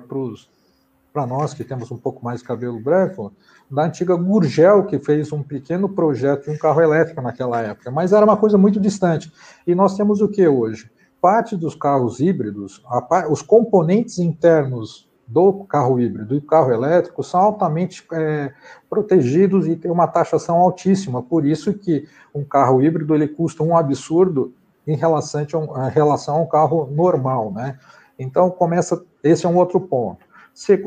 nós 1.15 1.53
que 1.53 1.63
temos 1.63 1.91
um 1.91 1.97
pouco 1.97 2.23
mais 2.23 2.39
de 2.39 2.47
cabelo 2.47 2.79
branco, 2.79 3.31
da 3.69 3.85
antiga 3.85 4.15
Gurgel, 4.15 4.85
que 4.85 4.97
fez 4.99 5.31
um 5.31 5.43
pequeno 5.43 5.87
projeto 5.87 6.45
de 6.45 6.51
um 6.51 6.57
carro 6.57 6.81
elétrico 6.81 7.21
naquela 7.21 7.61
época, 7.61 7.91
mas 7.91 8.11
era 8.11 8.25
uma 8.25 8.37
coisa 8.37 8.57
muito 8.57 8.79
distante. 8.79 9.31
E 9.65 9.75
nós 9.75 9.95
temos 9.95 10.21
o 10.21 10.27
que 10.27 10.47
hoje? 10.47 10.91
parte 11.23 11.55
dos 11.55 11.73
carros 11.73 12.19
híbridos, 12.19 12.83
a, 12.85 13.29
os 13.29 13.41
componentes 13.41 14.19
internos 14.19 15.09
do 15.25 15.63
carro 15.63 15.97
híbrido 15.97 16.35
e 16.35 16.41
do 16.41 16.45
carro 16.45 16.69
elétrico 16.69 17.23
são 17.23 17.39
altamente 17.39 18.05
é, 18.11 18.51
protegidos 18.89 19.65
e 19.65 19.77
tem 19.77 19.89
uma 19.89 20.05
taxação 20.05 20.57
altíssima. 20.57 21.23
Por 21.23 21.45
isso 21.45 21.73
que 21.75 22.05
um 22.35 22.43
carro 22.43 22.83
híbrido 22.83 23.15
ele 23.15 23.29
custa 23.29 23.63
um 23.63 23.77
absurdo 23.77 24.53
em 24.85 24.97
relação 24.97 25.47
a 25.53 25.57
um, 25.57 25.87
relação 25.87 26.35
a 26.35 26.41
um 26.41 26.45
carro 26.45 26.89
normal, 26.91 27.53
né? 27.53 27.79
Então 28.19 28.49
começa 28.49 29.01
esse 29.23 29.45
é 29.45 29.49
um 29.49 29.55
outro 29.55 29.79
ponto. 29.79 30.25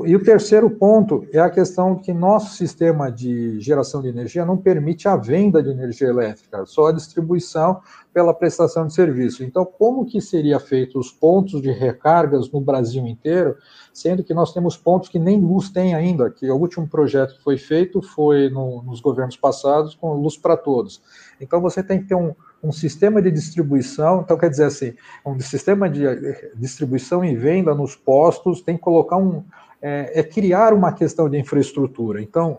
E 0.06 0.14
o 0.14 0.22
terceiro 0.22 0.70
ponto 0.70 1.26
é 1.32 1.40
a 1.40 1.50
questão 1.50 1.96
que 1.96 2.12
nosso 2.12 2.54
sistema 2.54 3.10
de 3.10 3.58
geração 3.60 4.00
de 4.00 4.06
energia 4.06 4.46
não 4.46 4.56
permite 4.56 5.08
a 5.08 5.16
venda 5.16 5.60
de 5.60 5.68
energia 5.68 6.06
elétrica, 6.06 6.64
só 6.64 6.86
a 6.86 6.92
distribuição 6.92 7.80
pela 8.14 8.32
prestação 8.32 8.86
de 8.86 8.94
serviço. 8.94 9.42
Então, 9.42 9.64
como 9.64 10.06
que 10.06 10.20
seria 10.20 10.60
feito 10.60 11.00
os 11.00 11.10
pontos 11.10 11.60
de 11.60 11.72
recargas 11.72 12.48
no 12.48 12.60
Brasil 12.60 13.04
inteiro, 13.08 13.56
sendo 13.92 14.22
que 14.22 14.32
nós 14.32 14.54
temos 14.54 14.76
pontos 14.76 15.08
que 15.08 15.18
nem 15.18 15.40
luz 15.40 15.68
tem 15.68 15.96
ainda, 15.96 16.30
que 16.30 16.48
o 16.48 16.56
último 16.56 16.86
projeto 16.86 17.34
que 17.34 17.42
foi 17.42 17.58
feito 17.58 18.00
foi 18.00 18.48
no, 18.48 18.84
nos 18.84 19.00
governos 19.00 19.36
passados 19.36 19.96
com 19.96 20.12
luz 20.12 20.38
para 20.38 20.56
todos. 20.56 21.02
Então, 21.40 21.60
você 21.60 21.82
tem 21.82 22.00
que 22.00 22.06
ter 22.06 22.14
um, 22.14 22.32
um 22.62 22.72
sistema 22.72 23.20
de 23.22 23.30
distribuição, 23.30 24.22
então 24.22 24.36
quer 24.36 24.50
dizer 24.50 24.64
assim, 24.64 24.94
um 25.24 25.38
sistema 25.40 25.88
de 25.88 26.06
eh, 26.06 26.52
distribuição 26.56 27.24
e 27.24 27.36
venda 27.36 27.74
nos 27.74 27.94
postos, 27.94 28.60
tem 28.60 28.76
que 28.76 28.82
colocar 28.82 29.16
um, 29.16 29.44
é, 29.80 30.20
é 30.20 30.22
criar 30.22 30.72
uma 30.72 30.92
questão 30.92 31.28
de 31.28 31.38
infraestrutura. 31.38 32.20
Então, 32.20 32.58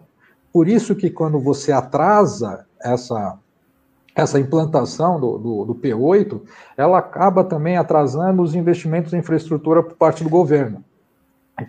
por 0.54 0.68
isso 0.68 0.96
que 0.96 1.10
quando 1.10 1.40
você 1.40 1.72
atrasa 1.72 2.66
essa 2.82 3.38
essa 4.16 4.40
implantação 4.40 5.20
do, 5.20 5.38
do, 5.38 5.66
do, 5.66 5.76
P8, 5.76 6.42
ela 6.76 6.98
acaba 6.98 7.44
também 7.44 7.78
atrasando 7.78 8.42
os 8.42 8.56
investimentos 8.56 9.14
em 9.14 9.20
infraestrutura 9.20 9.84
por 9.84 9.94
parte 9.96 10.24
do 10.24 10.30
governo, 10.30 10.84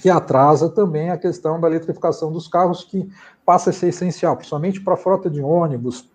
que 0.01 0.09
atrasa 0.09 0.71
também 0.71 1.11
a 1.11 1.19
questão 1.19 1.61
da 1.61 1.69
eletrificação 1.69 2.33
dos 2.33 2.49
carros, 2.49 2.85
que 2.85 3.07
passa 3.45 3.69
a 3.69 3.73
ser 3.73 3.89
essencial, 3.89 4.35
principalmente 4.35 4.81
para 4.81 4.95
a 4.95 4.97
frota 4.97 5.29
de 5.29 5.43
ônibus, 5.43 6.09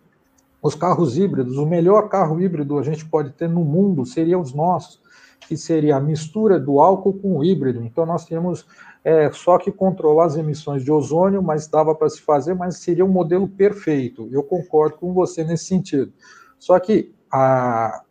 os 0.63 0.73
carros 0.73 1.17
híbridos, 1.17 1.57
o 1.57 1.65
melhor 1.65 2.07
carro 2.07 2.39
híbrido 2.39 2.79
a 2.79 2.83
gente 2.83 3.05
pode 3.05 3.31
ter 3.31 3.49
no 3.49 3.65
mundo 3.65 4.05
seria 4.05 4.39
os 4.39 4.53
nossos, 4.53 5.01
que 5.41 5.57
seria 5.57 5.97
a 5.97 5.99
mistura 5.99 6.57
do 6.57 6.79
álcool 6.79 7.19
com 7.19 7.37
o 7.37 7.43
híbrido. 7.43 7.83
Então, 7.83 8.05
nós 8.05 8.23
temos 8.23 8.65
é, 9.03 9.29
só 9.33 9.57
que 9.57 9.73
controlar 9.73 10.25
as 10.27 10.37
emissões 10.37 10.81
de 10.81 10.89
ozônio, 10.89 11.43
mas 11.43 11.67
dava 11.67 11.93
para 11.93 12.09
se 12.09 12.21
fazer, 12.21 12.53
mas 12.53 12.77
seria 12.77 13.03
um 13.03 13.09
modelo 13.09 13.45
perfeito. 13.45 14.29
Eu 14.31 14.41
concordo 14.41 14.95
com 14.95 15.13
você 15.13 15.43
nesse 15.43 15.65
sentido. 15.65 16.13
Só 16.57 16.79
que 16.79 17.13
a, 17.29 18.01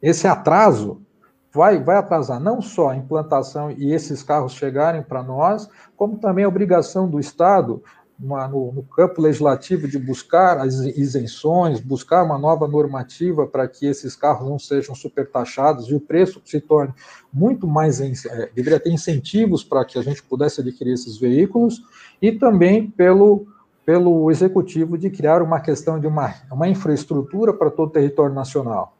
esse 0.00 0.26
atraso 0.26 1.02
vai, 1.52 1.82
vai 1.82 1.96
atrasar 1.96 2.40
não 2.40 2.62
só 2.62 2.90
a 2.90 2.96
implantação 2.96 3.70
e 3.70 3.92
esses 3.92 4.22
carros 4.22 4.54
chegarem 4.54 5.02
para 5.02 5.22
nós, 5.22 5.68
como 5.96 6.16
também 6.16 6.46
a 6.46 6.48
obrigação 6.48 7.06
do 7.06 7.20
Estado 7.20 7.82
uma, 8.22 8.46
no, 8.46 8.72
no, 8.72 8.82
campo 8.82 9.22
legislativo 9.22 9.88
de 9.88 9.98
buscar 9.98 10.58
as 10.58 10.74
isenções, 10.74 11.80
buscar 11.80 12.22
uma 12.22 12.38
nova 12.38 12.68
normativa 12.68 13.46
para 13.46 13.66
que 13.66 13.86
esses 13.86 14.14
carros 14.14 14.48
não 14.48 14.58
sejam 14.58 14.94
supertaxados 14.94 15.88
e 15.88 15.94
o 15.94 16.00
preço 16.00 16.40
se 16.44 16.60
torne 16.60 16.92
muito 17.32 17.66
mais. 17.66 18.00
É, 18.00 18.50
deveria 18.54 18.78
ter 18.78 18.90
incentivos 18.90 19.64
para 19.64 19.84
que 19.84 19.98
a 19.98 20.02
gente 20.02 20.22
pudesse 20.22 20.60
adquirir 20.60 20.92
esses 20.92 21.18
veículos 21.18 21.82
e 22.20 22.30
também 22.32 22.90
pelo, 22.90 23.46
pelo 23.84 24.30
executivo 24.30 24.98
de 24.98 25.08
criar 25.10 25.42
uma 25.42 25.60
questão 25.60 25.98
de 25.98 26.06
uma, 26.06 26.34
uma 26.52 26.68
infraestrutura 26.68 27.54
para 27.54 27.70
todo 27.70 27.88
o 27.88 27.92
território 27.92 28.34
nacional. 28.34 28.96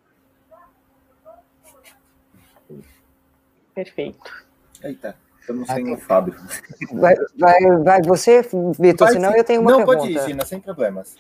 Perfeito. 3.75 4.47
Eita. 4.83 5.15
Estamos 5.51 5.69
sem 5.69 5.93
o 5.93 5.97
Fábio. 5.97 6.35
Vai, 6.93 7.15
vai, 7.39 7.77
vai 7.83 8.03
você, 8.03 8.43
Vitor, 8.79 9.09
senão 9.09 9.35
eu 9.35 9.45
tenho 9.45 9.61
uma 9.61 9.73
não, 9.73 9.79
pergunta. 9.79 9.99
Não, 9.99 10.07
pode 10.07 10.25
ir, 10.25 10.27
Gina, 10.27 10.45
sem 10.45 10.61
problemas. 10.61 11.17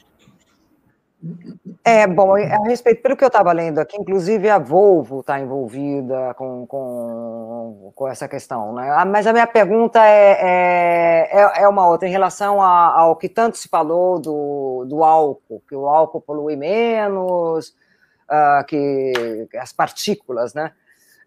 É, 1.85 2.07
bom, 2.07 2.35
a 2.35 2.66
respeito, 2.66 3.02
pelo 3.02 3.16
que 3.16 3.23
eu 3.23 3.28
estava 3.28 3.52
lendo 3.52 3.78
aqui, 3.78 3.97
inclusive 4.01 4.48
a 4.48 4.59
Volvo 4.59 5.20
está 5.20 5.39
envolvida 5.39 6.32
com, 6.35 6.66
com, 6.66 7.93
com 7.94 8.09
essa 8.09 8.27
questão, 8.27 8.74
né? 8.74 8.90
Ah, 8.90 9.05
mas 9.05 9.27
a 9.27 9.32
minha 9.32 9.47
pergunta 9.47 10.02
é, 10.02 10.39
é, 10.40 11.40
é, 11.40 11.62
é 11.62 11.69
uma 11.69 11.86
outra, 11.86 12.09
em 12.09 12.11
relação 12.11 12.62
a, 12.62 13.01
ao 13.01 13.16
que 13.16 13.28
tanto 13.28 13.59
se 13.59 13.69
falou 13.69 14.19
do, 14.19 14.86
do 14.89 15.05
álcool, 15.05 15.62
que 15.69 15.74
o 15.74 15.86
álcool 15.86 16.23
polui 16.23 16.57
menos, 16.57 17.74
uh, 18.31 18.65
que 18.66 19.47
as 19.59 19.73
partículas, 19.73 20.55
né? 20.55 20.73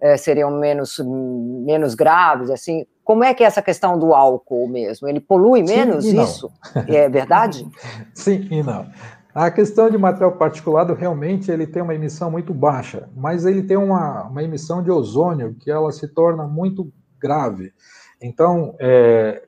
É, 0.03 0.17
seriam 0.17 0.51
menos, 0.51 0.99
menos 0.99 1.95
graves, 1.95 2.49
assim. 2.49 2.85
Como 3.05 3.23
é 3.23 3.34
que 3.34 3.41
é 3.41 3.47
essa 3.47 3.61
questão 3.61 3.97
do 3.97 4.13
álcool 4.13 4.67
mesmo? 4.67 5.07
Ele 5.07 5.21
polui 5.21 5.63
menos 5.63 6.03
Sim 6.03 6.21
isso? 6.21 6.51
É 6.89 7.07
verdade? 7.07 7.65
Sim 8.13 8.45
e 8.51 8.61
não. 8.61 8.85
A 9.34 9.49
questão 9.49 9.89
de 9.89 9.97
material 9.97 10.34
particulado, 10.34 10.93
realmente, 10.93 11.49
ele 11.49 11.65
tem 11.65 11.81
uma 11.81 11.95
emissão 11.95 12.30
muito 12.30 12.53
baixa, 12.53 13.09
mas 13.15 13.45
ele 13.45 13.63
tem 13.63 13.77
uma, 13.77 14.25
uma 14.25 14.43
emissão 14.43 14.84
de 14.84 14.91
ozônio 14.91 15.55
que 15.55 15.71
ela 15.71 15.91
se 15.93 16.07
torna 16.09 16.45
muito 16.45 16.91
grave. 17.17 17.73
Então, 18.21 18.75
é, 18.80 19.41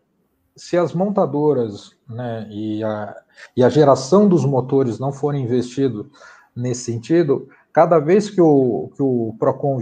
se 0.56 0.78
as 0.78 0.94
montadoras 0.94 1.92
né, 2.10 2.48
e, 2.50 2.82
a, 2.82 3.16
e 3.56 3.64
a 3.64 3.70
geração 3.70 4.28
dos 4.28 4.46
motores 4.46 5.00
não 5.00 5.12
forem 5.12 5.44
investidos 5.44 6.08
nesse 6.56 6.86
sentido, 6.86 7.50
cada 7.74 8.00
vez 8.00 8.30
que 8.30 8.42
o, 8.42 8.90
que 8.96 9.04
o 9.04 9.36
Procon 9.38 9.80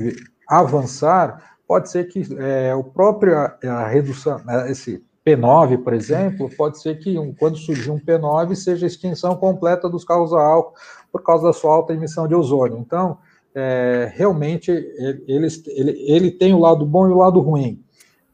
avançar, 0.48 1.57
pode 1.68 1.90
ser 1.90 2.06
que 2.06 2.24
é, 2.38 2.74
o 2.76 2.84
próprio 2.84 3.36
a, 3.38 3.88
redução, 3.88 4.40
né, 4.45 4.70
esse 4.72 5.03
P9, 5.26 5.82
por 5.84 5.94
exemplo, 5.94 6.49
pode 6.56 6.82
ser 6.82 6.99
que 6.99 7.18
um, 7.18 7.34
quando 7.34 7.57
surgir 7.57 7.90
um 7.90 7.99
P9 7.99 8.56
seja 8.56 8.86
a 8.86 8.88
extinção 8.88 9.36
completa 9.36 9.90
dos 9.90 10.03
carros 10.03 10.34
a 10.34 10.41
álcool 10.41 10.74
por 11.11 11.24
causa 11.24 11.45
da 11.45 11.53
sua 11.53 11.74
alta 11.74 11.94
emissão 11.94 12.28
de 12.28 12.36
ozônio. 12.36 12.78
Então, 12.78 13.18
é, 13.56 14.11
realmente, 14.14 14.72
ele, 14.72 15.48
ele, 15.68 16.06
ele 16.07 16.32
tem 16.32 16.53
o 16.53 16.60
lado 16.60 16.86
bom 16.86 17.07
e 17.07 17.11
o 17.11 17.18
lado 17.18 17.40
ruim. 17.40 17.82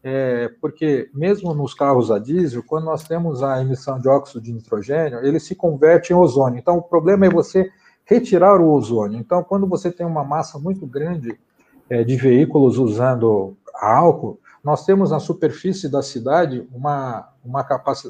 É, 0.01 0.49
porque 0.61 1.09
mesmo 1.13 1.53
nos 1.53 1.73
carros 1.73 2.09
a 2.09 2.17
diesel, 2.17 2.63
quando 2.63 2.85
nós 2.85 3.03
temos 3.03 3.43
a 3.43 3.61
emissão 3.61 3.99
de 3.99 4.07
óxido 4.07 4.41
de 4.41 4.53
nitrogênio, 4.53 5.19
ele 5.19 5.39
se 5.39 5.53
converte 5.53 6.13
em 6.13 6.15
ozônio. 6.15 6.57
Então, 6.57 6.77
o 6.77 6.81
problema 6.81 7.25
é 7.25 7.29
você 7.29 7.69
retirar 8.05 8.59
o 8.59 8.71
ozônio. 8.71 9.19
Então, 9.19 9.43
quando 9.43 9.67
você 9.67 9.91
tem 9.91 10.05
uma 10.05 10.23
massa 10.23 10.57
muito 10.57 10.87
grande 10.87 11.37
é, 11.89 12.03
de 12.03 12.15
veículos 12.15 12.77
usando 12.77 13.57
álcool, 13.73 14.39
nós 14.63 14.85
temos 14.85 15.11
na 15.11 15.19
superfície 15.19 15.87
da 15.89 16.01
cidade 16.01 16.67
uma, 16.73 17.29
uma, 17.43 17.65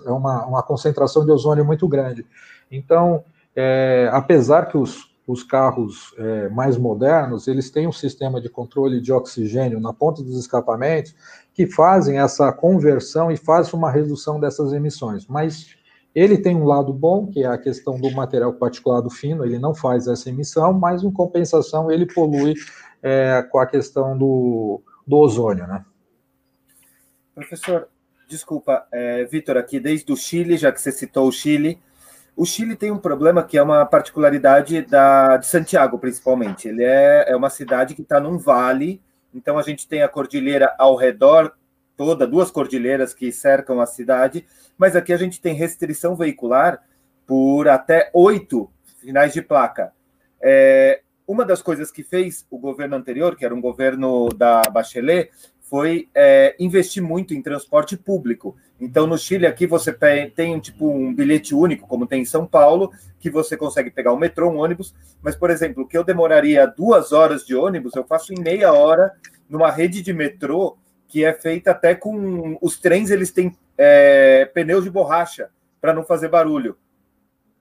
uma, 0.08 0.46
uma 0.46 0.64
concentração 0.64 1.24
de 1.24 1.32
ozônio 1.32 1.64
muito 1.64 1.88
grande. 1.88 2.26
Então, 2.72 3.24
é, 3.56 4.10
apesar 4.12 4.68
que 4.68 4.78
os, 4.78 5.10
os 5.28 5.44
carros 5.44 6.14
é, 6.18 6.50
mais 6.50 6.78
modernos, 6.78 7.48
eles 7.48 7.70
têm 7.70 7.88
um 7.88 7.92
sistema 7.92 8.42
de 8.42 8.50
controle 8.50 9.00
de 9.00 9.14
oxigênio 9.14 9.80
na 9.80 9.94
ponta 9.94 10.24
dos 10.24 10.38
escapamentos, 10.40 11.16
que 11.54 11.68
fazem 11.68 12.20
essa 12.20 12.52
conversão 12.52 13.32
e 13.32 13.38
fazem 13.38 13.74
uma 13.74 13.92
redução 13.92 14.40
dessas 14.40 14.74
emissões. 14.74 15.28
Mas 15.28 15.76
ele 16.16 16.38
tem 16.38 16.56
um 16.56 16.66
lado 16.66 16.92
bom, 16.92 17.28
que 17.28 17.44
é 17.44 17.48
a 17.48 17.58
questão 17.58 18.00
do 18.00 18.10
material 18.12 18.54
particulado 18.54 19.10
fino, 19.10 19.46
ele 19.46 19.60
não 19.60 19.76
faz 19.76 20.08
essa 20.08 20.30
emissão, 20.30 20.74
mas 20.74 21.04
em 21.04 21.12
compensação 21.12 21.92
ele 21.92 22.06
polui 22.06 22.56
é, 23.02 23.42
com 23.50 23.60
a 23.60 23.66
questão 23.66 24.18
do, 24.18 24.82
do 25.06 25.18
ozônio, 25.18 25.68
né? 25.68 25.84
Professor, 27.34 27.88
desculpa, 28.28 28.86
é, 28.92 29.24
Vitor, 29.26 29.58
aqui 29.58 29.80
desde 29.80 30.12
o 30.12 30.18
Chile, 30.18 30.58
já 30.58 30.72
que 30.72 30.82
você 30.82 30.92
citou 30.92 31.28
o 31.28 31.32
Chile, 31.32 31.82
o 32.36 32.46
Chile 32.46 32.76
tem 32.76 32.92
um 32.92 32.98
problema 32.98 33.44
que 33.44 33.58
é 33.58 33.62
uma 33.62 33.86
particularidade 33.86 34.82
da, 34.84 35.38
de 35.38 35.46
Santiago, 35.46 36.00
principalmente. 36.00 36.68
Ele 36.68 36.84
é, 36.84 37.32
é 37.32 37.36
uma 37.36 37.50
cidade 37.50 37.96
que 37.96 38.02
está 38.02 38.20
num 38.20 38.38
vale, 38.38 39.02
então 39.34 39.58
a 39.58 39.62
gente 39.62 39.88
tem 39.88 40.04
a 40.04 40.08
cordilheira 40.08 40.74
ao 40.78 40.96
redor 40.96 41.54
toda, 41.98 42.26
duas 42.26 42.50
cordilheiras 42.50 43.14
que 43.14 43.30
cercam 43.30 43.82
a 43.82 43.86
cidade, 43.86 44.46
mas 44.78 44.96
aqui 44.96 45.12
a 45.12 45.18
gente 45.18 45.42
tem 45.42 45.54
restrição 45.54 46.16
veicular 46.16 46.82
por 47.28 47.68
até 47.68 48.10
oito 48.14 48.72
finais 49.00 49.34
de 49.34 49.42
placa. 49.42 49.92
É, 50.42 51.02
uma 51.30 51.46
das 51.46 51.62
coisas 51.62 51.92
que 51.92 52.02
fez 52.02 52.44
o 52.50 52.58
governo 52.58 52.96
anterior, 52.96 53.36
que 53.36 53.46
era 53.46 53.54
um 53.54 53.62
governo 53.62 54.30
da 54.30 54.64
Bachelet, 54.64 55.30
foi 55.62 56.10
é, 56.16 56.56
investir 56.60 57.04
muito 57.04 57.36
em 57.36 57.42
transporte 57.44 57.96
público. 57.96 58.58
Então, 58.82 59.06
no 59.06 59.16
Chile, 59.16 59.46
aqui 59.46 59.68
você 59.68 59.94
tem 59.94 60.60
tipo 60.60 60.90
um 60.90 61.14
bilhete 61.14 61.54
único, 61.54 61.88
como 61.88 62.08
tem 62.08 62.24
em 62.24 62.26
São 62.26 62.48
Paulo, 62.48 62.92
que 63.20 63.30
você 63.30 63.56
consegue 63.56 63.92
pegar 63.92 64.12
um 64.12 64.18
metrô, 64.18 64.50
um 64.50 64.58
ônibus. 64.58 64.96
Mas, 65.22 65.36
por 65.36 65.52
exemplo, 65.52 65.88
que 65.88 65.96
eu 65.96 66.04
demoraria 66.04 66.66
duas 66.66 67.12
horas 67.12 67.46
de 67.46 67.56
ônibus, 67.56 67.94
eu 67.96 68.04
faço 68.04 68.34
em 68.34 68.42
meia 68.42 68.74
hora 68.74 69.14
numa 69.48 69.70
rede 69.70 70.02
de 70.02 70.12
metrô 70.12 70.78
que 71.08 71.24
é 71.24 71.32
feita 71.32 71.70
até 71.70 71.94
com 71.94 72.58
os 72.60 72.80
trens, 72.80 73.12
eles 73.12 73.30
têm 73.30 73.56
é, 73.78 74.50
pneus 74.52 74.84
de 74.84 74.90
borracha 74.90 75.52
para 75.80 75.94
não 75.94 76.04
fazer 76.04 76.28
barulho. 76.28 76.76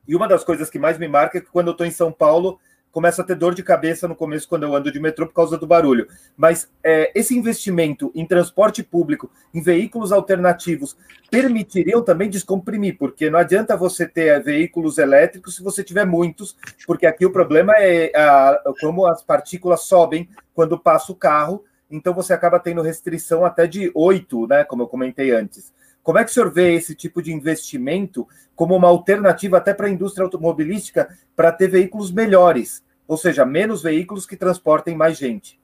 E 0.07 0.17
uma 0.17 0.27
das 0.27 0.43
coisas 0.43 0.71
que 0.71 0.79
mais 0.79 0.99
me 0.99 1.07
marca 1.07 1.37
é 1.37 1.41
que 1.43 1.51
quando 1.51 1.67
eu 1.67 1.73
estou 1.73 1.87
em 1.87 1.91
São 1.91 2.11
Paulo, 2.11 2.59
começo 2.91 3.21
a 3.21 3.25
ter 3.25 3.35
dor 3.35 3.55
de 3.55 3.63
cabeça 3.63 4.09
no 4.09 4.15
começo 4.15 4.49
quando 4.49 4.65
eu 4.65 4.75
ando 4.75 4.91
de 4.91 5.01
metrô 5.01 5.27
por 5.27 5.35
causa 5.35 5.57
do 5.57 5.67
barulho. 5.67 6.09
Mas 6.37 6.71
é, 6.83 7.13
esse 7.15 7.37
investimento 7.37 8.11
em 8.15 8.27
transporte 8.27 8.83
público, 8.83 9.31
em 9.53 9.63
veículos 9.63 10.13
alternativos, 10.13 10.97
permitiriam 11.31 12.03
também 12.03 12.29
descomprimir, 12.29 12.97
porque 12.99 13.31
não 13.31 13.39
adianta 13.39 13.77
você 13.77 14.07
ter 14.07 14.43
veículos 14.43 14.99
elétricos 14.99 15.57
se 15.57 15.63
você 15.63 15.85
tiver 15.85 16.05
muitos, 16.05 16.57
porque 16.87 17.07
aqui 17.07 17.25
o 17.27 17.33
problema 17.33 17.73
é 17.77 18.11
a, 18.17 18.61
como 18.81 19.07
as 19.07 19.23
partículas 19.23 19.83
sobem 19.83 20.29
quando 20.55 20.79
passa 20.79 21.13
o 21.13 21.17
carro, 21.17 21.65
então 21.91 22.13
você 22.13 22.33
acaba 22.33 22.61
tendo 22.61 22.83
restrição 22.83 23.45
até 23.45 23.67
de 23.67 23.91
oito, 23.95 24.47
né? 24.47 24.65
Como 24.65 24.83
eu 24.83 24.89
comentei 24.89 25.31
antes. 25.31 25.73
Como 26.03 26.19
é 26.19 26.25
que 26.25 26.31
o 26.31 26.35
senhor 26.35 26.51
vê 26.51 26.75
esse 26.75 26.95
tipo 26.95 27.23
de 27.23 27.33
investimento 27.33 28.27
como 28.55 28.75
uma 28.75 28.89
alternativa 28.89 29.59
até 29.59 29.75
para 29.75 29.87
a 29.87 29.91
indústria 29.91 30.25
automobilística 30.25 31.09
para 31.37 31.53
ter 31.53 31.69
veículos 31.69 32.11
melhores, 32.11 32.83
ou 33.07 33.17
seja, 33.17 33.45
menos 33.45 33.83
veículos 33.83 34.27
que 34.27 34.37
transportem 34.37 34.97
mais 34.97 35.17
gente? 35.17 35.61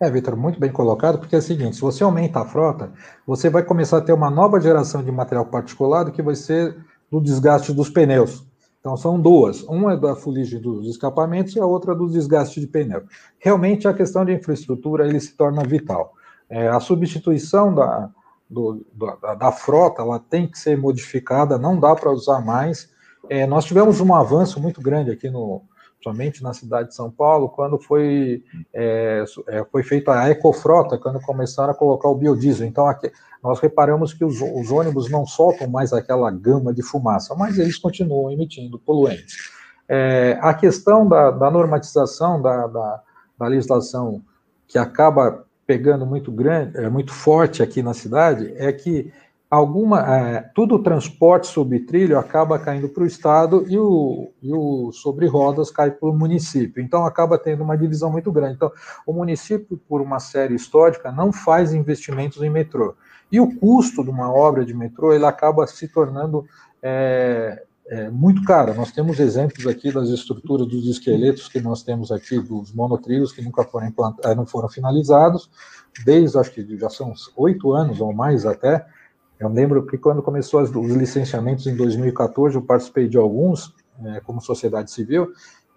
É, 0.00 0.10
Vitor, 0.10 0.36
muito 0.36 0.58
bem 0.58 0.72
colocado, 0.72 1.18
porque 1.18 1.36
é 1.36 1.38
o 1.38 1.42
seguinte: 1.42 1.76
se 1.76 1.82
você 1.82 2.02
aumenta 2.02 2.40
a 2.40 2.44
frota, 2.44 2.92
você 3.26 3.48
vai 3.48 3.62
começar 3.62 3.98
a 3.98 4.00
ter 4.00 4.12
uma 4.12 4.30
nova 4.30 4.60
geração 4.60 5.02
de 5.02 5.12
material 5.12 5.46
particulado 5.46 6.12
que 6.12 6.22
vai 6.22 6.34
ser 6.34 6.76
do 7.10 7.20
desgaste 7.20 7.72
dos 7.72 7.88
pneus. 7.88 8.44
Então, 8.80 8.96
são 8.98 9.18
duas. 9.18 9.62
Uma 9.62 9.94
é 9.94 9.96
da 9.96 10.14
fuligem 10.14 10.60
dos 10.60 10.86
escapamentos 10.88 11.56
e 11.56 11.60
a 11.60 11.64
outra 11.64 11.94
do 11.94 12.06
desgaste 12.06 12.60
de 12.60 12.66
pneu. 12.66 13.04
Realmente, 13.38 13.88
a 13.88 13.94
questão 13.94 14.26
de 14.26 14.34
infraestrutura 14.34 15.06
ele 15.06 15.20
se 15.20 15.34
torna 15.34 15.62
vital. 15.62 16.12
É, 16.50 16.68
a 16.68 16.78
substituição 16.80 17.74
da, 17.74 18.10
do, 18.54 18.86
da, 19.20 19.34
da, 19.34 19.52
frota, 19.52 20.02
ela 20.02 20.18
tem 20.18 20.46
que 20.46 20.58
ser 20.58 20.78
modificada, 20.78 21.58
não 21.58 21.78
dá 21.78 21.94
para 21.94 22.10
usar 22.10 22.40
mais. 22.40 22.88
É, 23.28 23.46
nós 23.46 23.64
tivemos 23.64 24.00
um 24.00 24.14
avanço 24.14 24.60
muito 24.60 24.80
grande 24.80 25.10
aqui 25.10 25.28
no, 25.28 25.62
somente 26.02 26.42
na 26.42 26.52
cidade 26.52 26.90
de 26.90 26.94
São 26.94 27.10
Paulo, 27.10 27.48
quando 27.48 27.78
foi, 27.78 28.44
é, 28.72 29.24
é, 29.48 29.64
foi 29.72 29.82
feita 29.82 30.12
a 30.12 30.28
ecofrota, 30.28 30.98
quando 30.98 31.18
começaram 31.20 31.72
a 31.72 31.76
colocar 31.76 32.08
o 32.08 32.14
biodiesel. 32.14 32.66
Então, 32.66 32.86
aqui, 32.86 33.10
nós 33.42 33.58
reparamos 33.58 34.12
que 34.12 34.24
os, 34.24 34.40
os, 34.40 34.70
ônibus 34.70 35.10
não 35.10 35.26
soltam 35.26 35.68
mais 35.68 35.92
aquela 35.92 36.30
gama 36.30 36.72
de 36.72 36.82
fumaça, 36.82 37.34
mas 37.34 37.58
eles 37.58 37.78
continuam 37.78 38.30
emitindo 38.30 38.78
poluentes. 38.78 39.50
É, 39.88 40.38
a 40.40 40.52
questão 40.54 41.08
da, 41.08 41.30
da 41.30 41.50
normatização 41.50 42.40
da, 42.40 42.66
da, 42.66 43.02
da 43.38 43.46
legislação 43.46 44.22
que 44.66 44.78
acaba 44.78 45.44
pegando 45.66 46.04
muito 46.06 46.30
grande, 46.30 46.76
é, 46.76 46.88
muito 46.88 47.12
forte 47.12 47.62
aqui 47.62 47.82
na 47.82 47.94
cidade, 47.94 48.52
é 48.56 48.72
que 48.72 49.12
alguma, 49.48 50.00
é, 50.16 50.40
tudo 50.54 50.76
o 50.76 50.82
transporte 50.82 51.46
sobre 51.46 51.80
trilho 51.80 52.18
acaba 52.18 52.58
caindo 52.58 52.88
para 52.88 53.04
o 53.04 53.06
estado 53.06 53.64
e 53.68 53.78
o, 53.78 54.30
e 54.42 54.52
o 54.52 54.90
sobre 54.92 55.26
rodas 55.26 55.70
cai 55.70 55.90
para 55.90 56.08
o 56.08 56.12
município. 56.12 56.82
Então 56.82 57.06
acaba 57.06 57.38
tendo 57.38 57.62
uma 57.62 57.76
divisão 57.76 58.10
muito 58.10 58.32
grande. 58.32 58.54
Então 58.54 58.72
o 59.06 59.12
município, 59.12 59.80
por 59.88 60.00
uma 60.00 60.18
série 60.18 60.54
histórica, 60.54 61.12
não 61.12 61.32
faz 61.32 61.72
investimentos 61.72 62.42
em 62.42 62.50
metrô. 62.50 62.94
E 63.30 63.40
o 63.40 63.54
custo 63.58 64.02
de 64.02 64.10
uma 64.10 64.32
obra 64.32 64.64
de 64.64 64.74
metrô 64.74 65.12
ele 65.12 65.26
acaba 65.26 65.66
se 65.66 65.88
tornando 65.88 66.44
é, 66.82 67.62
é, 67.88 68.08
muito 68.10 68.42
cara. 68.44 68.74
Nós 68.74 68.90
temos 68.92 69.20
exemplos 69.20 69.66
aqui 69.66 69.92
das 69.92 70.08
estruturas 70.08 70.66
dos 70.66 70.86
esqueletos 70.86 71.48
que 71.48 71.60
nós 71.60 71.82
temos 71.82 72.10
aqui, 72.10 72.38
dos 72.38 72.72
monotrilhos 72.72 73.32
que 73.32 73.42
nunca 73.42 73.64
foram, 73.64 73.88
implantados, 73.88 74.36
não 74.36 74.46
foram 74.46 74.68
finalizados, 74.68 75.50
desde, 76.04 76.38
acho 76.38 76.50
que 76.50 76.78
já 76.78 76.88
são 76.88 77.12
oito 77.36 77.72
anos 77.72 78.00
ou 78.00 78.12
mais 78.12 78.46
até. 78.46 78.86
Eu 79.38 79.48
lembro 79.48 79.84
que 79.86 79.98
quando 79.98 80.22
começou 80.22 80.62
os 80.62 80.70
licenciamentos 80.70 81.66
em 81.66 81.76
2014, 81.76 82.56
eu 82.56 82.62
participei 82.62 83.08
de 83.08 83.18
alguns, 83.18 83.74
é, 84.04 84.20
como 84.20 84.40
sociedade 84.40 84.90
civil, 84.90 85.32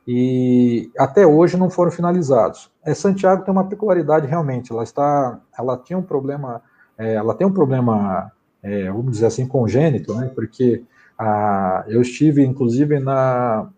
e 0.08 0.90
até 0.98 1.28
hoje 1.28 1.58
não 1.58 1.70
foram 1.70 1.92
finalizados. 1.92 2.72
É, 2.86 2.94
Santiago 2.94 3.44
tem 3.44 3.52
uma 3.52 3.68
peculiaridade 3.68 4.26
realmente, 4.26 4.72
ela 4.72 4.84
está, 4.84 5.42
ela 5.58 5.78
tinha 5.78 6.00
um 6.00 6.04
problema, 6.04 6.62
é, 6.98 7.16
ela 7.16 7.36
tem 7.36 7.46
um 7.46 7.52
problema, 7.52 8.32
é, 8.64 8.90
vamos 8.90 9.12
dizer 9.12 9.26
assim, 9.26 9.46
congênito, 9.46 10.16
né, 10.16 10.32
porque 10.34 10.86
ah, 11.18 11.84
eu 11.88 12.02
estive, 12.02 12.46
inclusive, 12.46 13.00
na 13.00 13.70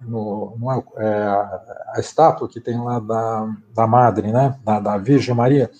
no, 0.00 0.56
é, 0.96 1.04
a 1.94 1.96
estátua 1.98 2.48
que 2.48 2.60
tem 2.60 2.80
lá 2.80 3.00
da, 3.00 3.52
da 3.74 3.86
Madre, 3.86 4.30
né, 4.32 4.56
da, 4.64 4.78
da 4.78 4.96
Virgem 4.96 5.34
Maria, 5.34 5.70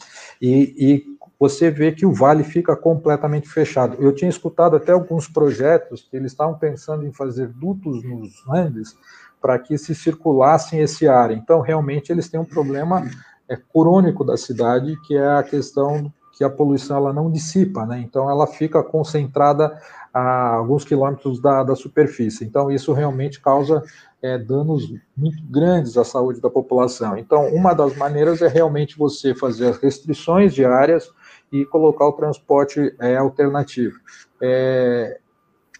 e, 0.40 0.74
e, 0.76 1.18
você 1.40 1.70
vê 1.70 1.92
que 1.92 2.04
o 2.04 2.12
vale 2.12 2.42
fica 2.42 2.74
completamente 2.74 3.48
fechado. 3.48 3.96
Eu 4.00 4.12
tinha 4.12 4.28
escutado 4.28 4.74
até 4.74 4.90
alguns 4.90 5.28
projetos 5.28 6.02
que 6.02 6.16
eles 6.16 6.32
estavam 6.32 6.58
pensando 6.58 7.06
em 7.06 7.12
fazer 7.12 7.46
dutos 7.46 8.02
nos 8.02 8.42
Andes 8.48 8.96
para 9.40 9.56
que 9.56 9.78
se 9.78 9.94
circulassem 9.94 10.80
esse 10.80 11.06
ar. 11.06 11.30
Então, 11.30 11.60
realmente, 11.60 12.10
eles 12.10 12.28
têm 12.28 12.40
um 12.40 12.44
problema 12.44 13.08
é, 13.48 13.56
crônico 13.56 14.24
da 14.24 14.36
cidade, 14.36 15.00
que 15.06 15.16
é 15.16 15.28
a 15.28 15.44
questão 15.44 16.12
que 16.32 16.42
a 16.42 16.50
poluição 16.50 16.96
ela 16.96 17.12
não 17.12 17.30
dissipa, 17.30 17.86
né? 17.86 18.00
Então, 18.00 18.28
ela 18.28 18.48
fica 18.48 18.82
concentrada 18.82 19.80
a 20.18 20.54
alguns 20.54 20.84
quilômetros 20.84 21.40
da, 21.40 21.62
da 21.62 21.76
superfície. 21.76 22.44
Então, 22.44 22.70
isso 22.70 22.92
realmente 22.92 23.40
causa 23.40 23.82
é, 24.20 24.36
danos 24.36 24.92
muito 25.16 25.42
grandes 25.44 25.96
à 25.96 26.04
saúde 26.04 26.40
da 26.40 26.50
população. 26.50 27.16
Então, 27.16 27.46
uma 27.54 27.72
das 27.72 27.96
maneiras 27.96 28.42
é 28.42 28.48
realmente 28.48 28.98
você 28.98 29.34
fazer 29.34 29.68
as 29.68 29.78
restrições 29.78 30.52
diárias 30.52 31.08
e 31.52 31.64
colocar 31.64 32.06
o 32.06 32.12
transporte 32.12 32.94
é, 32.98 33.16
alternativo. 33.16 33.98
É, 34.42 35.20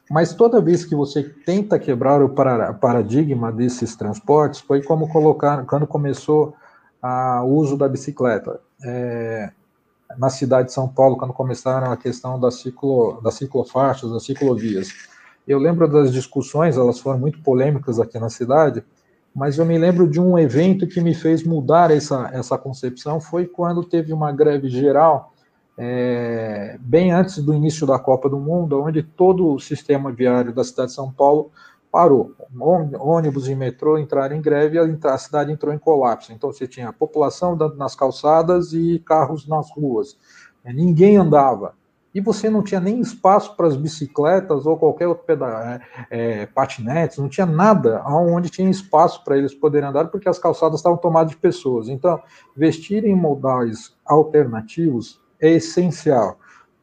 mas 0.09 0.33
toda 0.33 0.61
vez 0.61 0.85
que 0.85 0.95
você 0.95 1.23
tenta 1.23 1.79
quebrar 1.79 2.23
o 2.23 2.31
paradigma 2.31 3.53
desses 3.53 3.95
transportes, 3.97 4.61
foi 4.61 4.83
como 4.83 5.09
colocar 5.09 5.67
quando 5.67 5.87
começou 5.87 6.55
o 7.45 7.47
uso 7.47 7.77
da 7.77 7.89
bicicleta. 7.89 8.61
É, 8.85 9.51
na 10.17 10.31
cidade 10.31 10.69
de 10.69 10.75
São 10.75 10.89
Paulo, 10.89 11.17
quando 11.17 11.33
começaram 11.33 11.93
a 11.93 11.97
questão 11.97 12.41
das, 12.41 12.55
ciclo, 12.57 13.21
das 13.23 13.35
ciclofaixas, 13.35 14.11
das 14.11 14.25
ciclovias. 14.25 14.89
Eu 15.47 15.59
lembro 15.59 15.89
das 15.89 16.13
discussões, 16.13 16.77
elas 16.77 16.99
foram 16.99 17.19
muito 17.19 17.41
polêmicas 17.43 17.99
aqui 17.99 18.19
na 18.19 18.31
cidade, 18.31 18.83
mas 19.35 19.59
eu 19.59 19.65
me 19.65 19.79
lembro 19.79 20.09
de 20.09 20.21
um 20.21 20.39
evento 20.39 20.87
que 20.87 21.01
me 21.01 21.15
fez 21.15 21.45
mudar 21.45 21.91
essa, 21.91 22.31
essa 22.33 22.57
concepção, 22.57 23.21
foi 23.21 23.47
quando 23.47 23.85
teve 23.85 24.13
uma 24.13 24.33
greve 24.33 24.69
geral, 24.69 25.33
é, 25.77 26.77
bem 26.81 27.13
antes 27.13 27.39
do 27.39 27.55
início 27.55 27.87
da 27.87 27.99
Copa 27.99 28.29
do 28.29 28.39
Mundo, 28.39 28.83
onde 28.83 29.03
todo 29.03 29.55
o 29.55 29.61
sistema 29.61 30.11
viário 30.11 30.53
da 30.53 30.65
cidade 30.65 30.89
de 30.89 30.95
São 30.95 31.13
Paulo 31.13 31.53
parou. 31.91 32.35
Ônibus 33.01 33.49
e 33.49 33.55
metrô 33.55 33.99
entraram 33.99 34.37
em 34.37 34.41
greve 34.41 34.77
e 34.77 35.07
a 35.07 35.19
cidade 35.19 35.53
entrou 35.53 35.73
em 35.73 35.79
colapso. 35.79 36.33
Então 36.33 36.53
você 36.53 36.67
tinha 36.67 36.89
a 36.89 36.93
população 36.93 37.53
andando 37.53 37.77
nas 37.77 37.95
calçadas 37.95 38.73
e 38.73 38.99
carros 39.05 39.47
nas 39.47 39.71
ruas. 39.71 40.17
É, 40.65 40.73
ninguém 40.73 41.17
andava. 41.17 41.75
E 42.15 42.21
você 42.21 42.49
não 42.49 42.63
tinha 42.63 42.81
nem 42.81 43.01
espaço 43.01 43.55
para 43.55 43.67
as 43.67 43.77
bicicletas 43.77 44.67
ou 44.67 44.77
qualquer 44.77 45.07
outro 45.07 45.25
pedal, 45.25 45.51
é, 45.51 45.81
é, 46.11 46.47
patinetes, 46.47 47.19
não 47.19 47.29
tinha 47.29 47.47
nada 47.47 48.03
onde 48.07 48.49
tinha 48.49 48.69
espaço 48.69 49.23
para 49.23 49.37
eles 49.37 49.55
poderem 49.55 49.89
andar, 49.89 50.07
porque 50.07 50.29
as 50.29 50.39
calçadas 50.39 50.81
estavam 50.81 50.99
tomadas 50.99 51.31
de 51.31 51.37
pessoas. 51.37 51.89
Então, 51.89 52.21
vestir 52.57 53.05
em 53.05 53.15
modais 53.15 53.95
alternativos 54.07 55.21
é 55.41 55.51
essencial. 55.51 56.39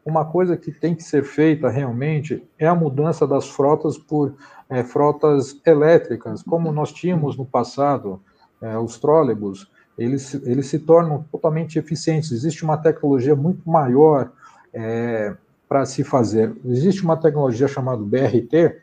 Uma 0.06 0.24
coisa 0.24 0.56
que 0.56 0.72
tem 0.72 0.94
que 0.94 1.02
ser 1.02 1.24
feita 1.24 1.68
realmente 1.68 2.48
é 2.60 2.68
a 2.68 2.76
mudança 2.76 3.26
das 3.26 3.50
frotas 3.50 3.98
por 3.98 4.36
é, 4.70 4.84
frotas 4.84 5.60
elétricas, 5.66 6.42
como 6.44 6.72
nós 6.72 6.92
tínhamos 6.92 7.38
no 7.38 7.46
passado, 7.46 8.22
é, 8.62 8.78
os 8.78 8.98
trólebus, 8.98 9.70
eles, 9.98 10.34
eles 10.44 10.68
se 10.68 10.80
tornam 10.80 11.26
totalmente 11.32 11.80
eficientes. 11.80 12.32
Existe 12.32 12.64
uma 12.64 12.78
tecnologia 12.78 13.36
muito 13.36 13.70
maior 13.70 14.32
é, 14.74 15.36
para 15.70 15.86
se 15.86 16.04
fazer. 16.04 16.56
Existe 16.66 17.04
uma 17.04 17.18
tecnologia 17.18 17.68
chamada 17.68 18.02
BRT, 18.02 18.82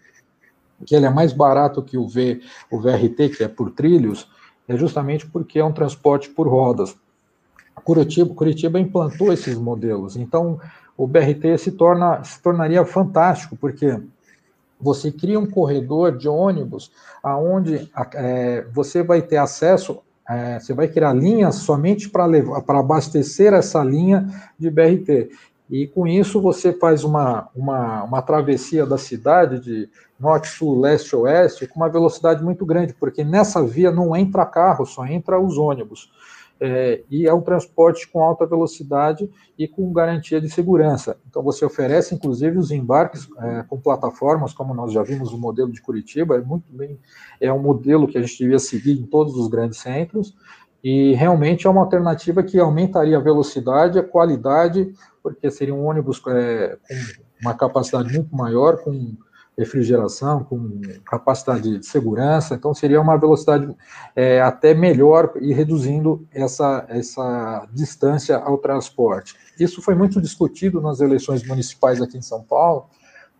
que 0.86 0.94
ele 0.94 1.06
é 1.06 1.10
mais 1.10 1.32
barato 1.32 1.82
que 1.82 1.96
o, 1.96 2.09
v, 2.09 2.40
o 2.70 2.80
VRT, 2.80 3.28
que 3.36 3.44
é 3.44 3.48
por 3.48 3.70
trilhos, 3.70 4.28
é 4.66 4.76
justamente 4.76 5.26
porque 5.26 5.59
é 5.59 5.64
um 5.64 5.72
transporte 5.72 6.30
por 6.30 6.48
rodas. 6.48 6.96
Curitiba, 7.84 8.34
Curitiba 8.34 8.78
implantou 8.78 9.32
esses 9.32 9.56
modelos, 9.56 10.16
então 10.16 10.60
o 10.96 11.06
BRT 11.06 11.59
se, 11.59 11.72
torna, 11.72 12.22
se 12.22 12.40
tornaria 12.40 12.84
fantástico, 12.84 13.56
porque 13.56 14.00
você 14.82 15.12
cria 15.12 15.38
um 15.38 15.46
corredor 15.46 16.16
de 16.16 16.28
ônibus 16.28 16.90
aonde 17.22 17.88
é, 18.14 18.66
você 18.72 19.02
vai 19.02 19.22
ter 19.22 19.36
acesso, 19.36 20.00
é, 20.28 20.59
você 20.59 20.74
vai 20.74 20.88
criar 20.88 21.12
linhas 21.12 21.56
somente 21.56 22.10
para 22.10 22.78
abastecer 22.78 23.52
essa 23.52 23.82
linha 23.84 24.26
de 24.59 24.68
BRT. 24.68 25.30
E 25.70 25.86
com 25.86 26.06
isso 26.06 26.40
você 26.40 26.72
faz 26.72 27.04
uma, 27.04 27.48
uma, 27.54 28.02
uma 28.02 28.20
travessia 28.20 28.84
da 28.84 28.98
cidade 28.98 29.59
de 29.60 29.88
norte, 30.20 30.48
sul, 30.48 30.78
leste, 30.78 31.16
oeste, 31.16 31.66
com 31.66 31.80
uma 31.80 31.88
velocidade 31.88 32.44
muito 32.44 32.66
grande, 32.66 32.94
porque 32.94 33.24
nessa 33.24 33.64
via 33.64 33.90
não 33.90 34.14
entra 34.14 34.44
carro, 34.44 34.84
só 34.84 35.06
entra 35.06 35.40
os 35.40 35.56
ônibus 35.56 36.10
é, 36.64 37.02
e 37.10 37.26
é 37.26 37.34
um 37.34 37.40
transporte 37.40 38.09
com 38.09 38.22
alta 38.22 38.47
velocidade 38.47 39.28
e 39.59 39.66
com 39.66 39.93
garantia 39.93 40.40
de 40.40 40.48
segurança. 40.48 41.18
Então, 41.28 41.43
você 41.43 41.64
oferece, 41.64 42.14
inclusive, 42.14 42.56
os 42.56 42.70
embarques 42.70 43.28
é, 43.40 43.64
com 43.64 43.80
plataformas, 43.80 44.55
como 44.55 44.72
nós 44.72 44.93
já 44.93 45.02
vimos 45.02 45.32
o 45.32 45.39
modelo 45.39 45.72
de 45.72 45.82
Curitiba, 45.82 46.36
é 46.36 46.40
muito 46.40 46.64
bem, 46.70 46.97
é 47.40 47.52
um 47.52 47.59
modelo 47.59 48.06
que 48.06 48.16
a 48.16 48.20
gente 48.20 48.39
devia 48.39 48.60
seguir 48.60 48.93
em 48.93 49.05
todos 49.05 49.36
os 49.36 49.48
grandes 49.48 49.80
centros, 49.80 50.36
e 50.84 51.14
realmente 51.14 51.66
é 51.66 51.70
uma 51.70 51.80
alternativa 51.80 52.44
que 52.44 52.60
aumentaria 52.60 53.16
a 53.16 53.20
velocidade, 53.20 53.98
a 53.98 54.05
qualidade, 54.05 54.94
porque 55.20 55.51
seria 55.51 55.74
um 55.74 55.84
ônibus 55.84 56.22
é, 56.28 56.78
com 56.86 56.94
uma 57.43 57.55
capacidade 57.55 58.12
muito 58.12 58.34
maior, 58.34 58.78
com 58.84 59.16
refrigeração, 59.56 60.44
com 60.44 60.80
capacidade 61.04 61.78
de 61.78 61.86
segurança, 61.86 62.54
então 62.54 62.72
seria 62.72 63.00
uma 63.00 63.18
velocidade 63.18 63.74
é, 64.16 64.40
até 64.40 64.74
melhor 64.74 65.32
e 65.40 65.52
reduzindo 65.52 66.26
essa, 66.32 66.86
essa 66.88 67.68
distância 67.72 68.36
ao 68.38 68.58
transporte. 68.58 69.34
Isso 69.60 69.82
foi 69.82 69.94
muito 69.94 70.20
discutido 70.20 70.80
nas 70.80 71.00
eleições 71.00 71.46
municipais 71.46 72.00
aqui 72.00 72.16
em 72.16 72.22
São 72.22 72.42
Paulo, 72.42 72.86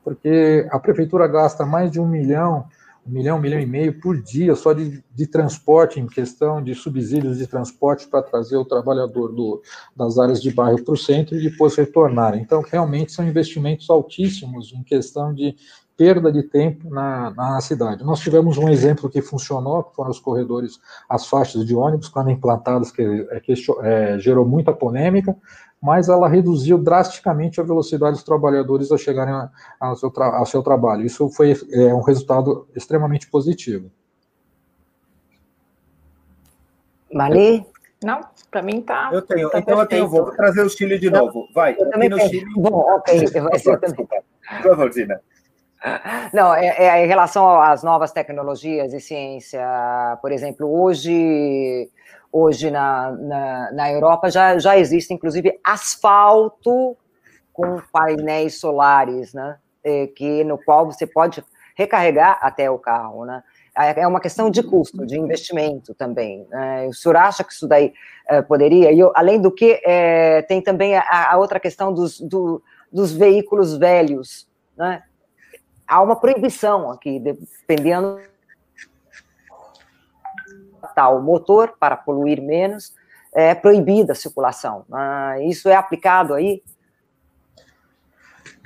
porque 0.05 0.67
a 0.71 0.79
prefeitura 0.79 1.27
gasta 1.27 1.65
mais 1.65 1.91
de 1.91 1.99
um 1.99 2.07
milhão, 2.07 2.67
um 3.07 3.11
milhão, 3.11 3.39
um 3.39 3.41
milhão 3.41 3.61
e 3.61 3.67
meio 3.67 3.99
por 4.01 4.21
dia 4.21 4.55
só 4.55 4.73
de, 4.73 5.03
de 5.13 5.27
transporte, 5.27 5.99
em 5.99 6.07
questão 6.07 6.63
de 6.63 6.75
subsídios 6.75 7.39
de 7.39 7.47
transporte 7.47 8.07
para 8.07 8.23
trazer 8.23 8.57
o 8.57 8.65
trabalhador 8.65 9.33
do, 9.33 9.61
das 9.97 10.19
áreas 10.19 10.41
de 10.41 10.53
bairro 10.53 10.85
para 10.85 10.95
o 10.95 10.97
centro 10.97 11.37
e 11.37 11.51
depois 11.51 11.75
retornar. 11.75 12.37
Então, 12.37 12.63
realmente 12.63 13.13
são 13.13 13.27
investimentos 13.27 13.91
altíssimos 13.91 14.73
em 14.73 14.83
questão 14.83 15.35
de 15.35 15.57
perda 16.03 16.33
de 16.33 16.43
tempo 16.43 16.91
na, 16.91 17.31
na 17.31 17.61
cidade. 17.61 18.03
Nós 18.03 18.19
tivemos 18.19 18.59
um 18.59 18.69
exemplo 18.69 19.09
que 19.09 19.23
funcionou, 19.23 19.85
que 19.85 19.95
foram 19.95 20.11
os 20.11 20.19
corredores, 20.19 20.81
as 21.09 21.29
faixas 21.29 21.65
de 21.65 21.77
ônibus, 21.77 22.09
quando 22.09 22.29
implantadas, 22.29 22.91
que, 22.91 23.03
é, 23.31 23.39
que 23.39 23.55
é, 23.83 24.19
gerou 24.19 24.45
muita 24.45 24.73
polêmica, 24.73 25.37
mas 25.81 26.09
ela 26.09 26.29
reduziu 26.29 26.77
drasticamente 26.77 27.61
a 27.61 27.63
velocidade 27.63 28.15
dos 28.15 28.25
trabalhadores 28.25 28.91
a 28.91 28.99
chegarem 28.99 29.33
ao 29.79 29.95
seu, 29.95 30.13
ao 30.17 30.45
seu 30.45 30.61
trabalho. 30.61 31.07
Isso 31.07 31.29
foi 31.31 31.53
é, 31.71 31.95
um 31.95 32.01
resultado 32.01 32.67
extremamente 32.75 33.31
positivo. 33.31 33.89
Mali? 37.13 37.65
Não, 38.03 38.23
para 38.51 38.63
mim 38.63 38.81
tá. 38.81 39.11
Eu 39.13 39.23
tenho, 39.23 39.49
tá 39.51 39.61
então 39.61 39.77
perfeito. 39.77 40.03
eu 40.03 40.09
tenho, 40.09 40.09
vou 40.09 40.33
trazer 40.33 40.63
o 40.63 40.69
Chile 40.69 40.99
de 40.99 41.11
novo. 41.11 41.47
Vai, 41.55 41.77
eu 41.79 41.87
aqui 41.87 42.09
no 42.09 42.17
tenho. 42.17 42.29
Chile. 42.29 42.53
Bom, 42.57 42.79
ok, 42.97 43.25
eu 43.33 43.43
vou 43.43 43.79
também. 43.79 44.09
Por 44.63 44.71
favor, 44.71 44.93
Zina. 44.93 45.21
Não, 46.33 46.55
é, 46.55 46.67
é, 46.79 47.05
em 47.05 47.09
relação 47.09 47.61
às 47.61 47.83
novas 47.83 48.13
tecnologias 48.13 48.93
e 48.93 49.01
ciência, 49.01 49.61
por 50.21 50.31
exemplo, 50.31 50.71
hoje, 50.81 51.91
hoje 52.31 52.71
na, 52.71 53.11
na, 53.11 53.73
na 53.73 53.93
Europa 53.93 54.31
já, 54.31 54.59
já 54.59 54.79
existe, 54.79 55.13
inclusive, 55.13 55.59
asfalto 55.65 56.97
com 57.53 57.81
painéis 57.93 58.59
solares, 58.59 59.35
né? 59.35 59.59
É, 59.85 60.07
que, 60.07 60.45
no 60.45 60.57
qual 60.57 60.87
você 60.87 61.07
pode 61.07 61.45
recarregar 61.77 62.39
até 62.41 62.71
o 62.71 62.79
carro, 62.79 63.25
né? 63.25 63.43
É, 63.77 64.03
é 64.03 64.07
uma 64.07 64.21
questão 64.21 64.51
de 64.51 64.63
custo, 64.63 65.05
de 65.05 65.19
investimento 65.19 65.95
também. 65.95 66.47
Né? 66.51 66.87
O 66.87 66.93
senhor 66.93 67.17
acha 67.17 67.43
que 67.43 67.53
isso 67.53 67.67
daí 67.67 67.93
é, 68.29 68.43
poderia? 68.43 68.93
E 68.93 68.99
eu, 68.99 69.11
além 69.15 69.41
do 69.41 69.51
que, 69.51 69.81
é, 69.85 70.43
tem 70.43 70.61
também 70.61 70.95
a, 70.95 71.33
a 71.33 71.39
outra 71.39 71.59
questão 71.59 71.93
dos, 71.93 72.21
do, 72.21 72.63
dos 72.93 73.13
veículos 73.13 73.77
velhos, 73.77 74.47
né? 74.77 75.03
Há 75.93 76.01
uma 76.01 76.17
proibição 76.17 76.91
aqui, 76.91 77.21
dependendo 77.21 78.19
tal 80.95 81.21
motor 81.21 81.75
para 81.79 81.97
poluir 81.97 82.41
menos, 82.41 82.95
é 83.35 83.55
proibida 83.55 84.13
a 84.13 84.17
circulação. 84.17 84.85
Ah, 84.91 85.37
isso 85.43 85.69
é 85.69 85.77
aplicado 85.77 86.33
aí? 86.35 86.63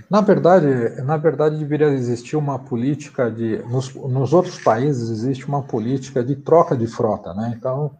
Na 0.08 0.20
verdade, 0.20 1.02
na 1.02 1.16
verdade 1.16 1.58
deveria 1.58 1.88
existir 1.88 2.36
uma 2.36 2.60
política 2.60 3.28
de 3.28 3.58
nos, 3.64 3.92
nos 3.92 4.32
outros 4.32 4.60
países 4.62 5.10
existe 5.10 5.48
uma 5.48 5.62
política 5.62 6.22
de 6.22 6.36
troca 6.36 6.76
de 6.76 6.86
frota, 6.86 7.34
né? 7.34 7.54
Então, 7.56 7.90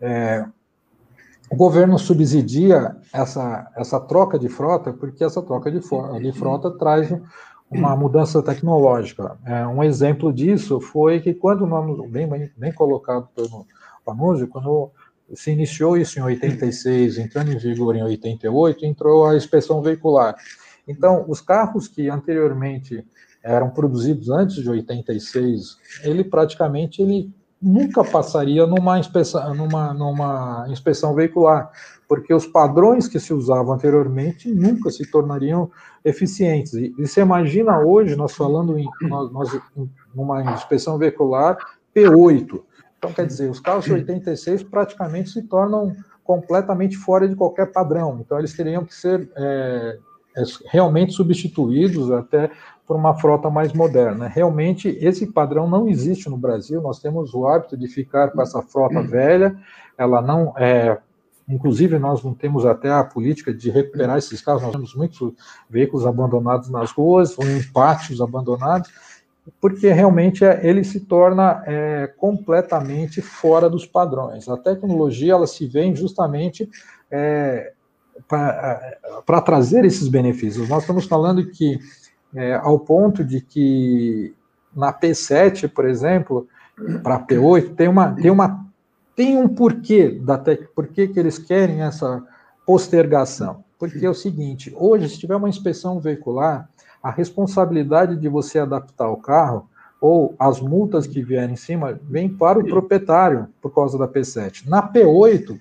é, 0.00 0.44
o 1.48 1.54
governo 1.54 1.98
subsidia 2.00 2.96
essa, 3.12 3.70
essa 3.76 4.00
troca 4.00 4.38
de 4.38 4.48
frota, 4.48 4.92
porque 4.92 5.22
essa 5.22 5.40
troca 5.40 5.70
de, 5.70 5.78
de 5.78 6.32
frota 6.32 6.70
traz 6.72 7.08
uma 7.72 7.96
mudança 7.96 8.42
tecnológica. 8.42 9.36
É, 9.44 9.66
um 9.66 9.82
exemplo 9.82 10.32
disso 10.32 10.80
foi 10.80 11.20
que 11.20 11.34
quando 11.34 11.66
nós, 11.66 12.10
bem, 12.10 12.28
bem 12.56 12.72
colocado 12.72 13.28
pelo 13.34 13.66
Panuzzi, 14.04 14.46
quando 14.46 14.90
se 15.34 15.50
iniciou 15.50 15.96
isso 15.96 16.18
em 16.18 16.22
86, 16.22 17.18
entrando 17.18 17.52
em 17.52 17.58
vigor 17.58 17.96
em 17.96 18.02
88, 18.02 18.84
entrou 18.84 19.26
a 19.26 19.36
inspeção 19.36 19.80
veicular. 19.80 20.34
Então, 20.86 21.24
os 21.28 21.40
carros 21.40 21.88
que 21.88 22.08
anteriormente 22.08 23.04
eram 23.42 23.70
produzidos 23.70 24.28
antes 24.28 24.56
de 24.56 24.68
86, 24.68 25.76
ele 26.04 26.22
praticamente 26.22 27.02
ele 27.02 27.32
nunca 27.60 28.04
passaria 28.04 28.66
numa 28.66 28.98
inspeção, 28.98 29.54
numa, 29.54 29.94
numa 29.94 30.66
inspeção 30.68 31.14
veicular, 31.14 31.70
porque 32.12 32.34
os 32.34 32.46
padrões 32.46 33.08
que 33.08 33.18
se 33.18 33.32
usavam 33.32 33.72
anteriormente 33.72 34.52
nunca 34.52 34.90
se 34.90 35.10
tornariam 35.10 35.70
eficientes. 36.04 36.74
E, 36.74 36.94
e 36.98 37.06
você 37.06 37.22
imagina 37.22 37.78
hoje, 37.78 38.14
nós 38.14 38.34
falando 38.34 38.76
em, 38.76 38.86
nós, 39.00 39.32
nós, 39.32 39.54
em 39.74 39.88
uma 40.14 40.42
inspeção 40.52 40.98
veicular 40.98 41.56
P8. 41.96 42.60
Então, 42.98 43.14
quer 43.14 43.24
dizer, 43.24 43.50
os 43.50 43.60
carros 43.60 43.88
86 43.88 44.62
praticamente 44.64 45.30
se 45.30 45.40
tornam 45.44 45.96
completamente 46.22 46.98
fora 46.98 47.26
de 47.26 47.34
qualquer 47.34 47.72
padrão. 47.72 48.20
Então, 48.20 48.38
eles 48.38 48.52
teriam 48.52 48.84
que 48.84 48.94
ser 48.94 49.30
é, 49.34 49.98
é, 50.36 50.42
realmente 50.66 51.14
substituídos 51.14 52.10
até 52.10 52.50
por 52.86 52.94
uma 52.94 53.14
frota 53.14 53.48
mais 53.48 53.72
moderna. 53.72 54.28
Realmente, 54.28 54.98
esse 55.00 55.28
padrão 55.28 55.66
não 55.66 55.88
existe 55.88 56.28
no 56.28 56.36
Brasil. 56.36 56.82
Nós 56.82 57.00
temos 57.00 57.32
o 57.32 57.46
hábito 57.46 57.74
de 57.74 57.88
ficar 57.88 58.32
com 58.32 58.42
essa 58.42 58.60
frota 58.60 59.00
velha. 59.02 59.56
Ela 59.96 60.20
não 60.20 60.52
é 60.58 60.98
Inclusive, 61.52 61.98
nós 61.98 62.22
não 62.24 62.32
temos 62.32 62.64
até 62.64 62.90
a 62.90 63.04
política 63.04 63.52
de 63.52 63.70
recuperar 63.70 64.16
esses 64.16 64.40
carros, 64.40 64.62
nós 64.62 64.72
temos 64.72 64.94
muitos 64.94 65.34
veículos 65.68 66.06
abandonados 66.06 66.70
nas 66.70 66.90
ruas, 66.90 67.38
ou 67.38 67.44
em 67.44 67.62
pátios 67.62 68.22
abandonados, 68.22 68.90
porque 69.60 69.92
realmente 69.92 70.44
é, 70.44 70.66
ele 70.66 70.82
se 70.82 71.00
torna 71.00 71.62
é, 71.66 72.06
completamente 72.16 73.20
fora 73.20 73.68
dos 73.68 73.84
padrões. 73.84 74.48
A 74.48 74.56
tecnologia 74.56 75.34
ela 75.34 75.46
se 75.46 75.66
vem 75.66 75.94
justamente 75.94 76.68
é, 77.10 77.72
para 78.26 79.40
trazer 79.44 79.84
esses 79.84 80.08
benefícios. 80.08 80.68
Nós 80.68 80.84
estamos 80.84 81.04
falando 81.04 81.50
que, 81.50 81.78
é, 82.34 82.54
ao 82.54 82.78
ponto 82.78 83.22
de 83.22 83.40
que 83.42 84.34
na 84.74 84.92
P7, 84.92 85.68
por 85.68 85.86
exemplo, 85.86 86.48
para 87.02 87.16
a 87.16 87.26
P8, 87.26 87.74
tem 87.74 87.88
uma, 87.88 88.14
tem 88.14 88.30
uma 88.30 88.64
tem 89.14 89.36
um 89.36 89.48
porquê 89.48 90.10
da 90.10 90.38
tec... 90.38 90.68
por 90.74 90.88
que 90.88 91.10
eles 91.16 91.38
querem 91.38 91.82
essa 91.82 92.22
postergação. 92.66 93.64
Porque 93.78 94.04
é 94.04 94.10
o 94.10 94.14
seguinte, 94.14 94.72
hoje, 94.76 95.08
se 95.08 95.18
tiver 95.18 95.36
uma 95.36 95.48
inspeção 95.48 95.98
veicular, 95.98 96.68
a 97.02 97.10
responsabilidade 97.10 98.16
de 98.16 98.28
você 98.28 98.60
adaptar 98.60 99.08
o 99.08 99.16
carro 99.16 99.68
ou 100.00 100.34
as 100.38 100.60
multas 100.60 101.06
que 101.06 101.22
vierem 101.22 101.54
em 101.54 101.56
cima 101.56 101.98
vem 102.02 102.28
para 102.28 102.58
o 102.58 102.64
proprietário 102.64 103.48
por 103.60 103.74
causa 103.74 103.98
da 103.98 104.06
P7. 104.06 104.66
Na 104.66 104.82
P8, 104.82 105.60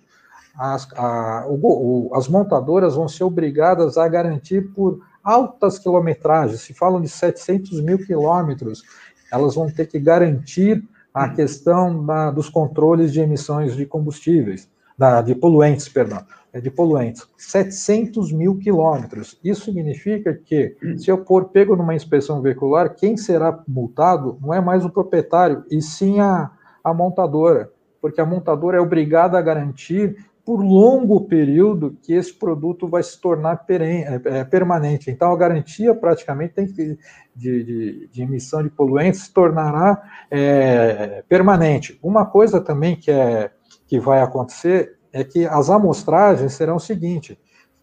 as, 0.57 0.87
a, 0.93 1.45
o, 1.47 2.09
o, 2.09 2.15
as 2.15 2.27
montadoras 2.27 2.95
vão 2.95 3.07
ser 3.07 3.23
obrigadas 3.23 3.97
a 3.97 4.07
garantir 4.07 4.71
por 4.73 4.99
altas 5.23 5.77
quilometragens, 5.77 6.61
se 6.61 6.73
falam 6.73 7.01
de 7.01 7.07
700 7.07 7.81
mil 7.81 7.99
quilômetros, 7.99 8.83
elas 9.31 9.55
vão 9.55 9.69
ter 9.69 9.85
que 9.87 9.99
garantir 9.99 10.83
a 11.13 11.29
questão 11.29 12.05
da, 12.05 12.31
dos 12.31 12.49
controles 12.49 13.11
de 13.11 13.19
emissões 13.19 13.75
de 13.75 13.85
combustíveis, 13.85 14.69
da, 14.97 15.21
de 15.21 15.35
poluentes, 15.35 15.89
perdão, 15.89 16.23
é 16.53 16.61
de 16.61 16.69
poluentes. 16.69 17.27
700 17.37 18.31
mil 18.31 18.57
quilômetros. 18.57 19.39
Isso 19.43 19.65
significa 19.65 20.33
que, 20.33 20.75
se 20.97 21.09
eu 21.09 21.25
for 21.25 21.45
pego 21.45 21.75
numa 21.75 21.95
inspeção 21.95 22.41
veicular, 22.41 22.95
quem 22.95 23.17
será 23.17 23.63
multado 23.67 24.37
não 24.41 24.53
é 24.53 24.61
mais 24.61 24.85
o 24.85 24.89
proprietário, 24.89 25.63
e 25.69 25.81
sim 25.81 26.19
a, 26.19 26.51
a 26.83 26.93
montadora, 26.93 27.71
porque 28.01 28.21
a 28.21 28.25
montadora 28.25 28.77
é 28.77 28.81
obrigada 28.81 29.37
a 29.37 29.41
garantir 29.41 30.15
por 30.45 30.63
longo 30.63 31.21
período 31.21 31.97
que 32.01 32.13
esse 32.13 32.33
produto 32.33 32.87
vai 32.87 33.03
se 33.03 33.19
tornar 33.19 33.63
é, 33.69 34.21
é, 34.25 34.43
permanente. 34.43 35.11
Então, 35.11 35.31
a 35.31 35.37
garantia 35.37 35.93
praticamente 35.93 36.53
tem 36.53 36.67
que, 36.67 36.97
de, 37.35 37.63
de, 37.63 38.09
de 38.11 38.21
emissão 38.21 38.63
de 38.63 38.69
poluentes 38.69 39.21
se 39.21 39.33
tornará 39.33 40.01
é, 40.29 41.23
permanente. 41.29 41.99
Uma 42.01 42.25
coisa 42.25 42.59
também 42.59 42.95
que, 42.95 43.11
é, 43.11 43.51
que 43.87 43.99
vai 43.99 44.21
acontecer 44.21 44.97
é 45.13 45.23
que 45.23 45.45
as 45.45 45.69
amostragens 45.69 46.53
serão 46.53 46.77
o 46.77 46.79
seguinte: 46.79 47.37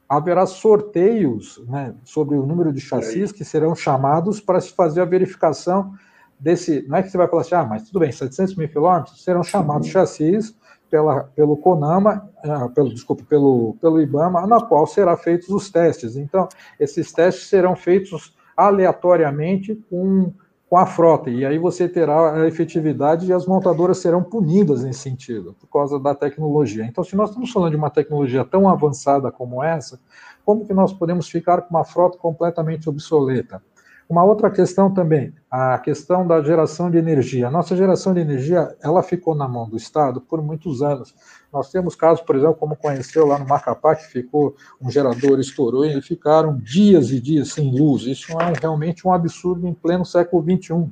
haverá 0.09 0.45
sorteios 0.45 1.63
né, 1.69 1.95
sobre 2.03 2.37
o 2.37 2.45
número 2.45 2.73
de 2.73 2.81
chassis 2.81 3.31
que 3.31 3.45
serão 3.45 3.75
chamados 3.75 4.41
para 4.41 4.61
se 4.61 4.73
fazer 4.73 5.01
a 5.01 5.05
verificação 5.05 5.93
desse. 6.41 6.85
Não 6.89 6.99
é 6.99 7.03
que 7.03 7.11
você 7.11 7.17
vai 7.17 7.29
falar 7.29 7.43
assim, 7.43 7.55
ah, 7.55 7.65
mas 7.65 7.85
tudo 7.85 8.01
bem, 8.01 8.11
700 8.11 8.57
mil 8.57 8.69
quilômetros 8.69 9.23
serão 9.23 9.45
chamados 9.45 9.89
chassis 9.89 10.57
pela, 10.91 11.25
pelo 11.35 11.57
CONAMA, 11.57 12.29
ah, 12.45 12.69
pelo, 12.69 12.89
desculpa, 12.93 13.25
pelo, 13.29 13.77
pelo 13.81 14.01
IBAMA, 14.01 14.47
na 14.47 14.61
qual 14.61 14.87
serão 14.87 15.17
feitos 15.17 15.49
os 15.49 15.71
testes. 15.71 16.17
Então, 16.17 16.49
esses 16.79 17.13
testes 17.13 17.49
serão 17.49 17.77
feitos 17.77 18.37
aleatoriamente 18.57 19.77
com, 19.89 20.33
com 20.69 20.77
a 20.77 20.85
frota, 20.85 21.31
e 21.31 21.47
aí 21.47 21.59
você 21.59 21.89
terá 21.89 22.43
a 22.43 22.49
efetividade 22.49 23.27
e 23.27 23.33
as 23.33 23.47
montadoras 23.47 23.99
serão 23.99 24.23
punidas 24.23 24.83
nesse 24.83 25.01
sentido, 25.01 25.55
por 25.61 25.69
causa 25.69 25.99
da 25.99 26.15
tecnologia. 26.15 26.85
Então, 26.85 27.05
se 27.05 27.15
nós 27.15 27.31
estamos 27.31 27.53
falando 27.53 27.71
de 27.71 27.77
uma 27.77 27.91
tecnologia 27.91 28.45
tão 28.45 28.69
avançada 28.69 29.31
como 29.31 29.63
essa, 29.63 30.01
como 30.45 30.67
que 30.67 30.75
nós 30.75 30.93
podemos 30.93 31.29
ficar 31.29 31.63
com 31.63 31.71
uma 31.71 31.85
frota 31.85 32.19
completamente 32.19 32.89
obsoleta? 32.89 33.63
Uma 34.09 34.25
outra 34.25 34.51
questão 34.51 34.91
também, 34.91 35.35
a 35.51 35.79
questão 35.79 36.27
da 36.27 36.43
geração 36.43 36.91
de 36.91 36.97
energia. 36.97 37.49
A 37.49 37.51
nossa 37.51 37.77
geração 37.77 38.15
de 38.15 38.21
energia, 38.21 38.75
ela 38.83 39.03
ficou 39.03 39.35
na 39.35 39.47
mão 39.47 39.69
do 39.69 39.77
Estado 39.77 40.19
por 40.19 40.41
muitos 40.41 40.81
anos. 40.81 41.15
Nós 41.53 41.71
temos 41.71 41.95
casos, 41.95 42.25
por 42.25 42.35
exemplo, 42.35 42.55
como 42.55 42.75
conheceu 42.75 43.27
lá 43.27 43.39
no 43.39 43.47
Macapá, 43.47 43.95
que 43.95 44.07
ficou 44.07 44.57
um 44.81 44.91
gerador 44.91 45.39
estourou 45.39 45.85
e 45.85 46.01
ficaram 46.01 46.57
dias 46.57 47.11
e 47.11 47.21
dias 47.21 47.53
sem 47.53 47.71
luz. 47.71 48.05
Isso 48.05 48.33
é 48.41 48.53
realmente 48.59 49.07
um 49.07 49.13
absurdo 49.13 49.67
em 49.67 49.75
pleno 49.75 50.07
século 50.07 50.43
XXI. 50.43 50.91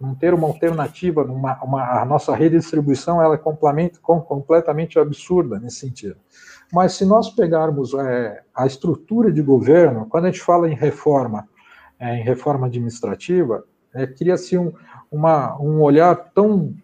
Não 0.00 0.14
ter 0.16 0.34
uma 0.34 0.48
alternativa, 0.48 1.22
numa, 1.22 1.62
uma, 1.62 2.00
a 2.00 2.04
nossa 2.04 2.34
rede 2.34 2.56
de 2.56 2.62
distribuição 2.62 3.22
ela 3.22 3.36
é 3.36 3.38
completamente, 3.38 4.00
completamente 4.00 4.98
absurda 4.98 5.60
nesse 5.60 5.76
sentido. 5.76 6.16
Mas 6.72 6.94
se 6.94 7.04
nós 7.04 7.30
pegarmos 7.30 7.94
é, 7.94 8.42
a 8.52 8.66
estrutura 8.66 9.30
de 9.30 9.40
governo, 9.40 10.06
quando 10.06 10.24
a 10.24 10.30
gente 10.32 10.42
fala 10.42 10.68
em 10.68 10.74
reforma, 10.74 11.48
é, 11.98 12.16
em 12.16 12.22
reforma 12.22 12.66
administrativa, 12.66 13.64
é, 13.94 14.06
cria-se 14.06 14.58
um, 14.58 14.72
uma, 15.10 15.60
um 15.60 15.80
olhar 15.80 16.14
tão, 16.34 16.74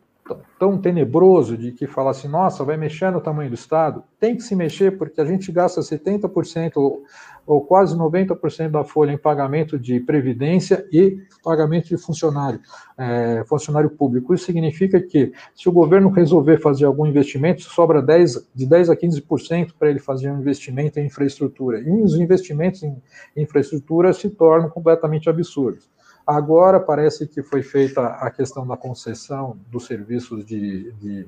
tão 0.58 0.78
tenebroso 0.78 1.56
de 1.56 1.72
que 1.72 1.86
fala 1.86 2.10
assim, 2.10 2.28
nossa, 2.28 2.64
vai 2.64 2.76
mexer 2.76 3.10
no 3.10 3.20
tamanho 3.20 3.50
do 3.50 3.54
Estado. 3.54 4.02
Tem 4.18 4.34
que 4.34 4.42
se 4.42 4.56
mexer 4.56 4.96
porque 4.96 5.20
a 5.20 5.24
gente 5.24 5.52
gasta 5.52 5.80
70% 5.80 7.02
ou, 7.46 7.60
quase 7.60 7.96
90% 7.96 8.70
da 8.70 8.84
folha 8.84 9.12
em 9.12 9.18
pagamento 9.18 9.78
de 9.78 10.00
previdência 10.00 10.86
e 10.92 11.18
pagamento 11.42 11.88
de 11.88 11.96
funcionário, 11.96 12.60
é, 12.96 13.44
funcionário 13.46 13.90
público. 13.90 14.32
Isso 14.34 14.44
significa 14.44 15.00
que 15.00 15.32
se 15.54 15.68
o 15.68 15.72
governo 15.72 16.08
resolver 16.10 16.58
fazer 16.58 16.84
algum 16.84 17.06
investimento, 17.06 17.62
sobra 17.62 18.00
10, 18.00 18.48
de 18.54 18.66
10 18.66 18.90
a 18.90 18.96
15% 18.96 19.72
para 19.78 19.90
ele 19.90 19.98
fazer 19.98 20.30
um 20.30 20.38
investimento 20.38 20.98
em 20.98 21.06
infraestrutura. 21.06 21.80
E 21.80 22.02
os 22.02 22.14
investimentos 22.14 22.82
em 22.82 22.96
infraestrutura 23.36 24.12
se 24.12 24.30
tornam 24.30 24.70
completamente 24.70 25.28
absurdos. 25.28 25.90
Agora 26.26 26.78
parece 26.78 27.26
que 27.26 27.42
foi 27.42 27.62
feita 27.62 28.06
a 28.06 28.30
questão 28.30 28.66
da 28.66 28.76
concessão 28.76 29.58
dos 29.70 29.86
serviços 29.86 30.44
de, 30.44 30.92
de, 30.92 31.26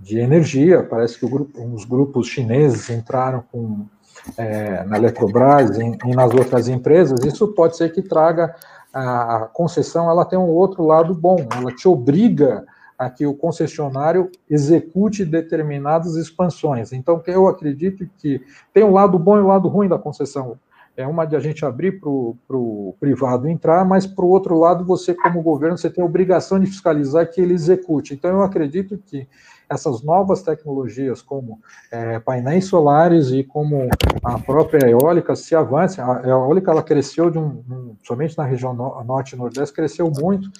de 0.00 0.18
energia, 0.18 0.82
parece 0.82 1.18
que 1.18 1.28
grupo, 1.28 1.62
os 1.74 1.84
grupos 1.84 2.28
chineses 2.28 2.88
entraram 2.88 3.44
com, 3.52 3.86
é, 4.36 4.84
na 4.84 4.96
Eletrobras 4.96 5.78
e, 5.78 5.98
e 6.06 6.14
nas 6.14 6.32
outras 6.32 6.68
empresas, 6.68 7.24
isso 7.24 7.48
pode 7.48 7.76
ser 7.76 7.92
que 7.92 8.02
traga 8.02 8.54
a 8.92 9.48
concessão, 9.52 10.10
ela 10.10 10.24
tem 10.24 10.38
um 10.38 10.48
outro 10.48 10.84
lado 10.84 11.14
bom, 11.14 11.36
ela 11.56 11.74
te 11.74 11.88
obriga 11.88 12.64
a 12.98 13.08
que 13.08 13.26
o 13.26 13.34
concessionário 13.34 14.30
execute 14.48 15.24
determinadas 15.24 16.14
expansões. 16.14 16.92
Então, 16.92 17.22
eu 17.26 17.48
acredito 17.48 18.06
que 18.18 18.40
tem 18.72 18.84
um 18.84 18.92
lado 18.92 19.18
bom 19.18 19.38
e 19.38 19.40
um 19.40 19.46
lado 19.46 19.66
ruim 19.68 19.88
da 19.88 19.98
concessão 19.98 20.58
é 20.96 21.06
uma 21.06 21.24
de 21.24 21.34
a 21.34 21.40
gente 21.40 21.64
abrir 21.64 22.00
para 22.00 22.08
o 22.10 22.94
privado 23.00 23.48
entrar, 23.48 23.84
mas 23.84 24.06
para 24.06 24.24
o 24.24 24.28
outro 24.28 24.58
lado, 24.58 24.84
você, 24.84 25.14
como 25.14 25.42
governo, 25.42 25.78
você 25.78 25.88
tem 25.88 26.02
a 26.02 26.06
obrigação 26.06 26.60
de 26.60 26.66
fiscalizar 26.66 27.30
que 27.30 27.40
ele 27.40 27.54
execute. 27.54 28.12
Então, 28.12 28.30
eu 28.30 28.42
acredito 28.42 28.98
que 28.98 29.26
essas 29.72 30.02
novas 30.02 30.42
tecnologias, 30.42 31.22
como 31.22 31.60
é, 31.90 32.18
painéis 32.20 32.66
solares 32.66 33.30
e 33.30 33.42
como 33.42 33.88
a 34.22 34.38
própria 34.38 34.88
eólica, 34.88 35.34
se 35.34 35.54
avance. 35.54 36.00
A 36.00 36.22
eólica 36.24 36.70
ela 36.70 36.82
cresceu 36.82 37.30
de 37.30 37.38
um, 37.38 37.64
um 37.68 37.96
somente 38.02 38.36
na 38.36 38.44
região 38.44 38.74
no, 38.74 39.02
norte 39.04 39.32
e 39.32 39.38
nordeste, 39.38 39.74
cresceu 39.74 40.10
muito, 40.10 40.50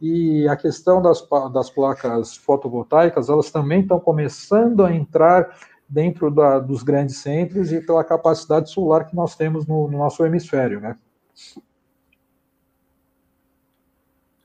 e 0.00 0.48
a 0.48 0.56
questão 0.56 1.00
das, 1.00 1.24
das 1.52 1.70
placas 1.70 2.36
fotovoltaicas, 2.36 3.28
elas 3.28 3.50
também 3.50 3.82
estão 3.82 4.00
começando 4.00 4.84
a 4.84 4.92
entrar 4.92 5.56
dentro 5.88 6.30
da, 6.30 6.58
dos 6.58 6.82
grandes 6.82 7.18
centros 7.18 7.70
e 7.70 7.80
pela 7.80 8.02
capacidade 8.02 8.70
solar 8.70 9.06
que 9.06 9.14
nós 9.14 9.36
temos 9.36 9.66
no, 9.66 9.88
no 9.88 9.98
nosso 9.98 10.24
hemisfério, 10.24 10.80
né? 10.80 10.96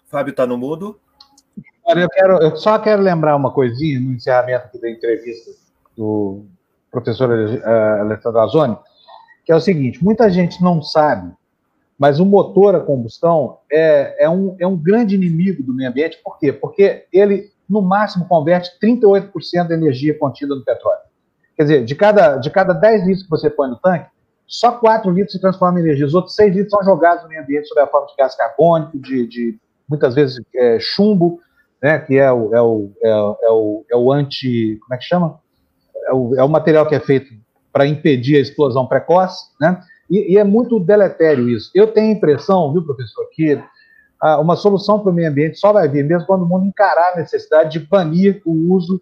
Fábio 0.08 0.32
está 0.32 0.45
no 0.45 0.58
mudo. 0.58 0.99
Olha, 1.88 2.02
eu, 2.02 2.10
quero, 2.10 2.44
eu 2.44 2.58
só 2.58 2.78
quero 2.78 3.02
lembrar 3.02 3.36
uma 3.38 3.50
coisinha 3.50 3.98
no 3.98 4.12
encerramento 4.12 4.80
da 4.80 4.90
entrevista 4.90 5.52
do 5.96 6.44
professor 6.92 7.30
uh, 7.30 8.02
Alessandro 8.02 8.42
Azoni, 8.42 8.78
que 9.46 9.54
é 9.54 9.56
o 9.56 9.62
seguinte: 9.62 10.04
muita 10.04 10.30
gente 10.30 10.62
não 10.62 10.82
sabe, 10.82 11.32
mas 11.98 12.20
o 12.20 12.26
motor 12.26 12.76
a 12.76 12.82
combustão 12.82 13.60
é, 13.72 14.26
é, 14.26 14.30
um, 14.30 14.58
é 14.60 14.68
um 14.68 14.76
grande 14.76 15.16
inimigo 15.16 15.64
do 15.64 15.74
meio 15.74 15.90
ambiente. 15.90 16.20
Por 16.22 16.38
quê? 16.38 16.52
Porque 16.52 17.06
ele, 17.12 17.50
no 17.70 17.82
máximo, 17.82 18.28
converte 18.28 18.70
38% 18.84 19.70
da 19.70 19.74
energia 19.74 20.18
contida 20.18 20.54
no 20.54 20.66
petróleo. 20.66 21.08
Quer 21.56 21.64
dizer, 21.64 21.86
de 21.86 21.96
cada, 21.96 22.36
de 22.36 22.50
cada 22.50 22.74
10 22.74 23.06
litros 23.06 23.24
que 23.24 23.30
você 23.30 23.50
põe 23.50 23.70
no 23.70 23.78
tanque, 23.78 24.10
só 24.46 24.74
4 24.74 25.10
litros 25.10 25.32
se 25.32 25.40
transformam 25.40 25.80
em 25.80 25.84
energia. 25.84 26.06
Os 26.06 26.14
outros 26.14 26.36
6 26.36 26.54
litros 26.54 26.72
são 26.72 26.84
jogados 26.84 27.24
no 27.24 27.30
meio 27.30 27.42
ambiente 27.42 27.68
sob 27.70 27.80
a 27.80 27.88
forma 27.88 28.08
de 28.08 28.14
gás 28.18 28.36
carbônico, 28.36 29.00
de, 29.00 29.26
de 29.26 29.58
muitas 29.88 30.14
vezes 30.16 30.40
é, 30.54 30.78
chumbo, 30.80 31.40
né, 31.82 31.99
que 31.99 32.18
é 32.18 32.32
o, 32.32 32.56
é, 32.56 32.62
o, 32.62 32.91
é, 33.04 33.10
é, 33.10 33.52
o, 33.52 33.86
é 33.91 33.95
o 33.95 34.12
anti. 34.12 34.78
Como 34.82 34.94
é 34.94 34.98
que 34.98 35.04
chama? 35.04 35.40
É 36.08 36.14
o, 36.14 36.36
é 36.36 36.44
o 36.44 36.49
material 36.49 36.88
que 36.88 36.95
é 36.95 36.99
feito 36.99 37.34
para 37.72 37.86
impedir 37.86 38.38
a 38.38 38.41
explosão 38.41 38.88
precoce, 38.88 39.45
né? 39.60 39.80
E, 40.10 40.34
e, 40.34 40.38
é 40.38 40.44
muito 40.44 40.80
deletério 40.80 41.49
isso. 41.49 41.70
Eu 41.76 41.88
tenho 41.88 42.08
a 42.08 42.18
impressão, 42.18 42.72
viu, 42.72 42.82
professor, 42.82 43.28
que 43.34 43.62
ah, 44.22 44.40
uma 44.40 44.56
solução 44.56 44.99
para 44.99 45.12
o 45.12 45.14
meio 45.14 45.30
ambiente 45.30 45.60
só 45.60 45.74
vai 45.74 45.88
vir 45.88 46.04
mesmo 46.04 46.26
quando 46.26 46.44
o 46.44 46.48
mundo 46.48 46.66
encarar 46.66 47.14
a 47.14 47.18
necessidade 47.18 47.78
de 47.78 47.86
banir 47.86 48.41
o 48.45 48.74
uso 48.74 49.02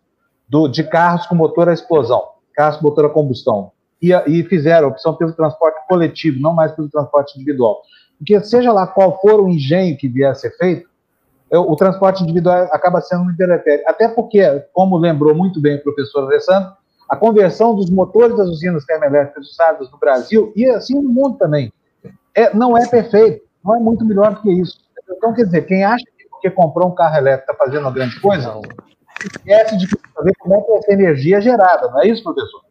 do, 0.50 0.68
de 0.68 0.84
carros 0.84 1.26
com 1.28 1.36
motor 1.36 1.70
a 1.70 1.74
explosão, 1.74 2.22
carros 2.56 2.78
com 2.78 2.88
motor 2.88 3.06
a 3.06 3.10
combustão. 3.10 3.72
E, 4.02 4.12
e 4.28 4.44
fizeram 4.44 4.88
a 4.88 4.92
opção 4.92 5.16
pelo 5.16 5.32
transporte 5.32 5.80
coletivo, 5.88 6.42
não 6.42 6.54
mais 6.54 6.72
pelo 6.74 6.90
transporte 6.90 7.36
individual. 7.36 7.82
Porque 8.18 8.40
seja 8.42 8.74
lá 8.74 8.86
qual 8.88 9.20
for 9.22 9.40
o 9.40 9.50
engenho 9.50 9.98
que 9.98 10.08
vier 10.08 10.32
a 10.32 10.36
ser 10.36 10.52
feito, 10.58 10.90
o 11.52 11.76
transporte 11.76 12.24
individual 12.24 12.68
acaba 12.72 13.02
sendo 13.02 13.24
um 13.24 13.36
deletério. 13.36 13.84
Até 13.88 14.08
porque, 14.08 14.64
como 14.74 14.98
lembrou 14.98 15.36
muito 15.36 15.62
bem 15.62 15.78
o 15.78 15.84
professor 15.84 16.24
Alessandro, 16.24 16.72
a 17.10 17.16
conversão 17.16 17.76
dos 17.76 17.90
motores 17.90 18.36
das 18.36 18.50
usinas 18.50 18.84
termoelétricas 18.86 19.48
usadas 19.52 19.92
no 19.92 19.98
Brasil 19.98 20.52
e 20.56 20.66
assim 20.66 20.96
no 20.96 21.10
mundo 21.10 21.38
também 21.38 21.72
é, 22.34 22.54
não 22.54 22.78
é 22.78 22.88
perfeito, 22.88 23.46
não 23.64 23.76
é 23.76 23.80
muito 23.80 24.04
melhor 24.04 24.34
do 24.34 24.42
que 24.42 24.52
isso. 24.52 24.80
Então, 25.10 25.34
quer 25.34 25.46
dizer, 25.46 25.62
quem 25.62 25.84
acha 25.84 26.04
que 26.18 26.28
porque 26.30 26.50
comprou 26.50 26.90
um 26.90 26.96
carro 26.96 27.18
elétrico 27.18 27.52
está 27.52 27.66
fazendo 27.66 27.84
uma 27.84 27.92
grande 27.92 28.20
coisa, 28.20 28.60
esquece 29.24 29.78
de 29.78 29.88
saber 30.14 30.34
como 30.40 30.56
é 30.56 30.62
que 30.62 30.72
essa 30.74 30.92
energia 30.92 31.38
é 31.38 31.42
gerada, 31.42 31.90
não 31.90 32.02
é 32.02 32.08
isso, 32.08 32.24
professor? 32.24 32.62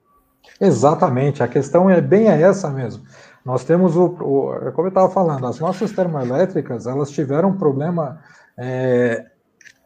Exatamente, 0.60 1.42
a 1.42 1.48
questão 1.48 1.88
é 1.88 2.01
bem 2.01 2.28
essa 2.28 2.70
mesmo. 2.70 3.05
Nós 3.44 3.64
temos 3.64 3.96
o, 3.96 4.06
o 4.06 4.72
como 4.72 4.86
eu 4.86 4.88
estava 4.88 5.10
falando, 5.10 5.46
as 5.46 5.59
nossas 5.59 5.92
termoelétricas, 5.92 6.86
elas 6.86 7.10
tiveram 7.10 7.51
um 7.51 7.59
problema 7.59 8.20
é, 8.56 9.26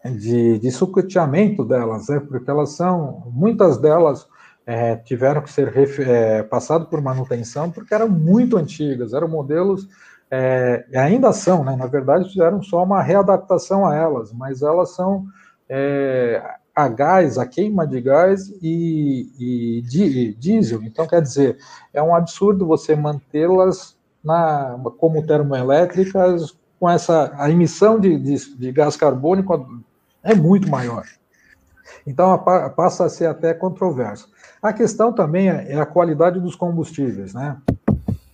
de, 0.05 0.59
de 0.59 0.71
sucateamento 0.71 1.65
delas, 1.65 2.09
né, 2.09 2.21
porque 2.21 2.51
elas 2.51 2.71
são, 2.73 3.31
muitas 3.33 3.79
delas 3.79 4.27
é, 4.67 4.97
tiveram 4.97 5.43
que 5.43 5.51
ser 5.51 5.73
é, 6.01 6.43
passado 6.43 6.87
por 6.87 7.01
manutenção 7.01 7.71
porque 7.71 7.95
eram 7.95 8.09
muito 8.09 8.57
antigas, 8.57 9.15
eram 9.15 9.29
modelos 9.29 9.89
é, 10.31 10.85
ainda 10.95 11.33
são, 11.33 11.65
né? 11.65 11.75
Na 11.77 11.87
verdade, 11.87 12.29
fizeram 12.29 12.63
só 12.63 12.83
uma 12.83 13.03
readaptação 13.03 13.87
a 13.87 13.95
elas, 13.95 14.33
mas 14.33 14.63
elas 14.63 14.95
são 14.95 15.25
é, 15.69 16.43
a 16.75 16.89
gás, 16.89 17.39
a 17.39 17.47
queima 17.47 17.87
de 17.87 18.01
gás 18.01 18.49
e, 18.63 19.33
e, 19.39 19.83
e, 19.83 20.35
diesel. 20.35 20.83
Então, 20.83 21.07
quer 21.07 21.23
dizer, 21.23 21.57
é 21.93 22.03
um 22.03 22.15
absurdo 22.15 22.67
você 22.67 22.95
mantê-las 22.95 23.97
como 24.99 25.27
termoelétricas 25.27 26.58
com 26.79 26.89
essa 26.89 27.33
a 27.37 27.51
emissão 27.51 27.99
de, 27.99 28.19
de, 28.19 28.57
de 28.57 28.73
gás 28.73 28.97
carbônico 28.97 29.83
é 30.23 30.35
muito 30.35 30.69
maior. 30.69 31.05
Então, 32.07 32.33
a, 32.33 32.71
passa 32.71 33.05
a 33.05 33.09
ser 33.09 33.27
até 33.27 33.53
controverso. 33.53 34.29
A 34.63 34.73
questão 34.73 35.13
também 35.13 35.51
é, 35.51 35.73
é 35.73 35.81
a 35.81 35.87
qualidade 35.87 36.41
dos 36.41 36.55
combustíveis, 36.55 37.35
né? 37.35 37.57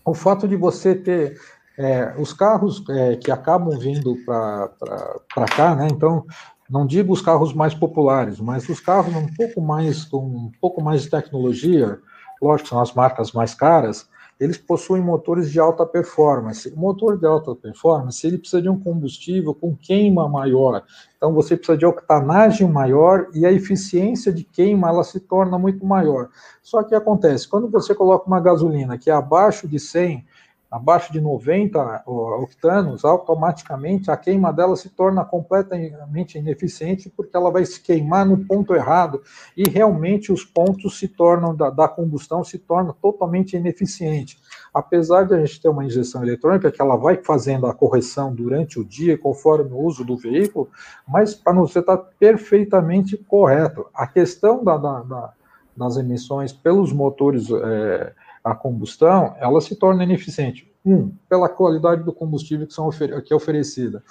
O 0.05 0.15
fato 0.15 0.47
de 0.47 0.57
você 0.57 0.95
ter 0.95 1.39
é, 1.79 2.15
os 2.19 2.33
carros 2.33 2.85
é, 2.89 3.16
que 3.16 3.31
acabam 3.31 3.79
vindo 3.79 4.16
para 4.25 5.47
cá, 5.57 5.75
né? 5.75 5.89
Então, 5.91 6.25
não 6.69 6.87
digo 6.87 7.12
os 7.12 7.21
carros 7.21 7.53
mais 7.53 7.75
populares, 7.75 8.41
mas 8.41 8.69
os 8.69 8.81
carros 8.81 9.15
um 9.15 9.27
pouco 9.35 9.61
mais 9.61 10.05
com 10.05 10.19
um 10.19 10.53
pouco 10.61 10.83
mais 10.83 11.03
de 11.03 11.11
tecnologia, 11.11 11.99
lógico, 12.41 12.71
são 12.71 12.81
as 12.81 12.93
marcas 12.93 13.33
mais 13.33 13.55
caras, 13.55 14.09
eles 14.45 14.59
possuem 14.59 15.03
motores 15.03 15.51
de 15.51 15.59
alta 15.59 15.87
performance. 15.87 16.69
O 16.77 16.79
motor 16.79 17.19
de 17.19 17.27
alta 17.27 17.55
performance, 17.55 18.27
ele 18.27 18.37
precisa 18.37 18.61
de 18.61 18.69
um 18.69 18.79
combustível 18.79 19.55
com 19.55 19.75
queima 19.75 20.29
maior. 20.29 20.83
Então, 21.16 21.33
você 21.33 21.57
precisa 21.57 21.79
de 21.79 21.87
octanagem 21.87 22.69
maior 22.69 23.29
e 23.35 23.47
a 23.47 23.51
eficiência 23.51 24.31
de 24.31 24.45
queima, 24.45 24.89
ela 24.89 25.03
se 25.03 25.19
torna 25.19 25.59
muito 25.59 25.85
maior. 25.87 26.29
Só 26.62 26.83
que 26.83 26.95
acontece, 26.95 27.49
quando 27.49 27.69
você 27.69 27.95
coloca 27.95 28.27
uma 28.27 28.41
gasolina 28.41 28.99
que 28.99 29.09
é 29.09 29.15
abaixo 29.15 29.66
de 29.66 29.81
100, 29.81 30.25
abaixo 30.74 31.12
de 31.12 31.20
90 31.20 32.02
octanos, 32.05 33.05
automaticamente 33.05 34.10
a 34.10 34.16
queima 34.16 34.52
dela 34.52 34.74
se 34.74 34.88
torna 34.88 35.24
completamente 35.24 36.36
ineficiente 36.36 37.09
porque 37.09 37.36
ela 37.36 37.48
vai 37.48 37.64
se 37.64 37.80
queimar 37.80 38.26
no 38.26 38.44
ponto 38.44 38.74
errado 38.74 39.22
e 39.56 39.68
realmente 39.68 40.32
os 40.32 40.44
pontos 40.44 40.98
se 40.98 41.06
tornam 41.06 41.55
da, 41.55 41.70
da 41.70 41.86
combustão 41.86 42.42
se 42.42 42.59
torna 42.59 42.92
totalmente 42.92 43.56
ineficiente. 43.56 44.36
Apesar 44.74 45.22
de 45.22 45.34
a 45.34 45.38
gente 45.38 45.62
ter 45.62 45.68
uma 45.68 45.84
injeção 45.84 46.24
eletrônica 46.24 46.72
que 46.72 46.82
ela 46.82 46.96
vai 46.96 47.18
fazendo 47.18 47.68
a 47.68 47.74
correção 47.74 48.34
durante 48.34 48.80
o 48.80 48.84
dia 48.84 49.16
conforme 49.16 49.70
o 49.70 49.78
uso 49.78 50.05
do 50.05 50.16
veículo, 50.16 50.68
mas 51.06 51.36
para 51.36 51.52
você 51.52 51.78
estar 51.78 51.98
tá 51.98 52.09
perfeitamente 52.18 53.16
correto. 53.16 53.86
A 53.94 54.09
questão 54.09 54.64
da, 54.64 54.76
da, 54.76 55.32
das 55.76 55.96
emissões 55.96 56.52
pelos 56.52 56.92
motores 56.92 57.48
é, 57.48 58.12
a 58.45 58.55
combustão, 58.55 59.35
ela 59.41 59.61
se 59.61 59.75
torna 59.75 60.05
ineficiente. 60.05 60.71
Um, 60.85 61.11
pela 61.31 61.49
qualidade 61.49 62.03
do 62.03 62.12
combustível 62.12 62.66
que, 62.66 62.75
são 62.75 62.91
que 62.91 63.33
é 63.33 63.35
oferecida. 63.35 64.03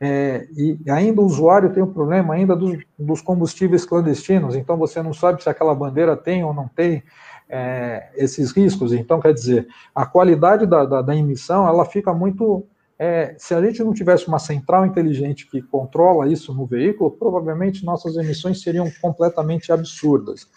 É, 0.00 0.48
e 0.56 0.78
ainda 0.90 1.20
o 1.20 1.24
usuário 1.24 1.72
tem 1.72 1.82
um 1.82 1.92
problema 1.92 2.34
ainda 2.34 2.56
dos, 2.56 2.82
dos, 2.98 3.20
combustíveis 3.20 3.84
clandestinos, 3.84 4.56
então 4.56 4.76
você 4.76 5.02
não 5.02 5.12
sabe 5.12 5.42
se 5.42 5.48
aquela 5.48 5.74
bandeira 5.74 6.16
tem 6.16 6.42
ou 6.42 6.52
não 6.52 6.66
tem 6.66 7.02
é, 7.48 8.10
esses 8.14 8.52
riscos. 8.52 8.92
Então, 8.92 9.20
quer 9.20 9.34
dizer, 9.34 9.68
a 9.94 10.06
qualidade 10.06 10.66
da, 10.66 10.84
da, 10.84 11.02
da 11.02 11.14
emissão, 11.14 11.66
ela 11.66 11.84
fica 11.84 12.12
muito... 12.12 12.66
É, 12.98 13.34
se 13.38 13.54
a 13.54 13.60
gente 13.60 13.82
não 13.82 13.92
tivesse 13.92 14.28
uma 14.28 14.38
central 14.38 14.86
inteligente 14.86 15.50
que 15.50 15.60
controla 15.60 16.28
isso 16.28 16.54
no 16.54 16.64
veículo, 16.64 17.10
provavelmente 17.10 17.84
nossas 17.84 18.16
emissões 18.16 18.62
seriam 18.62 18.88
completamente 19.02 19.72
absurdas. 19.72 20.48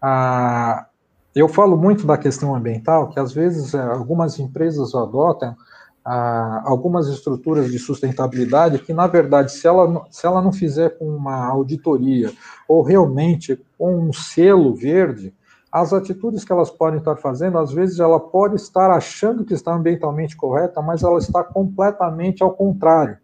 Ah, 0.00 0.86
eu 1.34 1.48
falo 1.48 1.76
muito 1.76 2.06
da 2.06 2.18
questão 2.18 2.54
ambiental, 2.54 3.08
que 3.08 3.20
às 3.20 3.32
vezes 3.32 3.74
é, 3.74 3.80
algumas 3.80 4.38
empresas 4.38 4.94
adotam 4.94 5.54
ah, 6.04 6.62
algumas 6.64 7.08
estruturas 7.08 7.70
de 7.70 7.78
sustentabilidade 7.78 8.78
que, 8.78 8.92
na 8.92 9.06
verdade, 9.06 9.52
se 9.52 9.66
ela, 9.66 10.06
se 10.10 10.26
ela 10.26 10.40
não 10.40 10.52
fizer 10.52 10.98
com 10.98 11.06
uma 11.06 11.46
auditoria 11.46 12.32
ou 12.66 12.82
realmente 12.82 13.62
com 13.78 14.08
um 14.08 14.12
selo 14.12 14.74
verde, 14.74 15.34
as 15.70 15.92
atitudes 15.92 16.44
que 16.44 16.52
elas 16.52 16.70
podem 16.70 16.98
estar 16.98 17.16
fazendo, 17.16 17.58
às 17.58 17.72
vezes 17.72 18.00
ela 18.00 18.18
pode 18.18 18.56
estar 18.56 18.90
achando 18.90 19.44
que 19.44 19.54
está 19.54 19.72
ambientalmente 19.72 20.36
correta, 20.36 20.82
mas 20.82 21.02
ela 21.02 21.18
está 21.18 21.44
completamente 21.44 22.42
ao 22.42 22.52
contrário. 22.52 23.18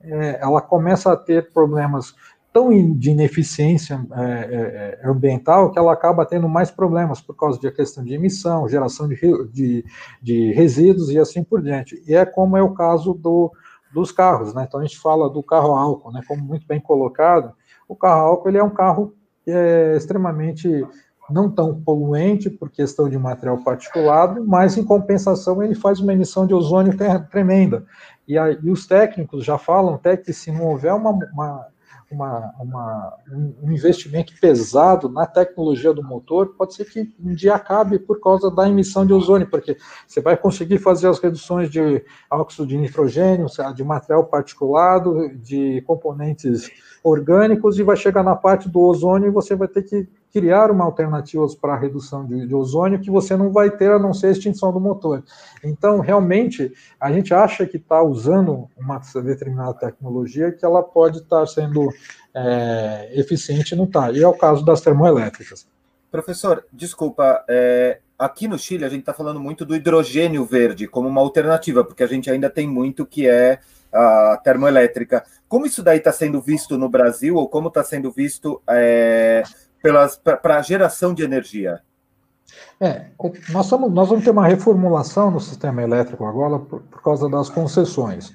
É, 0.00 0.40
ela 0.42 0.60
começa 0.60 1.12
a 1.12 1.16
ter 1.16 1.52
problemas 1.52 2.12
tão 2.52 2.70
de 2.94 3.10
ineficiência 3.10 4.04
é, 4.12 4.22
é, 4.22 5.00
é, 5.02 5.08
ambiental 5.08 5.70
que 5.70 5.78
ela 5.78 5.92
acaba 5.92 6.26
tendo 6.26 6.48
mais 6.48 6.70
problemas 6.70 7.20
por 7.20 7.34
causa 7.34 7.60
da 7.60 7.72
questão 7.72 8.04
de 8.04 8.14
emissão, 8.14 8.68
geração 8.68 9.08
de, 9.08 9.16
de, 9.50 9.84
de, 10.20 10.52
resíduos 10.52 11.10
e 11.10 11.18
assim 11.18 11.42
por 11.42 11.62
diante. 11.62 12.02
E 12.06 12.14
é 12.14 12.26
como 12.26 12.56
é 12.56 12.62
o 12.62 12.74
caso 12.74 13.14
do, 13.14 13.50
dos 13.92 14.12
carros, 14.12 14.52
né? 14.54 14.66
Então 14.68 14.80
a 14.80 14.84
gente 14.84 14.98
fala 14.98 15.30
do 15.30 15.42
carro 15.42 15.74
álcool, 15.74 16.12
né? 16.12 16.20
Como 16.28 16.44
muito 16.44 16.66
bem 16.66 16.80
colocado, 16.80 17.54
o 17.88 17.96
carro 17.96 18.20
álcool 18.20 18.48
ele 18.48 18.58
é 18.58 18.64
um 18.64 18.70
carro 18.70 19.14
é, 19.46 19.94
extremamente 19.96 20.86
não 21.30 21.50
tão 21.50 21.80
poluente 21.80 22.50
por 22.50 22.70
questão 22.70 23.08
de 23.08 23.16
material 23.18 23.58
particulado, 23.64 24.44
mas 24.46 24.76
em 24.76 24.84
compensação 24.84 25.62
ele 25.62 25.74
faz 25.74 26.00
uma 26.00 26.12
emissão 26.12 26.46
de 26.46 26.52
ozônio 26.52 26.94
tremenda. 27.30 27.86
E, 28.28 28.36
aí, 28.36 28.58
e 28.62 28.70
os 28.70 28.86
técnicos 28.86 29.44
já 29.44 29.56
falam 29.56 29.94
até 29.94 30.16
que 30.16 30.32
se 30.32 30.52
não 30.52 30.66
houver 30.66 30.92
uma, 30.92 31.10
uma 31.32 31.71
uma, 32.12 32.52
uma, 32.60 33.18
um 33.32 33.72
investimento 33.72 34.32
pesado 34.40 35.08
na 35.08 35.26
tecnologia 35.26 35.92
do 35.92 36.02
motor, 36.02 36.54
pode 36.56 36.74
ser 36.74 36.84
que 36.84 37.12
um 37.18 37.34
dia 37.34 37.54
acabe 37.54 37.98
por 37.98 38.20
causa 38.20 38.50
da 38.50 38.68
emissão 38.68 39.06
de 39.06 39.12
ozônio, 39.12 39.48
porque 39.48 39.76
você 40.06 40.20
vai 40.20 40.36
conseguir 40.36 40.78
fazer 40.78 41.08
as 41.08 41.18
reduções 41.18 41.70
de 41.70 42.04
óxido 42.30 42.66
de 42.66 42.76
nitrogênio, 42.76 43.46
de 43.74 43.84
material 43.84 44.24
particulado, 44.26 45.30
de 45.36 45.82
componentes 45.82 46.70
orgânicos, 47.02 47.78
e 47.78 47.82
vai 47.82 47.96
chegar 47.96 48.22
na 48.22 48.36
parte 48.36 48.68
do 48.68 48.80
ozônio 48.80 49.28
e 49.28 49.30
você 49.30 49.54
vai 49.54 49.68
ter 49.68 49.82
que 49.82 50.08
criar 50.32 50.70
uma 50.70 50.84
alternativa 50.84 51.46
para 51.60 51.74
a 51.74 51.78
redução 51.78 52.24
de, 52.24 52.46
de, 52.46 52.54
ozônio 52.54 53.00
que 53.00 53.10
você 53.10 53.36
não 53.36 53.52
vai 53.52 53.70
ter 53.70 53.90
a 53.90 53.98
não 53.98 54.14
ser 54.14 54.28
a 54.28 54.30
extinção 54.30 54.72
do 54.72 54.80
motor. 54.80 55.22
Então, 55.62 56.00
realmente, 56.00 56.72
a 56.98 57.12
gente 57.12 57.34
acha 57.34 57.66
que 57.66 57.76
está 57.76 58.02
usando 58.02 58.68
uma 58.76 59.00
determinada 59.22 59.74
tecnologia 59.74 60.50
que 60.50 60.64
ela 60.64 60.82
pode 60.82 61.18
estar 61.18 61.40
tá 61.40 61.46
sendo 61.46 61.88
é, 62.34 63.10
eficiente 63.14 63.76
não 63.76 63.84
está. 63.84 64.10
E 64.10 64.22
é 64.22 64.28
o 64.28 64.32
caso 64.32 64.64
das 64.64 64.80
termoelétricas. 64.80 65.66
Professor, 66.10 66.64
desculpa, 66.72 67.44
é, 67.48 68.00
aqui 68.18 68.46
no 68.46 68.58
Chile 68.58 68.84
a 68.84 68.88
gente 68.88 69.00
está 69.00 69.14
falando 69.14 69.40
muito 69.40 69.64
do 69.64 69.74
hidrogênio 69.74 70.44
verde 70.44 70.86
como 70.86 71.08
uma 71.08 71.20
alternativa, 71.20 71.84
porque 71.84 72.02
a 72.02 72.06
gente 72.06 72.30
ainda 72.30 72.48
tem 72.48 72.66
muito 72.66 73.04
que 73.04 73.26
é 73.26 73.58
a 73.92 74.40
termoelétrica. 74.42 75.24
Como 75.48 75.66
isso 75.66 75.82
daí 75.82 75.98
está 75.98 76.12
sendo 76.12 76.40
visto 76.40 76.78
no 76.78 76.88
Brasil, 76.88 77.36
ou 77.36 77.48
como 77.48 77.68
está 77.68 77.84
sendo 77.84 78.10
visto 78.10 78.62
é, 78.68 79.42
para 80.42 80.56
a 80.58 80.62
geração 80.62 81.12
de 81.12 81.22
energia? 81.22 81.80
É, 82.80 83.06
nós, 83.50 83.66
estamos, 83.66 83.92
nós 83.92 84.08
vamos 84.08 84.24
ter 84.24 84.30
uma 84.30 84.46
reformulação 84.46 85.30
no 85.30 85.40
sistema 85.40 85.82
elétrico 85.82 86.24
agora 86.24 86.58
por, 86.58 86.80
por 86.82 87.02
causa 87.02 87.28
das 87.28 87.48
concessões. 87.48 88.32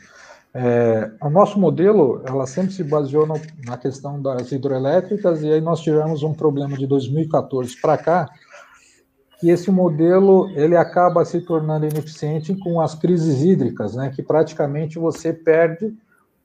É, 0.54 1.12
o 1.22 1.30
nosso 1.30 1.60
modelo, 1.60 2.24
ela 2.26 2.48
sempre 2.48 2.72
se 2.72 2.84
baseou 2.84 3.28
no, 3.28 3.40
na 3.66 3.78
questão 3.78 4.22
das 4.22 4.52
hidroelétricas, 4.52 5.44
e 5.44 5.52
aí 5.52 5.62
nós 5.62 5.82
tivemos 5.82 6.24
um 6.24 6.34
problema 6.34 6.78
de 6.78 6.88
2014 6.88 7.80
para 7.80 7.98
cá, 7.98 8.30
que 9.40 9.50
esse 9.50 9.70
modelo 9.70 10.50
ele 10.52 10.76
acaba 10.76 11.24
se 11.24 11.42
tornando 11.42 11.86
ineficiente 11.86 12.56
com 12.56 12.82
as 12.82 12.96
crises 12.96 13.44
hídricas, 13.44 13.96
né, 13.96 14.12
que 14.14 14.24
praticamente 14.24 14.98
você 14.98 15.32
perde 15.32 15.94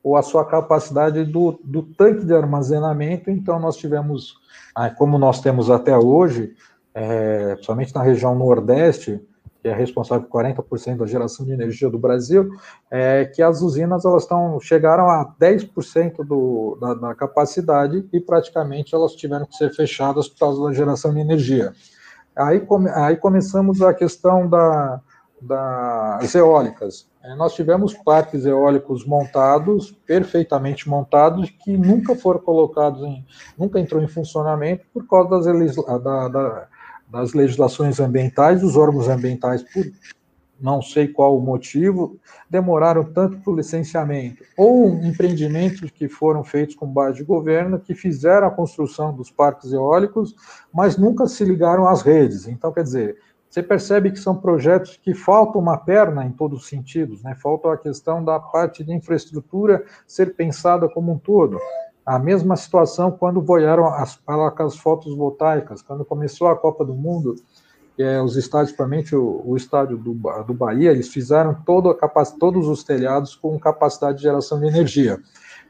ou 0.02 0.16
a 0.16 0.22
sua 0.22 0.44
capacidade 0.44 1.24
do, 1.24 1.58
do 1.62 1.82
tanque 1.82 2.24
de 2.24 2.34
armazenamento, 2.34 3.30
então 3.30 3.58
nós 3.60 3.76
tivemos, 3.76 4.34
ah, 4.74 4.90
como 4.90 5.16
nós 5.16 5.40
temos 5.40 5.70
até 5.70 5.96
hoje, 5.96 6.54
é, 6.92 7.54
principalmente 7.54 7.94
na 7.94 8.02
região 8.02 8.34
nordeste, 8.34 9.20
que 9.62 9.68
é 9.68 9.74
responsável 9.74 10.26
por 10.26 10.42
40% 10.42 10.96
da 10.96 11.06
geração 11.06 11.46
de 11.46 11.52
energia 11.52 11.88
do 11.88 11.98
Brasil, 11.98 12.50
é 12.90 13.24
que 13.24 13.40
as 13.40 13.62
usinas 13.62 14.04
elas 14.04 14.24
estão 14.24 14.58
chegaram 14.60 15.08
a 15.08 15.32
10% 15.40 16.24
do, 16.24 16.76
da, 16.80 16.94
da 16.94 17.14
capacidade 17.14 18.04
e 18.12 18.20
praticamente 18.20 18.92
elas 18.92 19.12
tiveram 19.12 19.46
que 19.46 19.56
ser 19.56 19.72
fechadas 19.72 20.28
por 20.28 20.38
causa 20.40 20.64
da 20.64 20.72
geração 20.72 21.14
de 21.14 21.20
energia. 21.20 21.72
Aí, 22.36 22.60
come, 22.60 22.88
aí 22.90 23.16
começamos 23.16 23.82
a 23.82 23.92
questão 23.92 24.48
da, 24.48 25.00
das 25.40 26.34
eólicas. 26.34 27.10
É, 27.22 27.34
nós 27.34 27.54
tivemos 27.54 27.94
parques 27.94 28.44
eólicos 28.44 29.04
montados, 29.06 29.92
perfeitamente 30.06 30.88
montados, 30.88 31.50
que 31.50 31.76
nunca 31.76 32.14
foram 32.16 32.40
colocados 32.40 33.02
em, 33.02 33.24
nunca 33.56 33.78
entrou 33.78 34.02
em 34.02 34.08
funcionamento 34.08 34.84
por 34.92 35.06
causa 35.06 35.52
das, 35.52 35.76
da, 36.02 36.28
da, 36.28 36.68
das 37.08 37.32
legislações 37.32 38.00
ambientais, 38.00 38.62
os 38.62 38.76
órgãos 38.76 39.08
ambientais, 39.08 39.62
por 39.62 39.84
não 40.62 40.80
sei 40.80 41.08
qual 41.08 41.36
o 41.36 41.40
motivo, 41.40 42.18
demoraram 42.48 43.04
tanto 43.04 43.38
para 43.38 43.52
o 43.52 43.56
licenciamento, 43.56 44.44
ou 44.56 44.94
empreendimentos 45.04 45.90
que 45.90 46.08
foram 46.08 46.44
feitos 46.44 46.76
com 46.76 46.86
base 46.86 47.16
de 47.18 47.24
governo, 47.24 47.80
que 47.80 47.94
fizeram 47.94 48.46
a 48.46 48.50
construção 48.50 49.12
dos 49.12 49.30
parques 49.30 49.72
eólicos, 49.72 50.34
mas 50.72 50.96
nunca 50.96 51.26
se 51.26 51.44
ligaram 51.44 51.88
às 51.88 52.02
redes. 52.02 52.46
Então, 52.46 52.72
quer 52.72 52.84
dizer, 52.84 53.18
você 53.52 53.62
percebe 53.62 54.10
que 54.10 54.18
são 54.18 54.36
projetos 54.36 54.96
que 54.96 55.12
faltam 55.12 55.60
uma 55.60 55.76
perna 55.76 56.24
em 56.24 56.32
todos 56.32 56.60
os 56.60 56.68
sentidos, 56.68 57.22
né? 57.22 57.34
falta 57.34 57.70
a 57.70 57.76
questão 57.76 58.24
da 58.24 58.40
parte 58.40 58.82
de 58.82 58.94
infraestrutura 58.94 59.84
ser 60.06 60.34
pensada 60.34 60.88
como 60.88 61.12
um 61.12 61.18
todo. 61.18 61.58
A 62.06 62.18
mesma 62.18 62.56
situação 62.56 63.10
quando 63.10 63.42
voaram 63.42 63.86
as 63.86 64.16
placas 64.16 64.76
fotovoltaicas, 64.76 65.82
quando 65.82 66.04
começou 66.04 66.48
a 66.48 66.56
Copa 66.56 66.82
do 66.82 66.94
Mundo, 66.94 67.34
é, 67.98 68.20
os 68.20 68.36
estádios, 68.36 68.70
principalmente 68.70 69.14
o, 69.14 69.42
o 69.44 69.56
estádio 69.56 69.96
do, 69.96 70.14
do 70.46 70.54
Bahia, 70.54 70.90
eles 70.90 71.08
fizeram 71.08 71.54
todo 71.54 71.96
todos 72.38 72.68
os 72.68 72.82
telhados 72.82 73.34
com 73.34 73.58
capacidade 73.58 74.18
de 74.18 74.22
geração 74.24 74.60
de 74.60 74.66
energia. 74.66 75.18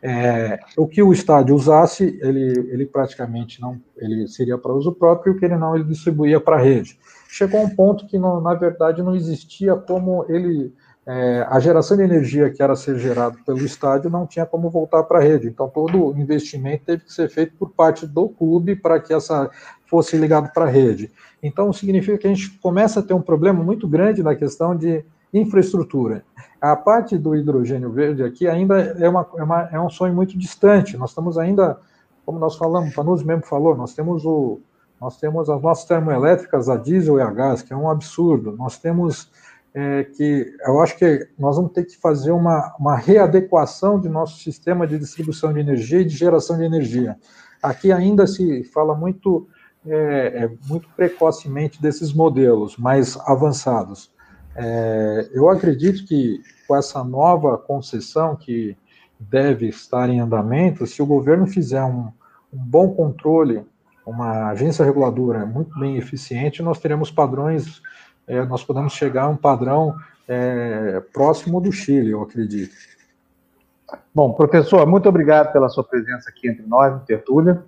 É, 0.04 0.58
o 0.76 0.86
que 0.86 1.00
o 1.00 1.12
estádio 1.12 1.54
usasse, 1.54 2.18
ele, 2.20 2.58
ele 2.72 2.86
praticamente 2.86 3.60
não, 3.60 3.80
ele 3.96 4.26
seria 4.26 4.58
para 4.58 4.72
uso 4.72 4.92
próprio, 4.92 5.32
o 5.32 5.36
que 5.38 5.44
ele 5.44 5.56
não, 5.56 5.76
ele 5.76 5.84
distribuía 5.84 6.40
para 6.40 6.56
a 6.56 6.60
rede. 6.60 6.98
Chegou 7.28 7.60
a 7.60 7.64
um 7.64 7.70
ponto 7.70 8.06
que, 8.06 8.18
não, 8.18 8.40
na 8.40 8.54
verdade, 8.54 9.00
não 9.00 9.14
existia 9.14 9.76
como 9.76 10.26
ele 10.28 10.74
é, 11.06 11.44
a 11.48 11.58
geração 11.58 11.96
de 11.96 12.02
energia 12.04 12.50
que 12.50 12.62
era 12.62 12.76
ser 12.76 12.98
gerada 12.98 13.36
pelo 13.44 13.64
estádio 13.64 14.08
não 14.08 14.26
tinha 14.26 14.46
como 14.46 14.70
voltar 14.70 15.02
para 15.02 15.18
a 15.18 15.22
rede. 15.22 15.48
Então, 15.48 15.68
todo 15.68 16.06
o 16.06 16.16
investimento 16.16 16.84
teve 16.84 17.04
que 17.04 17.12
ser 17.12 17.28
feito 17.28 17.54
por 17.56 17.70
parte 17.70 18.06
do 18.06 18.28
clube 18.28 18.76
para 18.76 19.00
que 19.00 19.12
essa 19.12 19.50
fosse 19.86 20.16
ligado 20.16 20.52
para 20.52 20.64
a 20.64 20.68
rede. 20.68 21.10
Então, 21.42 21.72
significa 21.72 22.16
que 22.16 22.26
a 22.26 22.30
gente 22.30 22.50
começa 22.60 23.00
a 23.00 23.02
ter 23.02 23.14
um 23.14 23.20
problema 23.20 23.62
muito 23.62 23.88
grande 23.88 24.22
na 24.22 24.34
questão 24.34 24.76
de 24.76 25.04
infraestrutura. 25.34 26.24
A 26.60 26.76
parte 26.76 27.18
do 27.18 27.34
hidrogênio 27.34 27.90
verde 27.90 28.22
aqui 28.22 28.46
ainda 28.46 28.78
é, 28.78 29.08
uma, 29.08 29.28
é, 29.36 29.42
uma, 29.42 29.68
é 29.72 29.80
um 29.80 29.90
sonho 29.90 30.14
muito 30.14 30.38
distante. 30.38 30.96
Nós 30.96 31.10
estamos 31.10 31.36
ainda, 31.36 31.78
como 32.24 32.38
nós 32.38 32.56
falamos, 32.56 32.92
o 32.92 32.94
Panus 32.94 33.24
mesmo 33.24 33.42
falou, 33.44 33.76
nós 33.76 33.94
temos 33.94 34.24
o 34.24 34.60
nós 35.00 35.18
temos 35.18 35.50
as 35.50 35.60
nossas 35.60 35.84
termoelétricas 35.84 36.68
a 36.68 36.76
diesel 36.76 37.18
e 37.18 37.22
a 37.22 37.28
gás, 37.28 37.60
que 37.60 37.72
é 37.72 37.76
um 37.76 37.90
absurdo. 37.90 38.52
Nós 38.56 38.78
temos 38.78 39.28
é, 39.74 40.04
que 40.04 40.54
eu 40.66 40.80
acho 40.80 40.96
que 40.96 41.28
nós 41.38 41.56
vamos 41.56 41.72
ter 41.72 41.84
que 41.84 41.96
fazer 41.96 42.30
uma, 42.30 42.74
uma 42.78 42.96
readequação 42.96 43.98
de 43.98 44.08
nosso 44.08 44.38
sistema 44.42 44.86
de 44.86 44.98
distribuição 44.98 45.52
de 45.52 45.60
energia 45.60 46.00
e 46.00 46.04
de 46.04 46.14
geração 46.14 46.58
de 46.58 46.64
energia. 46.64 47.16
Aqui 47.62 47.90
ainda 47.90 48.26
se 48.26 48.64
fala 48.64 48.94
muito, 48.94 49.48
é, 49.86 50.44
é, 50.44 50.50
muito 50.68 50.88
precocemente 50.94 51.80
desses 51.80 52.12
modelos 52.12 52.76
mais 52.76 53.16
avançados. 53.26 54.12
É, 54.54 55.30
eu 55.32 55.48
acredito 55.48 56.04
que 56.06 56.42
com 56.68 56.76
essa 56.76 57.02
nova 57.02 57.56
concessão 57.56 58.36
que 58.36 58.76
deve 59.18 59.68
estar 59.68 60.10
em 60.10 60.20
andamento, 60.20 60.86
se 60.86 61.00
o 61.00 61.06
governo 61.06 61.46
fizer 61.46 61.82
um, 61.82 62.10
um 62.52 62.58
bom 62.58 62.90
controle, 62.90 63.64
uma 64.04 64.50
agência 64.50 64.84
reguladora 64.84 65.46
muito 65.46 65.78
bem 65.78 65.96
eficiente, 65.96 66.62
nós 66.62 66.78
teremos 66.78 67.10
padrões 67.10 67.80
é, 68.26 68.42
nós 68.44 68.64
podemos 68.64 68.92
chegar 68.92 69.24
a 69.24 69.28
um 69.28 69.36
padrão 69.36 69.94
é, 70.28 71.00
próximo 71.12 71.60
do 71.60 71.72
Chile, 71.72 72.10
eu 72.10 72.22
acredito. 72.22 72.74
Bom, 74.14 74.32
professor, 74.32 74.86
muito 74.86 75.08
obrigado 75.08 75.52
pela 75.52 75.68
sua 75.68 75.84
presença 75.84 76.30
aqui 76.30 76.48
entre 76.48 76.66
nós, 76.66 76.92
no 76.92 77.00
Tertúlia. 77.00 77.62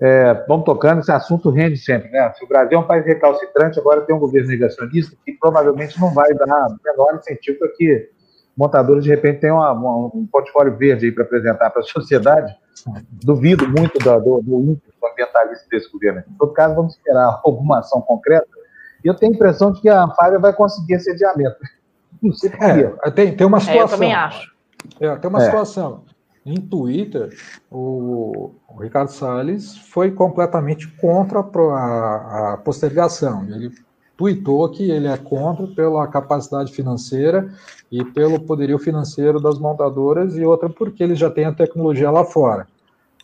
É, 0.00 0.34
vamos 0.48 0.64
tocando, 0.64 1.00
esse 1.00 1.12
assunto 1.12 1.50
rende 1.50 1.76
sempre, 1.76 2.10
né? 2.10 2.32
Se 2.32 2.44
o 2.44 2.48
Brasil 2.48 2.76
é 2.76 2.80
um 2.80 2.86
país 2.86 3.04
recalcitrante, 3.04 3.78
agora 3.78 4.00
tem 4.00 4.14
um 4.14 4.18
governo 4.18 4.48
negacionista 4.48 5.16
que 5.24 5.32
provavelmente 5.32 6.00
não 6.00 6.12
vai 6.12 6.32
dar 6.34 6.68
menor 6.84 7.14
incentivo 7.14 7.58
para 7.58 7.68
que 7.68 8.10
montadores, 8.56 9.04
de 9.04 9.10
repente, 9.10 9.40
tenham 9.40 9.56
uma, 9.56 9.72
uma, 9.72 10.06
um 10.06 10.26
portfólio 10.26 10.76
verde 10.76 11.06
aí 11.06 11.12
para 11.12 11.24
apresentar 11.24 11.70
para 11.70 11.80
a 11.80 11.84
sociedade. 11.84 12.52
Duvido 13.12 13.68
muito 13.68 13.98
do, 13.98 14.20
do, 14.20 14.42
do 14.42 14.60
ímpeto 14.72 14.92
ambientalista 15.04 15.66
desse 15.70 15.90
governo. 15.92 16.24
Em 16.28 16.34
todo 16.34 16.52
caso, 16.52 16.74
vamos 16.74 16.94
esperar 16.94 17.40
alguma 17.44 17.78
ação 17.78 18.00
concreta 18.00 18.61
eu 19.08 19.14
tenho 19.14 19.32
a 19.32 19.34
impressão 19.34 19.72
de 19.72 19.80
que 19.80 19.88
a 19.88 20.04
Amparo 20.04 20.40
vai 20.40 20.52
conseguir 20.52 20.94
esse 20.94 21.10
adiamento. 21.10 21.56
Não 22.22 22.32
sei 22.32 22.50
por 22.50 22.62
é, 22.62 23.10
tem, 23.10 23.36
tem 23.36 23.46
uma 23.46 23.60
situação. 23.60 23.80
É, 23.80 23.84
eu 23.84 23.88
também 23.88 24.14
acho. 24.14 24.52
É, 25.00 25.16
tem 25.16 25.30
uma 25.30 25.42
é. 25.42 25.44
situação. 25.44 26.04
Em 26.44 26.56
Twitter, 26.56 27.36
o, 27.70 28.52
o, 28.68 28.80
Ricardo 28.80 29.08
Salles 29.08 29.76
foi 29.76 30.10
completamente 30.10 30.88
contra 31.00 31.38
a, 31.38 32.52
a 32.52 32.56
postergação. 32.64 33.44
Ele 33.44 33.70
tweetou 34.16 34.68
que 34.68 34.90
ele 34.90 35.06
é 35.06 35.16
contra 35.16 35.66
pela 35.68 36.06
capacidade 36.08 36.72
financeira 36.72 37.52
e 37.90 38.04
pelo 38.04 38.40
poderio 38.40 38.78
financeiro 38.78 39.40
das 39.40 39.58
montadoras, 39.58 40.36
e 40.36 40.44
outra 40.44 40.68
porque 40.68 41.02
ele 41.02 41.14
já 41.14 41.30
tem 41.30 41.44
a 41.44 41.52
tecnologia 41.52 42.10
lá 42.10 42.24
fora. 42.24 42.66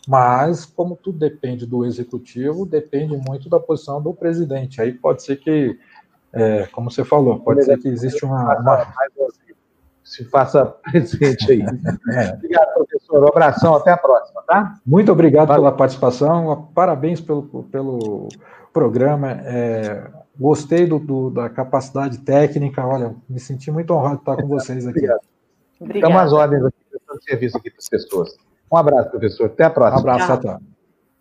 Mas, 0.07 0.65
como 0.65 0.95
tudo 0.95 1.19
depende 1.19 1.65
do 1.65 1.85
executivo, 1.85 2.65
depende 2.65 3.15
muito 3.17 3.49
da 3.49 3.59
posição 3.59 4.01
do 4.01 4.13
presidente. 4.13 4.81
Aí 4.81 4.93
pode 4.93 5.23
ser 5.23 5.37
que, 5.37 5.77
é, 6.33 6.67
como 6.67 6.89
você 6.89 7.03
falou, 7.03 7.39
pode 7.39 7.63
ser 7.63 7.77
que 7.77 7.87
existe 7.87 8.25
uma. 8.25 8.59
uma... 8.59 8.93
Se 10.03 10.25
faça 10.25 10.65
presente 10.91 11.51
aí. 11.51 11.61
É. 12.11 12.33
Obrigado, 12.33 12.73
professor. 12.73 13.23
Um 13.23 13.27
abração, 13.27 13.75
até 13.75 13.91
a 13.91 13.97
próxima, 13.97 14.41
tá? 14.47 14.79
Muito 14.85 15.11
obrigado 15.11 15.49
Valeu. 15.49 15.63
pela 15.63 15.75
participação, 15.75 16.69
parabéns 16.73 17.21
pelo, 17.21 17.43
pelo 17.65 18.27
programa. 18.73 19.31
É, 19.43 20.09
gostei 20.39 20.87
do, 20.87 20.97
do, 20.97 21.29
da 21.29 21.49
capacidade 21.49 22.19
técnica. 22.19 22.85
Olha, 22.85 23.15
me 23.29 23.39
senti 23.39 23.69
muito 23.69 23.93
honrado 23.93 24.15
de 24.15 24.21
estar 24.21 24.35
com 24.37 24.47
vocês 24.49 24.87
aqui. 24.87 24.99
Obrigado. 24.99 25.21
Obrigado. 25.79 26.09
Estamos 26.09 26.33
às 26.33 26.33
ordens 26.33 26.65
aqui, 26.65 26.77
prestando 26.89 27.23
serviço 27.23 27.57
aqui 27.57 27.69
para 27.69 27.79
as 27.79 27.89
pessoas. 27.89 28.37
Um 28.71 28.77
abraço, 28.77 29.09
professor. 29.09 29.45
Até 29.47 29.63
a 29.63 29.69
próxima. 29.69 29.97
Um 29.97 30.13
abraço, 30.13 30.41
tchau. 30.41 30.59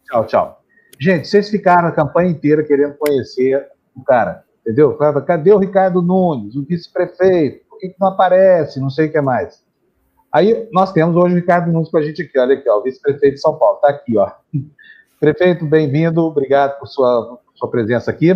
Tchau, 0.05 0.27
tchau. 0.27 0.62
Gente, 1.01 1.29
vocês 1.29 1.49
ficaram 1.49 1.89
a 1.89 1.93
campanha 1.93 2.31
inteira 2.31 2.65
querendo 2.65 2.95
conhecer 2.95 3.66
o 3.95 4.03
cara, 4.03 4.45
entendeu? 4.61 4.97
Cadê 4.97 5.53
o 5.53 5.59
Ricardo 5.59 6.03
Nunes, 6.03 6.57
o 6.57 6.65
vice-prefeito? 6.65 7.65
Por 7.69 7.79
que, 7.79 7.91
que 7.91 7.97
não 8.01 8.09
aparece? 8.09 8.81
Não 8.81 8.91
sei 8.91 9.07
o 9.07 9.12
que 9.12 9.20
mais. 9.20 9.62
Aí 10.33 10.69
nós 10.73 10.93
temos 10.93 11.16
hoje 11.16 11.35
o 11.35 11.39
Ricardo 11.39 11.70
Nunes 11.70 11.91
com 11.91 11.99
a 11.99 12.03
gente 12.03 12.23
aqui, 12.23 12.39
olha 12.39 12.55
aqui, 12.55 12.69
ó, 12.69 12.79
o 12.79 12.83
vice-prefeito 12.83 13.37
de 13.37 13.41
São 13.41 13.57
Paulo, 13.57 13.77
está 13.77 13.89
aqui, 13.91 14.19
ó. 14.19 14.31
Prefeito, 15.20 15.65
bem-vindo, 15.65 16.23
obrigado 16.23 16.79
por 16.79 16.87
sua, 16.87 17.41
sua 17.55 17.70
presença 17.70 18.11
aqui. 18.11 18.35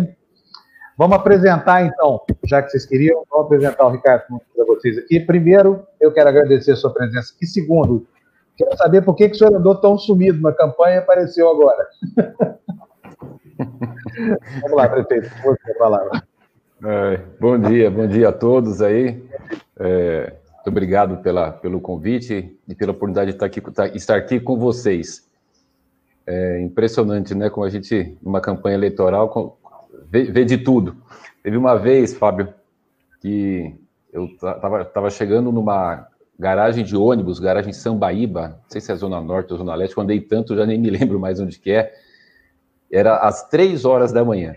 Vamos 0.97 1.17
apresentar, 1.17 1.85
então, 1.85 2.21
já 2.45 2.61
que 2.61 2.69
vocês 2.69 2.85
queriam, 2.85 3.23
vamos 3.29 3.45
apresentar 3.45 3.85
o 3.85 3.89
Ricardo 3.89 4.23
Nunes 4.29 4.45
para 4.55 4.65
vocês 4.65 4.97
aqui. 4.97 5.19
Primeiro, 5.19 5.85
eu 5.99 6.11
quero 6.11 6.29
agradecer 6.29 6.71
a 6.71 6.75
sua 6.75 6.93
presença 6.93 7.33
aqui. 7.35 7.45
Segundo, 7.45 8.07
Quero 8.57 8.77
saber 8.77 9.01
por 9.01 9.15
que, 9.15 9.29
que 9.29 9.35
o 9.35 9.37
senhor 9.37 9.55
andou 9.55 9.75
tão 9.75 9.97
sumido 9.97 10.41
na 10.41 10.51
campanha 10.51 10.95
e 10.95 10.99
apareceu 10.99 11.49
agora. 11.49 11.87
Vamos 14.61 14.77
lá, 14.77 14.87
prefeito, 14.89 15.29
você 15.43 15.71
a 15.71 15.77
palavra. 15.77 16.23
É, 16.85 17.17
bom 17.39 17.57
dia, 17.57 17.89
bom 17.89 18.07
dia 18.07 18.29
a 18.29 18.33
todos 18.33 18.81
aí. 18.81 19.23
É, 19.79 20.33
muito 20.55 20.67
obrigado 20.67 21.17
pela, 21.17 21.51
pelo 21.51 21.81
convite 21.81 22.57
e 22.67 22.75
pela 22.75 22.91
oportunidade 22.91 23.31
de 23.31 23.35
estar 23.35 23.45
aqui, 23.47 23.59
tá, 23.59 23.87
estar 23.87 24.15
aqui 24.15 24.39
com 24.39 24.57
vocês. 24.57 25.27
É 26.27 26.61
impressionante, 26.61 27.33
né? 27.33 27.49
Como 27.49 27.65
a 27.65 27.69
gente, 27.69 28.17
numa 28.21 28.39
campanha 28.39 28.75
eleitoral, 28.75 29.57
vê, 30.09 30.23
vê 30.25 30.45
de 30.45 30.57
tudo. 30.57 30.95
Teve 31.41 31.57
uma 31.57 31.75
vez, 31.75 32.13
Fábio, 32.13 32.53
que 33.19 33.75
eu 34.11 34.25
estava 34.25 34.85
tava 34.85 35.09
chegando 35.09 35.51
numa 35.51 36.07
garagem 36.37 36.83
de 36.83 36.95
ônibus, 36.95 37.39
garagem 37.39 37.71
Sambaíba, 37.71 38.59
não 38.61 38.69
sei 38.69 38.81
se 38.81 38.91
é 38.91 38.95
Zona 38.95 39.21
Norte 39.21 39.51
ou 39.53 39.59
Zona 39.59 39.75
Leste, 39.75 39.95
quando 39.95 40.05
andei 40.05 40.21
tanto, 40.21 40.55
já 40.55 40.65
nem 40.65 40.79
me 40.79 40.89
lembro 40.89 41.19
mais 41.19 41.39
onde 41.39 41.59
que 41.59 41.71
é. 41.71 41.93
Era 42.91 43.17
às 43.17 43.47
três 43.49 43.85
horas 43.85 44.11
da 44.11 44.23
manhã. 44.23 44.55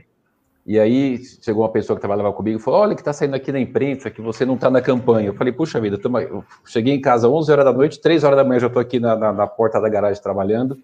E 0.67 0.81
aí 0.81 1.19
chegou 1.41 1.63
uma 1.63 1.71
pessoa 1.71 1.97
que 1.97 2.01
trabalhava 2.01 2.33
comigo 2.33 2.59
e 2.59 2.63
falou: 2.63 2.81
Olha, 2.81 2.95
que 2.97 3.01
está 3.01 3.13
saindo 3.13 3.37
aqui 3.37 3.53
na 3.53 3.61
imprensa, 3.61 4.11
que 4.11 4.21
você 4.21 4.45
não 4.45 4.57
está 4.57 4.69
na 4.69 4.83
campanha. 4.83 5.29
Eu 5.29 5.35
falei: 5.35 5.53
Puxa 5.53 5.81
vida, 5.81 5.97
eu 6.29 6.45
cheguei 6.65 6.93
em 6.93 7.01
casa 7.01 7.29
às 7.29 7.33
11 7.33 7.53
horas 7.53 7.65
da 7.65 7.73
noite, 7.73 8.01
3 8.01 8.25
horas 8.25 8.37
da 8.37 8.45
manhã 8.45 8.59
já 8.59 8.67
estou 8.67 8.83
aqui 8.83 8.99
na, 8.99 9.15
na, 9.15 9.33
na, 9.33 9.47
porta 9.47 9.81
da 9.81 9.89
garagem 9.89 10.21
trabalhando. 10.21 10.77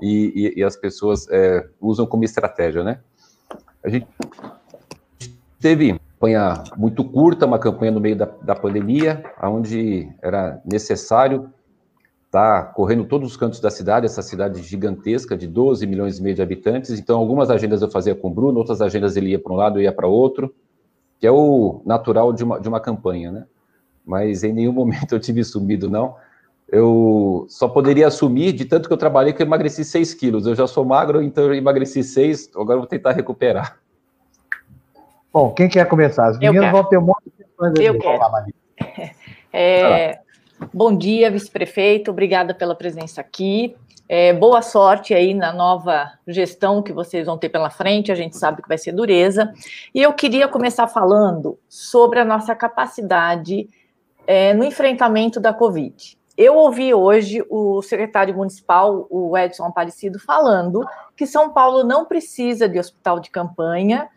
E, 0.00 0.54
e, 0.56 0.60
e 0.60 0.64
as 0.64 0.76
pessoas 0.76 1.28
é, 1.30 1.68
usam 1.78 2.06
como 2.06 2.24
estratégia, 2.24 2.82
né? 2.82 3.00
A 3.84 3.90
gente 3.90 4.06
teve 5.60 6.00
campanha 6.22 6.62
muito 6.76 7.02
curta, 7.02 7.46
uma 7.46 7.58
campanha 7.58 7.90
no 7.90 8.00
meio 8.00 8.14
da, 8.14 8.26
da 8.26 8.54
pandemia, 8.54 9.24
onde 9.42 10.08
era 10.22 10.62
necessário 10.64 11.50
estar 12.26 12.62
tá 12.62 12.72
correndo 12.72 13.04
todos 13.04 13.32
os 13.32 13.36
cantos 13.36 13.58
da 13.58 13.70
cidade, 13.70 14.06
essa 14.06 14.22
cidade 14.22 14.62
gigantesca 14.62 15.36
de 15.36 15.48
12 15.48 15.84
milhões 15.84 16.18
e 16.18 16.22
meio 16.22 16.36
de 16.36 16.40
habitantes. 16.42 16.90
Então, 16.92 17.18
algumas 17.18 17.50
agendas 17.50 17.82
eu 17.82 17.90
fazia 17.90 18.14
com 18.14 18.28
o 18.28 18.30
Bruno, 18.30 18.58
outras 18.58 18.80
agendas 18.80 19.16
ele 19.16 19.30
ia 19.30 19.38
para 19.38 19.52
um 19.52 19.56
lado, 19.56 19.80
eu 19.80 19.82
ia 19.82 19.92
para 19.92 20.06
outro, 20.06 20.54
que 21.18 21.26
é 21.26 21.32
o 21.32 21.82
natural 21.84 22.32
de 22.32 22.44
uma, 22.44 22.60
de 22.60 22.68
uma 22.68 22.78
campanha, 22.78 23.32
né? 23.32 23.44
Mas 24.06 24.44
em 24.44 24.52
nenhum 24.52 24.72
momento 24.72 25.16
eu 25.16 25.20
tive 25.20 25.42
sumido, 25.42 25.90
não. 25.90 26.14
Eu 26.68 27.46
só 27.48 27.68
poderia 27.68 28.06
assumir 28.06 28.52
de 28.52 28.64
tanto 28.64 28.86
que 28.86 28.92
eu 28.92 28.98
trabalhei 28.98 29.32
que 29.32 29.42
eu 29.42 29.46
emagreci 29.46 29.84
6 29.84 30.14
quilos. 30.14 30.46
Eu 30.46 30.54
já 30.54 30.68
sou 30.68 30.84
magro, 30.84 31.20
então 31.20 31.44
eu 31.44 31.54
emagreci 31.54 32.04
6, 32.04 32.50
agora 32.54 32.74
eu 32.74 32.82
vou 32.82 32.86
tentar 32.86 33.10
recuperar. 33.10 33.81
Bom, 35.32 35.50
quem 35.54 35.66
quer 35.66 35.88
começar? 35.88 36.26
As 36.26 36.38
meninas 36.38 36.70
vão 36.70 36.84
ter 36.84 36.98
um 36.98 37.02
monte 37.02 37.24
de 37.24 37.30
questões. 37.30 37.72
Eu 37.78 37.98
quero. 37.98 38.18
Falar, 38.18 38.44
é, 39.50 40.18
bom 40.74 40.94
dia, 40.94 41.30
vice-prefeito. 41.30 42.10
Obrigada 42.10 42.52
pela 42.52 42.74
presença 42.74 43.22
aqui. 43.22 43.74
É, 44.06 44.34
boa 44.34 44.60
sorte 44.60 45.14
aí 45.14 45.32
na 45.32 45.50
nova 45.50 46.12
gestão 46.28 46.82
que 46.82 46.92
vocês 46.92 47.24
vão 47.24 47.38
ter 47.38 47.48
pela 47.48 47.70
frente. 47.70 48.12
A 48.12 48.14
gente 48.14 48.36
sabe 48.36 48.60
que 48.60 48.68
vai 48.68 48.76
ser 48.76 48.92
dureza. 48.92 49.50
E 49.94 50.02
eu 50.02 50.12
queria 50.12 50.46
começar 50.48 50.86
falando 50.86 51.58
sobre 51.66 52.20
a 52.20 52.24
nossa 52.26 52.54
capacidade 52.54 53.70
é, 54.26 54.52
no 54.52 54.62
enfrentamento 54.62 55.40
da 55.40 55.54
Covid. 55.54 56.18
Eu 56.36 56.56
ouvi 56.56 56.92
hoje 56.92 57.42
o 57.48 57.80
secretário 57.80 58.36
municipal, 58.36 59.06
o 59.08 59.36
Edson 59.38 59.64
Aparecido, 59.64 60.18
falando 60.18 60.86
que 61.16 61.26
São 61.26 61.54
Paulo 61.54 61.84
não 61.84 62.04
precisa 62.04 62.68
de 62.68 62.78
hospital 62.78 63.18
de 63.18 63.30
campanha, 63.30 64.10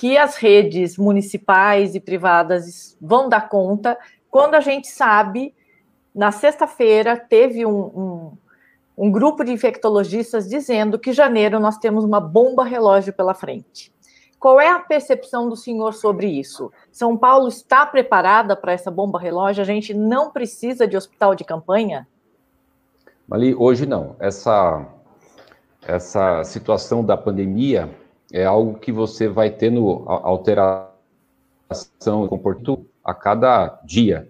que 0.00 0.16
as 0.16 0.36
redes 0.36 0.96
municipais 0.96 1.94
e 1.94 2.00
privadas 2.00 2.96
vão 2.98 3.28
dar 3.28 3.50
conta, 3.50 3.98
quando 4.30 4.54
a 4.54 4.60
gente 4.60 4.88
sabe, 4.88 5.54
na 6.14 6.32
sexta-feira, 6.32 7.18
teve 7.18 7.66
um, 7.66 7.78
um, 7.78 8.32
um, 8.96 9.10
grupo 9.12 9.44
de 9.44 9.52
infectologistas 9.52 10.48
dizendo 10.48 10.98
que 10.98 11.12
janeiro 11.12 11.60
nós 11.60 11.76
temos 11.76 12.02
uma 12.02 12.18
bomba 12.18 12.64
relógio 12.64 13.12
pela 13.12 13.34
frente. 13.34 13.92
Qual 14.38 14.58
é 14.58 14.70
a 14.70 14.78
percepção 14.78 15.50
do 15.50 15.54
senhor 15.54 15.92
sobre 15.92 16.28
isso? 16.28 16.72
São 16.90 17.14
Paulo 17.14 17.46
está 17.46 17.84
preparada 17.84 18.56
para 18.56 18.72
essa 18.72 18.90
bomba 18.90 19.20
relógio? 19.20 19.60
A 19.60 19.66
gente 19.66 19.92
não 19.92 20.30
precisa 20.30 20.88
de 20.88 20.96
hospital 20.96 21.34
de 21.34 21.44
campanha? 21.44 22.08
Ali, 23.30 23.54
hoje 23.54 23.84
não. 23.84 24.16
Essa, 24.18 24.82
essa 25.86 26.42
situação 26.42 27.04
da 27.04 27.18
pandemia 27.18 27.94
é 28.32 28.44
algo 28.44 28.78
que 28.78 28.92
você 28.92 29.28
vai 29.28 29.50
tendo 29.50 30.04
alteração 30.06 30.90
comportamento 32.28 32.86
a 33.04 33.14
cada 33.14 33.80
dia. 33.84 34.28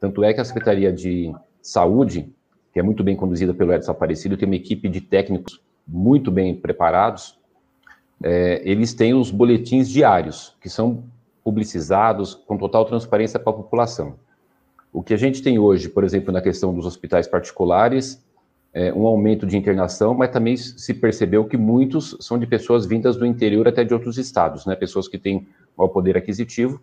Tanto 0.00 0.22
é 0.24 0.32
que 0.32 0.40
a 0.40 0.44
Secretaria 0.44 0.92
de 0.92 1.32
Saúde, 1.60 2.32
que 2.72 2.80
é 2.80 2.82
muito 2.82 3.04
bem 3.04 3.16
conduzida 3.16 3.54
pelo 3.54 3.72
Edson 3.72 3.92
Aparecido, 3.92 4.36
tem 4.36 4.46
uma 4.46 4.56
equipe 4.56 4.88
de 4.88 5.00
técnicos 5.00 5.60
muito 5.86 6.30
bem 6.30 6.54
preparados, 6.54 7.38
é, 8.22 8.62
eles 8.64 8.94
têm 8.94 9.14
os 9.14 9.30
boletins 9.30 9.88
diários, 9.88 10.56
que 10.60 10.70
são 10.70 11.04
publicizados 11.42 12.34
com 12.34 12.56
total 12.56 12.84
transparência 12.84 13.38
para 13.38 13.50
a 13.52 13.56
população. 13.56 14.14
O 14.92 15.02
que 15.02 15.12
a 15.12 15.16
gente 15.16 15.42
tem 15.42 15.58
hoje, 15.58 15.88
por 15.88 16.04
exemplo, 16.04 16.32
na 16.32 16.40
questão 16.40 16.72
dos 16.72 16.86
hospitais 16.86 17.26
particulares, 17.26 18.24
é, 18.74 18.92
um 18.92 19.06
aumento 19.06 19.46
de 19.46 19.56
internação, 19.56 20.14
mas 20.14 20.30
também 20.30 20.56
se 20.56 20.94
percebeu 20.94 21.44
que 21.44 21.56
muitos 21.56 22.16
são 22.20 22.38
de 22.38 22.46
pessoas 22.46 22.86
vindas 22.86 23.16
do 23.16 23.26
interior 23.26 23.68
até 23.68 23.84
de 23.84 23.92
outros 23.92 24.16
estados, 24.16 24.64
né? 24.64 24.74
Pessoas 24.74 25.06
que 25.06 25.18
têm 25.18 25.46
maior 25.76 25.88
poder 25.88 26.16
aquisitivo 26.16 26.80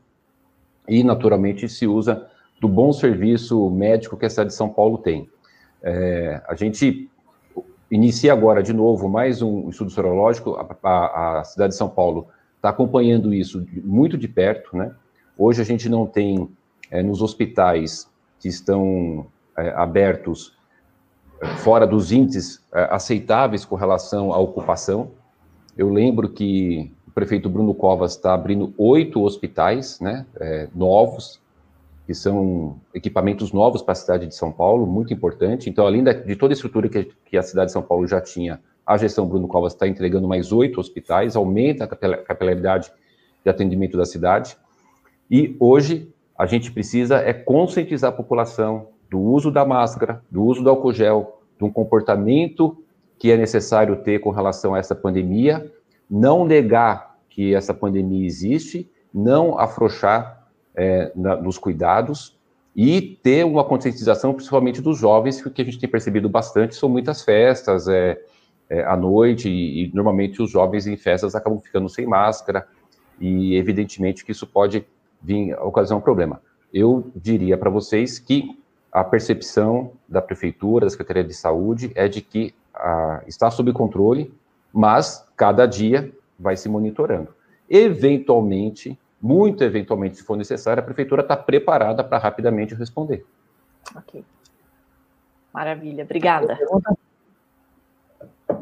e, 0.87 1.03
naturalmente, 1.03 1.67
se 1.67 1.87
usa 1.87 2.27
do 2.61 2.67
bom 2.67 2.93
serviço 2.93 3.69
médico 3.71 4.17
que 4.17 4.25
a 4.25 4.29
cidade 4.29 4.49
de 4.49 4.55
São 4.55 4.69
Paulo 4.69 4.97
tem. 4.99 5.29
É, 5.81 6.41
a 6.47 6.53
gente 6.53 7.09
inicia 7.89 8.33
agora, 8.33 8.61
de 8.61 8.73
novo, 8.73 9.09
mais 9.09 9.41
um 9.41 9.69
estudo 9.69 9.89
sorológico. 9.89 10.55
A, 10.55 10.89
a, 10.89 11.39
a 11.39 11.43
cidade 11.43 11.71
de 11.71 11.77
São 11.77 11.89
Paulo 11.89 12.27
está 12.55 12.69
acompanhando 12.69 13.33
isso 13.33 13.65
muito 13.83 14.17
de 14.17 14.27
perto, 14.27 14.77
né? 14.77 14.93
Hoje 15.37 15.61
a 15.61 15.65
gente 15.65 15.89
não 15.89 16.05
tem 16.05 16.49
é, 16.91 17.01
nos 17.01 17.21
hospitais 17.21 18.07
que 18.39 18.47
estão 18.47 19.25
é, 19.57 19.69
abertos 19.69 20.58
fora 21.57 21.87
dos 21.87 22.11
índices 22.11 22.63
é, 22.73 22.87
aceitáveis 22.91 23.65
com 23.65 23.75
relação 23.75 24.33
à 24.33 24.37
ocupação. 24.37 25.11
Eu 25.77 25.89
lembro 25.89 26.29
que 26.29 26.91
o 27.07 27.11
prefeito 27.11 27.49
Bruno 27.49 27.73
Covas 27.73 28.11
está 28.11 28.33
abrindo 28.33 28.73
oito 28.77 29.23
hospitais 29.23 29.99
né, 29.99 30.25
é, 30.39 30.67
novos, 30.75 31.39
que 32.05 32.13
são 32.13 32.79
equipamentos 32.93 33.51
novos 33.51 33.81
para 33.81 33.91
a 33.91 33.95
cidade 33.95 34.27
de 34.27 34.35
São 34.35 34.51
Paulo, 34.51 34.85
muito 34.85 35.13
importante. 35.13 35.69
Então, 35.69 35.85
além 35.85 36.03
da, 36.03 36.11
de 36.11 36.35
toda 36.35 36.53
a 36.53 36.55
estrutura 36.55 36.89
que, 36.89 37.11
que, 37.25 37.37
a 37.37 37.41
cidade 37.43 37.67
de 37.67 37.73
São 37.73 37.83
Paulo 37.83 38.07
já 38.07 38.19
tinha, 38.19 38.59
a 38.85 38.97
gestão 38.97 39.27
Bruno 39.27 39.47
Covas 39.47 39.73
está 39.73 39.87
entregando 39.87 40.27
mais 40.27 40.51
oito 40.51 40.79
hospitais, 40.79 41.35
aumenta 41.35 41.83
a 41.83 41.87
capilaridade 41.87 42.91
de 43.43 43.49
atendimento 43.49 43.95
da 43.95 44.05
cidade. 44.05 44.57
E 45.29 45.55
hoje 45.59 46.11
a 46.37 46.45
gente 46.45 46.71
precisa 46.71 47.17
é 47.17 47.31
conscientizar 47.31 48.09
a 48.09 48.15
população 48.15 48.87
do 49.09 49.19
uso 49.19 49.51
da 49.51 49.65
máscara, 49.65 50.23
do 50.29 50.43
uso 50.43 50.63
do 50.63 50.69
álcool 50.69 50.93
gel, 50.93 51.41
de 51.57 51.65
um 51.65 51.71
comportamento 51.71 52.77
que 53.17 53.31
é 53.31 53.37
necessário 53.37 53.97
ter 53.97 54.19
com 54.19 54.29
relação 54.29 54.73
a 54.73 54.79
essa 54.79 54.95
pandemia, 54.95 55.71
não 56.09 56.45
negar 56.45 57.17
que 57.29 57.53
essa 57.53 57.73
pandemia 57.73 58.25
existe, 58.25 58.89
não 59.13 59.59
afrouxar 59.59 60.47
é, 60.75 61.11
na, 61.15 61.35
nos 61.35 61.57
cuidados 61.57 62.37
e 62.75 63.01
ter 63.21 63.45
uma 63.45 63.63
conscientização, 63.63 64.33
principalmente 64.33 64.81
dos 64.81 64.97
jovens, 64.97 65.41
que 65.41 65.61
a 65.61 65.65
gente 65.65 65.79
tem 65.79 65.89
percebido 65.89 66.29
bastante, 66.29 66.75
são 66.75 66.87
muitas 66.87 67.23
festas 67.23 67.87
é, 67.87 68.17
é, 68.69 68.83
à 68.83 68.95
noite, 68.95 69.49
e, 69.49 69.85
e, 69.85 69.91
normalmente 69.93 70.41
os 70.41 70.49
jovens 70.49 70.87
em 70.87 70.95
festas 70.95 71.35
acabam 71.35 71.59
ficando 71.59 71.89
sem 71.89 72.05
máscara, 72.05 72.67
e 73.19 73.55
evidentemente 73.55 74.23
que 74.23 74.31
isso 74.31 74.47
pode 74.47 74.85
vir 75.21 75.53
a 75.53 75.63
ocasionar 75.63 75.99
um 75.99 76.03
problema. 76.03 76.41
Eu 76.73 77.11
diria 77.15 77.57
para 77.57 77.69
vocês 77.69 78.19
que 78.19 78.58
a 78.91 79.03
percepção 79.03 79.93
da 80.07 80.21
prefeitura, 80.21 80.85
da 80.85 80.89
Secretaria 80.89 81.23
de 81.23 81.33
Saúde, 81.33 81.91
é 81.95 82.07
de 82.07 82.21
que 82.21 82.53
ah, 82.73 83.21
está 83.27 83.51
sob 83.51 83.71
controle, 83.73 84.33
mas 84.73 85.27
cada 85.35 85.65
dia 85.65 86.11
vai 86.39 86.55
se 86.55 86.69
monitorando. 86.69 87.33
Eventualmente, 87.69 88.97
muito 89.21 89.63
eventualmente, 89.63 90.17
se 90.17 90.23
for 90.23 90.37
necessário, 90.37 90.81
a 90.81 90.85
prefeitura 90.85 91.21
está 91.21 91.35
preparada 91.35 92.03
para 92.03 92.17
rapidamente 92.17 92.73
responder. 92.73 93.25
Ok. 93.95 94.23
Maravilha, 95.53 96.03
obrigada. 96.03 96.57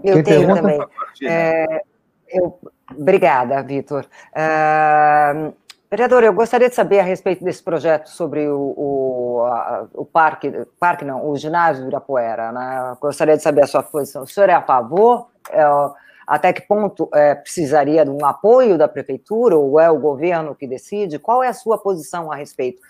Eu 0.03 0.23
tenho 0.23 0.53
também. 0.53 0.79
É, 1.23 1.83
eu, 2.29 2.59
obrigada, 2.97 3.61
Vitor. 3.61 4.05
Uh, 4.33 5.53
Vereador, 5.89 6.23
eu 6.23 6.33
gostaria 6.33 6.67
de 6.67 6.75
saber 6.75 6.99
a 6.99 7.03
respeito 7.03 7.43
desse 7.43 7.63
projeto 7.63 8.09
sobre 8.09 8.47
o, 8.49 8.73
o, 8.75 9.41
a, 9.45 9.87
o 9.93 10.05
parque, 10.05 10.51
parque 10.77 11.05
não, 11.05 11.29
o 11.29 11.35
ginásio 11.37 11.83
do 11.83 11.89
Irapuera, 11.89 12.51
né? 12.51 12.97
Gostaria 12.99 13.37
de 13.37 13.41
saber 13.41 13.63
a 13.63 13.67
sua 13.67 13.81
posição. 13.81 14.23
O 14.23 14.27
senhor 14.27 14.49
é 14.49 14.53
a 14.53 14.61
favor? 14.61 15.27
É, 15.49 15.63
até 16.27 16.51
que 16.51 16.61
ponto 16.61 17.09
é, 17.13 17.33
precisaria 17.35 18.03
de 18.03 18.11
um 18.11 18.25
apoio 18.25 18.77
da 18.77 18.85
prefeitura 18.85 19.55
ou 19.55 19.79
é 19.79 19.89
o 19.89 19.97
governo 19.97 20.53
que 20.53 20.67
decide? 20.67 21.19
Qual 21.19 21.41
é 21.41 21.47
a 21.47 21.53
sua 21.53 21.77
posição 21.77 22.29
a 22.29 22.35
respeito, 22.35 22.81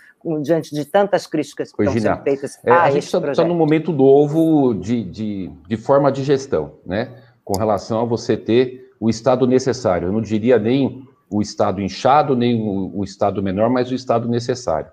diante 0.42 0.74
de 0.74 0.84
tantas 0.84 1.24
críticas 1.24 1.70
que 1.70 1.80
estão 1.80 2.00
sendo 2.00 2.22
feitas 2.24 2.58
é, 2.64 2.72
a, 2.72 2.90
gente 2.90 3.04
está 3.04 3.32
tá 3.32 3.44
num 3.44 3.54
momento 3.54 3.92
novo 3.92 4.74
de, 4.74 5.04
de, 5.04 5.52
de 5.68 5.76
forma 5.76 6.10
de 6.10 6.24
gestão, 6.24 6.72
né? 6.84 7.14
Com 7.44 7.56
relação 7.56 8.00
a 8.00 8.04
você 8.04 8.36
ter 8.36 8.92
o 8.98 9.08
estado 9.08 9.46
necessário. 9.46 10.08
Eu 10.08 10.12
não 10.12 10.20
diria 10.20 10.58
nem 10.58 11.06
o 11.30 11.42
estado 11.42 11.80
inchado, 11.80 12.36
nem 12.36 12.60
o, 12.60 12.98
o 12.98 13.04
estado 13.04 13.42
menor, 13.42 13.70
mas 13.70 13.90
o 13.90 13.94
estado 13.94 14.28
necessário. 14.28 14.90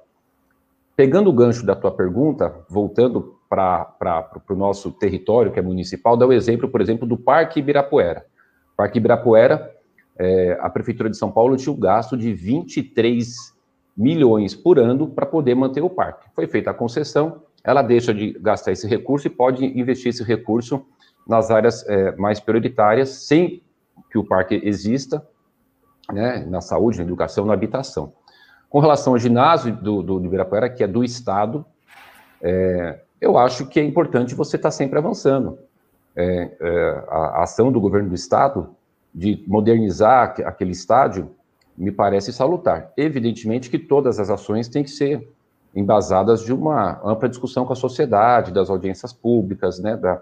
Pegando 0.96 1.30
o 1.30 1.34
gancho 1.34 1.66
da 1.66 1.76
tua 1.76 1.92
pergunta, 1.92 2.54
voltando 2.70 3.36
para 3.50 4.42
o 4.50 4.56
nosso 4.56 4.92
território, 4.92 5.52
que 5.52 5.60
é 5.60 5.62
municipal, 5.62 6.18
dá 6.18 6.26
o 6.26 6.34
exemplo, 6.34 6.70
por 6.70 6.82
exemplo, 6.82 7.08
do 7.08 7.18
Parque 7.18 7.60
Ibirapuera. 7.60 8.26
O 8.74 8.78
Parque 8.78 8.98
Ibirapuera 8.98 9.76
é, 10.18 10.58
a 10.62 10.70
Prefeitura 10.70 11.10
de 11.10 11.18
São 11.18 11.32
Paulo 11.32 11.58
tinha 11.58 11.74
o 11.74 11.78
gasto 11.78 12.16
de 12.18 12.34
23 12.34 13.54
milhões 13.96 14.56
por 14.56 14.80
ano 14.80 15.08
para 15.08 15.26
poder 15.26 15.56
manter 15.56 15.82
o 15.82 15.90
parque. 15.90 16.28
Foi 16.34 16.48
feita 16.48 16.72
a 16.72 16.74
concessão, 16.74 17.44
ela 17.64 17.82
deixa 17.82 18.14
de 18.14 18.34
gastar 18.40 18.72
esse 18.72 18.88
recurso 18.88 19.28
e 19.28 19.30
pode 19.30 19.66
investir 19.66 20.10
esse 20.10 20.24
recurso 20.24 20.86
nas 21.28 21.50
áreas 21.50 21.88
é, 21.88 22.16
mais 22.16 22.40
prioritárias, 22.40 23.10
sem 23.10 23.64
que 24.12 24.18
o 24.18 24.24
parque 24.24 24.62
exista, 24.64 25.26
né, 26.12 26.46
na 26.48 26.62
saúde, 26.62 26.98
na 26.98 27.04
educação, 27.04 27.46
na 27.46 27.54
habitação. 27.54 28.14
Com 28.70 28.80
relação 28.80 29.14
ao 29.14 29.20
ginásio 29.20 29.76
do, 29.76 30.02
do, 30.02 30.26
Ibirapuera, 30.26 30.70
que 30.70 30.84
é 30.84 30.88
do 30.88 31.04
Estado, 31.04 31.66
é, 32.42 33.00
eu 33.22 33.38
acho 33.38 33.66
que 33.68 33.80
é 33.80 33.84
importante 33.84 34.36
você 34.36 34.56
estar 34.56 34.70
tá 34.70 34.72
sempre 34.72 35.00
avançando. 35.00 35.58
É, 36.16 36.52
é, 36.60 37.04
a, 37.10 37.18
a, 37.18 37.44
ação 37.44 37.72
do 37.72 37.80
governo 37.80 38.10
do 38.10 38.16
Estado 38.16 38.76
de 39.14 39.44
modernizar 39.48 40.36
aquele 40.46 40.72
estádio 40.72 41.32
me 41.78 41.92
parece 41.92 42.32
salutar. 42.32 42.92
Evidentemente 42.98 43.70
que 43.70 43.80
todas 43.80 44.20
as 44.20 44.30
ações 44.30 44.68
têm 44.68 44.84
que 44.84 44.90
ser 44.90 45.28
embasadas 45.76 46.42
de 46.42 46.54
uma 46.54 47.02
ampla 47.04 47.28
discussão 47.28 47.66
com 47.66 47.74
a 47.74 47.76
sociedade, 47.76 48.52
das 48.52 48.70
audiências 48.70 49.12
públicas, 49.12 49.78
né, 49.80 49.98
da, 49.98 50.22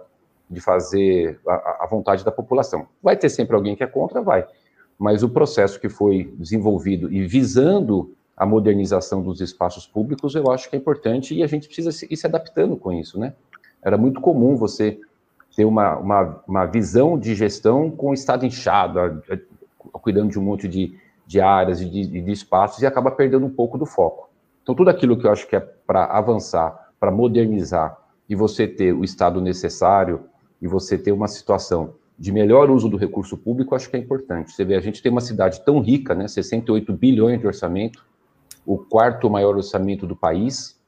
de 0.50 0.60
fazer 0.60 1.40
a, 1.48 1.84
a, 1.84 1.88
vontade 1.88 2.26
da 2.26 2.32
população. 2.32 2.88
Vai 3.02 3.16
ter 3.16 3.30
sempre 3.30 3.56
alguém 3.56 3.76
que 3.76 3.84
é 3.84 3.88
contra, 3.88 4.22
vai. 4.22 4.48
Mas 4.98 5.24
o 5.24 5.30
processo 5.30 5.80
que 5.80 5.90
foi 5.90 6.34
desenvolvido 6.38 7.12
e 7.12 7.26
visando 7.26 8.12
a 8.36 8.46
modernização 8.46 9.22
dos 9.22 9.42
espaços 9.42 9.86
públicos, 9.86 10.36
eu 10.36 10.52
acho 10.52 10.70
que 10.70 10.76
é 10.76 10.80
importante 10.80 11.36
e 11.36 11.44
a 11.44 11.48
gente 11.48 11.68
precisa 11.68 12.06
ir 12.10 12.18
se 12.18 12.26
adaptando 12.26 12.76
com 12.76 12.92
isso, 12.92 13.20
né? 13.20 13.34
Era 13.82 13.98
muito 13.98 14.22
comum 14.22 14.56
você 14.56 15.00
ter 15.56 15.66
uma, 15.66 15.98
uma, 15.98 16.44
uma 16.48 16.66
visão 16.66 17.18
de 17.18 17.36
gestão 17.36 17.92
com 17.92 18.10
o 18.10 18.14
estado 18.14 18.46
inchado, 18.46 19.22
cuidando 19.94 20.32
de 20.32 20.40
um 20.40 20.44
monte 20.44 20.68
de, 20.68 20.98
de 21.28 21.40
áreas 21.40 21.82
e 21.82 21.86
de, 21.86 22.22
de, 22.22 22.32
espaços 22.32 22.82
e 22.82 22.86
acaba 22.86 23.12
perdendo 23.12 23.46
um 23.46 23.50
pouco 23.50 23.78
do 23.78 23.86
foco. 23.86 24.30
Então, 24.64 24.74
tudo 24.74 24.90
aquilo 24.90 25.18
que 25.18 25.28
eu 25.28 25.32
acho 25.32 25.48
que 25.48 25.56
é 25.56 25.60
para 25.60 26.06
avançar, 26.06 26.92
para 27.00 27.12
modernizar 27.12 27.98
e 28.28 28.36
você 28.36 28.68
ter 28.68 28.94
o 28.94 29.04
estado 29.04 29.42
necessário 29.42 30.22
e 30.62 30.68
você 30.68 30.98
ter 30.98 31.12
uma 31.12 31.28
situação 31.28 31.96
de 32.18 32.32
melhor 32.32 32.70
uso 32.70 32.88
do 32.88 32.98
recurso 32.98 33.38
público, 33.38 33.76
acho 33.76 33.90
que 33.90 33.96
é 33.96 34.00
importante. 34.00 34.52
Você 34.52 34.64
vê, 34.64 34.76
a 34.76 34.82
gente 34.82 35.02
tem 35.02 35.12
uma 35.12 35.22
cidade 35.22 35.64
tão 35.66 35.80
rica, 35.80 36.14
né, 36.14 36.28
68 36.28 36.94
bilhões 36.94 37.40
de 37.40 37.48
orçamento, 37.48 38.06
o 38.66 38.78
quarto 38.78 39.30
maior 39.30 39.56
orçamento 39.56 40.06
do 40.08 40.16
país, 40.16 40.80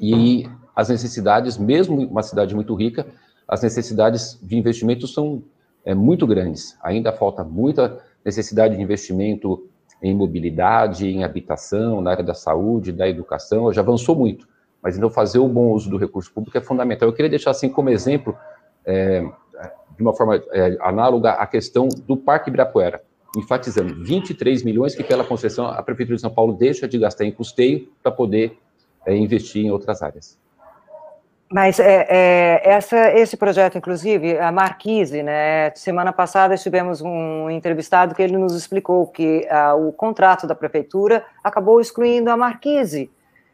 e 0.00 0.48
as 0.74 0.88
necessidades, 0.88 1.58
mesmo 1.58 2.02
uma 2.06 2.22
cidade 2.22 2.54
muito 2.54 2.74
rica, 2.74 3.06
as 3.46 3.62
necessidades 3.62 4.38
de 4.42 4.56
investimento 4.56 5.06
são 5.06 5.42
é, 5.84 5.94
muito 5.94 6.26
grandes. 6.26 6.76
Ainda 6.82 7.12
falta 7.12 7.42
muita 7.42 7.98
necessidade 8.24 8.76
de 8.76 8.82
investimento 8.82 9.66
em 10.02 10.14
mobilidade, 10.14 11.08
em 11.08 11.24
habitação, 11.24 12.00
na 12.00 12.10
área 12.10 12.22
da 12.22 12.34
saúde, 12.34 12.92
da 12.92 13.08
educação, 13.08 13.72
já 13.72 13.80
avançou 13.80 14.14
muito, 14.14 14.46
mas 14.82 14.96
então 14.96 15.10
fazer 15.10 15.38
o 15.38 15.48
bom 15.48 15.72
uso 15.72 15.90
do 15.90 15.96
recurso 15.96 16.32
público 16.32 16.56
é 16.56 16.60
fundamental. 16.60 17.08
Eu 17.08 17.12
queria 17.12 17.30
deixar 17.30 17.50
assim 17.50 17.68
como 17.68 17.90
exemplo, 17.90 18.36
é, 18.86 19.26
de 19.96 20.02
uma 20.02 20.14
forma 20.14 20.36
é, 20.52 20.76
análoga, 20.80 21.32
a 21.32 21.46
questão 21.46 21.88
do 22.06 22.16
Parque 22.16 22.48
Ibirapuera 22.48 23.02
enfatizando, 23.36 24.02
23 24.02 24.62
milhões 24.62 24.94
que 24.94 25.04
pela 25.04 25.22
concessão 25.22 25.66
a 25.66 25.82
Prefeitura 25.82 26.16
de 26.16 26.22
São 26.22 26.30
Paulo 26.30 26.54
deixa 26.54 26.88
de 26.88 26.98
gastar 26.98 27.24
em 27.24 27.32
custeio 27.32 27.88
para 28.02 28.10
poder 28.10 28.58
é, 29.04 29.14
investir 29.14 29.64
em 29.64 29.70
outras 29.70 30.02
áreas. 30.02 30.38
Mas 31.50 31.80
é, 31.80 32.06
é, 32.10 32.60
essa, 32.62 33.10
esse 33.12 33.34
projeto, 33.34 33.78
inclusive, 33.78 34.38
a 34.38 34.52
Marquise, 34.52 35.22
né? 35.22 35.70
Semana 35.74 36.12
passada 36.12 36.56
tivemos 36.58 37.00
um 37.00 37.48
entrevistado 37.48 38.14
que 38.14 38.22
ele 38.22 38.36
nos 38.36 38.54
explicou 38.54 39.06
que 39.06 39.46
ah, 39.48 39.74
o 39.74 39.90
contrato 39.90 40.46
da 40.46 40.54
prefeitura 40.54 41.24
acabou 41.42 41.80
excluindo 41.80 42.30
a 42.30 42.36
Marquise 42.36 43.10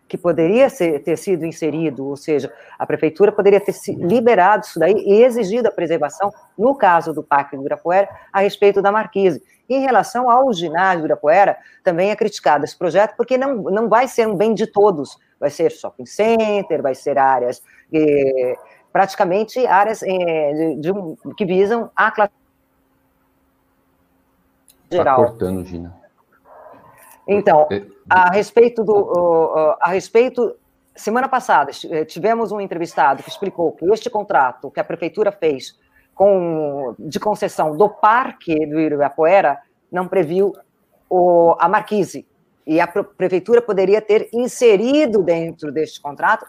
que 0.06 0.18
poderia 0.18 0.68
ser, 0.68 1.02
ter 1.02 1.16
sido 1.16 1.47
inserido, 1.47 2.06
ou 2.06 2.16
seja, 2.16 2.52
a 2.78 2.86
prefeitura 2.86 3.32
poderia 3.32 3.60
ter 3.60 3.74
liberado 3.97 4.64
isso 4.64 4.78
daí 4.78 4.94
e 4.94 5.22
exigido 5.22 5.68
a 5.68 5.72
preservação, 5.72 6.32
no 6.59 6.74
caso 6.74 7.12
do 7.12 7.22
Parque 7.22 7.56
do 7.56 7.62
Ibirapuera, 7.62 8.09
a 8.32 8.40
respeito 8.40 8.82
da 8.82 8.93
Marquise. 8.93 9.43
Em 9.68 9.81
relação 9.81 10.31
ao 10.31 10.52
ginásio 10.52 11.01
do 11.01 11.05
Ibirapuera, 11.06 11.56
também 11.82 12.10
é 12.10 12.16
criticado 12.16 12.64
esse 12.64 12.76
projeto, 12.76 13.14
porque 13.16 13.39
não, 13.39 13.55
não 13.55 13.89
vai 13.89 14.06
ser 14.06 14.28
um 14.28 14.36
bem 14.36 14.52
de 14.52 14.66
todos, 14.66 15.16
vai 15.40 15.48
ser 15.48 15.70
shopping 15.70 16.06
center, 16.06 16.82
vai 16.82 16.94
ser 16.94 17.16
áreas, 17.18 17.62
eh, 17.93 18.56
praticamente 18.93 19.66
áreas 19.66 20.02
eh, 20.02 20.76
de, 20.78 20.93
de, 20.93 21.35
que 21.35 21.47
visam 21.47 21.90
a 21.97 22.10
classe 22.10 22.32
tá 24.90 24.97
geral. 24.97 25.20
Está 25.20 25.31
cortando, 25.31 25.64
Gina. 25.64 26.05
Então, 27.26 27.66
é, 27.70 27.82
a 28.09 28.31
respeito 28.31 28.85
do, 28.85 29.76
a 29.81 29.90
respeito, 29.90 30.56
semana 30.94 31.28
passada 31.28 31.70
eh, 31.90 32.05
tivemos 32.05 32.52
um 32.52 32.60
entrevistado 32.60 33.22
que 33.22 33.28
explicou 33.28 33.72
que 33.72 33.85
este 33.93 34.10
contrato 34.10 34.70
que 34.70 34.81
a 34.81 34.85
prefeitura 34.85 35.32
fez 35.32 35.78
com 36.14 36.94
de 36.98 37.18
concessão 37.18 37.76
do 37.76 37.89
parque 37.89 38.55
do 38.66 38.78
Ibirapuera 38.78 39.59
não 39.90 40.06
previu 40.06 40.52
o, 41.09 41.56
a 41.59 41.68
marquise 41.68 42.26
e 42.66 42.81
a 42.81 42.86
prefeitura 42.86 43.60
poderia 43.60 44.01
ter 44.01 44.28
inserido 44.32 45.22
dentro 45.22 45.72
deste 45.72 46.01
contrato 46.01 46.47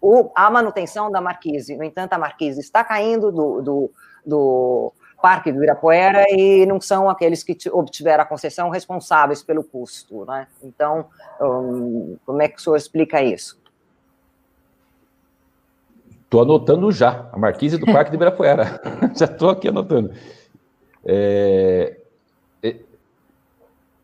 o, 0.00 0.30
a 0.34 0.50
manutenção 0.50 1.10
da 1.10 1.20
marquise. 1.20 1.76
No 1.76 1.84
entanto, 1.84 2.12
a 2.14 2.18
marquise 2.18 2.60
está 2.60 2.82
caindo 2.82 3.30
do, 3.30 3.62
do, 3.62 3.90
do 4.26 4.92
Parque 5.22 5.52
do 5.52 5.58
Ibirapuera 5.58 6.26
e 6.30 6.66
não 6.66 6.80
são 6.80 7.08
aqueles 7.08 7.44
que 7.44 7.56
obtiveram 7.70 8.24
a 8.24 8.26
concessão 8.26 8.68
responsáveis 8.70 9.40
pelo 9.40 9.62
custo, 9.62 10.24
né? 10.24 10.48
Então, 10.62 11.06
um, 11.40 12.16
como 12.26 12.42
é 12.42 12.48
que 12.48 12.58
o 12.58 12.60
senhor 12.60 12.76
explica 12.76 13.22
isso? 13.22 13.56
Estou 16.24 16.42
anotando 16.42 16.90
já, 16.90 17.28
a 17.32 17.38
marquise 17.38 17.78
do 17.78 17.86
Parque 17.86 18.10
do 18.10 18.16
Ibirapuera. 18.16 18.80
já 19.16 19.26
estou 19.26 19.50
aqui 19.50 19.68
anotando. 19.68 20.10
Está 20.10 20.20
é, 21.06 21.96
é, 22.64 22.76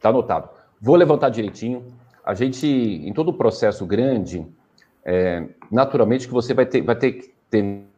tá 0.01 0.11
anotado. 0.11 0.51
Vou 0.81 0.95
levantar 0.95 1.31
direitinho. 1.31 1.85
A 2.25 2.35
gente, 2.35 2.67
em 2.67 3.13
todo 3.13 3.31
o 3.31 3.35
processo 3.35 3.85
grande, 3.85 4.47
é, 5.05 5.49
naturalmente 5.69 6.29
que 6.29 6.33
você 6.33 6.55
vai 6.55 6.67
ter, 6.67 6.83
vai 6.83 6.95
ter 6.95 7.13
que 7.13 7.35
ter 7.51 7.89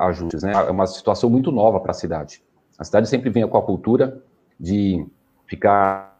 ajustes, 0.00 0.42
né? 0.42 0.52
É 0.52 0.70
uma 0.70 0.86
situação 0.86 1.28
muito 1.30 1.50
nova 1.50 1.80
para 1.80 1.90
a 1.90 1.94
cidade. 1.94 2.42
A 2.78 2.84
cidade 2.84 3.08
sempre 3.08 3.30
vem 3.30 3.46
com 3.46 3.58
a 3.58 3.62
cultura 3.62 4.22
de 4.58 5.06
ficar 5.46 6.18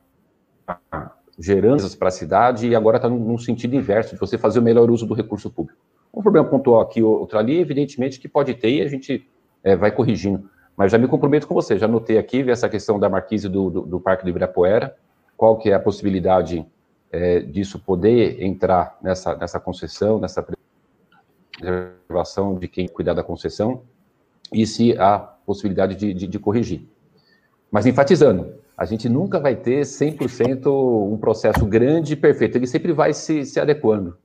gerando 1.39 1.97
para 1.97 2.09
a 2.09 2.13
cidade 2.13 2.69
e 2.69 2.77
agora 2.77 2.97
está 2.97 3.09
num 3.09 3.39
sentido 3.39 3.75
inverso, 3.75 4.15
de 4.15 4.21
você 4.21 4.37
fazer 4.37 4.59
o 4.59 4.63
melhor 4.63 4.91
uso 4.91 5.07
do 5.07 5.15
recurso 5.15 5.51
público. 5.51 5.81
Um 6.13 6.23
problema 6.23 6.49
pontual 6.49 6.81
aqui, 6.81 7.03
outro 7.03 7.39
ali, 7.39 7.59
evidentemente 7.59 8.21
que 8.21 8.29
pode 8.29 8.55
ter 8.55 8.71
e 8.71 8.83
a 8.83 8.89
gente 8.89 9.27
é, 9.65 9.75
vai 9.75 9.91
corrigindo. 9.91 10.51
Mas 10.77 10.93
já 10.93 10.99
me 10.99 11.09
comprometo 11.09 11.47
com 11.47 11.55
você, 11.55 11.79
já 11.79 11.89
notei 11.89 12.19
aqui 12.19 12.49
essa 12.51 12.69
questão 12.69 12.99
da 12.99 13.09
marquise 13.09 13.49
do, 13.49 13.71
do, 13.71 13.81
do 13.83 14.01
Parque 14.01 14.25
do 14.25 14.31
Ibirapuera, 14.31 14.95
qual 15.37 15.57
que 15.57 15.71
é 15.71 15.75
a 15.75 15.81
possibilidade 15.81 16.67
é, 17.11 17.41
disso 17.41 17.79
poder 17.79 18.43
entrar 18.43 18.99
nessa, 19.03 19.35
nessa 19.37 19.59
concessão, 19.59 20.19
nessa 20.19 20.43
reservação 21.61 22.59
de 22.59 22.69
quem 22.69 22.89
cuidar 22.89 23.15
da 23.15 23.23
concessão 23.23 23.83
e 24.53 24.67
se 24.67 24.97
há 24.99 25.19
possibilidade 25.19 25.95
de, 25.95 26.13
de, 26.13 26.27
de 26.27 26.39
corrigir. 26.39 26.87
Mas 27.71 27.87
enfatizando, 27.87 28.55
a 28.77 28.85
gente 28.85 29.09
nunca 29.09 29.39
vai 29.39 29.55
ter 29.55 29.83
100% 29.83 30.67
um 31.13 31.17
processo 31.19 31.65
grande 31.67 32.15
e 32.15 32.17
perfeito, 32.17 32.57
ele 32.57 32.67
sempre 32.67 32.93
vai 32.93 33.13
se, 33.13 33.45
se 33.45 33.61
adequando. 33.61 34.17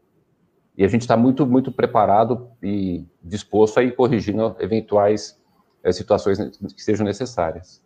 E 0.77 0.83
a 0.83 0.87
gente 0.87 1.01
está 1.01 1.15
muito, 1.15 1.45
muito 1.45 1.71
preparado 1.71 2.49
e 2.61 3.05
disposto 3.21 3.79
a 3.79 3.83
ir 3.83 3.95
corrigindo 3.95 4.55
eventuais 4.59 5.39
é, 5.83 5.91
situações 5.91 6.37
que 6.75 6.81
sejam 6.81 7.05
necessárias. 7.05 7.81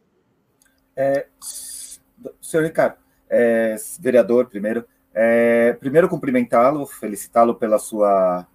É, 0.96 1.28
senhor 2.42 2.64
Ricardo, 2.64 2.98
é, 3.30 3.76
vereador, 4.00 4.48
primeiro, 4.48 4.86
é, 5.14 5.74
primeiro 5.74 6.10
cumprimentá-lo, 6.10 6.86
felicitá-lo 6.86 7.56
pela 7.56 7.78
sua 7.78 8.48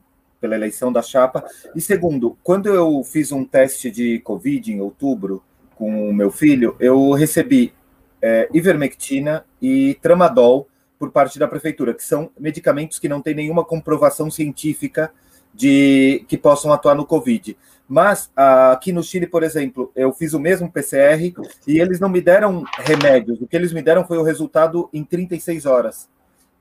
pela 0.44 0.56
eleição 0.56 0.92
da 0.92 1.00
chapa. 1.00 1.42
E 1.74 1.80
segundo, 1.80 2.36
quando 2.42 2.68
eu 2.68 3.02
fiz 3.02 3.32
um 3.32 3.46
teste 3.46 3.90
de 3.90 4.18
Covid 4.18 4.70
em 4.70 4.78
outubro 4.78 5.42
com 5.74 6.10
o 6.10 6.12
meu 6.12 6.30
filho, 6.30 6.76
eu 6.78 7.12
recebi 7.12 7.72
é, 8.20 8.46
ivermectina 8.52 9.46
e 9.60 9.94
tramadol 10.02 10.68
por 10.98 11.10
parte 11.10 11.38
da 11.38 11.48
prefeitura, 11.48 11.94
que 11.94 12.04
são 12.04 12.30
medicamentos 12.38 12.98
que 12.98 13.08
não 13.08 13.22
têm 13.22 13.34
nenhuma 13.34 13.64
comprovação 13.64 14.30
científica 14.30 15.10
de 15.54 16.26
que 16.28 16.36
possam 16.36 16.74
atuar 16.74 16.94
no 16.94 17.06
Covid. 17.06 17.56
Mas 17.88 18.30
aqui 18.36 18.92
no 18.92 19.02
Chile, 19.02 19.26
por 19.26 19.42
exemplo, 19.42 19.90
eu 19.96 20.12
fiz 20.12 20.34
o 20.34 20.38
mesmo 20.38 20.70
PCR 20.70 21.32
e 21.66 21.80
eles 21.80 21.98
não 21.98 22.10
me 22.10 22.20
deram 22.20 22.64
remédios. 22.80 23.40
O 23.40 23.46
que 23.46 23.56
eles 23.56 23.72
me 23.72 23.80
deram 23.80 24.06
foi 24.06 24.18
o 24.18 24.22
resultado 24.22 24.90
em 24.92 25.02
36 25.02 25.64
horas 25.64 26.06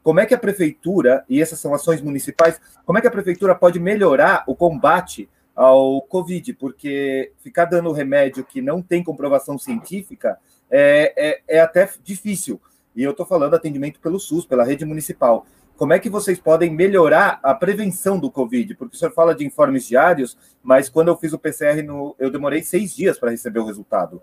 como 0.04 0.20
é 0.20 0.26
que 0.26 0.34
a 0.34 0.38
prefeitura, 0.38 1.24
e 1.30 1.42
essas 1.42 1.60
são 1.60 1.74
ações 1.74 2.02
municipais, 2.02 2.60
como 2.86 2.98
é 2.98 3.02
que 3.02 3.08
a 3.08 3.12
prefeitura 3.12 3.56
pode 3.56 3.80
melhorar 3.80 4.44
o 4.46 4.54
combate 4.54 5.30
ao 5.56 6.02
Covid? 6.02 6.54
Porque 6.54 7.32
ficar 7.40 7.66
dando 7.66 7.92
remédio 7.94 8.44
que 8.44 8.62
não 8.62 8.82
tem 8.82 9.02
comprovação 9.02 9.58
científica 9.58 10.38
é, 10.70 11.14
é, 11.16 11.58
é 11.58 11.60
até 11.62 11.90
difícil. 12.04 12.60
E 12.94 13.02
eu 13.02 13.12
estou 13.12 13.26
falando 13.26 13.56
atendimento 13.56 14.00
pelo 14.02 14.20
SUS, 14.20 14.46
pela 14.46 14.66
rede 14.66 14.84
municipal. 14.84 15.46
Como 15.78 15.94
é 15.94 16.00
que 16.00 16.10
vocês 16.10 16.38
podem 16.38 16.70
melhorar 16.70 17.40
a 17.42 17.56
prevenção 17.56 18.20
do 18.20 18.30
Covid? 18.30 18.76
Porque 18.76 18.96
o 18.96 19.00
senhor 19.00 19.12
fala 19.12 19.34
de 19.34 19.46
informes 19.46 19.88
diários, 19.88 20.38
mas 20.62 20.90
quando 20.90 21.08
eu 21.08 21.18
fiz 21.18 21.34
o 21.34 21.40
PCR, 21.40 21.82
no, 21.82 22.16
eu 22.20 22.30
demorei 22.30 22.62
seis 22.62 22.94
dias 22.94 23.18
para 23.18 23.32
receber 23.32 23.60
o 23.60 23.66
resultado. 23.66 24.22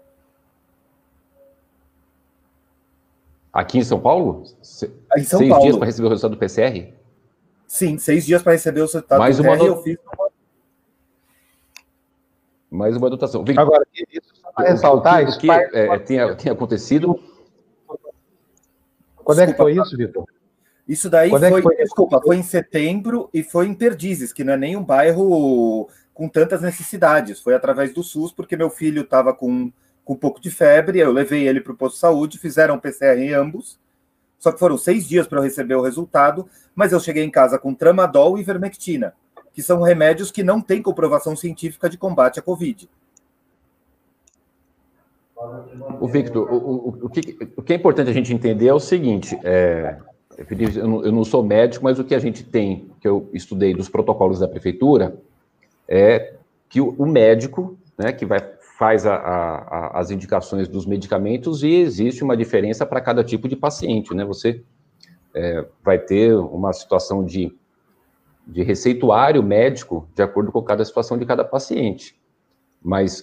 Aqui 3.52 3.78
em 3.78 3.85
São 3.85 4.01
Paulo? 4.01 4.44
Em 5.16 5.24
São 5.24 5.39
seis 5.39 5.48
Paulo. 5.51 5.64
dias 5.64 5.77
para 5.77 5.86
receber 5.86 6.06
o 6.06 6.10
resultado 6.10 6.31
do 6.32 6.36
PCR? 6.39 6.94
Sim, 7.66 7.98
seis 7.98 8.24
dias 8.27 8.43
para 8.43 8.52
receber 8.52 8.81
o 8.81 8.85
resultado 8.85 9.18
Mais 9.18 9.36
do 9.36 9.43
uma 9.43 9.52
PCR. 9.52 9.68
no- 9.70 9.77
Eu 9.77 9.82
fiz 9.82 9.98
Mais 12.70 12.97
uma 12.97 13.10
dotação. 13.10 13.43
Victor, 13.44 13.62
Agora, 13.64 13.85
isso 14.12 14.31
só 14.40 14.52
para 14.52 14.68
ressaltar, 14.70 15.22
o 15.22 15.24
que, 15.24 15.28
isso 15.31 15.39
o 15.39 15.40
que 15.40 15.47
faz- 15.48 15.74
é, 15.74 15.98
tem, 15.98 16.36
tem 16.36 16.52
acontecido 16.52 17.18
Quando 19.16 19.40
é 19.40 19.47
que 19.47 19.55
foi 19.55 19.72
Desculpa, 19.74 19.89
isso, 19.89 19.97
Vitor? 19.97 20.24
Isso 20.89 21.10
daí 21.10 21.31
Quando 21.31 21.44
é 21.44 21.48
que 21.48 21.52
foi, 21.52 21.62
foi? 21.62 21.77
desculpa, 21.77 22.20
foi 22.24 22.36
em 22.36 22.43
setembro 22.43 23.28
e 23.32 23.43
foi 23.44 23.66
em 23.66 23.74
Perdizes, 23.74 24.32
que 24.32 24.43
não 24.44 24.52
é 24.52 24.56
nem 24.56 24.77
um 24.77 24.82
bairro 24.85 25.89
com 26.14 26.28
tantas 26.28 26.62
necessidades. 26.62 27.40
Foi 27.40 27.55
através 27.55 27.93
do 27.94 28.02
SUS, 28.02 28.32
porque 28.32 28.56
meu 28.56 28.70
filho 28.70 29.02
estava 29.02 29.32
com, 29.32 29.72
com 30.10 30.14
um 30.14 30.16
pouco 30.16 30.40
de 30.40 30.50
febre, 30.50 30.98
eu 30.98 31.12
levei 31.12 31.46
ele 31.46 31.60
para 31.60 31.72
o 31.72 31.76
posto 31.76 31.94
de 31.94 32.00
saúde, 32.00 32.36
fizeram 32.36 32.80
PCR 32.80 33.16
em 33.16 33.32
ambos. 33.32 33.78
Só 34.40 34.50
que 34.50 34.58
foram 34.58 34.76
seis 34.76 35.06
dias 35.06 35.24
para 35.24 35.38
eu 35.38 35.42
receber 35.44 35.76
o 35.76 35.82
resultado, 35.82 36.48
mas 36.74 36.90
eu 36.90 36.98
cheguei 36.98 37.22
em 37.22 37.30
casa 37.30 37.60
com 37.60 37.72
tramadol 37.72 38.36
e 38.36 38.40
ivermectina, 38.40 39.14
que 39.52 39.62
são 39.62 39.82
remédios 39.82 40.32
que 40.32 40.42
não 40.42 40.60
têm 40.60 40.82
comprovação 40.82 41.36
científica 41.36 41.88
de 41.88 41.96
combate 41.96 42.40
à 42.40 42.42
Covid. 42.42 42.90
O 46.00 46.08
Victor, 46.08 46.52
o, 46.52 46.56
o, 46.56 46.88
o, 47.02 47.08
que, 47.08 47.48
o 47.56 47.62
que 47.62 47.72
é 47.72 47.76
importante 47.76 48.10
a 48.10 48.12
gente 48.12 48.34
entender 48.34 48.66
é 48.66 48.74
o 48.74 48.80
seguinte: 48.80 49.38
é, 49.44 49.96
eu, 50.76 50.88
não, 50.88 51.04
eu 51.04 51.12
não 51.12 51.24
sou 51.24 51.44
médico, 51.44 51.84
mas 51.84 52.00
o 52.00 52.04
que 52.04 52.16
a 52.16 52.18
gente 52.18 52.42
tem, 52.42 52.90
que 53.00 53.06
eu 53.06 53.30
estudei 53.32 53.74
dos 53.74 53.88
protocolos 53.88 54.40
da 54.40 54.48
prefeitura, 54.48 55.16
é 55.88 56.34
que 56.68 56.80
o, 56.80 56.96
o 56.98 57.06
médico, 57.06 57.78
né, 57.96 58.12
que 58.12 58.26
vai, 58.26 58.40
faz 58.81 59.05
a, 59.05 59.15
a, 59.15 60.01
as 60.01 60.11
indicações 60.11 60.66
dos 60.66 60.86
medicamentos 60.86 61.62
e 61.62 61.69
existe 61.69 62.24
uma 62.24 62.35
diferença 62.35 62.86
para 62.86 62.98
cada 62.98 63.23
tipo 63.23 63.47
de 63.47 63.55
paciente, 63.55 64.15
né? 64.15 64.24
Você 64.24 64.65
é, 65.35 65.66
vai 65.85 65.98
ter 65.98 66.35
uma 66.35 66.73
situação 66.73 67.23
de, 67.23 67.55
de 68.47 68.62
receituário 68.62 69.43
médico 69.43 70.09
de 70.15 70.23
acordo 70.23 70.51
com 70.51 70.62
cada 70.62 70.82
situação 70.82 71.19
de 71.19 71.27
cada 71.27 71.44
paciente. 71.44 72.19
Mas 72.82 73.23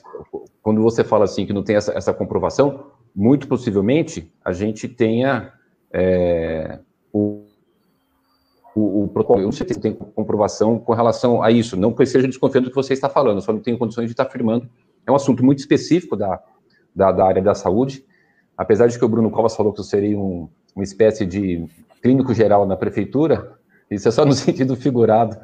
quando 0.61 0.79
você 0.83 1.03
fala 1.03 1.23
assim 1.23 1.43
que 1.43 1.53
não 1.53 1.63
tem 1.63 1.75
essa, 1.75 1.91
essa 1.91 2.13
comprovação, 2.13 2.91
muito 3.15 3.47
possivelmente 3.47 4.31
a 4.45 4.53
gente 4.53 4.87
tenha 4.87 5.53
é, 5.91 6.77
o, 7.11 7.47
o, 8.75 9.07
protocolo. 9.07 9.39
Eu 9.39 9.45
não 9.45 9.51
sei 9.51 9.67
se 9.67 9.79
tem 9.79 9.95
comprovação 9.95 10.77
com 10.77 10.93
relação 10.93 11.41
a 11.41 11.49
isso, 11.49 11.75
não 11.75 11.91
que 11.91 12.01
eu 12.01 12.03
esteja 12.03 12.27
desconfiando 12.27 12.67
do 12.67 12.69
que 12.69 12.75
você 12.75 12.93
está 12.93 13.09
falando, 13.09 13.41
só 13.41 13.51
não 13.51 13.59
tenho 13.59 13.79
condições 13.79 14.05
de 14.05 14.11
estar 14.11 14.21
afirmando. 14.27 14.69
É 15.07 15.11
um 15.11 15.15
assunto 15.15 15.43
muito 15.43 15.59
específico 15.59 16.17
da, 16.17 16.41
da, 16.93 17.11
da 17.13 17.25
área 17.25 17.41
da 17.41 17.55
saúde, 17.55 18.05
apesar 18.57 18.87
de 18.87 18.99
que 18.99 19.05
o 19.05 19.09
Bruno 19.09 19.31
Covas 19.31 19.55
falou 19.55 19.71
que 19.71 19.79
eu 19.79 19.85
seria 19.85 20.19
um, 20.19 20.49
uma 20.75 20.83
espécie 20.83 21.25
de 21.25 21.65
clínico 22.01 22.33
geral 22.33 22.65
na 22.65 22.75
prefeitura, 22.75 23.57
isso 23.89 24.07
é 24.07 24.11
só 24.11 24.25
no 24.25 24.33
sentido 24.35 24.75
figurado, 24.75 25.37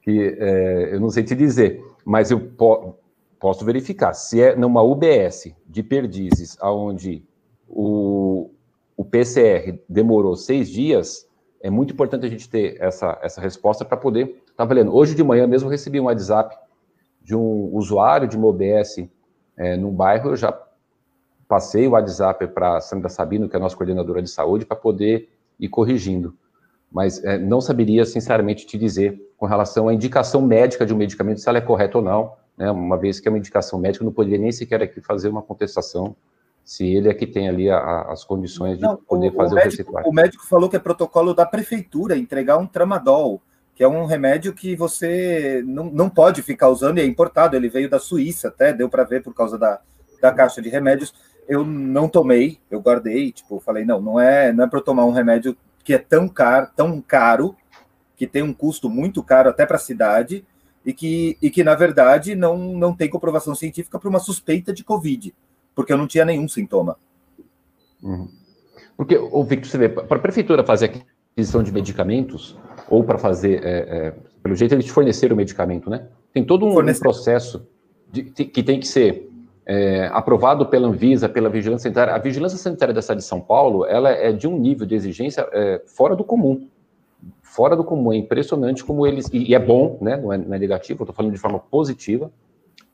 que 0.00 0.36
é, 0.38 0.94
eu 0.94 1.00
não 1.00 1.10
sei 1.10 1.22
te 1.24 1.34
dizer, 1.34 1.84
mas 2.04 2.30
eu 2.30 2.40
po 2.40 2.94
posso 3.38 3.66
verificar. 3.66 4.14
Se 4.14 4.40
é 4.40 4.56
numa 4.56 4.82
UBS 4.82 5.52
de 5.66 5.82
Perdizes, 5.82 6.56
onde 6.62 7.22
o, 7.68 8.50
o 8.96 9.04
PCR 9.04 9.78
demorou 9.86 10.34
seis 10.34 10.70
dias, 10.70 11.28
é 11.60 11.68
muito 11.68 11.92
importante 11.92 12.24
a 12.24 12.30
gente 12.30 12.48
ter 12.48 12.80
essa, 12.80 13.18
essa 13.22 13.40
resposta 13.40 13.84
para 13.84 13.98
poder 13.98 14.28
estar 14.28 14.54
tá 14.56 14.64
valendo. 14.64 14.94
Hoje 14.94 15.14
de 15.14 15.22
manhã 15.22 15.46
mesmo 15.46 15.66
eu 15.66 15.70
recebi 15.70 16.00
um 16.00 16.04
WhatsApp 16.04 16.56
de 17.26 17.34
um 17.34 17.74
usuário 17.74 18.28
de 18.28 18.36
uma 18.36 18.46
OBS 18.46 19.04
é, 19.56 19.76
num 19.76 19.90
bairro, 19.90 20.30
eu 20.30 20.36
já 20.36 20.56
passei 21.48 21.84
o 21.88 21.90
WhatsApp 21.90 22.46
para 22.46 22.76
a 22.76 22.80
Sandra 22.80 23.08
Sabino, 23.08 23.48
que 23.48 23.56
é 23.56 23.58
a 23.58 23.60
nossa 23.60 23.74
coordenadora 23.74 24.22
de 24.22 24.30
saúde, 24.30 24.64
para 24.64 24.76
poder 24.76 25.28
ir 25.58 25.68
corrigindo. 25.68 26.36
Mas 26.90 27.22
é, 27.24 27.36
não 27.36 27.60
saberia, 27.60 28.04
sinceramente, 28.04 28.64
te 28.64 28.78
dizer 28.78 29.20
com 29.36 29.44
relação 29.44 29.88
à 29.88 29.94
indicação 29.94 30.40
médica 30.40 30.86
de 30.86 30.94
um 30.94 30.96
medicamento, 30.96 31.40
se 31.40 31.48
ela 31.48 31.58
é 31.58 31.60
correta 31.60 31.98
ou 31.98 32.04
não, 32.04 32.32
né, 32.56 32.70
uma 32.70 32.96
vez 32.96 33.18
que 33.18 33.26
é 33.26 33.30
uma 33.30 33.38
indicação 33.38 33.76
médica, 33.76 34.04
eu 34.04 34.06
não 34.06 34.12
poderia 34.12 34.38
nem 34.38 34.52
sequer 34.52 34.80
aqui 34.80 35.00
fazer 35.00 35.28
uma 35.28 35.42
contestação 35.42 36.14
se 36.64 36.86
ele 36.86 37.08
é 37.08 37.14
que 37.14 37.26
tem 37.26 37.48
ali 37.48 37.68
a, 37.68 37.76
a, 37.76 38.12
as 38.12 38.24
condições 38.24 38.76
de 38.76 38.82
Não, 38.82 38.96
poder 38.96 39.30
o, 39.30 39.34
fazer 39.34 39.50
o, 39.50 39.52
o, 39.52 39.56
médico, 39.56 39.70
receituário. 39.70 40.10
o 40.10 40.14
médico 40.14 40.46
falou 40.46 40.70
que 40.70 40.76
é 40.76 40.78
protocolo 40.78 41.34
da 41.34 41.44
prefeitura 41.44 42.16
entregar 42.16 42.56
um 42.56 42.66
tramadol, 42.66 43.42
que 43.76 43.84
é 43.84 43.88
um 43.88 44.06
remédio 44.06 44.54
que 44.54 44.74
você 44.74 45.62
não, 45.66 45.84
não 45.84 46.08
pode 46.08 46.40
ficar 46.40 46.70
usando 46.70 46.96
e 46.96 47.02
é 47.02 47.04
importado. 47.04 47.54
Ele 47.54 47.68
veio 47.68 47.90
da 47.90 48.00
Suíça, 48.00 48.48
até 48.48 48.72
deu 48.72 48.88
para 48.88 49.04
ver 49.04 49.22
por 49.22 49.34
causa 49.34 49.58
da, 49.58 49.80
da 50.20 50.32
caixa 50.32 50.62
de 50.62 50.70
remédios. 50.70 51.14
Eu 51.46 51.62
não 51.62 52.08
tomei, 52.08 52.58
eu 52.70 52.80
guardei, 52.80 53.30
tipo, 53.30 53.60
falei 53.60 53.84
não, 53.84 54.00
não 54.00 54.18
é, 54.18 54.50
não 54.50 54.64
é 54.64 54.66
para 54.66 54.80
tomar 54.80 55.04
um 55.04 55.12
remédio 55.12 55.54
que 55.84 55.92
é 55.92 55.98
tão 55.98 56.26
caro, 56.26 56.68
tão 56.74 57.00
caro, 57.02 57.54
que 58.16 58.26
tem 58.26 58.42
um 58.42 58.52
custo 58.52 58.88
muito 58.88 59.22
caro 59.22 59.50
até 59.50 59.66
para 59.66 59.76
a 59.76 59.78
cidade 59.78 60.42
e 60.84 60.94
que, 60.94 61.36
e 61.42 61.50
que 61.50 61.62
na 61.62 61.74
verdade 61.74 62.34
não, 62.34 62.56
não 62.56 62.96
tem 62.96 63.10
comprovação 63.10 63.54
científica 63.54 63.98
para 63.98 64.08
uma 64.08 64.18
suspeita 64.18 64.72
de 64.72 64.82
Covid, 64.82 65.34
porque 65.74 65.92
eu 65.92 65.98
não 65.98 66.06
tinha 66.06 66.24
nenhum 66.24 66.48
sintoma. 66.48 66.96
Uhum. 68.02 68.28
Porque, 68.96 69.18
o 69.18 69.44
Victor, 69.44 69.68
você 69.68 69.76
vê, 69.78 69.88
para 69.90 70.16
a 70.16 70.20
prefeitura 70.20 70.64
fazer 70.64 71.04
aquisição 71.34 71.62
de 71.62 71.70
medicamentos, 71.70 72.56
ou 72.88 73.04
para 73.04 73.18
fazer, 73.18 73.64
é, 73.64 73.78
é, 73.78 74.14
pelo 74.42 74.54
jeito, 74.54 74.74
eles 74.74 74.88
forneceram 74.88 75.34
o 75.34 75.36
medicamento, 75.36 75.90
né? 75.90 76.06
Tem 76.32 76.44
todo 76.44 76.66
um, 76.66 76.74
processo 76.98 77.66
de, 78.10 78.22
que 78.24 78.62
tem 78.62 78.78
que 78.78 78.86
ser 78.86 79.30
é, 79.64 80.08
aprovado 80.12 80.66
pela 80.66 80.86
Anvisa, 80.86 81.28
pela 81.28 81.48
Vigilância 81.48 81.84
Sanitária. 81.84 82.14
A 82.14 82.18
Vigilância 82.18 82.58
Sanitária 82.58 82.94
da 82.94 83.02
cidade 83.02 83.20
de 83.20 83.26
São 83.26 83.40
Paulo, 83.40 83.84
ela 83.84 84.10
é 84.10 84.32
de 84.32 84.46
um 84.46 84.58
nível 84.58 84.86
de 84.86 84.94
exigência 84.94 85.48
é, 85.52 85.82
fora 85.86 86.14
do 86.14 86.22
comum. 86.22 86.68
Fora 87.42 87.74
do 87.74 87.82
comum, 87.82 88.12
é 88.12 88.16
impressionante 88.16 88.84
como 88.84 89.06
eles, 89.06 89.28
e, 89.32 89.50
e 89.50 89.54
é 89.54 89.58
bom, 89.58 89.98
né? 90.00 90.16
Não 90.16 90.32
é, 90.32 90.38
não 90.38 90.54
é 90.54 90.58
negativo, 90.58 91.00
eu 91.00 91.04
estou 91.04 91.14
falando 91.14 91.32
de 91.32 91.38
forma 91.38 91.58
positiva, 91.58 92.30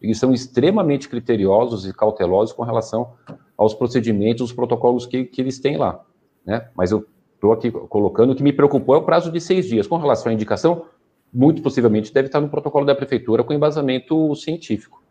eles 0.00 0.18
são 0.18 0.32
extremamente 0.32 1.08
criteriosos 1.08 1.86
e 1.86 1.92
cautelosos 1.92 2.54
com 2.54 2.62
relação 2.62 3.12
aos 3.56 3.74
procedimentos, 3.74 4.42
os 4.42 4.52
protocolos 4.52 5.06
que, 5.06 5.24
que 5.24 5.40
eles 5.40 5.58
têm 5.58 5.76
lá, 5.76 6.04
né? 6.44 6.68
Mas 6.74 6.90
eu 6.90 7.06
estou 7.42 7.52
aqui 7.52 7.72
colocando, 7.72 8.30
o 8.30 8.36
que 8.36 8.42
me 8.42 8.52
preocupou 8.52 8.94
é 8.94 8.98
o 8.98 9.02
prazo 9.02 9.32
de 9.32 9.40
seis 9.40 9.66
dias. 9.66 9.88
Com 9.88 9.96
relação 9.96 10.30
à 10.30 10.32
indicação, 10.32 10.86
muito 11.34 11.60
possivelmente 11.60 12.14
deve 12.14 12.28
estar 12.28 12.40
no 12.40 12.48
protocolo 12.48 12.86
da 12.86 12.94
prefeitura 12.94 13.42
com 13.42 13.52
embasamento 13.52 14.34
científico. 14.36 15.02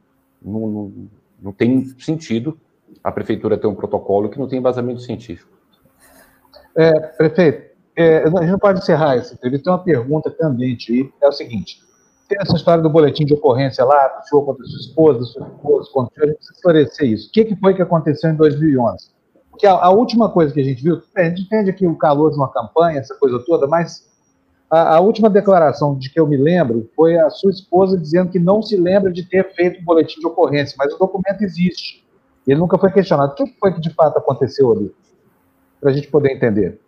Não, 0.41 0.67
não, 0.67 0.93
não 1.41 1.51
tem 1.51 1.83
sentido 1.99 2.57
a 3.03 3.11
prefeitura 3.11 3.57
ter 3.57 3.67
um 3.67 3.75
protocolo 3.75 4.29
que 4.29 4.39
não 4.39 4.47
tem 4.47 4.59
embasamento 4.59 5.01
científico. 5.01 5.51
É, 6.75 6.91
prefeito, 6.99 7.71
é, 7.97 8.23
a 8.23 8.27
gente 8.27 8.51
não 8.51 8.59
pode 8.59 8.79
encerrar 8.79 9.17
essa 9.17 9.33
entrevista. 9.33 9.65
Tem 9.65 9.73
uma 9.73 9.83
pergunta 9.83 10.31
pendente 10.31 10.93
aí. 10.93 11.11
É 11.21 11.27
o 11.27 11.33
seguinte: 11.33 11.81
tem 12.29 12.37
essa 12.39 12.55
história 12.55 12.81
do 12.81 12.89
boletim 12.89 13.25
de 13.25 13.33
ocorrência 13.33 13.83
lá, 13.83 14.07
do 14.07 14.25
senhor 14.25 14.45
contra 14.45 14.65
sua 14.65 14.79
esposa, 14.79 15.19
do 15.19 15.25
seu 15.25 15.43
esposo 15.43 15.91
contra 15.91 16.11
o 16.11 16.13
senhor, 16.13 16.23
a 16.23 16.27
gente 16.27 16.37
precisa 16.37 16.53
esclarecer 16.55 17.09
isso. 17.09 17.27
O 17.27 17.31
que, 17.31 17.45
que 17.45 17.55
foi 17.57 17.73
que 17.73 17.81
aconteceu 17.81 18.29
em 18.29 18.35
2011? 18.35 19.11
Porque 19.61 19.67
a, 19.67 19.73
a, 19.73 19.91
última 19.91 20.27
coisa 20.27 20.51
que 20.51 20.59
a 20.59 20.63
gente 20.63 20.81
viu, 20.81 21.03
a 21.15 21.23
gente 21.25 21.43
entende 21.43 21.69
aqui 21.69 21.85
o 21.85 21.95
calor 21.95 22.31
de 22.31 22.35
uma 22.35 22.51
campanha, 22.51 22.97
essa 22.97 23.13
coisa 23.13 23.37
toda, 23.45 23.67
mas 23.67 24.09
a, 24.67 24.95
a, 24.95 24.99
última 24.99 25.29
declaração 25.29 25.95
de 25.95 26.09
que 26.09 26.19
eu 26.19 26.25
me 26.25 26.35
lembro 26.35 26.89
foi 26.95 27.15
a 27.19 27.29
sua 27.29 27.51
esposa 27.51 27.95
dizendo 27.95 28.31
que 28.31 28.39
não 28.39 28.63
se 28.63 28.75
lembra 28.75 29.11
de 29.11 29.21
ter 29.23 29.53
feito 29.53 29.79
um 29.79 29.83
boletim 29.83 30.19
de 30.19 30.25
ocorrência, 30.25 30.75
mas 30.79 30.91
o 30.95 30.97
documento 30.97 31.43
existe. 31.43 32.03
Ele 32.47 32.59
nunca 32.59 32.75
foi 32.75 32.91
questionado. 32.91 33.33
O 33.33 33.35
que 33.35 33.55
foi 33.59 33.71
que 33.71 33.79
de 33.79 33.93
fato 33.93 34.17
aconteceu 34.17 34.71
ali? 34.71 34.91
Para 35.79 35.91
a 35.91 35.93
gente 35.93 36.07
poder 36.07 36.31
entender. 36.31 36.81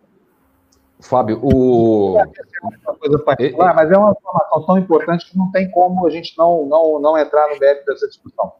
Fábio, 1.00 1.38
o. 1.44 2.18
É 2.18 3.08
uma 3.08 3.18
particular, 3.20 3.72
mas 3.72 3.88
é 3.92 3.96
uma 3.96 4.10
informação 4.10 4.66
tão 4.66 4.78
importante 4.78 5.30
que 5.30 5.38
não 5.38 5.48
tem 5.52 5.70
como 5.70 6.04
a 6.04 6.10
gente 6.10 6.36
não, 6.36 6.66
não, 6.66 6.98
não 6.98 7.16
entrar 7.16 7.48
no 7.54 7.60
mérito 7.60 7.86
dessa 7.86 8.08
discussão. 8.08 8.52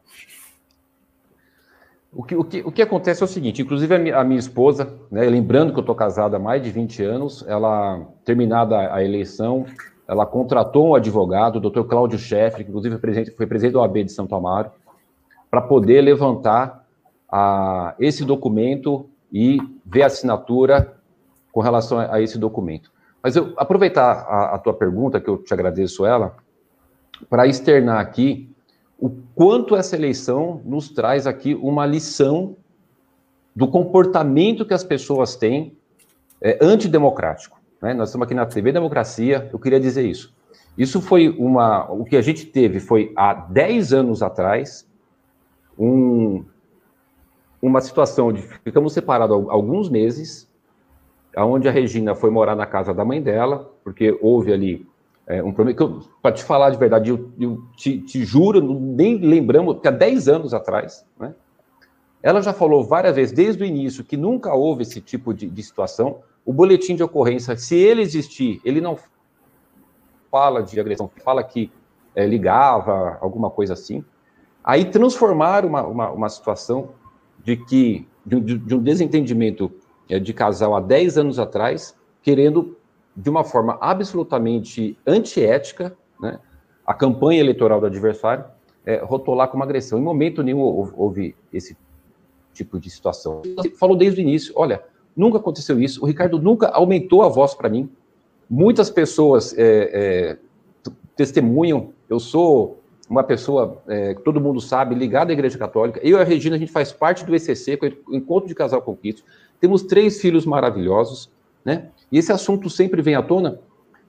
O 2.15 2.23
que, 2.23 2.33
o, 2.33 2.45
que, 2.45 2.61
o 2.61 2.71
que 2.71 2.81
acontece 2.81 3.21
é 3.21 3.25
o 3.25 3.27
seguinte, 3.27 3.61
inclusive 3.61 3.93
a 3.93 3.99
minha, 3.99 4.17
a 4.17 4.23
minha 4.23 4.39
esposa, 4.39 4.97
né, 5.11 5.25
lembrando 5.25 5.73
que 5.73 5.79
eu 5.79 5.81
estou 5.81 5.93
casado 5.93 6.33
há 6.33 6.39
mais 6.39 6.63
de 6.63 6.71
20 6.71 7.03
anos, 7.03 7.43
ela, 7.45 8.07
terminada 8.23 8.93
a 8.93 9.03
eleição, 9.03 9.65
ela 10.07 10.25
contratou 10.25 10.87
um 10.87 10.95
advogado, 10.95 11.57
o 11.57 11.59
doutor 11.59 11.83
Cláudio 11.83 12.17
Scheffer, 12.17 12.63
que 12.63 12.69
inclusive 12.69 12.95
foi 12.95 13.01
presidente, 13.01 13.31
foi 13.35 13.45
presidente 13.45 13.73
da 13.73 13.81
OAB 13.81 14.05
de 14.05 14.13
Santo 14.13 14.33
Amaro, 14.33 14.71
para 15.51 15.61
poder 15.61 16.01
levantar 16.01 16.85
a, 17.29 17.93
esse 17.99 18.23
documento 18.23 19.09
e 19.29 19.59
ver 19.85 20.03
a 20.03 20.07
assinatura 20.07 20.95
com 21.51 21.59
relação 21.59 21.99
a, 21.99 22.15
a 22.15 22.21
esse 22.21 22.37
documento. 22.37 22.93
Mas 23.21 23.35
eu 23.35 23.51
aproveitar 23.57 24.25
a, 24.29 24.55
a 24.55 24.57
tua 24.57 24.73
pergunta, 24.73 25.19
que 25.19 25.29
eu 25.29 25.37
te 25.37 25.53
agradeço 25.53 26.05
ela, 26.05 26.33
para 27.29 27.45
externar 27.45 27.99
aqui 27.99 28.54
o 28.99 29.09
quanto 29.33 29.75
essa 29.75 29.95
eleição 29.95 30.61
nos 30.65 30.89
traz 30.89 31.27
aqui 31.27 31.53
uma 31.55 31.85
lição 31.85 32.55
do 33.55 33.67
comportamento 33.67 34.65
que 34.65 34.73
as 34.73 34.83
pessoas 34.83 35.35
têm 35.35 35.77
é, 36.41 36.57
antidemocrático. 36.61 37.59
Né? 37.81 37.93
Nós 37.93 38.09
estamos 38.09 38.25
aqui 38.25 38.33
na 38.33 38.45
TV 38.45 38.71
Democracia, 38.71 39.49
eu 39.51 39.59
queria 39.59 39.79
dizer 39.79 40.05
isso. 40.05 40.33
Isso 40.77 41.01
foi 41.01 41.29
uma. 41.29 41.89
O 41.91 42.03
que 42.03 42.17
a 42.17 42.21
gente 42.21 42.45
teve 42.45 42.79
foi 42.79 43.13
há 43.15 43.33
10 43.33 43.93
anos 43.93 44.21
atrás, 44.21 44.85
um, 45.79 46.43
uma 47.61 47.79
situação 47.79 48.33
de 48.33 48.41
ficamos 48.41 48.93
separados 48.93 49.45
alguns 49.49 49.89
meses, 49.89 50.49
onde 51.37 51.67
a 51.67 51.71
Regina 51.71 52.13
foi 52.13 52.29
morar 52.29 52.55
na 52.55 52.65
casa 52.65 52.93
da 52.93 53.05
mãe 53.05 53.21
dela, 53.21 53.71
porque 53.83 54.17
houve 54.21 54.51
ali 54.51 54.85
é, 55.27 55.43
um 55.43 55.51
problema. 55.51 56.01
Para 56.21 56.31
te 56.31 56.43
falar 56.43 56.69
de 56.69 56.77
verdade, 56.77 57.09
eu, 57.09 57.31
eu 57.39 57.63
te, 57.75 57.99
te, 57.99 58.23
juro, 58.23 58.61
nem 58.61 59.17
lembramos, 59.17 59.75
porque 59.75 59.87
há 59.87 59.91
10 59.91 60.27
anos 60.27 60.53
atrás, 60.53 61.05
né? 61.19 61.33
Ela 62.21 62.41
já 62.41 62.53
falou 62.53 62.83
várias 62.83 63.15
vezes, 63.15 63.31
desde 63.31 63.61
o 63.61 63.65
início, 63.65 64.03
que 64.03 64.17
nunca 64.17 64.53
houve 64.53 64.81
esse 64.81 64.99
tipo 64.99 65.31
de, 65.33 65.47
de 65.47 65.63
situação. 65.63 66.21
O 66.43 66.51
boletim 66.51 66.95
de 66.95 67.03
ocorrência, 67.03 67.55
se 67.55 67.75
ele 67.75 68.01
existir, 68.01 68.59
ele 68.65 68.81
não 68.81 68.97
fala 70.31 70.63
de 70.63 70.79
agressão, 70.79 71.09
fala 71.23 71.43
que 71.43 71.71
é, 72.15 72.25
ligava, 72.25 73.17
alguma 73.21 73.51
coisa 73.51 73.73
assim. 73.73 74.03
Aí 74.63 74.85
transformaram 74.85 75.69
uma, 75.69 75.83
uma, 75.83 76.11
uma 76.11 76.29
situação 76.29 76.89
de 77.43 77.57
que 77.57 78.07
de, 78.25 78.39
de 78.39 78.75
um 78.75 78.81
desentendimento 78.81 79.71
é, 80.09 80.19
de 80.19 80.33
casal 80.33 80.75
há 80.75 80.79
10 80.79 81.19
anos 81.19 81.39
atrás, 81.39 81.95
querendo, 82.23 82.75
de 83.15 83.29
uma 83.29 83.43
forma 83.43 83.77
absolutamente 83.79 84.97
antiética, 85.05 85.95
né, 86.19 86.39
a 86.85 86.93
campanha 86.93 87.39
eleitoral 87.39 87.79
do 87.79 87.85
adversário, 87.85 88.45
é, 88.85 88.97
rotular 88.97 89.47
como 89.47 89.63
agressão. 89.63 89.97
Em 89.97 90.03
momento 90.03 90.43
nenhum 90.43 90.59
houve 90.59 91.35
esse 91.51 91.77
tipo 92.53 92.79
de 92.79 92.89
situação. 92.89 93.41
Você 93.57 93.69
falou 93.71 93.97
desde 93.97 94.19
o 94.19 94.21
início, 94.21 94.53
olha, 94.55 94.83
nunca 95.15 95.37
aconteceu 95.37 95.79
isso, 95.79 96.03
o 96.03 96.05
Ricardo 96.05 96.39
nunca 96.39 96.67
aumentou 96.67 97.23
a 97.23 97.29
voz 97.29 97.53
para 97.53 97.69
mim. 97.69 97.89
Muitas 98.49 98.89
pessoas 98.89 99.57
é, 99.57 99.89
é, 99.93 100.37
testemunham, 101.15 101.93
eu 102.09 102.19
sou 102.19 102.79
uma 103.09 103.23
pessoa, 103.23 103.81
é, 103.87 104.13
que 104.13 104.21
todo 104.21 104.41
mundo 104.41 104.59
sabe, 104.59 104.95
ligada 104.95 105.31
à 105.31 105.33
Igreja 105.33 105.57
Católica. 105.57 105.99
Eu 106.03 106.17
e 106.17 106.21
a 106.21 106.23
Regina, 106.23 106.55
a 106.55 106.59
gente 106.59 106.71
faz 106.71 106.91
parte 106.91 107.23
do 107.23 107.35
ECC, 107.35 107.73
é 107.81 108.15
Encontro 108.15 108.47
de 108.47 108.55
Casal 108.55 108.81
com 108.81 108.95
Cristo. 108.95 109.23
Temos 109.59 109.83
três 109.83 110.19
filhos 110.19 110.45
maravilhosos, 110.45 111.29
né? 111.65 111.89
E 112.11 112.19
esse 112.19 112.31
assunto 112.31 112.69
sempre 112.69 113.01
vem 113.01 113.15
à 113.15 113.23
tona. 113.23 113.59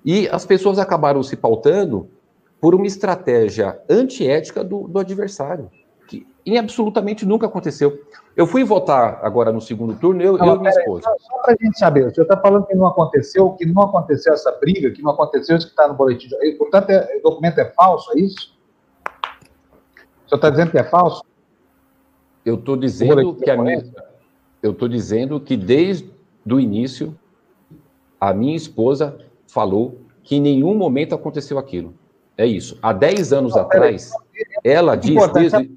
E 0.05 0.29
as 0.29 0.45
pessoas 0.45 0.79
acabaram 0.79 1.23
se 1.23 1.37
pautando 1.37 2.09
por 2.61 2.75
uma 2.75 2.87
estratégia 2.87 3.81
antiética 3.89 4.63
do, 4.63 4.87
do 4.87 4.99
adversário, 4.99 5.71
que 6.07 6.27
em 6.45 6.59
absolutamente 6.59 7.27
nunca 7.27 7.47
aconteceu. 7.47 8.01
Eu 8.37 8.47
fui 8.47 8.63
votar 8.63 9.21
agora 9.23 9.51
no 9.51 9.61
segundo 9.61 9.95
turno, 9.99 10.23
eu, 10.23 10.39
não, 10.39 10.47
eu 10.47 10.57
e 10.57 10.59
minha 10.59 10.71
esposa. 10.71 11.09
Aí, 11.09 11.17
só, 11.19 11.39
para 11.39 11.55
a 11.55 11.65
gente 11.65 11.79
saber, 11.79 12.07
o 12.07 12.15
senhor 12.15 12.25
está 12.25 12.37
falando 12.37 12.67
que 12.67 12.75
não 12.75 12.87
aconteceu, 12.87 13.51
que 13.53 13.67
não 13.67 13.83
aconteceu 13.83 14.35
essa 14.35 14.53
briga, 14.53 14.91
que 14.91 15.03
não 15.03 15.11
aconteceu 15.11 15.57
isso 15.57 15.67
que 15.67 15.73
está 15.73 15.89
no 15.89 15.95
boletim. 15.95 16.29
Portanto, 16.59 16.91
é, 16.91 17.17
o 17.19 17.23
documento 17.23 17.59
é 17.59 17.65
falso, 17.73 18.13
é 18.15 18.21
isso? 18.21 18.57
O 20.27 20.29
senhor 20.29 20.37
está 20.37 20.51
dizendo 20.51 20.71
que 20.71 20.79
é 20.79 20.85
falso? 20.85 21.23
Eu 22.45 22.55
estou 22.55 22.77
dizendo 22.77 23.35
que 23.35 23.51
a 23.51 23.61
minha, 23.61 23.85
eu 24.63 24.71
estou 24.71 24.89
dizendo 24.89 25.41
que 25.41 25.57
desde 25.57 26.09
o 26.49 26.61
início 26.61 27.17
a 28.21 28.33
minha 28.33 28.57
esposa 28.57 29.19
falou 29.47 30.01
que 30.23 30.37
em 30.37 30.41
nenhum 30.41 30.75
momento 30.75 31.15
aconteceu 31.15 31.59
aquilo. 31.59 31.95
É 32.37 32.45
isso. 32.45 32.79
Há 32.83 32.93
10 32.93 33.33
anos 33.33 33.55
não, 33.55 33.63
atrás, 33.63 34.11
ela 34.63 34.97
disse. 34.97 35.33
Desde... 35.33 35.71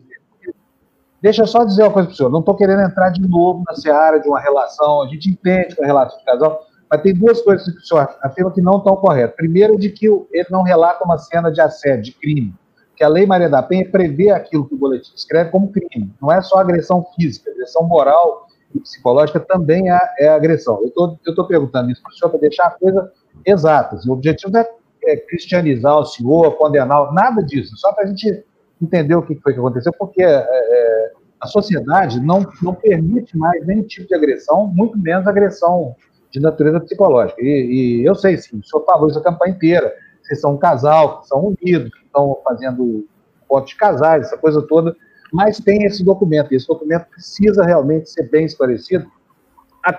Deixa 1.22 1.44
eu 1.44 1.48
só 1.48 1.64
dizer 1.64 1.84
uma 1.84 1.92
coisa 1.92 2.08
para 2.08 2.14
o 2.14 2.18
senhor. 2.18 2.30
Não 2.30 2.40
estou 2.40 2.56
querendo 2.56 2.82
entrar 2.82 3.10
de 3.10 3.22
novo 3.22 3.64
na 3.68 3.76
seara 3.76 4.20
de 4.20 4.28
uma 4.28 4.40
relação. 4.40 5.02
A 5.02 5.08
gente 5.08 5.30
entende 5.30 5.76
que 5.76 5.84
é 5.84 5.86
relação 5.86 6.18
de 6.18 6.26
casal, 6.26 6.66
mas 6.90 7.02
tem 7.02 7.14
duas 7.14 7.42
coisas 7.42 7.66
que 7.66 7.78
o 7.78 7.86
senhor 7.86 8.10
afirma 8.22 8.52
que 8.52 8.62
não 8.62 8.78
estão 8.78 8.96
corretas. 8.96 9.36
Primeiro, 9.36 9.78
de 9.78 9.90
que 9.90 10.08
ele 10.08 10.48
não 10.50 10.64
relata 10.64 11.04
uma 11.04 11.18
cena 11.18 11.52
de 11.52 11.62
assédio, 11.62 12.06
de 12.06 12.14
crime. 12.14 12.54
Que 12.96 13.04
a 13.04 13.08
Lei 13.08 13.26
Maria 13.26 13.50
da 13.50 13.62
Penha 13.62 13.90
prevê 13.90 14.30
aquilo 14.30 14.68
que 14.68 14.76
o 14.76 14.78
boletim 14.78 15.14
escreve 15.16 15.52
como 15.52 15.72
crime. 15.72 16.14
Não 16.22 16.32
é 16.32 16.42
só 16.42 16.58
agressão 16.58 17.06
física, 17.16 17.52
agressão 17.52 17.84
moral 17.84 18.49
psicológica 18.78 19.40
também 19.40 19.92
é, 19.92 20.00
é 20.20 20.30
agressão. 20.30 20.80
Eu 20.82 21.18
estou 21.28 21.48
perguntando 21.48 21.92
isso 21.92 22.02
para 22.02 22.12
o 22.12 22.14
senhor 22.14 22.30
para 22.30 22.40
deixar 22.40 22.68
a 22.68 22.72
coisa 22.72 23.12
exata. 23.46 24.00
O 24.08 24.12
objetivo 24.12 24.52
não 24.52 24.60
é, 24.60 24.70
é 25.06 25.18
cristianizar 25.18 25.98
o 25.98 26.06
senhor, 26.06 26.52
condenar, 26.58 27.12
nada 27.14 27.42
disso. 27.42 27.76
Só 27.78 27.92
para 27.94 28.04
a 28.04 28.08
gente 28.08 28.44
entender 28.82 29.16
o 29.16 29.24
que 29.24 29.36
foi 29.36 29.54
que 29.54 29.60
aconteceu, 29.60 29.92
porque 29.98 30.22
é, 30.22 30.46
é, 30.48 31.12
a 31.42 31.48
sociedade 31.48 32.20
não, 32.20 32.46
não 32.62 32.74
permite 32.74 33.38
mais 33.38 33.66
nenhum 33.66 33.84
tipo 33.84 34.08
de 34.08 34.16
agressão, 34.16 34.68
muito 34.68 34.98
menos 34.98 35.28
agressão 35.28 35.96
de 36.32 36.40
natureza 36.40 36.80
psicológica. 36.80 37.42
E, 37.42 38.02
e 38.02 38.06
eu 38.06 38.16
sei, 38.16 38.38
sim, 38.38 38.60
o 38.60 38.64
senhor 38.64 38.86
falou 38.86 39.10
isso 39.10 39.20
a 39.20 39.24
campanha 39.24 39.54
inteira. 39.54 39.94
Vocês 40.22 40.42
são 40.42 40.54
um 40.54 40.58
casal, 40.58 41.24
são 41.24 41.48
unidos, 41.48 41.92
estão 42.06 42.38
fazendo 42.44 43.08
pontos 43.48 43.72
de 43.72 43.78
casais, 43.78 44.28
essa 44.28 44.38
coisa 44.38 44.62
toda, 44.62 44.96
mas 45.32 45.60
tem 45.60 45.84
esse 45.84 46.04
documento, 46.04 46.52
e 46.52 46.58
esse 46.58 46.68
documento 46.68 47.06
precisa 47.08 47.64
realmente 47.64 48.10
ser 48.10 48.24
bem 48.30 48.46
esclarecido. 48.46 49.10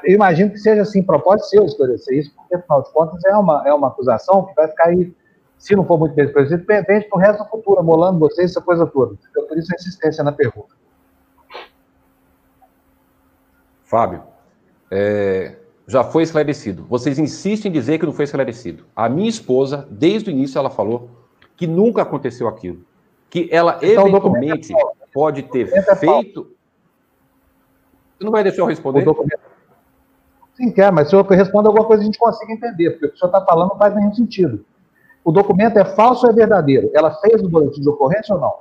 Eu 0.05 0.15
imagino 0.15 0.51
que 0.51 0.59
seja 0.59 0.83
assim, 0.83 1.03
propósito 1.03 1.49
seu 1.49 1.65
esclarecer 1.65 2.19
isso, 2.19 2.35
porque, 2.35 2.55
afinal 2.55 2.83
de 2.83 2.93
contas, 2.93 3.25
é 3.25 3.37
uma, 3.37 3.63
é 3.67 3.73
uma 3.73 3.89
acusação 3.89 4.47
que 4.47 4.55
vai 4.55 4.69
ficar 4.69 4.89
aí 4.89 5.15
se 5.61 5.77
não 5.77 5.85
for 5.85 5.99
muito 5.99 6.15
bem 6.15 6.25
esclarecido, 6.25 6.65
pendente 6.65 7.09
para 7.09 7.19
o 7.19 7.21
resto 7.21 7.45
do 7.45 7.51
futuro, 7.51 7.81
amolando 7.81 8.19
vocês, 8.19 8.51
essa 8.51 8.63
coisa 8.63 8.87
toda. 8.87 9.15
Então, 9.31 9.47
por 9.47 9.59
isso 9.59 9.71
a 9.71 9.77
insistência 9.77 10.25
na 10.25 10.33
pergunta. 10.33 10.75
Fábio, 13.85 14.23
é, 14.91 15.57
já 15.87 16.03
foi 16.03 16.23
esclarecido. 16.23 16.87
Vocês 16.89 17.19
insistem 17.19 17.69
em 17.69 17.73
dizer 17.73 17.99
que 17.99 18.07
não 18.07 18.13
foi 18.13 18.25
esclarecido. 18.25 18.85
A 18.97 19.09
minha 19.09 19.29
esposa, 19.29 19.87
desde 19.91 20.31
o 20.31 20.33
início, 20.33 20.59
ela 20.59 20.71
falou 20.71 21.11
que 21.57 21.67
nunca 21.67 22.03
aconteceu 22.03 22.49
aquilo. 22.49 22.83
Que 23.29 23.49
ela 23.53 23.79
então, 23.83 24.09
eventualmente 24.09 24.73
é 24.73 25.00
pode 25.13 25.43
ter 25.45 25.69
é 25.73 25.97
feito. 25.97 26.55
Você 28.17 28.25
não 28.25 28.33
vai 28.33 28.43
deixar 28.43 28.63
eu 28.63 28.67
responder? 28.67 29.05
Sim, 30.55 30.71
quer, 30.73 30.93
mas 30.93 31.09
se 31.09 31.17
eu 31.17 31.23
respondo 31.23 31.69
alguma 31.69 31.87
coisa, 31.87 32.03
a 32.03 32.05
gente 32.05 32.19
consegue 32.19 32.53
entender, 32.53 32.91
porque 32.91 33.07
o 33.07 33.09
que 33.11 33.15
o 33.15 33.19
senhor 33.19 33.33
está 33.33 33.45
falando 33.45 33.71
não 33.71 33.79
faz 33.79 33.95
nenhum 33.95 34.13
sentido 34.13 34.65
o 35.25 35.31
documento 35.31 35.79
é 35.79 35.85
falso 35.85 36.27
ou 36.27 36.33
é 36.33 36.35
verdadeiro? 36.35 36.91
Ela 36.95 37.13
fez 37.17 37.43
o 37.43 37.49
boletim 37.49 37.81
de 37.81 37.89
ocorrência 37.89 38.35
ou 38.35 38.41
não? 38.41 38.55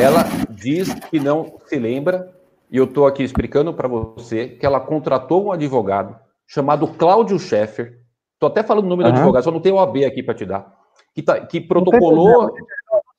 Ela 0.00 0.24
diz 0.50 0.92
que 0.94 1.20
não 1.20 1.58
se 1.66 1.78
lembra, 1.78 2.32
e 2.70 2.76
eu 2.76 2.84
estou 2.84 3.06
aqui 3.06 3.22
explicando 3.22 3.72
para 3.74 3.88
você 3.88 4.48
que 4.48 4.64
ela 4.66 4.80
contratou 4.80 5.46
um 5.46 5.52
advogado 5.52 6.16
chamado 6.46 6.88
Cláudio 6.88 7.38
Scheffer. 7.38 8.00
Estou 8.34 8.48
até 8.48 8.62
falando 8.62 8.86
o 8.86 8.88
nome 8.88 9.04
uhum. 9.04 9.10
do 9.10 9.16
advogado, 9.16 9.44
só 9.44 9.50
não 9.50 9.60
tem 9.60 9.72
o 9.72 9.78
AB 9.78 10.04
aqui 10.04 10.22
para 10.22 10.34
te 10.34 10.44
dar. 10.44 10.80
Que, 11.14 11.22
tá, 11.22 11.40
que 11.40 11.60
protocolou. 11.60 12.54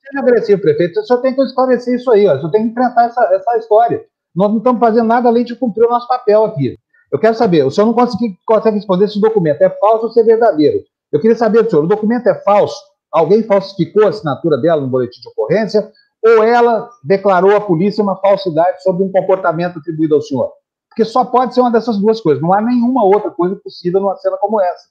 Seja 0.06 0.20
agressivo, 0.20 0.60
prefeito. 0.60 0.94
Você 0.94 1.06
só 1.06 1.16
tem 1.18 1.34
que 1.34 1.42
esclarecer 1.42 1.94
isso 1.94 2.10
aí, 2.10 2.26
ó. 2.28 2.36
Você 2.38 2.50
tem 2.50 2.62
que 2.62 2.68
enfrentar 2.68 3.06
essa, 3.06 3.22
essa 3.34 3.56
história. 3.56 4.04
Nós 4.34 4.50
não 4.50 4.58
estamos 4.58 4.80
fazendo 4.80 5.06
nada 5.06 5.28
além 5.28 5.44
de 5.44 5.56
cumprir 5.56 5.86
o 5.86 5.90
nosso 5.90 6.06
papel 6.08 6.44
aqui. 6.44 6.76
Eu 7.10 7.18
quero 7.18 7.34
saber, 7.34 7.64
o 7.64 7.70
senhor 7.70 7.86
não 7.86 7.94
consegue, 7.94 8.36
consegue 8.44 8.76
responder 8.76 9.08
se 9.08 9.18
o 9.18 9.20
documento 9.20 9.62
é 9.62 9.70
falso 9.70 10.06
ou 10.06 10.12
se 10.12 10.20
é 10.20 10.24
verdadeiro. 10.24 10.80
Eu 11.12 11.20
queria 11.20 11.36
saber 11.36 11.68
senhor, 11.70 11.84
o 11.84 11.88
documento 11.88 12.26
é 12.26 12.34
falso? 12.34 12.76
Alguém 13.12 13.44
falsificou 13.44 14.04
a 14.04 14.08
assinatura 14.08 14.58
dela 14.58 14.80
no 14.80 14.88
boletim 14.88 15.20
de 15.20 15.28
ocorrência? 15.28 15.92
Ou 16.20 16.42
ela 16.42 16.90
declarou 17.04 17.54
à 17.54 17.60
polícia 17.60 18.02
uma 18.02 18.16
falsidade 18.16 18.82
sobre 18.82 19.04
um 19.04 19.12
comportamento 19.12 19.78
atribuído 19.78 20.16
ao 20.16 20.22
senhor? 20.22 20.50
Porque 20.88 21.04
só 21.04 21.24
pode 21.24 21.54
ser 21.54 21.60
uma 21.60 21.70
dessas 21.70 21.98
duas 21.98 22.20
coisas. 22.20 22.42
Não 22.42 22.52
há 22.52 22.60
nenhuma 22.60 23.04
outra 23.04 23.30
coisa 23.30 23.54
possível 23.56 24.00
numa 24.00 24.16
cena 24.16 24.36
como 24.38 24.60
essa. 24.60 24.88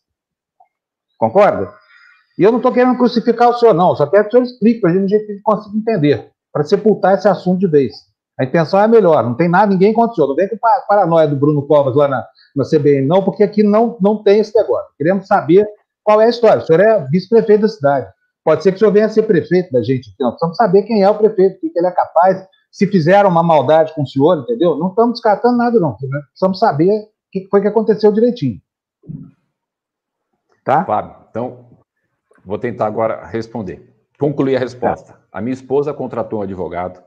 Concorda? 1.17 1.73
E 2.37 2.43
eu 2.43 2.51
não 2.51 2.57
estou 2.57 2.71
querendo 2.71 2.97
crucificar 2.97 3.49
o 3.49 3.53
senhor, 3.53 3.73
não. 3.73 3.95
Só 3.95 4.07
quero 4.07 4.23
que 4.23 4.29
o 4.29 4.31
senhor 4.31 4.43
explique 4.43 4.81
para 4.81 4.89
a 4.89 4.93
gente 4.93 5.05
um 5.05 5.07
jeito 5.07 5.25
que 5.25 5.31
a 5.31 5.35
gente 5.35 5.43
consiga 5.43 5.77
entender, 5.77 6.31
para 6.51 6.63
sepultar 6.63 7.15
esse 7.15 7.27
assunto 7.27 7.59
de 7.59 7.67
vez. 7.67 7.93
A 8.39 8.43
intenção 8.43 8.79
é 8.79 8.87
melhor, 8.87 9.23
não 9.23 9.35
tem 9.35 9.47
nada, 9.47 9.71
ninguém 9.71 9.93
contra 9.93 10.11
o 10.11 10.15
senhor. 10.15 10.27
Não 10.27 10.35
vem 10.35 10.47
com 10.49 10.67
a 10.67 10.81
paranoia 10.87 11.27
do 11.27 11.35
Bruno 11.35 11.65
Covas 11.67 11.95
lá 11.95 12.07
na, 12.07 12.25
na 12.55 12.63
CBN, 12.63 13.07
não, 13.07 13.23
porque 13.23 13.43
aqui 13.43 13.61
não, 13.61 13.97
não 14.01 14.23
tem 14.23 14.39
esse 14.39 14.55
negócio. 14.57 14.89
Queremos 14.97 15.27
saber 15.27 15.67
qual 16.03 16.19
é 16.19 16.25
a 16.25 16.29
história? 16.29 16.63
O 16.63 16.65
senhor 16.65 16.79
é 16.79 17.05
vice-prefeito 17.09 17.61
da 17.61 17.67
cidade. 17.67 18.07
Pode 18.43 18.63
ser 18.63 18.71
que 18.71 18.75
o 18.77 18.79
senhor 18.79 18.91
venha 18.91 19.05
a 19.05 19.09
ser 19.09 19.23
prefeito 19.23 19.71
da 19.71 19.81
gente. 19.81 20.11
Então, 20.13 20.31
precisamos 20.31 20.57
saber 20.57 20.83
quem 20.83 21.03
é 21.03 21.09
o 21.09 21.17
prefeito, 21.17 21.57
o 21.57 21.59
que 21.59 21.71
ele 21.79 21.87
é 21.87 21.91
capaz, 21.91 22.45
se 22.71 22.87
fizeram 22.87 23.29
uma 23.29 23.43
maldade 23.43 23.93
com 23.93 24.01
o 24.01 24.07
senhor, 24.07 24.39
entendeu? 24.39 24.75
Não 24.75 24.89
estamos 24.89 25.13
descartando 25.13 25.57
nada, 25.57 25.79
não. 25.79 25.95
Precisamos 25.95 26.59
saber 26.59 26.89
o 26.91 27.07
que 27.31 27.47
foi 27.49 27.61
que 27.61 27.67
aconteceu 27.67 28.11
direitinho. 28.11 28.59
Tá? 30.65 30.83
Fábio, 30.83 31.15
então, 31.29 31.65
vou 32.45 32.57
tentar 32.57 32.87
agora 32.87 33.25
responder. 33.25 33.93
Concluir 34.19 34.55
a 34.55 34.59
resposta. 34.59 35.19
A 35.31 35.41
minha 35.41 35.53
esposa 35.53 35.93
contratou 35.93 36.39
um 36.39 36.43
advogado 36.43 37.01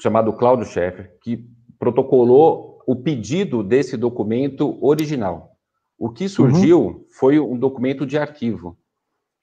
chamado 0.00 0.32
Cláudio 0.32 0.66
Scheffer, 0.66 1.16
que 1.20 1.48
protocolou 1.78 2.82
o 2.86 2.96
pedido 2.96 3.62
desse 3.62 3.96
documento 3.96 4.78
original. 4.84 5.56
O 5.98 6.10
que 6.10 6.28
surgiu 6.28 6.80
uhum. 6.80 7.04
foi 7.10 7.38
um 7.38 7.56
documento 7.56 8.04
de 8.04 8.18
arquivo. 8.18 8.76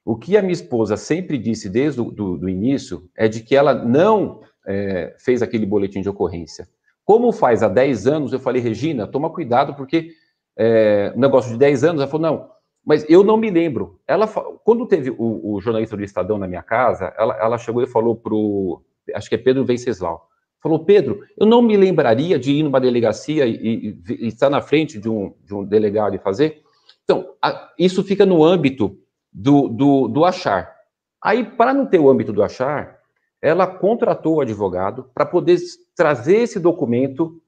O 0.03 0.15
que 0.15 0.35
a 0.37 0.41
minha 0.41 0.53
esposa 0.53 0.97
sempre 0.97 1.37
disse 1.37 1.69
desde 1.69 2.01
o 2.01 2.49
início 2.49 3.09
é 3.15 3.27
de 3.27 3.41
que 3.41 3.55
ela 3.55 3.73
não 3.73 4.41
é, 4.65 5.15
fez 5.19 5.41
aquele 5.41 5.65
boletim 5.65 6.01
de 6.01 6.09
ocorrência. 6.09 6.67
Como 7.05 7.31
faz 7.31 7.63
há 7.63 7.67
10 7.67 8.07
anos, 8.07 8.33
eu 8.33 8.39
falei, 8.39 8.61
Regina, 8.61 9.07
toma 9.07 9.29
cuidado, 9.29 9.73
porque 9.75 10.11
é, 10.57 11.13
um 11.15 11.19
negócio 11.19 11.51
de 11.51 11.57
10 11.57 11.83
anos, 11.83 12.01
ela 12.01 12.11
falou, 12.11 12.31
não, 12.31 12.49
mas 12.89 13.07
eu 13.07 13.23
não 13.23 13.37
me 13.37 13.51
lembro. 13.51 13.99
Ela, 14.07 14.27
quando 14.27 14.87
teve 14.87 15.11
o, 15.11 15.53
o 15.53 15.61
jornalista 15.61 15.95
do 15.95 16.03
Estadão 16.03 16.39
na 16.39 16.47
minha 16.47 16.63
casa, 16.63 17.13
ela, 17.15 17.37
ela 17.39 17.57
chegou 17.59 17.83
e 17.83 17.87
falou 17.87 18.15
para 18.15 18.33
o, 18.33 18.81
acho 19.13 19.29
que 19.29 19.35
é 19.35 19.37
Pedro 19.37 19.63
Venceslau, 19.63 20.27
falou, 20.59 20.83
Pedro, 20.83 21.19
eu 21.37 21.45
não 21.45 21.61
me 21.61 21.77
lembraria 21.77 22.39
de 22.39 22.51
ir 22.51 22.63
numa 22.63 22.81
delegacia 22.81 23.45
e, 23.45 23.53
e, 23.53 24.03
e 24.09 24.27
estar 24.29 24.49
na 24.49 24.59
frente 24.59 24.97
de 24.97 25.07
um, 25.07 25.35
de 25.45 25.53
um 25.53 25.63
delegado 25.63 26.15
e 26.15 26.17
fazer. 26.19 26.63
Então, 27.03 27.35
a, 27.39 27.71
isso 27.77 28.03
fica 28.03 28.25
no 28.25 28.43
âmbito 28.43 28.97
do, 29.31 29.67
do, 29.67 30.07
do 30.07 30.25
achar. 30.25 30.75
Aí, 31.23 31.43
para 31.43 31.75
não 31.75 31.85
ter 31.85 31.99
o 31.99 32.09
âmbito 32.09 32.33
do 32.33 32.41
achar, 32.41 32.97
ela 33.39 33.67
contratou 33.67 34.37
o 34.37 34.41
advogado 34.41 35.11
para 35.13 35.27
poder 35.27 35.59
trazer 35.95 36.37
esse 36.37 36.59
documento 36.59 37.39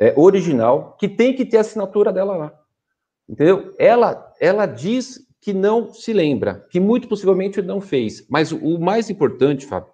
é, 0.00 0.12
original, 0.16 0.96
que 0.98 1.08
tem 1.08 1.36
que 1.36 1.44
ter 1.44 1.58
a 1.58 1.60
assinatura 1.60 2.12
dela 2.12 2.36
lá. 2.36 2.61
Entendeu? 3.28 3.74
Ela, 3.78 4.32
ela 4.40 4.66
diz 4.66 5.26
que 5.40 5.52
não 5.52 5.92
se 5.92 6.12
lembra, 6.12 6.66
que 6.70 6.78
muito 6.78 7.08
possivelmente 7.08 7.60
não 7.60 7.80
fez. 7.80 8.26
Mas 8.28 8.52
o 8.52 8.78
mais 8.78 9.10
importante, 9.10 9.66
Fábio, 9.66 9.92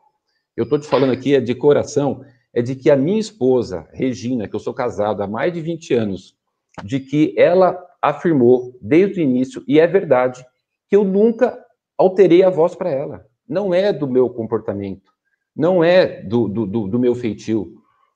eu 0.57 0.65
estou 0.65 0.79
te 0.79 0.87
falando 0.87 1.13
aqui 1.13 1.35
é 1.35 1.41
de 1.41 1.55
coração, 1.55 2.25
é 2.53 2.61
de 2.61 2.75
que 2.75 2.91
a 2.91 2.97
minha 2.97 3.21
esposa, 3.21 3.89
Regina, 3.93 4.49
que 4.49 4.55
eu 4.55 4.61
sou 4.61 4.75
casado 4.75 5.23
há 5.23 5.27
mais 5.27 5.53
de 5.53 5.61
20 5.61 5.95
anos, 5.95 6.37
de 6.85 7.01
que 7.01 7.35
ela 7.37 7.79
afirmou 8.03 8.77
desde 8.81 9.21
o 9.21 9.23
início, 9.23 9.63
e 9.67 9.79
é 9.81 9.87
verdade, 9.87 10.45
que 10.89 10.97
eu 10.97 11.05
nunca 11.05 11.59
alterei 11.97 12.43
a 12.43 12.51
voz 12.51 12.75
para 12.75 12.91
ela. 12.91 13.27
Não 13.49 13.73
é 13.73 13.93
do 13.93 14.07
meu 14.07 14.29
comportamento, 14.29 15.11
não 15.55 15.83
é 15.83 16.23
do, 16.23 16.49
do, 16.49 16.67
do, 16.67 16.99
meu 16.99 17.15
feitio, 17.15 17.75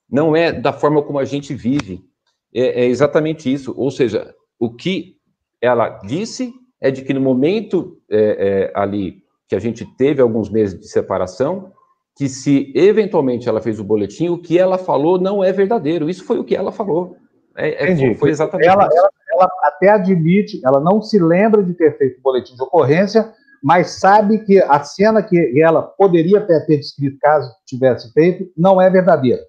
não 0.09 0.35
é 0.35 0.51
da 0.51 0.71
forma 0.71 1.01
como 1.01 1.19
a 1.19 1.25
gente 1.25 1.53
vive. 1.53 2.03
É, 2.53 2.83
é 2.83 2.85
exatamente 2.85 3.51
isso. 3.51 3.73
Ou 3.75 3.89
seja, 3.89 4.33
o 4.59 4.73
que 4.73 5.15
ela 5.61 5.89
disse 6.05 6.53
é 6.79 6.91
de 6.91 7.01
que 7.01 7.13
no 7.13 7.21
momento 7.21 7.97
é, 8.09 8.19
é, 8.19 8.71
ali 8.75 9.23
que 9.47 9.55
a 9.55 9.59
gente 9.59 9.85
teve 9.97 10.21
alguns 10.21 10.49
meses 10.49 10.79
de 10.79 10.87
separação, 10.87 11.71
que 12.15 12.27
se 12.27 12.71
eventualmente 12.75 13.47
ela 13.47 13.61
fez 13.61 13.79
o 13.79 13.83
boletim, 13.83 14.29
o 14.29 14.37
que 14.37 14.59
ela 14.59 14.77
falou 14.77 15.19
não 15.19 15.43
é 15.43 15.51
verdadeiro. 15.51 16.09
Isso 16.09 16.23
foi 16.23 16.39
o 16.39 16.43
que 16.43 16.55
ela 16.55 16.71
falou. 16.71 17.17
É, 17.55 17.91
é 17.91 18.15
foi 18.15 18.29
exatamente 18.29 18.67
ela, 18.67 18.85
isso. 18.87 18.97
Ela, 18.97 19.09
ela 19.31 19.49
até 19.63 19.89
admite, 19.89 20.61
ela 20.65 20.79
não 20.79 21.01
se 21.01 21.19
lembra 21.19 21.63
de 21.63 21.73
ter 21.73 21.97
feito 21.97 22.19
o 22.19 22.21
boletim 22.21 22.55
de 22.55 22.63
ocorrência, 22.63 23.31
mas 23.63 23.99
sabe 23.99 24.39
que 24.39 24.61
a 24.61 24.83
cena 24.83 25.23
que 25.23 25.61
ela 25.61 25.81
poderia 25.81 26.41
ter, 26.41 26.65
ter 26.65 26.77
descrito 26.77 27.17
caso 27.19 27.49
tivesse 27.65 28.11
feito 28.11 28.51
não 28.57 28.81
é 28.81 28.89
verdadeira. 28.89 29.41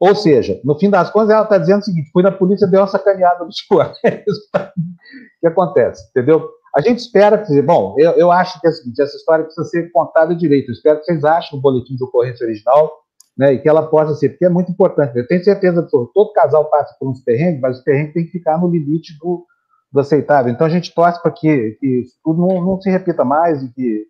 Ou 0.00 0.14
seja, 0.14 0.60
no 0.64 0.78
fim 0.78 0.90
das 0.90 1.10
contas, 1.10 1.30
ela 1.30 1.44
está 1.44 1.58
dizendo 1.58 1.80
o 1.80 1.84
seguinte: 1.84 2.10
fui 2.12 2.22
na 2.22 2.32
polícia, 2.32 2.66
deu 2.66 2.80
uma 2.80 2.86
sacaneada 2.86 3.44
dos 3.44 3.60
colegas. 3.68 3.96
o 3.96 5.40
que 5.40 5.46
acontece? 5.46 6.08
Entendeu? 6.10 6.48
A 6.74 6.80
gente 6.80 6.98
espera 6.98 7.38
que. 7.38 7.62
Bom, 7.62 7.94
eu, 7.98 8.12
eu 8.12 8.30
acho 8.30 8.60
que 8.60 8.66
é 8.66 8.70
o 8.70 8.72
seguinte: 8.72 9.00
essa 9.00 9.16
história 9.16 9.44
precisa 9.44 9.66
ser 9.68 9.90
contada 9.90 10.34
direito. 10.34 10.70
Eu 10.70 10.74
espero 10.74 10.98
que 10.98 11.04
vocês 11.06 11.24
achem 11.24 11.58
o 11.58 11.62
boletim 11.62 11.96
de 11.96 12.04
ocorrência 12.04 12.44
original 12.46 12.90
né, 13.36 13.52
e 13.52 13.58
que 13.58 13.68
ela 13.68 13.86
possa 13.86 14.14
ser, 14.14 14.30
porque 14.30 14.46
é 14.46 14.50
muito 14.50 14.70
importante. 14.70 15.16
Eu 15.16 15.26
tenho 15.26 15.44
certeza 15.44 15.82
que 15.82 15.90
todo 15.90 16.32
casal 16.32 16.70
passa 16.70 16.96
por 16.98 17.08
uns 17.08 17.20
perrengues, 17.20 17.60
mas 17.60 17.78
o 17.78 17.84
perrengue 17.84 18.14
tem 18.14 18.24
que 18.24 18.32
ficar 18.32 18.58
no 18.58 18.68
limite 18.68 19.16
do, 19.18 19.44
do 19.92 20.00
aceitável. 20.00 20.50
Então 20.50 20.66
a 20.66 20.70
gente 20.70 20.94
torce 20.94 21.20
para 21.20 21.30
que, 21.30 21.76
que 21.78 21.86
isso 22.00 22.14
tudo 22.24 22.40
não, 22.40 22.64
não, 22.64 22.80
se 22.80 22.90
repita 22.90 23.24
mais 23.24 23.62
e 23.62 23.72
que, 23.72 24.06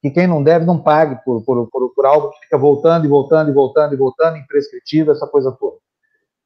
que 0.00 0.10
quem 0.10 0.26
não 0.26 0.42
deve 0.42 0.64
não 0.64 0.78
pague 0.78 1.16
por, 1.24 1.42
por, 1.44 1.68
por, 1.68 1.94
por, 1.94 2.06
algo 2.06 2.30
que 2.30 2.40
fica 2.40 2.56
voltando 2.56 3.04
e 3.04 3.08
voltando 3.08 3.50
e 3.50 3.52
voltando 3.52 3.94
e 3.94 3.96
voltando, 3.96 4.36
imprescritível, 4.38 5.12
essa 5.12 5.26
coisa 5.26 5.52
toda. 5.52 5.76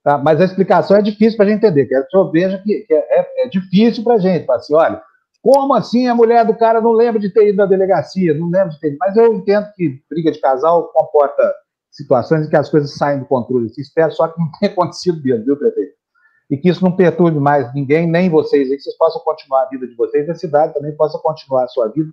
Tá? 0.02 0.18
Mas 0.18 0.40
a 0.40 0.44
explicação 0.44 0.96
é 0.96 1.02
difícil 1.02 1.36
para 1.36 1.46
a 1.46 1.48
gente 1.48 1.58
entender. 1.58 1.86
Quero 1.86 2.06
que 2.08 2.16
o 2.16 2.30
veja 2.30 2.58
que, 2.58 2.80
que 2.80 2.92
é, 2.92 3.20
é, 3.20 3.44
é, 3.44 3.48
difícil 3.48 4.02
para 4.02 4.14
a 4.14 4.18
gente. 4.18 4.44
Fala 4.44 4.58
assim, 4.58 4.74
olha, 4.74 5.00
como 5.40 5.74
assim 5.74 6.08
a 6.08 6.14
mulher 6.14 6.44
do 6.44 6.54
cara 6.54 6.80
não 6.80 6.92
lembra 6.92 7.20
de 7.20 7.30
ter 7.30 7.48
ido 7.48 7.58
na 7.58 7.66
delegacia, 7.66 8.34
não 8.34 8.48
lembra 8.48 8.70
de 8.70 8.80
ter 8.80 8.88
ido. 8.88 8.96
Mas 8.98 9.16
eu 9.16 9.32
entendo 9.32 9.70
que 9.74 10.02
briga 10.10 10.32
de 10.32 10.40
casal 10.40 10.88
comporta 10.92 11.54
situações 11.90 12.46
em 12.46 12.50
que 12.50 12.56
as 12.56 12.68
coisas 12.68 12.96
saem 12.96 13.20
do 13.20 13.26
controle. 13.26 13.70
Espero 13.78 14.12
só 14.12 14.26
que 14.26 14.38
não 14.38 14.50
tenha 14.58 14.72
acontecido 14.72 15.22
mesmo, 15.22 15.44
viu, 15.44 15.56
prefeito? 15.56 15.94
e 16.50 16.56
que 16.56 16.68
isso 16.68 16.84
não 16.84 16.94
perturbe 16.94 17.38
mais 17.40 17.72
ninguém, 17.74 18.06
nem 18.06 18.28
vocês, 18.28 18.70
e 18.70 18.76
que 18.76 18.82
vocês 18.82 18.96
possam 18.96 19.20
continuar 19.22 19.62
a 19.62 19.68
vida 19.68 19.86
de 19.86 19.94
vocês, 19.94 20.26
e 20.26 20.30
a 20.30 20.34
cidade 20.34 20.74
também 20.74 20.92
possa 20.92 21.18
continuar 21.18 21.64
a 21.64 21.68
sua 21.68 21.88
vida. 21.88 22.10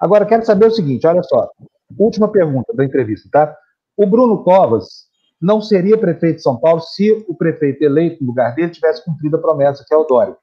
Agora, 0.00 0.26
quero 0.26 0.44
saber 0.44 0.66
o 0.66 0.70
seguinte, 0.70 1.06
olha 1.06 1.22
só, 1.22 1.50
última 1.98 2.28
pergunta 2.28 2.72
da 2.74 2.84
entrevista, 2.84 3.28
tá? 3.30 3.56
O 3.96 4.06
Bruno 4.06 4.42
Covas 4.42 5.06
não 5.40 5.60
seria 5.60 5.98
prefeito 5.98 6.36
de 6.36 6.42
São 6.42 6.56
Paulo 6.58 6.80
se 6.80 7.24
o 7.28 7.34
prefeito 7.34 7.82
eleito 7.82 8.22
no 8.22 8.28
lugar 8.28 8.54
dele 8.54 8.70
tivesse 8.70 9.04
cumprido 9.04 9.36
a 9.36 9.40
promessa, 9.40 9.84
que 9.86 9.94
é 9.94 9.96
o 9.96 10.04
Dória. 10.04 10.36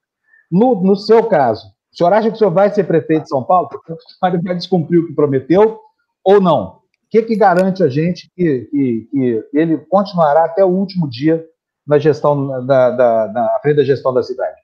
No, 0.51 0.81
no 0.81 0.95
seu 0.95 1.27
caso, 1.27 1.67
o 1.91 1.97
senhor 1.97 2.13
acha 2.13 2.30
que 2.30 2.35
o 2.35 2.38
senhor 2.38 2.51
vai 2.51 2.69
ser 2.71 2.85
prefeito 2.85 3.23
de 3.23 3.30
São 3.30 3.43
Paulo? 3.43 3.69
O 3.73 4.25
senhor 4.27 4.41
vai 4.43 4.55
descumprir 4.55 4.99
o 4.99 5.07
que 5.07 5.13
prometeu 5.13 5.80
ou 6.23 6.41
não? 6.41 6.77
O 6.77 6.81
que, 7.09 7.21
que 7.21 7.35
garante 7.35 7.84
a 7.84 7.88
gente 7.88 8.31
que, 8.35 8.67
que, 8.71 9.07
que 9.11 9.47
ele 9.53 9.77
continuará 9.77 10.45
até 10.45 10.65
o 10.65 10.69
último 10.69 11.07
dia 11.07 11.45
na 11.85 11.99
gestão 11.99 12.65
da, 12.65 12.89
da, 12.89 13.31
na 13.31 13.59
frente 13.61 13.77
da 13.77 13.84
gestão 13.84 14.13
da 14.13 14.23
cidade? 14.23 14.59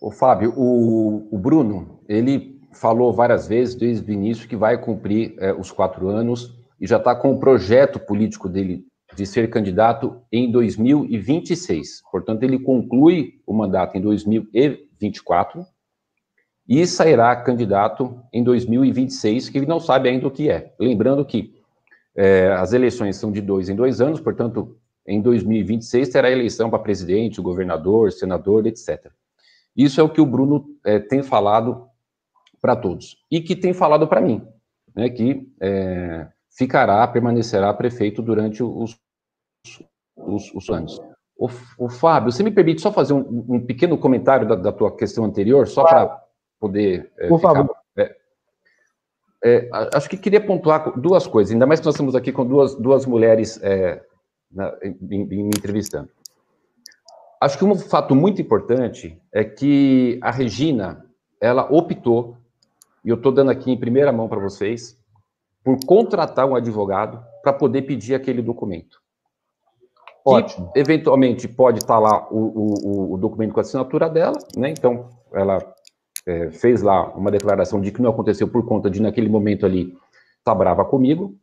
O 0.00 0.10
Fábio, 0.10 0.54
o, 0.56 1.28
o, 1.34 1.38
Bruno, 1.38 2.00
ele 2.08 2.57
falou 2.78 3.12
várias 3.12 3.46
vezes 3.46 3.74
desde 3.74 4.10
o 4.10 4.14
início 4.14 4.48
que 4.48 4.56
vai 4.56 4.78
cumprir 4.78 5.34
é, 5.38 5.52
os 5.52 5.70
quatro 5.70 6.08
anos 6.08 6.56
e 6.80 6.86
já 6.86 6.96
está 6.96 7.14
com 7.14 7.32
o 7.32 7.38
projeto 7.38 7.98
político 7.98 8.48
dele 8.48 8.84
de 9.14 9.26
ser 9.26 9.50
candidato 9.50 10.22
em 10.30 10.50
2026. 10.50 12.02
Portanto, 12.10 12.42
ele 12.42 12.58
conclui 12.58 13.40
o 13.46 13.52
mandato 13.52 13.96
em 13.96 14.00
2024 14.00 15.66
e 16.68 16.86
sairá 16.86 17.34
candidato 17.34 18.22
em 18.32 18.44
2026, 18.44 19.48
que 19.48 19.58
ele 19.58 19.66
não 19.66 19.80
sabe 19.80 20.08
ainda 20.08 20.28
o 20.28 20.30
que 20.30 20.50
é. 20.50 20.72
Lembrando 20.78 21.24
que 21.24 21.54
é, 22.14 22.52
as 22.52 22.72
eleições 22.72 23.16
são 23.16 23.32
de 23.32 23.40
dois 23.40 23.68
em 23.68 23.74
dois 23.74 24.00
anos, 24.00 24.20
portanto, 24.20 24.76
em 25.06 25.20
2026 25.22 26.10
terá 26.10 26.30
eleição 26.30 26.68
para 26.68 26.78
presidente, 26.78 27.40
governador, 27.40 28.12
senador, 28.12 28.66
etc. 28.66 29.10
Isso 29.74 30.00
é 30.00 30.04
o 30.04 30.08
que 30.08 30.20
o 30.20 30.26
Bruno 30.26 30.66
é, 30.84 30.98
tem 30.98 31.22
falado 31.22 31.87
para 32.60 32.76
todos 32.76 33.16
e 33.30 33.40
que 33.40 33.56
tem 33.56 33.72
falado 33.72 34.06
para 34.06 34.20
mim, 34.20 34.46
né, 34.94 35.08
que 35.08 35.48
é, 35.60 36.26
ficará, 36.50 37.06
permanecerá 37.06 37.72
prefeito 37.72 38.20
durante 38.22 38.62
os, 38.62 38.98
os, 40.16 40.54
os 40.54 40.68
anos. 40.70 41.00
O, 41.36 41.48
o, 41.78 41.88
Fábio, 41.88 42.32
você 42.32 42.42
me 42.42 42.50
permite 42.50 42.80
só 42.80 42.90
fazer 42.90 43.12
um, 43.12 43.44
um 43.48 43.60
pequeno 43.64 43.96
comentário 43.96 44.48
da, 44.48 44.56
da, 44.56 44.72
tua 44.72 44.94
questão 44.96 45.24
anterior, 45.24 45.68
só 45.68 45.84
para 45.84 46.20
poder. 46.58 47.12
É, 47.16 47.28
Por 47.28 47.38
ficar, 47.38 47.54
favor. 47.54 47.76
É, 47.96 48.16
é, 49.44 49.70
acho 49.94 50.10
que 50.10 50.16
queria 50.16 50.44
pontuar 50.44 50.98
duas 50.98 51.28
coisas, 51.28 51.52
ainda 51.52 51.66
mais 51.66 51.78
que 51.78 51.86
nós 51.86 51.94
estamos 51.94 52.16
aqui 52.16 52.32
com 52.32 52.44
duas, 52.44 52.74
duas 52.74 53.06
mulheres 53.06 53.60
é, 53.62 54.02
na, 54.50 54.76
em, 54.82 54.96
me 55.00 55.48
entrevistando. 55.56 56.08
Acho 57.40 57.56
que 57.56 57.64
um 57.64 57.76
fato 57.76 58.16
muito 58.16 58.42
importante 58.42 59.16
é 59.32 59.44
que 59.44 60.18
a 60.20 60.32
Regina, 60.32 61.06
ela 61.40 61.72
optou, 61.72 62.36
e 63.04 63.08
eu 63.08 63.16
estou 63.16 63.32
dando 63.32 63.50
aqui 63.50 63.70
em 63.70 63.78
primeira 63.78 64.12
mão 64.12 64.28
para 64.28 64.40
vocês, 64.40 64.96
por 65.64 65.78
contratar 65.86 66.46
um 66.46 66.54
advogado 66.54 67.22
para 67.42 67.52
poder 67.52 67.82
pedir 67.82 68.14
aquele 68.14 68.42
documento. 68.42 68.98
Ótimo. 70.24 70.72
Que, 70.72 70.80
eventualmente 70.80 71.48
pode 71.48 71.78
estar 71.78 71.94
tá 71.94 72.00
lá 72.00 72.28
o, 72.30 72.38
o, 72.38 73.14
o, 73.14 73.18
documento 73.18 73.52
com 73.52 73.60
a 73.60 73.62
assinatura 73.62 74.08
dela, 74.08 74.36
né? 74.56 74.70
Então, 74.70 75.08
ela 75.32 75.58
é, 76.26 76.50
fez 76.50 76.82
lá 76.82 77.14
uma 77.14 77.30
declaração 77.30 77.80
de 77.80 77.90
que 77.90 78.02
não 78.02 78.10
aconteceu 78.10 78.48
por 78.48 78.66
conta 78.66 78.90
de, 78.90 79.00
naquele 79.00 79.28
momento 79.28 79.64
ali, 79.64 79.88
estar 79.88 79.98
tá 80.44 80.54
brava 80.54 80.84
comigo. 80.84 81.34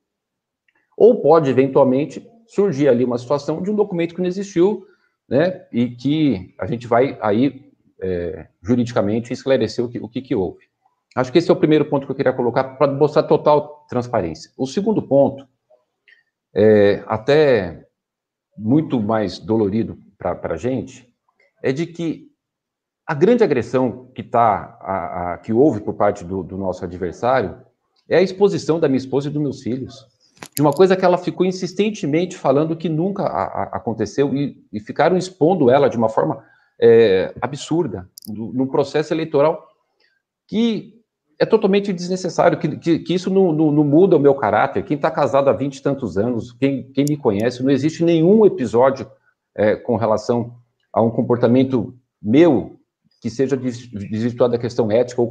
Ou 0.98 1.22
pode, 1.22 1.50
eventualmente, 1.50 2.26
surgir 2.48 2.88
ali 2.88 3.04
uma 3.04 3.18
situação 3.18 3.62
de 3.62 3.72
um 3.72 3.76
documento 3.76 4.14
que 4.14 4.22
não 4.22 4.28
existiu, 4.28 4.86
né, 5.28 5.66
e 5.72 5.90
que 5.90 6.54
a 6.60 6.68
gente 6.68 6.86
vai 6.86 7.18
aí 7.20 7.72
é, 8.00 8.48
juridicamente 8.62 9.34
esclarecer 9.34 9.84
o 9.84 9.90
que, 9.90 10.00
o 10.00 10.08
que, 10.08 10.22
que 10.22 10.36
houve. 10.36 10.66
Acho 11.16 11.32
que 11.32 11.38
esse 11.38 11.50
é 11.50 11.54
o 11.54 11.58
primeiro 11.58 11.86
ponto 11.86 12.06
que 12.06 12.12
eu 12.12 12.16
queria 12.16 12.34
colocar 12.34 12.64
para 12.76 12.92
mostrar 12.92 13.24
total 13.24 13.86
transparência. 13.88 14.52
O 14.58 14.68
segundo 14.68 15.02
ponto, 15.02 15.48
é, 16.54 17.04
até 17.08 17.88
muito 18.58 19.02
mais 19.02 19.40
dolorido 19.40 19.98
para 20.18 20.54
a 20.54 20.58
gente, 20.58 21.10
é 21.64 21.72
de 21.72 21.86
que 21.86 22.30
a 23.08 23.14
grande 23.14 23.44
agressão 23.44 24.12
que, 24.14 24.24
tá, 24.24 24.78
a, 24.82 25.34
a, 25.34 25.38
que 25.38 25.54
houve 25.54 25.80
por 25.80 25.94
parte 25.94 26.24
do, 26.24 26.44
do 26.44 26.58
nosso 26.58 26.84
adversário 26.84 27.62
é 28.10 28.18
a 28.18 28.22
exposição 28.22 28.80
da 28.80 28.88
minha 28.88 28.98
esposa 28.98 29.30
e 29.30 29.32
dos 29.32 29.42
meus 29.42 29.62
filhos 29.62 30.06
de 30.54 30.62
uma 30.62 30.72
coisa 30.72 30.96
que 30.96 31.04
ela 31.04 31.18
ficou 31.18 31.46
insistentemente 31.46 32.38
falando 32.38 32.76
que 32.76 32.90
nunca 32.90 33.24
a, 33.24 33.44
a, 33.44 33.64
aconteceu 33.78 34.36
e, 34.36 34.64
e, 34.72 34.80
ficaram 34.80 35.18
expondo 35.18 35.70
ela 35.70 35.90
de 35.90 35.98
uma 35.98 36.10
forma 36.10 36.44
é, 36.80 37.34
absurda 37.42 38.10
no, 38.28 38.54
no, 38.54 38.68
processo 38.68 39.14
eleitoral 39.14 39.66
que 40.48 40.95
é 41.38 41.46
totalmente 41.46 41.92
desnecessário, 41.92 42.58
que, 42.58 42.78
que, 42.78 43.00
que 43.00 43.14
isso 43.14 43.30
não, 43.30 43.52
não, 43.52 43.72
não, 43.72 43.84
muda 43.84 44.16
o 44.16 44.20
meu 44.20 44.34
caráter. 44.34 44.84
Quem 44.84 44.96
está 44.96 45.12
casado 45.12 45.50
há 45.50 45.54
vinte 45.54 45.78
e 45.78 45.84
tantos 45.84 46.18
anos, 46.18 46.52
quem, 46.54 46.84
quem 46.92 47.06
me 47.08 47.18
conhece, 47.18 47.64
não 47.64 47.72
existe 47.72 48.04
nenhum 48.04 48.46
episódio 48.46 49.10
é, 49.54 49.76
com 49.76 49.96
relação 49.96 50.56
a 50.92 51.02
um 51.02 51.10
comportamento 51.10 51.94
meu 52.22 52.80
que 53.22 53.30
seja 53.30 53.58
desvirtuado 53.58 54.54
da 54.54 54.60
questão 54.60 54.92
ética 54.92 55.22
ou 55.22 55.28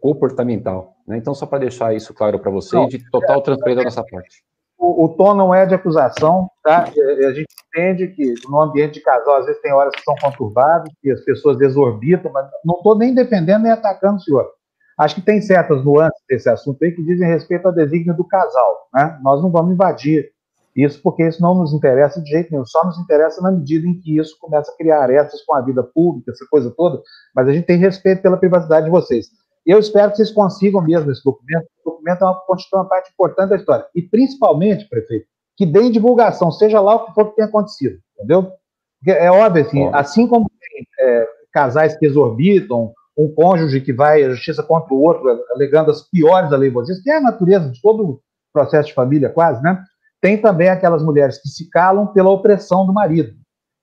comportamental. 0.00 0.96
Né? 1.06 1.16
Então, 1.16 1.34
só 1.34 1.46
para 1.46 1.60
deixar 1.60 1.94
isso 1.94 2.12
claro 2.12 2.38
para 2.38 2.50
vocês, 2.50 2.86
de 2.88 3.10
total 3.10 3.40
transparência 3.40 3.78
da 3.78 3.84
nossa 3.84 4.04
parte. 4.04 4.44
O, 4.78 5.04
o, 5.04 5.08
tom 5.08 5.34
não 5.34 5.54
é 5.54 5.64
de 5.64 5.74
acusação, 5.74 6.50
tá? 6.62 6.84
A 6.84 7.32
gente 7.32 7.46
entende 7.68 8.08
que 8.08 8.34
no 8.48 8.60
ambiente 8.60 8.94
de 8.94 9.00
casal, 9.00 9.36
às 9.36 9.46
vezes 9.46 9.62
tem 9.62 9.72
horas 9.72 9.94
que 9.94 10.02
são 10.02 10.14
conturbadas, 10.20 10.92
que 11.00 11.10
as 11.10 11.20
pessoas 11.24 11.60
exorbitam, 11.60 12.30
mas 12.32 12.46
não 12.64 12.76
estou 12.76 12.98
nem 12.98 13.14
defendendo 13.14 13.62
nem 13.62 13.72
atacando 13.72 14.16
o 14.16 14.20
senhor. 14.20 14.50
Acho 14.98 15.16
que 15.16 15.22
tem 15.22 15.40
certas 15.40 15.84
nuances 15.84 16.20
desse 16.28 16.48
assunto 16.48 16.82
aí 16.82 16.92
que 16.92 17.02
dizem 17.02 17.28
respeito 17.28 17.66
ao 17.66 17.74
desígnio 17.74 18.16
do 18.16 18.24
casal, 18.24 18.88
né? 18.94 19.18
Nós 19.22 19.42
não 19.42 19.50
vamos 19.50 19.72
invadir 19.72 20.30
isso 20.74 21.00
porque 21.02 21.26
isso 21.26 21.42
não 21.42 21.54
nos 21.54 21.72
interessa 21.72 22.20
de 22.20 22.30
jeito 22.30 22.50
nenhum, 22.50 22.64
só 22.64 22.84
nos 22.84 22.98
interessa 22.98 23.42
na 23.42 23.52
medida 23.52 23.86
em 23.86 23.98
que 24.00 24.18
isso 24.18 24.36
começa 24.40 24.72
a 24.72 24.76
criar 24.76 25.02
arestas 25.02 25.42
com 25.42 25.54
a 25.54 25.60
vida 25.60 25.82
pública, 25.82 26.32
essa 26.32 26.46
coisa 26.50 26.70
toda, 26.70 27.02
mas 27.34 27.46
a 27.48 27.52
gente 27.52 27.66
tem 27.66 27.76
respeito 27.76 28.22
pela 28.22 28.38
privacidade 28.38 28.86
de 28.86 28.90
vocês. 28.90 29.26
Eu 29.66 29.78
espero 29.78 30.10
que 30.10 30.16
vocês 30.16 30.32
consigam 30.32 30.82
mesmo 30.82 31.10
esse 31.12 31.22
documento, 31.22 31.66
o 31.84 31.90
documento 31.90 32.22
é 32.22 32.24
uma, 32.24 32.40
constitui 32.46 32.78
uma 32.78 32.88
parte 32.88 33.12
importante 33.12 33.50
da 33.50 33.56
história, 33.56 33.86
e 33.94 34.02
principalmente, 34.02 34.88
prefeito, 34.88 35.26
que 35.56 35.66
deem 35.66 35.92
divulgação, 35.92 36.50
seja 36.50 36.80
lá 36.80 36.96
o 36.96 37.06
que 37.06 37.14
for 37.14 37.30
que 37.30 37.36
tenha 37.36 37.48
acontecido, 37.48 37.98
entendeu? 38.14 38.50
Porque 38.98 39.10
é 39.10 39.30
óbvio, 39.30 39.64
assim, 39.64 39.90
assim 39.92 40.26
como 40.26 40.48
tem 40.48 40.86
é, 41.00 41.28
casais 41.52 41.96
que 41.96 42.06
exorbitam, 42.06 42.92
um 43.16 43.32
cônjuge 43.34 43.80
que 43.80 43.92
vai 43.92 44.22
à 44.22 44.30
justiça 44.30 44.62
contra 44.62 44.94
o 44.94 45.00
outro, 45.00 45.28
alegando 45.50 45.90
as 45.90 46.02
piores 46.08 46.52
aleivosias, 46.52 47.00
que 47.00 47.10
é 47.10 47.18
a 47.18 47.20
natureza 47.20 47.68
de 47.70 47.80
todo 47.80 48.04
o 48.04 48.20
processo 48.52 48.88
de 48.88 48.94
família, 48.94 49.28
quase, 49.28 49.62
né? 49.62 49.82
Tem 50.20 50.40
também 50.40 50.68
aquelas 50.68 51.02
mulheres 51.02 51.40
que 51.40 51.48
se 51.48 51.68
calam 51.68 52.06
pela 52.06 52.30
opressão 52.30 52.86
do 52.86 52.92
marido. 52.92 53.34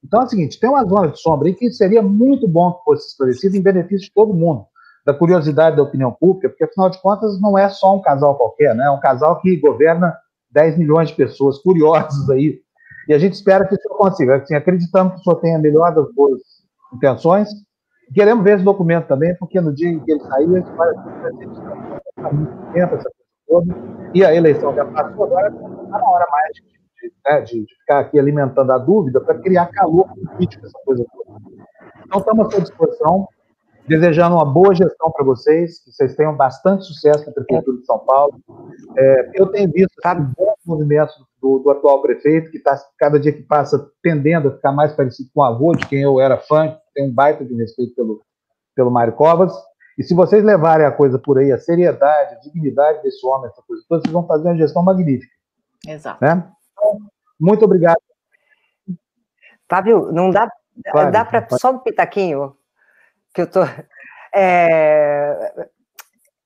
Então 0.04 0.22
é 0.22 0.26
o 0.26 0.28
seguinte: 0.28 0.60
tem 0.60 0.70
uma 0.70 0.86
zona 0.86 1.10
de 1.10 1.20
sombra 1.20 1.48
aí 1.48 1.54
que 1.54 1.72
seria 1.72 2.02
muito 2.02 2.48
bom 2.48 2.74
que 2.74 2.84
fosse 2.84 3.10
esclarecida 3.10 3.58
em 3.58 3.62
benefício 3.62 4.08
de 4.08 4.14
todo 4.14 4.34
mundo, 4.34 4.66
da 5.06 5.14
curiosidade 5.14 5.76
da 5.76 5.84
opinião 5.84 6.12
pública, 6.12 6.50
porque 6.50 6.64
afinal 6.64 6.90
de 6.90 7.02
contas 7.02 7.40
não 7.42 7.58
é 7.58 7.70
só 7.70 7.96
um 7.96 8.02
casal 8.02 8.36
qualquer, 8.36 8.74
né? 8.74 8.86
É 8.86 8.92
um 8.92 9.00
casal 9.00 9.40
que 9.42 9.58
governa 9.58 10.16
10 10.52 10.78
milhões 10.78 11.10
de 11.10 11.16
pessoas 11.16 11.60
curiosas 11.60 12.30
aí. 12.30 12.62
E 13.08 13.14
a 13.14 13.20
gente 13.20 13.34
espera 13.34 13.68
que 13.68 13.76
o 13.76 13.82
senhor 13.82 13.98
consiga. 13.98 14.36
Assim, 14.38 14.56
acreditamos 14.56 15.14
que 15.14 15.20
o 15.20 15.24
senhor 15.24 15.36
tenha 15.38 15.58
a 15.58 15.62
melhor 15.62 15.94
das 15.94 16.14
boas 16.14 16.40
intenções. 16.94 17.50
Queremos 18.14 18.44
ver 18.44 18.56
esse 18.56 18.64
documento 18.64 19.08
também, 19.08 19.36
porque 19.38 19.62
no 19.62 19.74
dia 19.74 19.90
em 19.90 20.00
que 20.00 20.12
ele 20.12 20.22
sair, 20.22 20.44
ele 20.44 20.62
vai 20.62 20.90
ser 20.94 21.04
essa 22.76 22.98
coisa 22.98 23.20
toda. 23.48 23.76
E 24.14 24.24
a 24.24 24.34
eleição 24.34 24.74
já 24.76 24.86
passou, 24.86 25.26
agora 25.26 25.50
está 25.50 25.98
na 25.98 26.10
hora 26.10 26.28
mais 26.32 26.54
de, 26.54 26.62
de, 26.62 27.14
né, 27.26 27.42
de, 27.42 27.66
ficar 27.80 28.00
aqui 28.00 28.20
alimentando 28.20 28.72
a 28.72 28.78
dúvida 28.78 29.20
para 29.22 29.38
criar 29.40 29.68
calor 29.68 30.08
político, 30.08 30.66
essa 30.66 30.80
coisa 30.86 31.06
toda. 31.12 31.40
Então, 32.06 32.20
estamos 32.20 32.48
à 32.48 32.52
sua 32.52 32.62
disposição, 32.62 33.28
desejando 33.88 34.36
uma 34.36 34.46
boa 34.46 34.74
gestão 34.74 35.12
para 35.12 35.26
vocês, 35.26 35.84
que 35.84 35.92
vocês 35.92 36.16
tenham 36.16 36.36
bastante 36.36 36.86
sucesso 36.86 37.26
na 37.28 37.34
Prefeitura 37.34 37.78
de 37.78 37.86
São 37.86 38.00
Paulo. 38.00 38.34
É, 38.98 39.32
eu 39.36 39.48
tenho 39.48 39.72
visto 39.72 39.94
sabe, 40.02 40.22
bons 40.36 40.56
movimentos 40.66 41.16
do, 41.42 41.60
do 41.60 41.72
atual 41.72 42.02
prefeito, 42.02 42.50
que 42.50 42.58
está, 42.58 42.80
cada 42.98 43.20
dia 43.20 43.32
que 43.32 43.44
passa, 43.44 43.90
tendendo 44.02 44.48
a 44.48 44.52
ficar 44.52 44.72
mais 44.72 44.94
parecido 44.94 45.30
com 45.34 45.42
o 45.42 45.44
avô, 45.44 45.74
de 45.74 45.86
quem 45.88 46.02
eu 46.02 46.20
era 46.20 46.38
fã, 46.38 46.78
tem 47.00 47.06
um 47.08 47.14
baita 47.14 47.46
de 47.46 47.56
respeito 47.56 47.96
pelo, 47.96 48.22
pelo 48.76 48.92
Mário 48.92 49.14
Covas. 49.14 49.54
E 49.98 50.04
se 50.04 50.14
vocês 50.14 50.44
levarem 50.44 50.86
a 50.86 50.92
coisa 50.92 51.18
por 51.18 51.38
aí, 51.38 51.52
a 51.52 51.58
seriedade, 51.58 52.36
a 52.36 52.40
dignidade 52.40 53.02
desse 53.02 53.26
homem, 53.26 53.50
essa 53.50 53.62
coisa 53.62 53.84
toda, 53.88 54.02
vocês 54.02 54.14
vão 54.14 54.28
fazer 54.28 54.50
uma 54.50 54.58
gestão 54.58 54.84
magnífica. 54.84 55.34
Exato. 55.88 56.24
Né? 56.24 56.46
Então, 56.74 57.00
muito 57.40 57.64
obrigado. 57.64 58.02
Fábio, 59.70 60.12
não 60.12 60.30
dá, 60.30 60.52
claro, 60.92 61.12
dá 61.12 61.24
para 61.24 61.48
só 61.58 61.72
um 61.72 61.80
pitaquinho 61.80 62.56
que 63.34 63.42
eu 63.42 63.48
tô 63.48 63.62
é, 64.36 65.68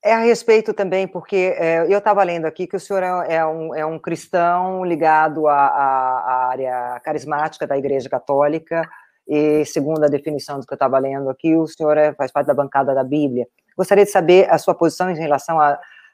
é 0.03 0.13
a 0.13 0.19
respeito 0.19 0.73
também, 0.73 1.07
porque 1.07 1.55
é, 1.57 1.83
eu 1.83 1.97
estava 1.97 2.23
lendo 2.23 2.45
aqui 2.45 2.67
que 2.67 2.75
o 2.75 2.79
senhor 2.79 3.01
é, 3.01 3.35
é, 3.35 3.45
um, 3.45 3.73
é 3.73 3.85
um 3.85 3.97
cristão 3.97 4.83
ligado 4.83 5.47
à, 5.47 5.55
à, 5.55 6.47
área 6.49 6.99
carismática 7.01 7.65
da 7.65 7.77
Igreja 7.77 8.09
Católica, 8.09 8.87
e 9.27 9.65
segundo 9.65 10.03
a 10.03 10.07
definição 10.07 10.59
do 10.59 10.65
que 10.65 10.73
eu 10.73 10.75
estava 10.75 10.99
lendo 10.99 11.29
aqui, 11.29 11.55
o 11.55 11.67
senhor 11.67 11.97
é, 11.97 12.13
faz 12.13 12.31
parte 12.31 12.47
da 12.47 12.53
bancada 12.53 12.93
da 12.93 13.03
Bíblia. 13.03 13.47
Gostaria 13.77 14.05
de 14.05 14.11
saber 14.11 14.49
a 14.49 14.57
sua 14.57 14.75
posição 14.75 15.09
em 15.09 15.15
relação 15.15 15.57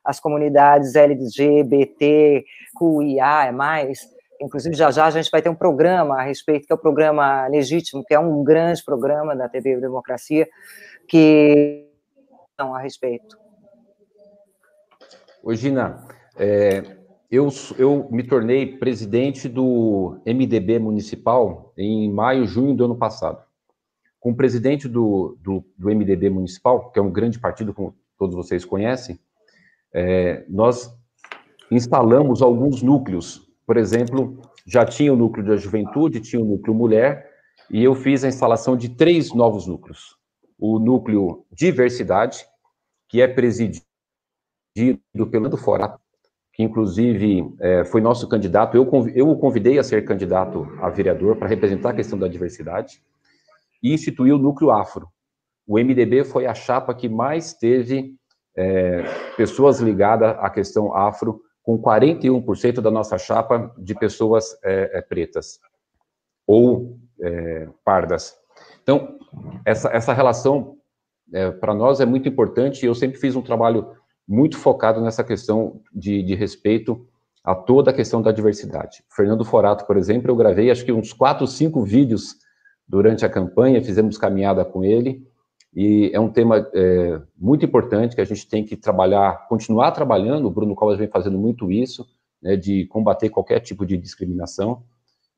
às 0.04 0.20
comunidades 0.20 0.96
LGBT, 0.96 2.46
QIA, 2.78 3.46
é 3.48 3.52
mais. 3.52 4.08
Inclusive, 4.42 4.76
já 4.76 4.90
já 4.92 5.06
a 5.06 5.12
gente 5.12 5.30
vai 5.30 5.42
ter 5.42 5.50
um 5.50 5.56
programa 5.56 6.20
a 6.20 6.24
respeito, 6.24 6.66
que 6.66 6.72
é 6.72 6.76
o 6.76 6.80
programa 6.80 7.48
Legítimo, 7.48 8.06
que 8.06 8.14
é 8.14 8.20
um 8.20 8.44
grande 8.44 8.84
programa 8.84 9.36
da 9.36 9.50
TV 9.50 9.78
Democracia, 9.82 10.48
que 11.08 11.86
a 12.58 12.80
respeito. 12.80 13.38
Ô, 15.42 15.54
Gina, 15.54 16.06
é, 16.38 16.99
eu, 17.30 17.48
eu 17.78 18.08
me 18.10 18.24
tornei 18.24 18.78
presidente 18.78 19.48
do 19.48 20.20
MDB 20.26 20.80
municipal 20.80 21.72
em 21.78 22.12
maio, 22.12 22.46
junho 22.46 22.76
do 22.76 22.86
ano 22.86 22.96
passado. 22.96 23.44
Com 24.20 24.32
o 24.32 24.36
presidente 24.36 24.88
do, 24.88 25.38
do, 25.40 25.64
do 25.78 25.90
MDB 25.90 26.30
municipal, 26.30 26.90
que 26.92 26.98
é 26.98 27.02
um 27.02 27.12
grande 27.12 27.40
partido, 27.40 27.74
como 27.74 27.96
todos 28.18 28.36
vocês 28.36 28.66
conhecem, 28.66 29.20
é, 29.94 30.44
nós 30.50 30.92
instalamos 31.72 32.42
alguns 32.42 32.82
núcleos. 32.82 33.48
Por 33.66 33.78
exemplo, 33.78 34.42
já 34.66 34.84
tinha 34.84 35.14
o 35.14 35.16
núcleo 35.16 35.46
da 35.46 35.56
juventude, 35.56 36.20
tinha 36.20 36.42
o 36.42 36.46
núcleo 36.46 36.74
mulher, 36.74 37.30
e 37.70 37.84
eu 37.84 37.94
fiz 37.94 38.24
a 38.24 38.28
instalação 38.28 38.76
de 38.76 38.90
três 38.90 39.32
novos 39.34 39.68
núcleos. 39.68 40.18
O 40.58 40.80
núcleo 40.80 41.46
diversidade, 41.52 42.44
que 43.08 43.22
é 43.22 43.28
presidido 43.28 43.84
pelo 45.32 45.56
Forato, 45.56 46.00
que 46.60 46.64
inclusive 46.64 47.56
é, 47.62 47.86
foi 47.86 48.02
nosso 48.02 48.28
candidato. 48.28 48.76
Eu, 48.76 48.86
eu 49.16 49.30
o 49.30 49.38
convidei 49.38 49.80
a 49.80 49.84
ser 49.84 50.04
candidato 50.04 50.68
a 50.82 50.90
vereador 50.90 51.38
para 51.38 51.48
representar 51.48 51.92
a 51.92 51.94
questão 51.94 52.20
da 52.20 52.28
diversidade 52.28 53.02
e 53.82 53.94
instituiu 53.94 54.36
o 54.36 54.38
núcleo 54.38 54.70
afro. 54.70 55.08
O 55.66 55.80
MDB 55.80 56.26
foi 56.26 56.48
a 56.48 56.54
chapa 56.54 56.94
que 56.94 57.08
mais 57.08 57.54
teve 57.54 58.14
é, 58.58 59.04
pessoas 59.38 59.80
ligadas 59.80 60.36
à 60.38 60.50
questão 60.50 60.94
afro, 60.94 61.42
com 61.64 61.82
41% 61.82 62.82
da 62.82 62.92
nossa 62.92 63.18
chapa 63.18 63.74
de 63.78 63.96
pessoas 63.96 64.60
é, 64.62 64.98
é 64.98 65.02
pretas 65.02 65.62
ou 66.46 67.00
é, 67.22 67.70
pardas. 67.86 68.36
Então, 68.84 69.18
essa, 69.64 69.88
essa 69.92 70.12
relação, 70.12 70.76
é, 71.32 71.52
para 71.52 71.74
nós, 71.74 72.02
é 72.02 72.06
muito 72.06 72.28
importante 72.28 72.84
e 72.84 72.86
eu 72.86 72.96
sempre 72.96 73.18
fiz 73.18 73.34
um 73.38 73.42
trabalho 73.42 73.96
muito 74.30 74.60
focado 74.60 75.02
nessa 75.02 75.24
questão 75.24 75.82
de, 75.92 76.22
de 76.22 76.36
respeito 76.36 77.04
a 77.44 77.56
toda 77.56 77.90
a 77.90 77.94
questão 77.94 78.22
da 78.22 78.32
diversidade. 78.32 79.04
Fernando 79.10 79.44
Forato, 79.44 79.88
por 79.88 79.98
exemplo, 79.98 80.30
eu 80.30 80.36
gravei 80.36 80.70
acho 80.70 80.86
que 80.86 80.92
uns 80.92 81.12
quatro, 81.12 81.48
cinco 81.48 81.82
vídeos 81.82 82.36
durante 82.88 83.26
a 83.26 83.30
campanha, 83.30 83.84
fizemos 83.84 84.20
caminhada 84.20 84.64
com 84.64 84.84
ele, 84.84 85.28
e 85.74 86.12
é 86.14 86.20
um 86.20 86.30
tema 86.30 86.70
é, 86.76 87.20
muito 87.36 87.66
importante 87.66 88.16
que 88.16 88.22
a 88.22 88.26
gente 88.26 88.48
tem 88.48 88.64
que 88.64 88.76
trabalhar, 88.76 89.48
continuar 89.48 89.92
trabalhando, 89.92 90.46
o 90.46 90.52
Bruno 90.52 90.76
Covas 90.76 91.00
vem 91.00 91.08
fazendo 91.08 91.40
muito 91.40 91.72
isso, 91.72 92.06
né, 92.40 92.56
de 92.56 92.86
combater 92.86 93.30
qualquer 93.30 93.60
tipo 93.62 93.84
de 93.84 93.98
discriminação, 93.98 94.84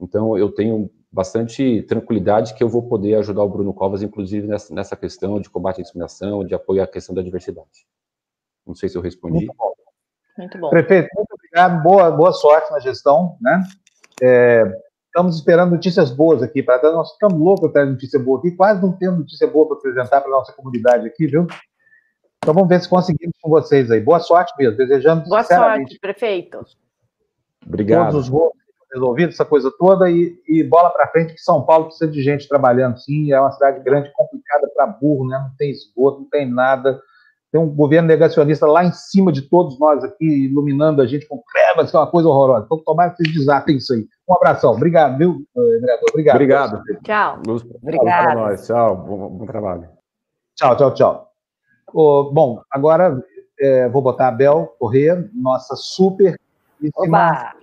então 0.02 0.38
eu 0.38 0.52
tenho 0.52 0.90
bastante 1.10 1.82
tranquilidade 1.84 2.54
que 2.56 2.64
eu 2.64 2.68
vou 2.68 2.84
poder 2.84 3.16
ajudar 3.16 3.44
o 3.44 3.50
Bruno 3.50 3.74
Covas, 3.74 4.04
inclusive 4.04 4.48
nessa, 4.48 4.74
nessa 4.74 4.98
questão 4.98 5.40
de 5.40 5.50
combate 5.50 5.80
à 5.80 5.84
discriminação, 5.84 6.44
de 6.44 6.54
apoio 6.54 6.84
à 6.84 6.88
questão 6.88 7.16
da 7.16 7.22
diversidade. 7.22 7.86
Não 8.66 8.76
sei 8.76 8.90
se 8.90 8.98
eu 8.98 9.02
respondi. 9.02 9.46
Muito 9.46 9.56
bom. 9.58 9.74
Muito 10.38 10.58
bom. 10.58 10.70
Prefeito, 10.70 11.10
muito 11.16 11.34
obrigado. 11.34 11.84
Boa, 11.84 12.12
boa 12.12 12.32
sorte 12.32 12.72
na 12.72 12.80
gestão, 12.80 13.38
né? 13.42 13.64
É, 14.22 14.64
estamos 15.08 15.36
esperando 15.36 15.72
notícias 15.72 16.12
boas 16.12 16.42
aqui. 16.42 16.64
Para 16.64 16.92
nós 16.92 17.12
ficamos 17.14 17.40
loucos 17.40 17.72
para 17.72 17.84
ter 17.84 17.92
notícia 17.92 18.20
boa 18.20 18.40
aqui. 18.40 18.52
Quase 18.52 18.82
não 18.82 18.94
temos 18.94 19.20
notícia 19.20 19.48
boa 19.48 19.68
para 19.68 19.78
apresentar 19.78 20.22
para 20.22 20.30
a 20.30 20.38
nossa 20.38 20.54
comunidade 20.54 21.08
aqui, 21.08 21.28
viu? 21.28 21.48
Então 22.38 22.54
vamos 22.54 22.70
ver 22.70 22.82
se 22.82 22.90
conseguimos 22.90 23.36
com 23.42 23.50
vocês 23.50 23.92
aí. 23.92 24.00
Boa 24.00 24.20
sorte 24.20 24.54
mesmo. 24.58 24.78
Desejando 24.78 25.28
Boa 25.28 25.44
sorte, 25.44 26.00
prefeito. 26.00 26.66
Obrigado. 27.66 28.12
Todos 28.12 28.26
os 28.26 28.30
votos 28.30 28.60
resolvidos, 28.92 29.36
essa 29.36 29.46
coisa 29.46 29.72
toda, 29.78 30.10
e, 30.10 30.42
e 30.48 30.64
bola 30.64 30.90
para 30.90 31.08
frente, 31.08 31.34
que 31.34 31.42
São 31.42 31.64
Paulo 31.64 31.86
precisa 31.86 32.12
de 32.12 32.22
gente 32.22 32.48
trabalhando, 32.48 32.98
sim. 32.98 33.32
É 33.32 33.40
uma 33.40 33.52
cidade 33.52 33.82
grande, 33.84 34.12
complicada 34.14 34.68
para 34.76 34.88
burro, 34.88 35.28
né? 35.28 35.38
Não 35.38 35.56
tem 35.56 35.72
esgoto, 35.72 36.22
não 36.22 36.30
tem 36.30 36.50
nada 36.50 37.00
tem 37.52 37.60
um 37.60 37.68
governo 37.68 38.08
negacionista 38.08 38.66
lá 38.66 38.86
em 38.86 38.94
cima 38.94 39.32
de 39.32 39.42
todos 39.42 39.78
nós 39.78 40.04
aqui, 40.04 40.46
iluminando 40.46 41.02
a 41.02 41.06
gente 41.06 41.28
com 41.28 41.44
trevas, 41.52 41.92
que 41.92 41.98
é 41.98 42.00
uma 42.00 42.08
coisa 42.08 42.30
horrorosa. 42.30 42.64
Então, 42.66 42.78
tomara 42.80 43.10
que 43.10 43.18
vocês 43.18 43.34
desatem 43.34 43.76
isso 43.76 43.94
aí. 43.94 44.08
Um 44.28 44.34
abração. 44.34 44.72
Obrigado, 44.72 45.18
viu, 45.18 45.46
eh, 45.58 45.80
vereador? 45.80 46.10
Obrigado. 46.10 46.36
Obrigado. 46.36 46.84
Tchau. 47.04 47.42
Luz, 47.46 47.64
Obrigado. 47.84 48.24
Para 48.24 48.36
nós. 48.36 48.66
Tchau. 48.66 48.96
Bom, 48.96 49.30
bom 49.30 49.46
trabalho. 49.46 49.90
Tchau, 50.56 50.78
tchau, 50.78 50.94
tchau. 50.94 51.32
Oh, 51.94 52.32
bom, 52.32 52.62
agora 52.72 53.22
é, 53.60 53.90
vou 53.90 54.02
botar 54.02 54.30
a 54.30 54.32
Bel 54.32 54.74
Corrêa, 54.80 55.30
nossa 55.34 55.76
super. 55.76 56.40
Oba! 56.96 57.54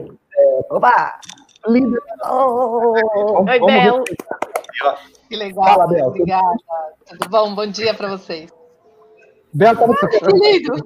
É, 0.00 0.60
Oba! 0.70 1.20
Linda! 1.68 1.98
Oh, 2.28 3.44
Oi, 3.48 3.60
Bel! 3.60 4.04
Que 5.28 5.36
legal, 5.36 5.64
Fala, 5.64 5.86
Bel. 5.86 6.08
Obrigada. 6.08 6.56
Tudo 7.06 7.28
bom? 7.30 7.54
Bom 7.54 7.66
dia 7.66 7.94
para 7.94 8.08
vocês. 8.08 8.57
Bel, 9.52 9.76
como 9.76 9.94
Que 9.96 10.06
lindo! 10.32 10.84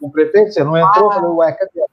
Com 0.00 0.06
o 0.06 0.10
prefeito, 0.10 0.52
você 0.52 0.64
não 0.64 0.76
entrou? 0.76 1.10
Ah. 1.12 1.20
Ué, 1.20 1.52
cadê 1.52 1.84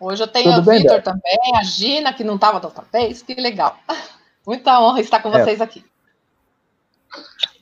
Hoje 0.00 0.22
eu 0.22 0.28
tenho 0.28 0.54
Tudo 0.54 0.70
o 0.70 0.72
Vitor 0.72 1.02
também, 1.02 1.38
a 1.56 1.62
Gina, 1.62 2.14
que 2.14 2.24
não 2.24 2.36
estava 2.36 2.58
da 2.58 2.68
outra 2.68 2.84
vez, 2.90 3.22
que 3.22 3.34
legal. 3.34 3.76
Muita 4.46 4.80
honra 4.80 5.00
estar 5.00 5.20
com 5.20 5.28
é. 5.28 5.44
vocês 5.44 5.60
aqui. 5.60 5.84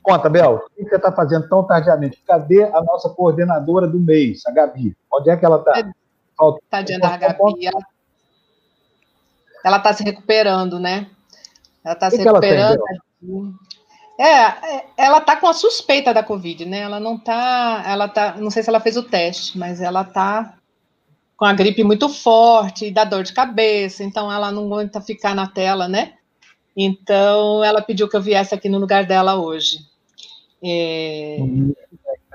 Conta, 0.01 0.31
Bel, 0.31 0.55
o 0.55 0.71
que 0.71 0.89
você 0.89 0.97
está 0.97 1.11
fazendo 1.11 1.49
tão 1.49 1.65
tardiamente? 1.65 2.23
Cadê 2.25 2.63
a 2.63 2.81
nossa 2.81 3.11
coordenadora 3.11 3.89
do 3.89 3.99
mês, 3.99 4.43
a 4.47 4.53
Gabi? 4.53 4.97
Onde 5.13 5.31
é 5.31 5.37
que 5.37 5.45
ela 5.45 5.59
está? 5.59 5.91
Tadinha 6.71 7.01
da 7.01 7.17
Gabi. 7.17 7.69
Ela 9.65 9.79
está 9.79 9.93
se 9.93 10.05
recuperando, 10.05 10.79
né? 10.79 11.11
Ela 11.85 11.95
está 11.95 12.11
se 12.11 12.17
recuperando. 12.19 12.81
Ela 12.89 13.53
é, 14.19 14.27
é, 14.27 14.85
ela 14.97 15.19
está 15.19 15.37
com 15.37 15.47
a 15.47 15.53
suspeita 15.53 16.13
da 16.13 16.25
Covid, 16.25 16.65
né? 16.65 16.81
Ela 16.81 16.99
não 16.99 17.15
está, 17.15 17.85
ela 17.87 18.09
tá, 18.09 18.35
não 18.37 18.51
sei 18.51 18.65
se 18.65 18.69
ela 18.69 18.81
fez 18.81 18.97
o 18.97 19.05
teste, 19.05 19.57
mas 19.57 19.81
ela 19.81 20.03
está 20.03 20.59
com 21.37 21.45
a 21.45 21.53
gripe 21.53 21.85
muito 21.85 22.09
forte 22.09 22.87
e 22.87 22.91
dá 22.91 23.05
dor 23.05 23.23
de 23.23 23.33
cabeça, 23.33 24.03
então 24.03 24.31
ela 24.31 24.51
não 24.51 24.67
aguenta 24.67 25.01
ficar 25.01 25.37
na 25.37 25.47
tela, 25.47 25.87
né? 25.87 26.15
Então 26.77 27.63
ela 27.63 27.81
pediu 27.81 28.09
que 28.09 28.17
eu 28.17 28.21
viesse 28.21 28.53
aqui 28.53 28.69
no 28.69 28.79
lugar 28.79 29.07
dela 29.07 29.37
hoje. 29.37 29.79
É... 30.63 31.39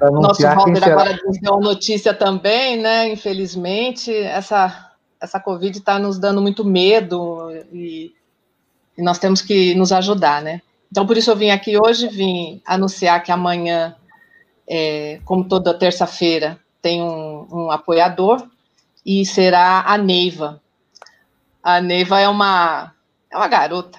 Nosso 0.10 0.42
Valder 0.42 0.84
agora 0.84 1.20
deu 1.42 1.60
notícia 1.60 2.14
também, 2.14 2.78
né? 2.78 3.10
Infelizmente, 3.10 4.14
essa, 4.14 4.92
essa 5.20 5.40
Covid 5.40 5.78
está 5.78 6.00
nos 6.00 6.18
dando 6.18 6.42
muito 6.42 6.64
medo 6.64 7.52
e, 7.72 8.14
e, 8.98 9.02
nós 9.02 9.20
temos 9.20 9.42
que 9.42 9.76
nos 9.76 9.92
ajudar, 9.92 10.42
né? 10.42 10.62
Então, 10.94 11.08
por 11.08 11.18
isso 11.18 11.32
eu 11.32 11.36
vim 11.36 11.50
aqui 11.50 11.76
hoje, 11.76 12.08
vim 12.08 12.62
anunciar 12.64 13.24
que 13.24 13.32
amanhã, 13.32 13.96
é, 14.70 15.20
como 15.26 15.44
toda 15.44 15.74
terça-feira, 15.74 16.60
tem 16.84 17.02
um, 17.02 17.48
um 17.52 17.72
apoiador 17.72 18.48
e 19.04 19.26
será 19.26 19.82
a 19.88 19.98
Neiva. 19.98 20.62
A 21.64 21.82
Neiva 21.82 22.20
é 22.20 22.30
uma, 22.30 22.94
é 23.32 23.36
uma 23.36 23.48
garota, 23.48 23.98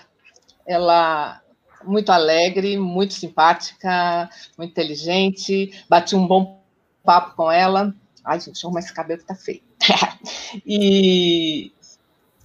ela 0.64 1.42
muito 1.82 2.12
alegre, 2.12 2.78
muito 2.78 3.14
simpática, 3.14 4.30
muito 4.56 4.70
inteligente, 4.70 5.72
bati 5.88 6.14
um 6.14 6.28
bom 6.28 6.62
papo 7.02 7.34
com 7.34 7.50
ela. 7.50 7.92
Ai, 8.24 8.38
gente, 8.38 8.64
arruma 8.64 8.78
esse 8.78 8.94
cabelo 8.94 9.18
que 9.18 9.26
tá 9.26 9.34
feio. 9.34 9.62
e, 10.64 11.72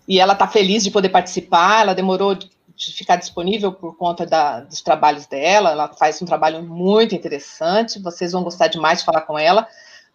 e 0.08 0.20
ela 0.20 0.34
tá 0.34 0.48
feliz 0.48 0.84
de 0.84 0.90
poder 0.90 1.10
participar, 1.10 1.82
ela 1.82 1.94
demorou 1.94 2.36
de 2.80 2.94
ficar 2.94 3.18
disponível 3.18 3.74
por 3.74 3.98
conta 3.98 4.26
da, 4.26 4.62
dos 4.62 4.82
trabalhos 4.82 5.26
dela, 5.26 5.72
ela 5.72 5.90
faz 5.90 6.22
um 6.22 6.26
trabalho 6.26 6.64
muito 6.64 7.14
interessante, 7.14 8.02
vocês 8.02 8.32
vão 8.32 8.42
gostar 8.42 8.68
demais 8.68 9.00
de 9.00 9.06
falar 9.06 9.22
com 9.22 9.38
ela, 9.38 9.68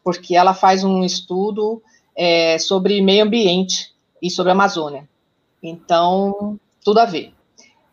porque 0.03 0.35
ela 0.35 0.55
faz 0.55 0.83
um 0.83 1.05
estudo 1.05 1.83
é, 2.17 2.59
sobre 2.59 3.03
meio 3.03 3.23
ambiente 3.23 3.95
e 4.21 4.31
sobre 4.31 4.51
a 4.51 4.55
Amazônia. 4.55 5.07
Então, 5.63 6.59
tudo 6.83 7.01
a 7.01 7.05
ver. 7.05 7.35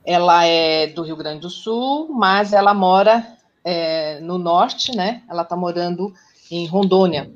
Ela 0.06 0.45
é 0.45 0.88
do 0.88 1.03
Rio 1.03 1.18
Grande 1.18 1.41
do 1.41 1.49
Sul, 1.49 2.07
mas 2.10 2.53
ela 2.53 2.73
mora 2.73 3.27
é, 3.65 4.22
no 4.22 4.38
norte, 4.38 4.95
né? 4.95 5.22
Ela 5.30 5.41
está 5.41 5.56
morando 5.56 6.14
em 6.49 6.65
Rondônia. 6.65 7.30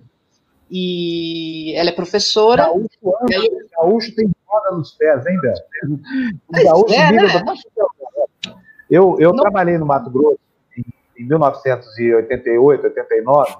E 0.71 1.73
ela 1.75 1.89
é 1.89 1.93
professora. 1.93 2.63
Gaúcho, 2.63 2.89
ela... 3.29 3.45
gaúcho 3.77 4.15
tem 4.15 4.34
roda 4.55 4.75
nos 4.75 4.91
pés, 4.91 5.25
hein, 5.25 5.39
Beto? 5.41 5.61
Gaúcho 6.63 6.93
é, 6.93 7.11
né? 7.11 7.27
Eu, 8.89 9.17
eu 9.19 9.33
trabalhei 9.35 9.77
no 9.77 9.85
Mato 9.85 10.09
Grosso 10.09 10.39
em, 10.77 10.83
em 11.23 11.27
1988, 11.27 12.83
89, 12.83 13.55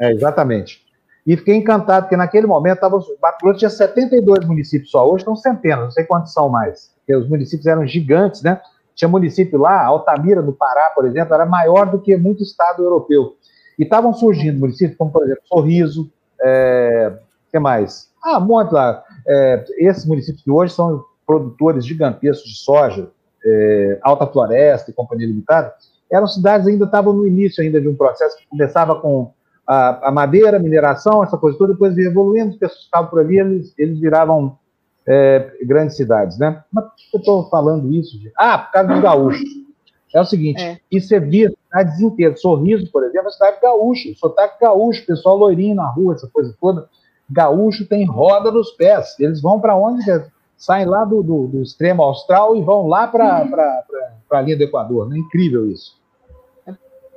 é, 0.00 0.12
exatamente. 0.12 0.86
E 1.26 1.36
fiquei 1.36 1.56
encantado, 1.56 2.04
porque 2.04 2.16
naquele 2.16 2.46
momento 2.46 2.80
tava, 2.80 2.98
Mato 3.20 3.42
Grosso 3.42 3.58
tinha 3.58 3.70
72 3.70 4.46
municípios 4.46 4.90
só, 4.90 5.06
hoje 5.06 5.22
estão 5.22 5.36
centenas, 5.36 5.84
não 5.84 5.90
sei 5.90 6.04
quantos 6.04 6.32
são 6.32 6.48
mais. 6.48 6.94
Porque 6.98 7.14
os 7.14 7.28
municípios 7.28 7.66
eram 7.66 7.86
gigantes, 7.86 8.42
né? 8.42 8.60
Tinha 8.94 9.08
município 9.08 9.58
lá, 9.58 9.84
Altamira, 9.84 10.42
no 10.42 10.52
Pará, 10.52 10.90
por 10.94 11.06
exemplo, 11.06 11.34
era 11.34 11.44
maior 11.46 11.90
do 11.90 12.00
que 12.00 12.16
muito 12.16 12.42
estado 12.42 12.82
europeu. 12.82 13.36
E 13.78 13.84
estavam 13.84 14.12
surgindo 14.12 14.58
municípios 14.58 14.96
como, 14.96 15.12
por 15.12 15.22
exemplo, 15.22 15.42
Sorriso, 15.44 16.10
é, 16.40 17.12
que 17.50 17.58
mais? 17.58 18.08
Ah, 18.22 18.38
um 18.38 18.46
monte 18.46 18.72
lá. 18.72 19.04
É, 19.28 19.64
esses 19.78 20.06
municípios 20.06 20.42
que 20.42 20.50
hoje 20.50 20.72
são 20.72 21.04
produtores 21.26 21.84
gigantescos 21.86 22.48
de 22.48 22.58
soja, 22.58 23.10
é, 23.44 23.98
Alta 24.02 24.26
Floresta 24.26 24.90
e 24.90 24.94
Companhia 24.94 25.26
Limitada, 25.26 25.74
eram 26.10 26.26
cidades 26.26 26.66
ainda 26.66 26.86
estavam 26.86 27.12
no 27.12 27.26
início 27.26 27.62
ainda 27.62 27.80
de 27.80 27.88
um 27.88 27.94
processo 27.94 28.38
que 28.38 28.46
começava 28.46 28.98
com 28.98 29.32
a, 29.66 30.08
a 30.08 30.10
madeira, 30.10 30.58
mineração, 30.58 31.22
essa 31.22 31.36
coisa 31.36 31.58
toda, 31.58 31.74
depois 31.74 31.96
evoluindo, 31.98 32.52
os 32.52 32.56
pessoas 32.56 32.84
ficavam 32.84 33.10
por 33.10 33.20
ali, 33.20 33.38
eles, 33.38 33.74
eles 33.76 34.00
viravam 34.00 34.58
é, 35.06 35.52
grandes 35.62 35.96
cidades, 35.96 36.38
né? 36.38 36.62
Mas 36.72 36.84
por 36.84 36.94
que 36.96 37.16
eu 37.16 37.20
estou 37.20 37.50
falando 37.50 37.92
isso? 37.92 38.16
Gente? 38.18 38.32
Ah, 38.36 38.58
por 38.58 38.72
causa 38.72 38.88
dos 38.88 39.00
gaúchos. 39.00 39.48
É 40.14 40.20
o 40.20 40.24
seguinte, 40.24 40.62
é. 40.62 40.78
isso 40.90 41.14
é 41.14 41.20
via 41.20 41.50
cidades 41.50 42.00
inteiras. 42.00 42.40
Sorriso, 42.40 42.90
por 42.90 43.04
exemplo, 43.04 43.28
é 43.28 43.30
cidade 43.30 43.58
gaúcha, 43.60 44.08
sotaque 44.16 44.58
gaúcho, 44.60 45.04
pessoal 45.04 45.36
loirinho 45.36 45.76
na 45.76 45.88
rua, 45.90 46.14
essa 46.14 46.28
coisa 46.28 46.54
toda. 46.58 46.88
Gaúcho 47.30 47.86
tem 47.86 48.04
roda 48.04 48.50
nos 48.50 48.70
pés. 48.70 49.18
Eles 49.18 49.40
vão 49.40 49.60
para 49.60 49.76
onde? 49.76 50.02
Saem 50.56 50.86
lá 50.86 51.04
do, 51.04 51.22
do, 51.22 51.46
do, 51.46 51.62
extremo 51.62 52.02
austral 52.02 52.56
e 52.56 52.62
vão 52.62 52.88
lá 52.88 53.06
para 53.06 53.46
a 54.30 54.40
linha 54.40 54.56
do 54.56 54.64
Equador. 54.64 55.08
Né? 55.08 55.18
Incrível 55.18 55.70
isso. 55.70 55.98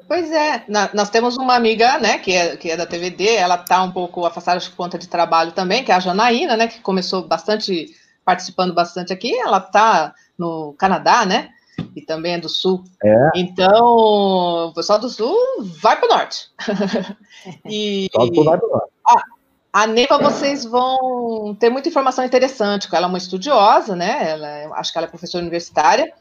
Pois 0.07 0.29
é, 0.29 0.65
nós 0.93 1.09
temos 1.09 1.37
uma 1.37 1.55
amiga, 1.55 1.97
né, 1.97 2.17
que 2.17 2.33
é, 2.33 2.57
que 2.57 2.69
é 2.69 2.75
da 2.75 2.85
TVD, 2.85 3.33
ela 3.33 3.55
está 3.55 3.81
um 3.81 3.93
pouco 3.93 4.25
afastada 4.25 4.59
de 4.59 4.69
conta 4.71 4.97
de 4.97 5.07
trabalho 5.07 5.53
também, 5.53 5.85
que 5.85 5.91
é 5.91 5.95
a 5.95 6.01
Janaína, 6.01 6.57
né, 6.57 6.67
que 6.67 6.81
começou 6.81 7.25
bastante, 7.25 7.95
participando 8.25 8.73
bastante 8.73 9.13
aqui, 9.13 9.33
ela 9.33 9.59
está 9.59 10.13
no 10.37 10.75
Canadá, 10.77 11.25
né, 11.25 11.47
e 11.95 12.01
também 12.01 12.33
é 12.33 12.37
do 12.37 12.49
Sul. 12.49 12.83
É. 13.01 13.29
Então, 13.35 14.67
o 14.67 14.73
pessoal 14.73 14.99
do 14.99 15.07
Sul 15.07 15.33
vai 15.81 15.97
para 15.97 16.05
o 16.05 16.17
Norte. 16.17 16.49
e, 17.65 18.09
vai 18.13 18.29
para 18.29 18.41
o 18.41 18.43
Norte. 18.43 18.65
A, 19.07 19.23
a 19.73 19.87
Neva, 19.87 20.17
vocês 20.17 20.65
vão 20.65 21.55
ter 21.59 21.69
muita 21.69 21.87
informação 21.87 22.25
interessante, 22.25 22.87
ela 22.91 23.05
é 23.05 23.09
uma 23.09 23.17
estudiosa, 23.17 23.95
né, 23.95 24.31
ela, 24.31 24.47
é, 24.47 24.65
acho 24.73 24.91
que 24.91 24.97
ela 24.97 25.07
é 25.07 25.09
professora 25.09 25.41
universitária, 25.41 26.11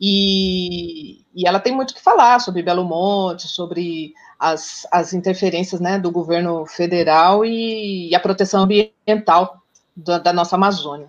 e, 0.00 1.22
e 1.34 1.46
ela 1.46 1.60
tem 1.60 1.74
muito 1.74 1.94
que 1.94 2.02
falar 2.02 2.38
sobre 2.40 2.62
Belo 2.62 2.84
Monte, 2.84 3.48
sobre 3.48 4.12
as, 4.38 4.86
as 4.90 5.12
interferências 5.12 5.80
né, 5.80 5.98
do 5.98 6.10
governo 6.10 6.66
federal 6.66 7.44
e, 7.44 8.10
e 8.10 8.14
a 8.14 8.20
proteção 8.20 8.64
ambiental 8.64 9.62
da, 9.96 10.18
da 10.18 10.32
nossa 10.32 10.56
Amazônia. 10.56 11.08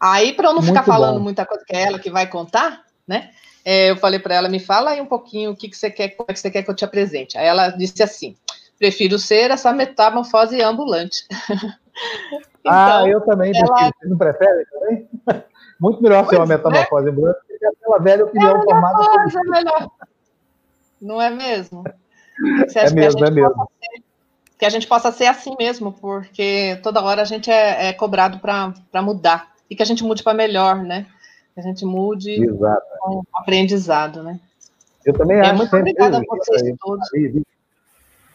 Aí, 0.00 0.32
para 0.32 0.48
eu 0.48 0.54
não 0.54 0.62
muito 0.62 0.68
ficar 0.68 0.82
falando 0.82 1.18
bom. 1.18 1.24
muita 1.24 1.46
coisa 1.46 1.64
que 1.64 1.76
é 1.76 1.82
ela 1.82 1.98
que 1.98 2.10
vai 2.10 2.26
contar, 2.26 2.82
né? 3.06 3.30
É, 3.64 3.90
eu 3.90 3.96
falei 3.96 4.18
para 4.18 4.34
ela, 4.34 4.48
me 4.48 4.58
fala 4.58 4.90
aí 4.90 5.00
um 5.00 5.06
pouquinho 5.06 5.52
o 5.52 5.56
que, 5.56 5.68
que 5.68 5.76
você 5.76 5.90
quer, 5.90 6.08
como 6.08 6.26
é 6.28 6.32
que 6.32 6.40
você 6.40 6.50
quer 6.50 6.64
que 6.64 6.70
eu 6.70 6.74
te 6.74 6.84
apresente. 6.84 7.38
Aí 7.38 7.46
ela 7.46 7.68
disse 7.68 8.02
assim: 8.02 8.34
prefiro 8.82 9.16
ser 9.16 9.52
essa 9.52 9.72
metamorfose 9.72 10.60
ambulante. 10.60 11.24
Ah, 12.64 12.86
então, 12.86 13.04
ah, 13.04 13.08
eu 13.08 13.20
também 13.22 13.52
ela... 13.52 13.66
prefiro. 13.66 13.94
Você 14.00 14.08
não 14.08 14.16
prefere 14.16 14.66
também? 14.66 15.08
Muito 15.80 16.00
melhor 16.00 16.28
ser 16.28 16.36
uma 16.36 16.44
é. 16.44 16.46
metamorfose 16.46 17.08
ambulante 17.10 17.38
é 17.60 17.68
aquela 17.68 17.98
velha 17.98 18.24
opinião 18.24 18.56
é 18.56 18.62
formada. 18.62 19.04
Coisa, 19.04 19.40
é 19.40 19.50
melhor. 19.50 19.90
Não 21.00 21.20
é 21.20 21.28
mesmo? 21.28 21.82
é 21.84 22.90
mesmo, 22.92 23.24
é 23.24 23.30
mesmo. 23.32 23.68
Ser, 23.80 24.02
que 24.56 24.64
a 24.64 24.70
gente 24.70 24.86
possa 24.86 25.10
ser 25.10 25.26
assim 25.26 25.56
mesmo, 25.58 25.92
porque 25.92 26.78
toda 26.84 27.02
hora 27.02 27.22
a 27.22 27.24
gente 27.24 27.50
é, 27.50 27.88
é 27.88 27.92
cobrado 27.92 28.38
para 28.38 29.02
mudar. 29.02 29.50
E 29.68 29.74
que 29.74 29.82
a 29.82 29.86
gente 29.86 30.04
mude 30.04 30.22
para 30.22 30.32
melhor, 30.32 30.76
né? 30.76 31.06
Que 31.54 31.60
a 31.60 31.64
gente 31.64 31.84
mude 31.84 32.44
Exato. 32.44 32.86
com 33.00 33.22
aprendizado, 33.34 34.22
né? 34.22 34.38
Eu 35.04 35.14
também 35.14 35.38
é, 35.38 35.40
acho. 35.40 35.56
Muito 35.56 35.76
obrigada 35.76 36.18
a 36.18 36.20
vocês 36.20 36.76
todos. 36.78 37.08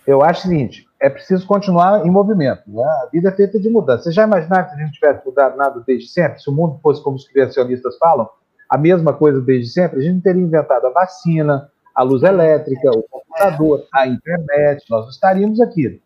Eu 0.07 0.23
acho 0.23 0.39
o 0.39 0.49
seguinte, 0.49 0.87
é 1.01 1.09
preciso 1.09 1.45
continuar 1.45 2.05
em 2.05 2.09
movimento. 2.09 2.63
Né? 2.65 2.81
A 2.81 3.09
vida 3.11 3.27
é 3.27 3.31
feita 3.33 3.59
de 3.59 3.69
mudança. 3.69 4.03
Você 4.03 4.13
já 4.13 4.23
imaginaram 4.23 4.69
que 4.69 4.75
a 4.75 4.77
gente 4.77 4.93
tivesse 4.93 5.25
mudado 5.25 5.57
nada 5.57 5.83
desde 5.85 6.07
sempre? 6.07 6.41
Se 6.41 6.49
o 6.49 6.53
mundo 6.53 6.79
fosse 6.81 7.03
como 7.03 7.17
os 7.17 7.27
criacionistas 7.27 7.97
falam, 7.97 8.29
a 8.69 8.77
mesma 8.77 9.11
coisa 9.11 9.41
desde 9.41 9.69
sempre, 9.69 9.99
a 9.99 10.01
gente 10.01 10.21
teria 10.21 10.41
inventado 10.41 10.87
a 10.87 10.91
vacina, 10.91 11.69
a 11.93 12.03
luz 12.03 12.23
elétrica, 12.23 12.89
o 12.91 13.03
computador, 13.03 13.85
a 13.93 14.07
internet, 14.07 14.85
nós 14.89 15.09
estaríamos 15.09 15.59
aqui. 15.59 16.01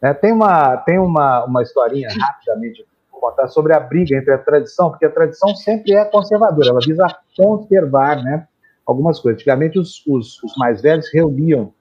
É, 0.00 0.14
tem 0.14 0.32
uma, 0.32 0.78
tem 0.78 0.98
uma, 0.98 1.44
uma 1.44 1.62
historinha, 1.62 2.08
rapidamente, 2.18 2.86
vou 3.12 3.20
contar 3.20 3.48
sobre 3.48 3.74
a 3.74 3.80
briga 3.80 4.16
entre 4.16 4.32
a 4.32 4.38
tradição, 4.38 4.90
porque 4.90 5.04
a 5.04 5.10
tradição 5.10 5.54
sempre 5.54 5.92
é 5.92 6.04
conservadora, 6.04 6.70
ela 6.70 6.80
visa 6.80 7.06
conservar, 7.36 8.22
né? 8.22 8.46
algumas 8.86 9.20
coisas. 9.20 9.38
Antigamente, 9.38 9.78
os, 9.78 10.02
os, 10.06 10.42
os 10.42 10.56
mais 10.56 10.80
velhos 10.80 11.12
reuniam, 11.12 11.74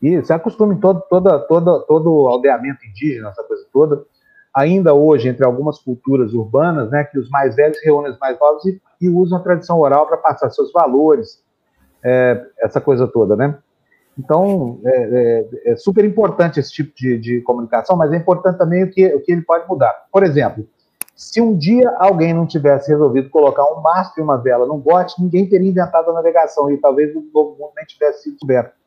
e 0.00 0.14
isso 0.14 0.32
é 0.32 0.38
costume 0.38 0.74
em 0.74 0.80
todo, 0.80 1.02
toda, 1.08 1.38
toda, 1.40 1.80
todo 1.80 2.28
aldeamento 2.28 2.84
indígena, 2.86 3.30
essa 3.30 3.42
coisa 3.42 3.64
toda, 3.72 4.04
ainda 4.54 4.94
hoje, 4.94 5.28
entre 5.28 5.44
algumas 5.44 5.78
culturas 5.78 6.32
urbanas, 6.32 6.90
né, 6.90 7.04
que 7.04 7.18
os 7.18 7.28
mais 7.30 7.56
velhos 7.56 7.78
reúnem 7.82 8.12
os 8.12 8.18
mais 8.18 8.38
novos 8.38 8.64
e, 8.66 8.80
e 9.00 9.08
usam 9.08 9.38
a 9.38 9.42
tradição 9.42 9.78
oral 9.78 10.06
para 10.06 10.16
passar 10.16 10.50
seus 10.50 10.72
valores, 10.72 11.42
é, 12.02 12.44
essa 12.60 12.80
coisa 12.80 13.06
toda, 13.06 13.36
né? 13.36 13.58
Então, 14.18 14.80
é, 14.84 15.46
é, 15.64 15.72
é, 15.72 15.76
super 15.76 16.04
importante 16.04 16.58
esse 16.58 16.72
tipo 16.72 16.92
de, 16.96 17.18
de, 17.18 17.40
comunicação, 17.42 17.96
mas 17.96 18.12
é 18.12 18.16
importante 18.16 18.58
também 18.58 18.82
o 18.82 18.90
que, 18.90 19.06
o 19.14 19.20
que 19.20 19.30
ele 19.30 19.42
pode 19.42 19.68
mudar. 19.68 19.94
Por 20.10 20.24
exemplo, 20.24 20.66
se 21.14 21.40
um 21.40 21.56
dia 21.56 21.88
alguém 21.98 22.34
não 22.34 22.44
tivesse 22.44 22.90
resolvido 22.90 23.30
colocar 23.30 23.64
um 23.72 23.80
mastro 23.80 24.20
e 24.20 24.24
uma 24.24 24.36
vela 24.36 24.66
num 24.66 24.78
bote, 24.78 25.20
ninguém 25.22 25.48
teria 25.48 25.70
inventado 25.70 26.10
a 26.10 26.14
navegação 26.14 26.70
e 26.70 26.78
talvez 26.78 27.14
o 27.14 27.24
novo 27.32 27.56
mundo 27.58 27.72
nem 27.76 27.84
tivesse 27.86 28.24
sido 28.24 28.32
descoberto. 28.32 28.77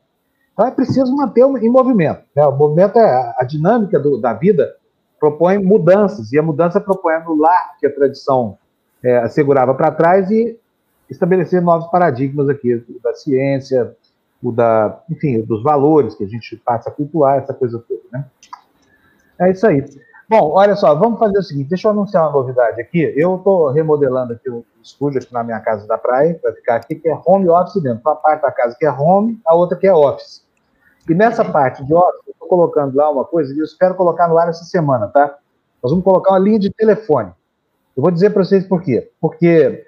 Então 0.54 0.66
é 0.66 0.72
preciso 0.72 1.16
manter 1.16 1.42
em 1.42 1.70
movimento. 1.70 2.24
Né? 2.36 2.46
O 2.46 2.56
movimento 2.56 3.00
é 3.00 3.36
a 3.38 3.44
dinâmica 3.44 4.00
do, 4.00 4.20
da 4.20 4.34
vida 4.34 4.76
propõe 5.20 5.60
mudanças, 5.60 6.34
e 6.34 6.40
a 6.40 6.42
mudança 6.42 6.82
propõe 6.82 7.14
anular 7.14 7.78
que 7.80 7.86
a 7.86 7.94
tradição 7.94 8.58
é, 9.04 9.18
assegurava 9.18 9.74
para 9.76 9.92
trás 9.92 10.32
e 10.32 10.60
estabelecer 11.08 11.62
novos 11.62 11.88
paradigmas 11.92 12.50
aqui, 12.50 12.84
da 13.04 13.14
ciência, 13.14 13.96
o 14.42 14.52
da, 14.52 15.00
enfim, 15.10 15.42
dos 15.42 15.62
valores 15.62 16.16
que 16.16 16.24
a 16.24 16.28
gente 16.28 16.56
passa 16.66 16.90
a 16.90 16.92
cultuar, 16.92 17.38
essa 17.38 17.54
coisa 17.54 17.78
toda, 17.88 18.02
né? 18.12 18.26
É 19.40 19.52
isso 19.52 19.68
aí. 19.68 19.86
Bom, 20.32 20.54
olha 20.54 20.78
só, 20.78 20.96
vamos 20.96 21.20
fazer 21.20 21.40
o 21.40 21.44
seguinte, 21.44 21.68
deixa 21.68 21.90
eu 21.90 21.92
anunciar 21.92 22.24
uma 22.24 22.32
novidade 22.32 22.80
aqui. 22.80 23.14
Eu 23.18 23.36
estou 23.36 23.70
remodelando 23.70 24.32
aqui 24.32 24.50
o 24.50 24.64
estúdio 24.82 25.20
aqui 25.22 25.34
na 25.34 25.44
minha 25.44 25.60
casa 25.60 25.86
da 25.86 25.98
praia, 25.98 26.40
para 26.42 26.54
ficar 26.54 26.76
aqui, 26.78 26.96
que 26.96 27.10
é 27.10 27.22
home 27.26 27.50
office 27.50 27.84
dentro. 27.84 28.00
Uma 28.06 28.16
parte 28.16 28.42
da 28.42 28.50
casa 28.50 28.74
que 28.80 28.86
é 28.86 28.90
home, 28.90 29.38
a 29.46 29.54
outra 29.54 29.78
que 29.78 29.86
é 29.86 29.94
office. 29.94 30.42
E 31.10 31.14
nessa 31.14 31.44
parte 31.44 31.84
de 31.84 31.94
office, 31.94 32.22
eu 32.26 32.32
estou 32.32 32.48
colocando 32.48 32.96
lá 32.96 33.12
uma 33.12 33.26
coisa 33.26 33.54
e 33.54 33.60
eu 33.60 33.66
espero 33.66 33.94
colocar 33.94 34.30
no 34.30 34.38
ar 34.38 34.48
essa 34.48 34.64
semana, 34.64 35.10
tá? 35.10 35.38
Nós 35.84 35.92
vamos 35.92 36.06
colocar 36.06 36.32
uma 36.32 36.40
linha 36.40 36.60
de 36.60 36.70
telefone. 36.70 37.34
Eu 37.98 38.02
vou 38.02 38.10
dizer 38.10 38.30
para 38.30 38.46
vocês 38.46 38.66
por 38.66 38.82
quê. 38.82 39.12
Porque 39.20 39.86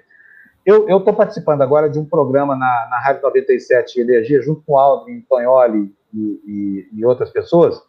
eu 0.66 0.98
estou 0.98 1.14
participando 1.14 1.62
agora 1.62 1.88
de 1.88 1.98
um 1.98 2.04
programa 2.04 2.54
na, 2.54 2.88
na 2.90 2.98
Rádio 2.98 3.22
97 3.22 3.98
Energia, 3.98 4.42
junto 4.42 4.60
com 4.66 4.74
o 4.74 4.78
Aldrin, 4.78 5.24
Tonholi 5.26 5.90
e, 6.12 6.18
e, 6.46 6.88
e, 7.00 7.06
outras 7.06 7.30
pessoas, 7.30 7.80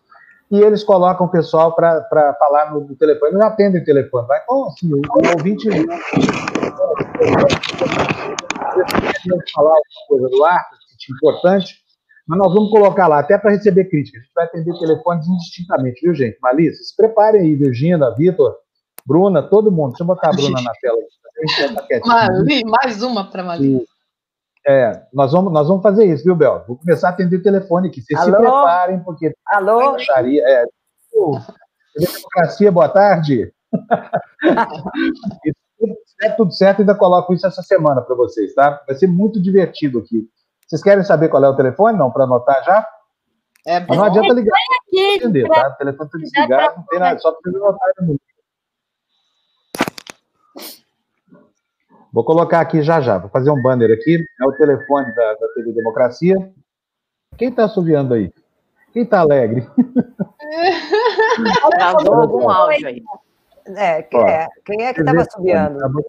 e 0.52 0.60
eles 0.60 0.84
colocam 0.84 1.26
o 1.26 1.32
pessoal 1.32 1.74
para 1.76 2.36
falar 2.40 2.72
no, 2.72 2.82
no, 2.82 2.96
telefone. 2.96 3.32
Eles 3.32 3.44
atendem 3.44 3.82
o 3.82 3.86
telefone. 3.86 4.28
Vai, 4.28 4.42
então, 4.44 4.68
assim, 4.68 4.94
o, 4.94 4.98
o 4.98 5.38
ouvinte. 5.38 5.70
falar 9.54 9.72
alguma 9.72 10.08
coisa 10.08 10.30
do 10.30 10.46
ar, 10.46 10.60
é 10.60 11.14
importante, 11.14 11.76
mas 12.28 12.40
nós 12.40 12.54
vamos 12.54 12.70
colocar 12.70 13.08
lá, 13.08 13.20
até 13.20 13.38
para 13.38 13.52
receber 13.52 13.86
crítica. 13.86 14.18
A 14.18 14.22
gente 14.22 14.34
vai 14.36 14.46
atender 14.46 14.80
telefones 14.80 15.28
indistintamente, 15.28 16.02
viu, 16.02 16.14
gente? 16.14 16.38
Malícia, 16.42 16.84
se 16.84 16.96
preparem 16.96 17.42
aí, 17.42 17.56
Virgínia, 17.56 17.98
Vitor, 18.12 18.56
Bruna, 19.06 19.44
todo 19.44 19.72
mundo. 19.72 19.90
Deixa 19.90 20.04
eu 20.04 20.08
botar 20.08 20.30
a 20.30 20.32
Bruna 20.32 20.62
na 20.62 20.72
tela. 20.82 20.98
Mali, 22.06 22.64
mais 22.66 23.04
uma 23.04 23.30
para 23.30 23.44
Mali. 23.44 23.86
É, 24.68 25.04
nós 25.14 25.32
vamos, 25.32 25.54
nós 25.54 25.68
vamos 25.68 25.84
fazer 25.84 26.06
isso, 26.06 26.24
viu, 26.24 26.36
Bel? 26.36 26.64
Vou 26.68 26.78
começar 26.78 27.10
a 27.10 27.12
atender 27.12 27.44
telefone 27.44 27.90
aqui. 27.90 28.02
Vocês 28.02 28.20
Alô? 28.20 28.32
se 28.32 28.38
preparem, 28.38 29.00
porque. 29.04 29.32
Alô? 29.48 29.96
É, 30.42 30.66
democracia, 31.98 32.72
boa 32.72 32.90
tarde. 32.90 33.54
é 36.24 36.30
tudo 36.32 36.52
certo, 36.52 36.80
ainda 36.80 36.96
coloco 36.96 37.34
isso 37.34 37.46
essa 37.46 37.62
semana 37.62 38.02
para 38.02 38.16
vocês, 38.16 38.56
tá? 38.56 38.82
Vai 38.88 38.96
ser 38.96 39.08
muito 39.08 39.40
divertido 39.42 40.00
aqui. 40.00 40.28
Vocês 40.68 40.82
querem 40.82 41.04
saber 41.04 41.30
qual 41.30 41.44
é 41.44 41.50
o 41.50 41.56
telefone? 41.56 41.98
Não, 41.98 42.10
para 42.12 42.24
anotar 42.24 42.64
já? 42.64 42.88
É. 43.68 43.80
Não 43.86 44.04
adianta 44.04 44.34
ligar. 44.34 44.56
Aqui, 44.88 45.16
entender, 45.16 45.48
tá? 45.48 45.70
O 45.70 45.78
telefone 45.78 46.08
está 46.08 46.18
desligado, 46.18 46.78
não 46.78 46.86
tem 46.86 47.00
nada, 47.00 47.20
só 47.20 47.32
para 47.32 47.52
anotar 47.52 47.90
no 48.00 48.06
número. 48.08 48.22
Vou 52.16 52.24
colocar 52.24 52.62
aqui 52.62 52.82
já 52.82 53.02
já, 53.02 53.18
vou 53.18 53.30
fazer 53.30 53.52
um 53.52 53.62
banner 53.62 53.92
aqui, 53.92 54.26
é 54.42 54.46
o 54.46 54.54
telefone 54.54 55.14
da, 55.14 55.34
da 55.34 55.50
TV 55.50 55.74
Democracia. 55.74 56.50
Quem 57.38 57.50
está 57.50 57.66
assoviando 57.66 58.14
aí? 58.14 58.32
Quem 58.94 59.04
está 59.04 59.20
alegre? 59.20 59.68
Vazou 61.78 62.14
algum 62.14 62.50
áudio 62.50 62.88
aí. 62.88 63.04
É, 63.66 64.02
quem 64.04 64.22
é, 64.22 64.48
quem 64.64 64.86
é 64.86 64.94
que 64.94 65.02
estava 65.02 65.24
assoviando? 65.24 66.06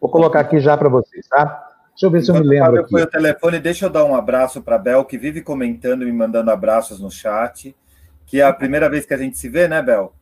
Vou 0.00 0.10
colocar 0.10 0.40
aqui 0.40 0.58
já 0.58 0.74
para 0.78 0.88
vocês, 0.88 1.28
tá? 1.28 1.68
Deixa 1.90 2.06
eu 2.06 2.10
ver 2.10 2.22
se 2.22 2.30
eu 2.30 2.36
me 2.36 2.46
lembro. 2.46 2.80
Aqui. 2.80 2.90
Foi 2.90 3.02
o 3.02 3.06
telefone, 3.06 3.60
deixa 3.60 3.84
eu 3.84 3.90
dar 3.90 4.06
um 4.06 4.16
abraço 4.16 4.62
para 4.62 4.76
a 4.76 4.78
Bel, 4.78 5.04
que 5.04 5.18
vive 5.18 5.42
comentando 5.42 6.00
e 6.00 6.06
me 6.06 6.12
mandando 6.12 6.50
abraços 6.50 6.98
no 6.98 7.10
chat. 7.10 7.76
Que 8.24 8.40
é 8.40 8.44
a 8.44 8.54
primeira 8.54 8.88
vez 8.88 9.04
que 9.04 9.12
a 9.12 9.18
gente 9.18 9.36
se 9.36 9.50
vê, 9.50 9.68
né, 9.68 9.82
Bel? 9.82 10.14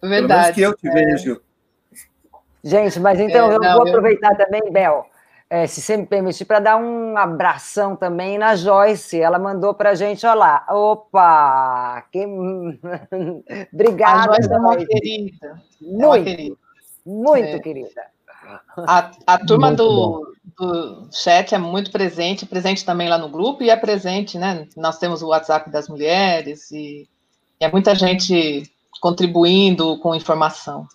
Verdade. 0.00 0.26
Pelo 0.26 0.28
menos 0.28 0.54
que 0.54 0.62
eu 0.62 0.74
te 0.74 0.88
é. 0.88 0.92
vejo. 0.92 1.42
Gente, 2.62 2.98
mas 3.00 3.20
então 3.20 3.50
é, 3.50 3.54
eu 3.54 3.60
não, 3.60 3.74
vou 3.74 3.88
aproveitar 3.88 4.32
eu... 4.32 4.36
também, 4.36 4.72
Bel, 4.72 5.06
é, 5.50 5.66
se 5.66 5.80
você 5.80 5.96
me 5.96 6.04
permitir, 6.04 6.44
para 6.44 6.60
dar 6.60 6.76
um 6.76 7.16
abração 7.16 7.96
também 7.96 8.36
na 8.36 8.54
Joyce. 8.54 9.18
Ela 9.18 9.38
mandou 9.38 9.72
para 9.72 9.90
a 9.90 9.94
gente, 9.94 10.26
olha 10.26 10.34
lá. 10.34 10.66
Opa! 10.68 12.04
Que... 12.12 12.26
Obrigada. 13.72 14.30
A 14.30 14.34
Joyce 14.34 14.52
é 14.52 14.58
uma 14.58 14.76
querida. 14.76 15.62
Muito, 15.80 16.02
é 16.02 16.06
uma 16.06 16.18
querida. 16.22 16.56
muito 17.06 17.48
é. 17.48 17.58
querida. 17.60 18.02
A, 18.86 19.10
a 19.26 19.38
turma 19.38 19.72
do, 19.72 20.34
do 20.58 21.08
chat 21.12 21.54
é 21.54 21.58
muito 21.58 21.90
presente, 21.90 22.46
presente 22.46 22.84
também 22.84 23.08
lá 23.08 23.18
no 23.18 23.28
grupo 23.28 23.62
e 23.62 23.70
é 23.70 23.76
presente, 23.76 24.38
né? 24.38 24.66
Nós 24.76 24.98
temos 24.98 25.22
o 25.22 25.28
WhatsApp 25.28 25.70
das 25.70 25.88
mulheres 25.88 26.70
e, 26.70 27.08
e 27.60 27.64
é 27.64 27.70
muita 27.70 27.94
gente 27.94 28.62
contribuindo 29.00 29.98
com 29.98 30.14
informação. 30.14 30.86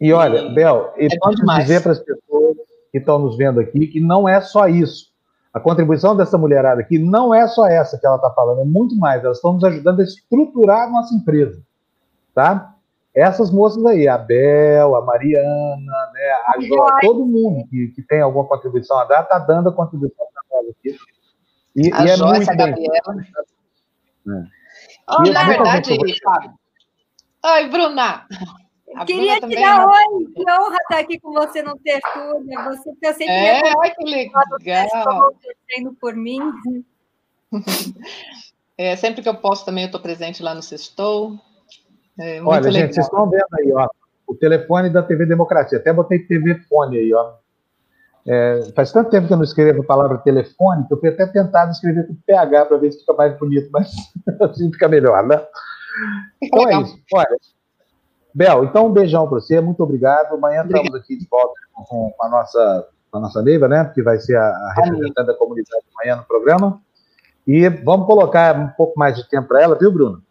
E 0.00 0.12
olha, 0.12 0.38
e 0.38 0.54
Bel, 0.54 0.92
eu 0.96 1.06
é 1.06 1.08
preciso 1.08 1.58
dizer 1.58 1.82
para 1.82 1.92
as 1.92 2.00
pessoas 2.00 2.56
que 2.92 2.98
estão 2.98 3.18
nos 3.18 3.36
vendo 3.36 3.60
aqui 3.60 3.86
que 3.86 4.00
não 4.00 4.28
é 4.28 4.40
só 4.40 4.68
isso. 4.68 5.14
A 5.52 5.60
contribuição 5.60 6.14
dessa 6.14 6.36
mulherada 6.36 6.82
aqui 6.82 6.98
não 6.98 7.34
é 7.34 7.46
só 7.48 7.66
essa 7.66 7.98
que 7.98 8.06
ela 8.06 8.16
está 8.16 8.30
falando, 8.30 8.60
é 8.60 8.64
muito 8.64 8.94
mais. 8.96 9.24
Elas 9.24 9.38
estão 9.38 9.54
nos 9.54 9.64
ajudando 9.64 10.00
a 10.00 10.04
estruturar 10.04 10.86
a 10.86 10.90
nossa 10.90 11.14
empresa, 11.14 11.62
tá? 12.34 12.74
Essas 13.14 13.50
moças 13.50 13.82
aí, 13.86 14.06
a 14.06 14.18
Bel, 14.18 14.94
a 14.94 15.02
Mariana, 15.02 16.10
né, 16.12 16.32
a 16.48 16.60
Jo, 16.60 16.84
todo 17.00 17.24
mundo 17.24 17.66
que, 17.70 17.88
que 17.88 18.02
tem 18.02 18.20
alguma 18.20 18.44
contribuição 18.44 18.98
a 18.98 19.06
dar, 19.06 19.22
está 19.22 19.38
dando 19.38 19.70
a 19.70 19.72
contribuição 19.72 20.26
para 20.34 20.60
nós 20.60 20.70
aqui. 20.70 20.94
E, 21.74 21.90
a 21.90 22.04
e 22.04 22.10
é 22.10 22.16
Joyce, 22.16 22.36
muito 22.36 22.50
a 22.50 22.54
Gabriela. 22.54 23.16
É. 24.28 24.56
Oh, 25.08 25.22
na 25.32 25.44
verdade, 25.44 25.96
Fábio. 26.22 26.50
Oi, 27.42 27.68
Bruna. 27.70 28.26
A 28.96 29.04
Queria 29.04 29.38
te 29.38 29.54
dar 29.54 29.82
é 29.82 29.86
oi, 29.86 30.26
que 30.34 30.42
honra 30.50 30.76
estar 30.76 30.98
aqui 30.98 31.20
com 31.20 31.30
você 31.30 31.62
no 31.62 31.78
Tertúlia. 31.78 32.64
Você 32.64 32.90
está 32.90 33.12
sempre 33.12 33.26
é, 33.26 33.72
ai, 33.78 33.94
que 33.94 34.04
legal. 34.04 34.42
acontecendo 34.94 35.94
por 36.00 36.14
mim. 36.14 36.40
É, 38.78 38.94
sempre 38.94 39.22
que 39.22 39.28
eu 39.30 39.34
posso 39.34 39.64
também 39.64 39.84
eu 39.84 39.86
estou 39.86 40.02
presente 40.02 40.42
lá 40.42 40.54
no 40.54 40.60
Sextou. 40.60 41.40
É, 42.20 42.42
Olha, 42.42 42.60
legal. 42.60 42.72
gente, 42.72 42.94
vocês 42.94 43.06
estão 43.06 43.30
vendo 43.30 43.46
aí, 43.58 43.72
ó, 43.72 43.88
o 44.26 44.34
telefone 44.34 44.90
da 44.90 45.02
TV 45.02 45.24
Democracia. 45.24 45.78
Até 45.78 45.94
botei 45.94 46.18
TV 46.26 46.56
fone 46.68 46.98
aí, 46.98 47.14
ó. 47.14 47.36
É, 48.26 48.70
faz 48.74 48.92
tanto 48.92 49.08
tempo 49.08 49.28
que 49.28 49.32
eu 49.32 49.38
não 49.38 49.44
escrevo 49.44 49.80
a 49.80 49.86
palavra 49.86 50.18
telefone 50.18 50.86
que 50.86 50.92
eu 50.92 51.00
fui 51.00 51.08
até 51.08 51.26
tentado 51.26 51.70
escrever 51.70 52.06
com 52.06 52.14
PH 52.26 52.66
para 52.66 52.76
ver 52.76 52.92
se 52.92 53.00
fica 53.00 53.14
mais 53.14 53.38
bonito, 53.38 53.70
mas 53.72 53.90
assim 54.42 54.70
fica 54.70 54.88
melhor, 54.88 55.26
né? 55.26 55.42
Então 56.42 56.68
é 56.68 56.82
isso. 56.82 57.00
Olha, 57.14 57.38
Bel, 58.36 58.64
então 58.64 58.88
um 58.88 58.92
beijão 58.92 59.26
para 59.26 59.40
você, 59.40 59.62
muito 59.62 59.82
obrigado. 59.82 60.34
Amanhã 60.34 60.60
obrigado. 60.60 60.84
estamos 60.84 61.02
aqui 61.02 61.16
de 61.16 61.26
volta 61.26 61.54
com, 61.72 62.14
a 62.20 62.28
nossa, 62.28 62.88
com 63.10 63.16
a 63.16 63.20
nossa 63.22 63.40
Neiva, 63.40 63.66
né? 63.66 63.90
Que 63.94 64.02
vai 64.02 64.18
ser 64.18 64.36
a, 64.36 64.46
a 64.46 64.74
representante 64.76 65.28
da 65.28 65.32
comunidade 65.32 65.82
amanhã 65.94 66.16
no 66.16 66.24
programa. 66.24 66.78
E 67.46 67.66
vamos 67.70 68.06
colocar 68.06 68.54
um 68.54 68.68
pouco 68.68 68.98
mais 68.98 69.16
de 69.16 69.26
tempo 69.26 69.48
para 69.48 69.62
ela, 69.62 69.74
viu, 69.74 69.90
Bruno? 69.90 70.22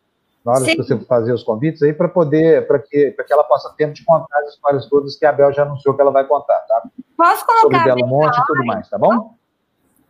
Na 0.45 0.51
hora 0.51 0.65
Sim. 0.65 0.75
que 0.75 0.77
você 0.77 0.95
fazer 0.99 1.33
os 1.33 1.41
convites 1.41 1.81
aí, 1.81 1.93
para 1.93 2.07
poder, 2.07 2.67
para 2.67 2.77
que, 2.77 3.09
que 3.09 3.33
ela 3.33 3.43
possa 3.43 3.69
ter 3.69 3.85
tempo 3.85 3.95
de 3.95 4.05
contar 4.05 4.37
as 4.41 4.53
histórias 4.53 4.85
todas 4.85 5.15
que 5.15 5.25
a 5.25 5.31
Bel 5.31 5.51
já 5.51 5.63
anunciou 5.63 5.95
que 5.95 6.01
ela 6.01 6.11
vai 6.11 6.27
contar, 6.27 6.59
tá? 6.67 6.83
Posso 7.17 7.43
colocar 7.43 7.61
Sobre 7.61 7.83
Belo 7.85 8.07
Monte 8.07 8.39
e 8.39 8.45
tudo 8.45 8.65
mais, 8.65 8.87
tá 8.87 8.99
bom? 8.99 9.33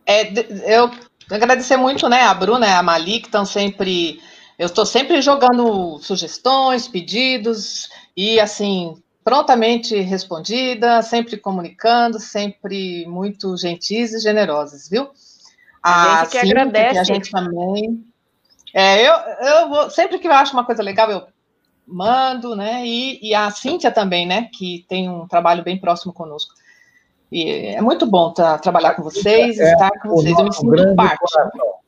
É, 0.05 0.33
eu 0.75 0.91
agradecer 1.31 1.77
muito, 1.77 2.09
né, 2.09 2.23
a 2.23 2.33
Bruna 2.33 2.67
e 2.67 2.73
a 2.73 2.83
Mali, 2.83 3.21
que 3.21 3.27
estão 3.27 3.45
sempre 3.45 4.19
eu 4.57 4.67
estou 4.67 4.85
sempre 4.85 5.21
jogando 5.21 5.99
sugestões, 5.99 6.87
pedidos 6.87 7.89
e 8.15 8.39
assim 8.39 9.01
prontamente 9.23 9.99
respondida, 10.01 11.01
sempre 11.01 11.35
comunicando, 11.35 12.19
sempre 12.19 13.07
muito 13.07 13.57
gentis 13.57 14.13
e 14.13 14.19
generosas, 14.19 14.87
viu? 14.87 15.09
A, 15.81 16.21
a 16.21 16.23
gente 16.23 16.31
que 16.31 16.37
agradece. 16.37 16.93
Que 16.93 16.99
a 16.99 17.03
gente 17.03 17.31
também. 17.31 18.05
É, 18.71 19.07
eu, 19.07 19.13
eu 19.13 19.69
vou, 19.69 19.89
sempre 19.89 20.19
que 20.19 20.27
eu 20.27 20.31
acho 20.31 20.53
uma 20.53 20.63
coisa 20.63 20.83
legal, 20.83 21.09
eu 21.09 21.23
mando, 21.87 22.55
né? 22.55 22.85
E, 22.85 23.19
e 23.21 23.33
a 23.33 23.49
Cíntia 23.49 23.91
também, 23.91 24.27
né? 24.27 24.47
Que 24.53 24.85
tem 24.87 25.09
um 25.09 25.27
trabalho 25.27 25.63
bem 25.63 25.79
próximo 25.79 26.13
conosco. 26.13 26.53
E 27.31 27.49
é 27.49 27.81
muito 27.81 28.05
bom 28.05 28.31
tá, 28.31 28.57
trabalhar 28.59 28.93
com 28.93 29.01
vocês, 29.01 29.59
é, 29.59 29.73
estar 29.73 29.89
com 30.01 30.09
vocês. 30.09 30.37
Eu 30.37 30.45
me 30.45 30.53
sinto 30.53 30.95
parte. 30.95 31.17
Coração. 31.19 31.84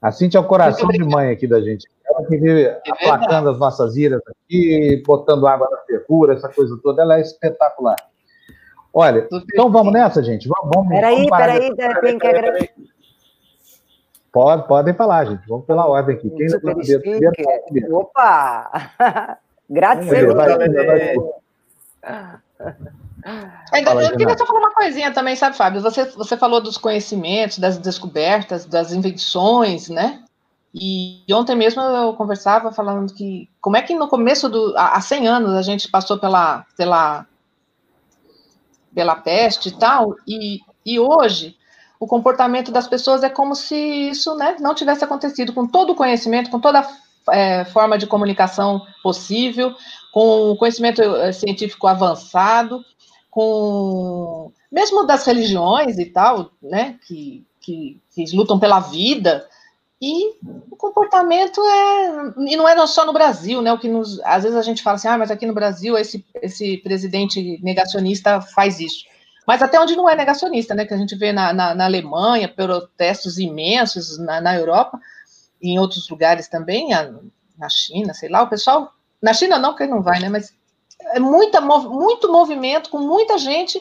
A 0.00 0.12
Cintia 0.12 0.38
é 0.38 0.40
o 0.40 0.46
coração 0.46 0.88
de 0.88 1.02
mãe 1.02 1.30
aqui 1.30 1.46
da 1.46 1.60
gente. 1.60 1.88
Ela 2.04 2.26
que 2.26 2.36
vive 2.36 2.64
é 2.64 2.80
aplacando 2.88 3.50
as 3.50 3.58
nossas 3.58 3.96
iras 3.96 4.20
aqui, 4.26 5.02
botando 5.06 5.46
água 5.46 5.68
na 5.70 5.78
fervura, 5.78 6.34
essa 6.34 6.48
coisa 6.48 6.78
toda. 6.82 7.02
Ela 7.02 7.18
é 7.18 7.20
espetacular. 7.20 7.96
Olha, 8.92 9.28
então 9.52 9.70
vamos 9.70 9.92
nessa, 9.92 10.22
gente. 10.22 10.48
Vamos, 10.48 10.70
vamos 10.74 10.88
Peraí, 10.88 11.28
peraí, 11.28 11.74
tem 12.00 12.18
que 12.18 12.26
agradecer. 12.26 12.74
Pode, 14.32 14.68
podem 14.68 14.94
falar, 14.94 15.24
gente. 15.24 15.46
Vamos 15.48 15.66
pela 15.66 15.86
ordem 15.86 16.16
aqui. 16.16 16.30
Quem 16.30 16.48
Super 16.48 16.76
não 16.76 17.98
Opa! 17.98 19.38
Grátis. 19.68 20.08
Ainda, 23.72 23.92
eu 23.92 24.16
queria 24.16 24.36
só 24.36 24.46
falar 24.46 24.60
uma 24.60 24.74
coisinha 24.74 25.12
também, 25.12 25.36
sabe, 25.36 25.56
Fábio? 25.56 25.80
Você, 25.82 26.04
você 26.06 26.36
falou 26.36 26.60
dos 26.60 26.78
conhecimentos, 26.78 27.58
das 27.58 27.78
descobertas, 27.78 28.64
das 28.64 28.92
invenções, 28.92 29.88
né? 29.88 30.22
E 30.74 31.22
ontem 31.32 31.56
mesmo 31.56 31.80
eu 31.80 32.14
conversava 32.14 32.72
falando 32.72 33.12
que 33.14 33.48
como 33.60 33.76
é 33.76 33.82
que 33.82 33.94
no 33.94 34.08
começo 34.08 34.48
do 34.48 34.74
há 34.76 35.00
100 35.00 35.26
anos 35.26 35.54
a 35.54 35.62
gente 35.62 35.90
passou 35.90 36.18
pela 36.18 36.64
pela 36.76 37.26
pela 38.94 39.16
peste 39.16 39.68
e 39.68 39.72
tal, 39.72 40.14
e, 40.26 40.60
e 40.84 40.98
hoje 40.98 41.56
o 42.00 42.06
comportamento 42.06 42.70
das 42.70 42.86
pessoas 42.86 43.22
é 43.22 43.28
como 43.28 43.54
se 43.54 43.76
isso 43.76 44.34
né, 44.36 44.56
não 44.60 44.74
tivesse 44.74 45.04
acontecido, 45.04 45.52
com 45.52 45.66
todo 45.66 45.92
o 45.92 45.94
conhecimento, 45.94 46.50
com 46.50 46.60
toda 46.60 46.80
a 46.80 47.36
é, 47.36 47.64
forma 47.64 47.98
de 47.98 48.06
comunicação 48.06 48.86
possível, 49.02 49.74
com 50.12 50.56
conhecimento 50.56 51.02
é, 51.02 51.32
científico 51.32 51.86
avançado, 51.86 52.84
com 53.30 54.52
mesmo 54.70 55.04
das 55.04 55.24
religiões 55.24 55.98
e 55.98 56.06
tal, 56.06 56.50
né, 56.62 56.98
que, 57.06 57.46
que, 57.60 58.00
que 58.14 58.36
lutam 58.36 58.58
pela 58.58 58.80
vida, 58.80 59.46
e 60.00 60.36
o 60.70 60.76
comportamento 60.76 61.60
é. 61.60 62.32
E 62.46 62.56
não 62.56 62.68
é 62.68 62.86
só 62.86 63.04
no 63.04 63.12
Brasil, 63.12 63.60
né? 63.60 63.72
O 63.72 63.78
que 63.78 63.88
nos. 63.88 64.20
Às 64.20 64.44
vezes 64.44 64.56
a 64.56 64.62
gente 64.62 64.82
fala 64.82 64.94
assim, 64.94 65.08
ah, 65.08 65.18
mas 65.18 65.30
aqui 65.30 65.44
no 65.44 65.52
Brasil 65.52 65.98
esse, 65.98 66.24
esse 66.40 66.76
presidente 66.78 67.58
negacionista 67.62 68.40
faz 68.40 68.78
isso. 68.78 69.04
Mas 69.44 69.60
até 69.60 69.80
onde 69.80 69.96
não 69.96 70.08
é 70.08 70.14
negacionista, 70.14 70.72
né? 70.72 70.84
Que 70.84 70.94
a 70.94 70.96
gente 70.96 71.16
vê 71.16 71.32
na, 71.32 71.52
na, 71.52 71.74
na 71.74 71.84
Alemanha, 71.84 72.48
protestos 72.48 73.38
imensos 73.38 74.18
na, 74.18 74.40
na 74.40 74.54
Europa, 74.54 75.00
e 75.60 75.70
em 75.70 75.80
outros 75.80 76.08
lugares 76.08 76.46
também, 76.46 76.90
na 77.58 77.68
China, 77.68 78.14
sei 78.14 78.28
lá, 78.28 78.42
o 78.42 78.48
pessoal. 78.48 78.92
Na 79.20 79.34
China 79.34 79.58
não, 79.58 79.70
porque 79.70 79.86
não 79.86 80.00
vai, 80.00 80.20
né? 80.20 80.28
Mas 80.28 80.54
muita, 81.20 81.60
muito 81.60 82.30
movimento, 82.30 82.90
com 82.90 82.98
muita 82.98 83.38
gente 83.38 83.80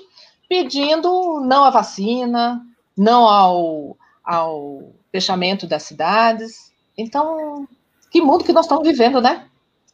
pedindo 0.49 1.41
não 1.41 1.63
à 1.63 1.69
vacina, 1.69 2.61
não 2.97 3.27
ao, 3.27 3.97
ao 4.23 4.91
fechamento 5.11 5.67
das 5.67 5.83
cidades. 5.83 6.71
Então, 6.97 7.67
que 8.11 8.21
mundo 8.21 8.43
que 8.43 8.53
nós 8.53 8.65
estamos 8.65 8.87
vivendo, 8.87 9.21
né? 9.21 9.45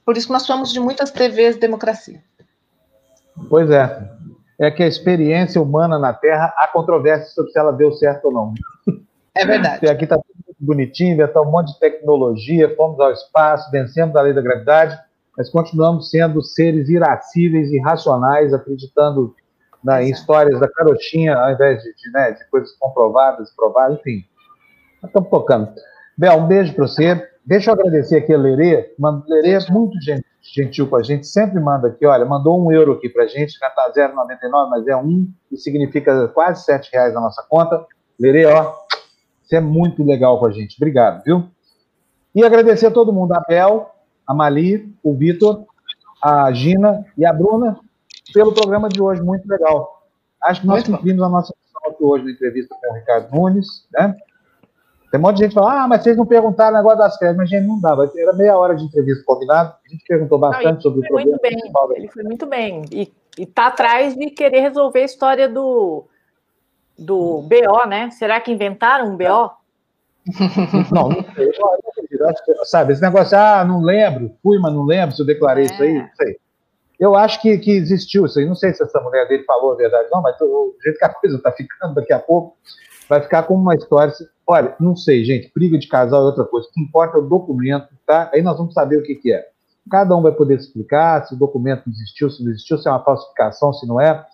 Por 0.05 0.17
isso 0.17 0.27
que 0.27 0.33
nós 0.33 0.45
chamamos 0.45 0.71
de 0.71 0.79
muitas 0.79 1.11
TVs 1.11 1.55
de 1.55 1.61
democracia. 1.61 2.21
Pois 3.49 3.69
é. 3.69 4.11
É 4.59 4.69
que 4.69 4.83
a 4.83 4.87
experiência 4.87 5.61
humana 5.61 5.97
na 5.97 6.13
Terra, 6.13 6.53
há 6.57 6.67
controvérsia 6.67 7.29
sobre 7.29 7.51
se 7.51 7.59
ela 7.59 7.71
deu 7.71 7.91
certo 7.93 8.25
ou 8.25 8.31
não. 8.31 8.53
É 9.33 9.45
verdade. 9.45 9.89
Aqui 9.89 10.03
está 10.03 10.17
tudo 10.17 10.55
bonitinho, 10.59 11.21
está 11.23 11.41
um 11.41 11.49
monte 11.49 11.73
de 11.73 11.79
tecnologia, 11.79 12.73
fomos 12.75 12.99
ao 12.99 13.11
espaço, 13.11 13.71
vencemos 13.71 14.15
a 14.15 14.21
lei 14.21 14.33
da 14.33 14.41
gravidade, 14.41 14.97
mas 15.37 15.49
continuamos 15.49 16.09
sendo 16.09 16.41
seres 16.41 16.89
irascíveis 16.89 17.71
e 17.71 17.77
irracionais, 17.77 18.53
acreditando 18.53 19.35
na, 19.83 20.01
em 20.01 20.11
histórias 20.11 20.59
da 20.59 20.67
carochinha, 20.67 21.35
ao 21.35 21.51
invés 21.51 21.81
de, 21.81 21.93
de, 21.95 22.11
né, 22.11 22.31
de 22.31 22.49
coisas 22.49 22.71
comprovadas, 22.79 23.53
provadas, 23.55 23.99
enfim. 23.99 24.23
Estamos 25.03 25.29
tocando. 25.29 25.73
Bel, 26.17 26.37
um 26.37 26.47
beijo 26.47 26.73
para 26.73 26.87
você. 26.87 27.29
Deixa 27.45 27.69
eu 27.69 27.73
agradecer 27.73 28.17
aqui 28.17 28.33
a 28.33 28.37
Lerê. 28.37 28.93
Lerê 29.27 29.51
é 29.51 29.71
muito 29.71 29.97
gentil 30.41 30.87
com 30.87 30.95
a 30.95 31.03
gente, 31.03 31.27
sempre 31.27 31.59
manda 31.59 31.87
aqui, 31.87 32.05
olha, 32.05 32.25
mandou 32.25 32.63
um 32.63 32.71
euro 32.71 32.93
aqui 32.93 33.09
para 33.09 33.23
a 33.23 33.27
gente, 33.27 33.57
já 33.59 33.67
está 33.67 33.91
0,99, 33.91 34.69
mas 34.69 34.87
é 34.87 34.95
um, 34.95 35.29
e 35.51 35.57
significa 35.57 36.27
quase 36.29 36.63
sete 36.63 36.89
reais 36.93 37.13
na 37.13 37.21
nossa 37.21 37.43
conta. 37.49 37.85
Lerê, 38.19 38.45
ó, 38.45 38.73
você 39.41 39.57
é 39.57 39.61
muito 39.61 40.03
legal 40.03 40.39
com 40.39 40.45
a 40.45 40.51
gente. 40.51 40.75
Obrigado, 40.77 41.23
viu? 41.23 41.49
E 42.33 42.43
agradecer 42.43 42.87
a 42.87 42.91
todo 42.91 43.13
mundo, 43.13 43.33
a 43.33 43.41
Bel, 43.41 43.92
a 44.27 44.33
Mali, 44.33 44.93
o 45.03 45.13
Vitor, 45.13 45.65
a 46.21 46.51
Gina 46.51 47.05
e 47.17 47.25
a 47.25 47.33
Bruna, 47.33 47.79
pelo 48.33 48.53
programa 48.53 48.89
de 48.89 49.01
hoje, 49.01 49.21
muito 49.21 49.47
legal. 49.47 50.07
Acho 50.43 50.61
que 50.61 50.67
nós 50.67 50.83
cumprimos 50.83 51.21
a 51.21 51.29
nossa 51.29 51.53
missão 51.61 51.91
aqui 51.91 52.03
hoje 52.03 52.25
na 52.25 52.31
entrevista 52.31 52.75
com 52.81 52.91
o 52.91 52.95
Ricardo 52.95 53.31
Nunes, 53.35 53.87
né? 53.93 54.15
Tem 55.11 55.19
um 55.19 55.23
monte 55.23 55.35
de 55.35 55.43
gente 55.43 55.49
que 55.49 55.59
fala, 55.59 55.83
ah, 55.83 55.87
mas 55.87 56.01
vocês 56.01 56.17
não 56.17 56.25
perguntaram 56.25 56.73
o 56.73 56.77
negócio 56.77 56.97
das 56.97 57.15
férias, 57.17 57.37
mas 57.37 57.47
gente 57.47 57.67
não 57.67 57.79
dava. 57.79 58.11
Era 58.15 58.33
meia 58.33 58.57
hora 58.57 58.75
de 58.75 58.83
entrevista 58.83 59.23
combinada, 59.23 59.75
a 59.85 59.89
gente 59.89 60.03
perguntou 60.07 60.39
bastante 60.39 60.73
não, 60.73 60.81
sobre 60.81 60.99
o 61.01 61.07
problema. 61.07 61.29
Muito 61.29 61.41
bem, 61.41 61.97
ele 61.97 62.07
foi 62.07 62.23
muito 62.23 62.45
bem. 62.47 62.81
E, 62.91 63.13
está 63.37 63.67
atrás 63.67 64.15
de 64.15 64.29
querer 64.31 64.61
resolver 64.61 65.01
a 65.01 65.05
história 65.05 65.47
do, 65.47 66.05
do 66.97 67.43
BO, 67.43 67.87
né? 67.87 68.09
Será 68.11 68.41
que 68.41 68.51
inventaram 68.51 69.11
um 69.11 69.17
BO? 69.17 69.51
Não, 70.91 71.09
não 71.09 71.25
sei. 71.35 71.51
Sabe, 72.65 72.93
esse 72.93 73.01
negócio, 73.01 73.37
ah, 73.37 73.65
não 73.65 73.81
lembro, 73.81 74.31
fui, 74.41 74.57
mas 74.59 74.73
não 74.73 74.85
lembro 74.85 75.15
se 75.15 75.21
eu 75.21 75.25
declarei 75.25 75.65
é. 75.65 75.67
isso 75.67 75.83
aí, 75.83 75.93
não 75.93 76.09
sei. 76.15 76.37
Eu 76.99 77.15
acho 77.15 77.41
que, 77.41 77.57
que 77.57 77.71
existiu 77.71 78.25
isso 78.25 78.39
aí. 78.39 78.45
Não 78.45 78.55
sei 78.55 78.73
se 78.73 78.81
essa 78.81 79.01
mulher 79.01 79.27
dele 79.27 79.43
falou 79.43 79.73
a 79.73 79.75
verdade, 79.75 80.07
não, 80.11 80.21
mas 80.21 80.39
o 80.39 80.75
jeito 80.81 80.97
que 80.97 81.05
a 81.05 81.09
coisa 81.13 81.37
está 81.37 81.51
ficando 81.51 81.95
daqui 81.95 82.13
a 82.13 82.19
pouco, 82.19 82.55
vai 83.09 83.21
ficar 83.21 83.43
como 83.43 83.61
uma 83.61 83.75
história. 83.75 84.13
Olha, 84.47 84.75
não 84.79 84.95
sei, 84.95 85.23
gente, 85.23 85.51
briga 85.53 85.77
de 85.77 85.87
casal 85.87 86.21
é 86.21 86.25
outra 86.25 86.45
coisa. 86.45 86.67
O 86.67 86.71
que 86.71 86.81
importa 86.81 87.17
é 87.17 87.21
o 87.21 87.27
documento, 87.27 87.89
tá? 88.05 88.29
Aí 88.33 88.41
nós 88.41 88.57
vamos 88.57 88.73
saber 88.73 88.97
o 88.97 89.03
que, 89.03 89.15
que 89.15 89.33
é. 89.33 89.45
Cada 89.89 90.15
um 90.15 90.21
vai 90.21 90.31
poder 90.31 90.55
explicar 90.55 91.25
se 91.25 91.33
o 91.33 91.37
documento 91.37 91.89
existiu, 91.89 92.29
se 92.29 92.43
não 92.43 92.51
existiu, 92.51 92.77
se 92.77 92.87
é 92.87 92.91
uma 92.91 93.03
falsificação, 93.03 93.73
se 93.73 93.85
não 93.85 93.99
é. 93.99 94.25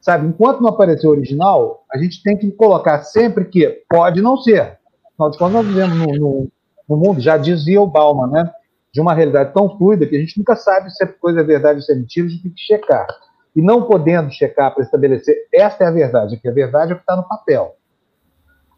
Sabe, 0.00 0.26
enquanto 0.26 0.60
não 0.60 0.70
aparecer 0.70 1.06
o 1.06 1.10
original, 1.10 1.84
a 1.92 1.98
gente 1.98 2.22
tem 2.22 2.36
que 2.36 2.50
colocar 2.52 3.02
sempre 3.02 3.44
que 3.44 3.84
pode 3.88 4.20
não 4.20 4.36
ser. 4.36 4.78
Afinal 5.16 5.30
de 5.30 5.38
contas, 5.38 5.54
nós 5.54 5.66
vivemos 5.66 5.98
no, 5.98 6.14
no, 6.14 6.48
no 6.88 6.96
mundo, 6.96 7.20
já 7.20 7.38
dizia 7.38 7.80
o 7.80 7.86
Bauman, 7.86 8.28
né? 8.28 8.52
De 8.92 9.00
uma 9.00 9.14
realidade 9.14 9.52
tão 9.52 9.76
fluida 9.76 10.06
que 10.06 10.14
a 10.14 10.20
gente 10.20 10.38
nunca 10.38 10.54
sabe 10.54 10.90
se 10.90 11.02
a 11.02 11.06
coisa 11.06 11.40
é 11.40 11.42
verdade 11.44 11.76
ou 11.76 11.82
se 11.82 11.92
é 11.92 11.94
mentira, 11.94 12.26
a 12.26 12.30
gente 12.30 12.42
tem 12.42 12.52
que 12.52 12.60
checar. 12.60 13.06
E 13.54 13.62
não 13.62 13.82
podendo 13.82 14.30
checar 14.30 14.74
para 14.74 14.84
estabelecer 14.84 15.34
esta 15.52 15.84
é 15.84 15.86
a 15.86 15.90
verdade, 15.90 16.36
que 16.36 16.48
a 16.48 16.52
verdade 16.52 16.92
é 16.92 16.94
o 16.94 16.98
que 16.98 17.02
está 17.02 17.16
no 17.16 17.26
papel. 17.26 17.76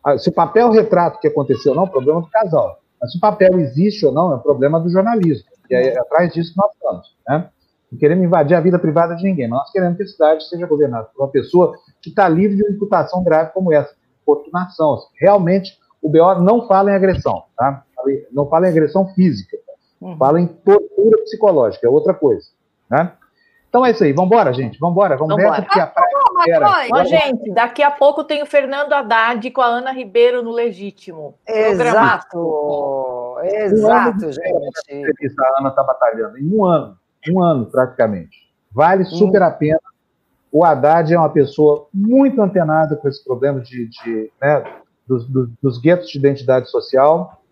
Ah, 0.05 0.17
se 0.17 0.28
o 0.28 0.33
papel 0.33 0.70
retrata 0.70 1.17
o 1.17 1.20
que 1.20 1.26
aconteceu 1.26 1.73
ou 1.73 1.76
não, 1.76 1.84
é 1.84 1.86
um 1.86 1.91
problema 1.91 2.20
do 2.20 2.28
casal. 2.28 2.78
Mas 3.00 3.10
se 3.10 3.18
o 3.18 3.20
papel 3.20 3.58
existe 3.58 4.07
ou 4.07 4.12
não, 4.12 4.33
é 4.33 4.36
um 4.36 4.41
problema 4.41 4.78
do 4.78 4.89
jornalismo. 4.89 5.49
E 5.68 5.75
é, 5.75 5.94
é 5.94 5.99
atrás 5.99 6.33
disso 6.33 6.52
que 6.52 6.60
nós 6.60 6.73
estamos. 6.73 7.17
Né? 7.28 7.49
Não 7.91 7.99
queremos 7.99 8.25
invadir 8.25 8.55
a 8.55 8.60
vida 8.60 8.78
privada 8.78 9.17
de 9.17 9.25
ninguém, 9.25 9.49
mas 9.49 9.58
nós 9.58 9.73
queremos 9.73 9.97
que 9.97 10.05
a 10.05 10.07
cidade 10.07 10.49
seja 10.49 10.67
governada 10.67 11.08
por 11.12 11.25
uma 11.25 11.31
pessoa 11.31 11.76
que 12.00 12.10
está 12.10 12.28
livre 12.28 12.57
de 12.57 12.62
uma 12.62 12.73
imputação 12.73 13.25
grave 13.25 13.52
como 13.52 13.73
essa, 13.73 13.92
oportunação. 14.28 14.99
Realmente, 15.18 15.78
o 16.02 16.09
BO 16.09 16.41
não 16.41 16.67
fala 16.67 16.91
em 16.91 16.94
agressão, 16.94 17.44
tá? 17.57 17.85
não 18.33 18.49
fala 18.49 18.67
em 18.67 18.70
agressão 18.70 19.07
física, 19.15 19.57
uhum. 20.01 20.17
fala 20.17 20.41
em 20.41 20.47
tortura 20.47 21.18
psicológica, 21.23 21.86
é 21.86 21.91
outra 21.91 22.15
coisa. 22.15 22.47
Né? 22.89 23.12
Então 23.68 23.85
é 23.85 23.91
isso 23.91 24.02
aí, 24.02 24.12
vamos 24.12 24.31
embora, 24.33 24.52
gente, 24.52 24.78
vamos 24.78 24.94
embora, 24.94 25.17
vamos 25.17 25.36
nessa, 25.36 25.62
porque 25.62 25.81
a 25.81 25.86
praia 25.86 26.09
gente, 27.05 27.52
daqui 27.52 27.83
a 27.83 27.91
pouco 27.91 28.25
tem 28.25 28.43
o 28.43 28.47
Fernando 28.47 28.93
Haddad 28.93 29.51
com 29.51 29.60
a 29.60 29.67
Ana 29.67 29.93
Ribeiro 29.93 30.43
no 30.43 30.52
Legítimo. 30.52 31.35
Exato, 31.47 33.36
exato, 33.43 34.27
um 34.27 34.33
gente. 34.33 35.35
A 35.39 35.60
Ana 35.60 35.68
está 35.68 35.83
batalhando, 35.83 36.39
em 36.39 36.55
um 36.55 36.65
ano, 36.65 36.97
um 37.31 37.43
ano 37.43 37.67
praticamente. 37.67 38.49
Vale 38.73 39.02
hum. 39.02 39.07
super 39.07 39.43
hum. 39.43 39.47
a 39.47 39.51
pena. 39.51 39.81
O 40.51 40.65
Haddad 40.65 41.12
é 41.12 41.18
uma 41.18 41.28
pessoa 41.28 41.89
muito 41.93 42.41
antenada 42.41 42.97
com 42.97 43.07
esse 43.07 43.23
problema 43.23 43.60
de, 43.60 43.86
de 43.89 44.33
né, 44.41 44.65
dos, 45.09 45.27
dos, 45.27 45.49
dos 45.62 45.81
guetos 45.81 46.09
de 46.11 46.19
identidade 46.19 46.70
social. 46.70 47.43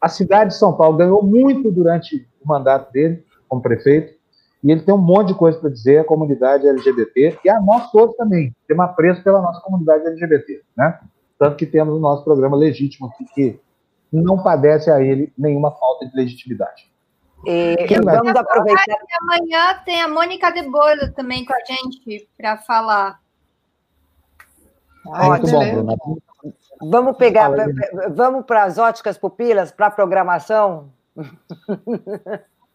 A 0.00 0.08
cidade 0.08 0.50
de 0.50 0.56
São 0.56 0.76
Paulo 0.76 0.98
ganhou 0.98 1.22
muito 1.22 1.70
durante 1.72 2.28
o 2.44 2.46
mandato 2.46 2.92
dele 2.92 3.24
como 3.48 3.62
prefeito 3.62 4.14
e 4.62 4.70
ele 4.70 4.82
tem 4.82 4.94
um 4.94 4.98
monte 4.98 5.28
de 5.28 5.34
coisa 5.34 5.58
para 5.58 5.70
dizer 5.70 5.98
à 5.98 6.04
comunidade 6.04 6.68
LGBT 6.68 7.38
e 7.44 7.48
a 7.48 7.60
nós 7.60 7.90
todos 7.90 8.16
também. 8.16 8.54
Temos 8.66 8.84
apreço 8.84 9.22
pela 9.22 9.40
nossa 9.40 9.60
comunidade 9.60 10.06
LGBT, 10.06 10.62
né? 10.76 11.00
Tanto 11.38 11.56
que 11.56 11.66
temos 11.66 11.94
o 11.94 12.00
nosso 12.00 12.24
programa 12.24 12.56
legítimo 12.56 13.06
aqui, 13.06 13.24
que 13.34 13.60
não 14.12 14.42
padece 14.42 14.90
a 14.90 15.00
ele 15.00 15.32
nenhuma 15.36 15.70
falta 15.72 16.06
de 16.06 16.16
legitimidade. 16.16 16.90
E, 17.44 17.76
vamos 18.02 18.34
aproveitar. 18.34 18.96
Amanhã 19.20 19.80
tem 19.84 20.00
a 20.02 20.08
Mônica 20.08 20.50
de 20.50 20.62
Boilo 20.62 21.12
também 21.12 21.44
com 21.44 21.54
a 21.54 21.58
gente 21.64 22.28
para 22.36 22.56
falar. 22.56 23.20
Ah, 25.12 25.28
Muito 25.28 25.46
bom, 25.48 25.70
Bruna. 25.70 25.96
Vamos 26.80 27.16
pegar, 27.16 27.50
vamos 28.10 28.44
para 28.44 28.64
as 28.64 28.78
óticas 28.78 29.16
pupilas, 29.16 29.70
para 29.72 29.86
a 29.86 29.90
programação? 29.90 30.90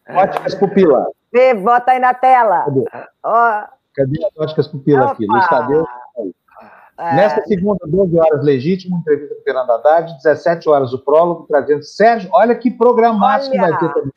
Óticas 0.08 0.54
pupilas. 0.56 1.06
Vê, 1.32 1.54
bota 1.54 1.92
aí 1.92 1.98
na 1.98 2.12
tela. 2.12 2.64
Cadê? 2.64 2.84
Ó. 3.22 3.64
Cadê 3.94 4.24
as 4.24 4.36
óticas 4.36 4.68
pupilas 4.68 5.10
aqui? 5.12 5.26
Luiz 5.26 5.48
Tadeu. 5.48 5.86
É... 6.98 7.16
Nesta 7.16 7.42
segunda, 7.46 7.78
12 7.86 8.18
horas 8.18 8.44
legítimo, 8.44 8.98
entrevista 8.98 9.34
com 9.34 9.42
Fernando 9.42 9.70
Haddad, 9.70 10.14
17 10.22 10.68
horas 10.68 10.92
o 10.92 10.98
prólogo, 10.98 11.46
trazendo 11.48 11.82
Sérgio. 11.82 12.28
Olha 12.32 12.54
que 12.54 12.70
programaço 12.70 13.50
que 13.50 13.58
vai 13.58 13.78
ter 13.78 13.92
também. 13.92 14.12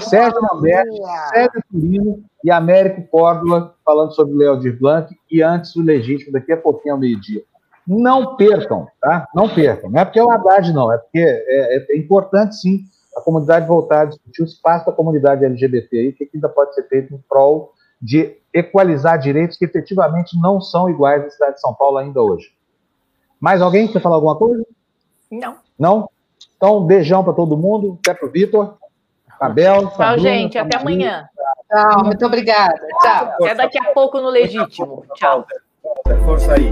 Sérgio 0.00 0.40
Lambert, 0.40 0.88
Sérgio 1.30 1.62
Turino 1.70 2.24
e 2.42 2.50
Américo 2.50 3.02
Córdoba 3.08 3.74
falando 3.84 4.12
sobre 4.14 4.34
Léo 4.34 4.58
de 4.58 4.72
Blanc 4.72 5.14
e 5.30 5.42
antes 5.42 5.76
o 5.76 5.82
legítimo, 5.82 6.32
daqui 6.32 6.52
a 6.52 6.56
pouquinho 6.56 6.94
ao 6.94 7.00
meio-dia. 7.00 7.42
Não 7.86 8.36
percam, 8.36 8.86
tá? 9.00 9.26
Não 9.34 9.48
percam. 9.48 9.90
Não 9.90 10.00
é 10.00 10.04
porque 10.04 10.18
é 10.18 10.24
o 10.24 10.30
Haddad, 10.30 10.72
não, 10.72 10.92
é 10.92 10.98
porque 10.98 11.18
é, 11.18 11.76
é, 11.76 11.86
é 11.90 11.98
importante 11.98 12.56
sim 12.56 12.84
a 13.16 13.20
comunidade 13.20 13.66
voltar 13.66 14.02
a 14.02 14.04
discutir 14.06 14.42
o 14.42 14.46
espaço 14.46 14.86
da 14.86 14.92
comunidade 14.92 15.44
LGBT 15.44 15.96
e 15.96 16.08
o 16.10 16.12
que 16.14 16.30
ainda 16.34 16.48
pode 16.48 16.74
ser 16.74 16.88
feito 16.88 17.14
em 17.14 17.18
prol 17.28 17.72
de 18.00 18.36
equalizar 18.52 19.18
direitos 19.18 19.56
que 19.56 19.64
efetivamente 19.64 20.38
não 20.40 20.60
são 20.60 20.88
iguais 20.88 21.22
na 21.22 21.30
cidade 21.30 21.54
de 21.54 21.60
São 21.60 21.74
Paulo 21.74 21.98
ainda 21.98 22.20
hoje. 22.20 22.52
Mais 23.38 23.60
alguém 23.60 23.88
quer 23.88 24.00
falar 24.00 24.16
alguma 24.16 24.36
coisa? 24.36 24.64
Não. 25.30 25.56
Não? 25.78 26.08
Então, 26.56 26.78
um 26.78 26.84
beijão 26.84 27.24
para 27.24 27.32
todo 27.32 27.56
mundo, 27.56 27.98
até 28.00 28.14
para 28.14 28.28
o 28.28 28.30
Vitor, 28.30 28.76
Abel. 29.40 29.80
Tchau, 29.80 29.96
Sabrina, 29.96 30.28
gente, 30.28 30.58
até 30.58 30.78
amanhã. 30.78 31.28
Tchau, 31.68 32.04
muito 32.04 32.24
obrigada. 32.24 32.80
Tchau. 33.02 33.34
Até 33.40 33.54
daqui 33.54 33.78
a 33.78 33.92
pouco 33.92 34.20
no 34.20 34.28
Legítimo. 34.28 35.04
Tchau. 35.14 35.44
Força 36.24 36.54
aí. 36.54 36.70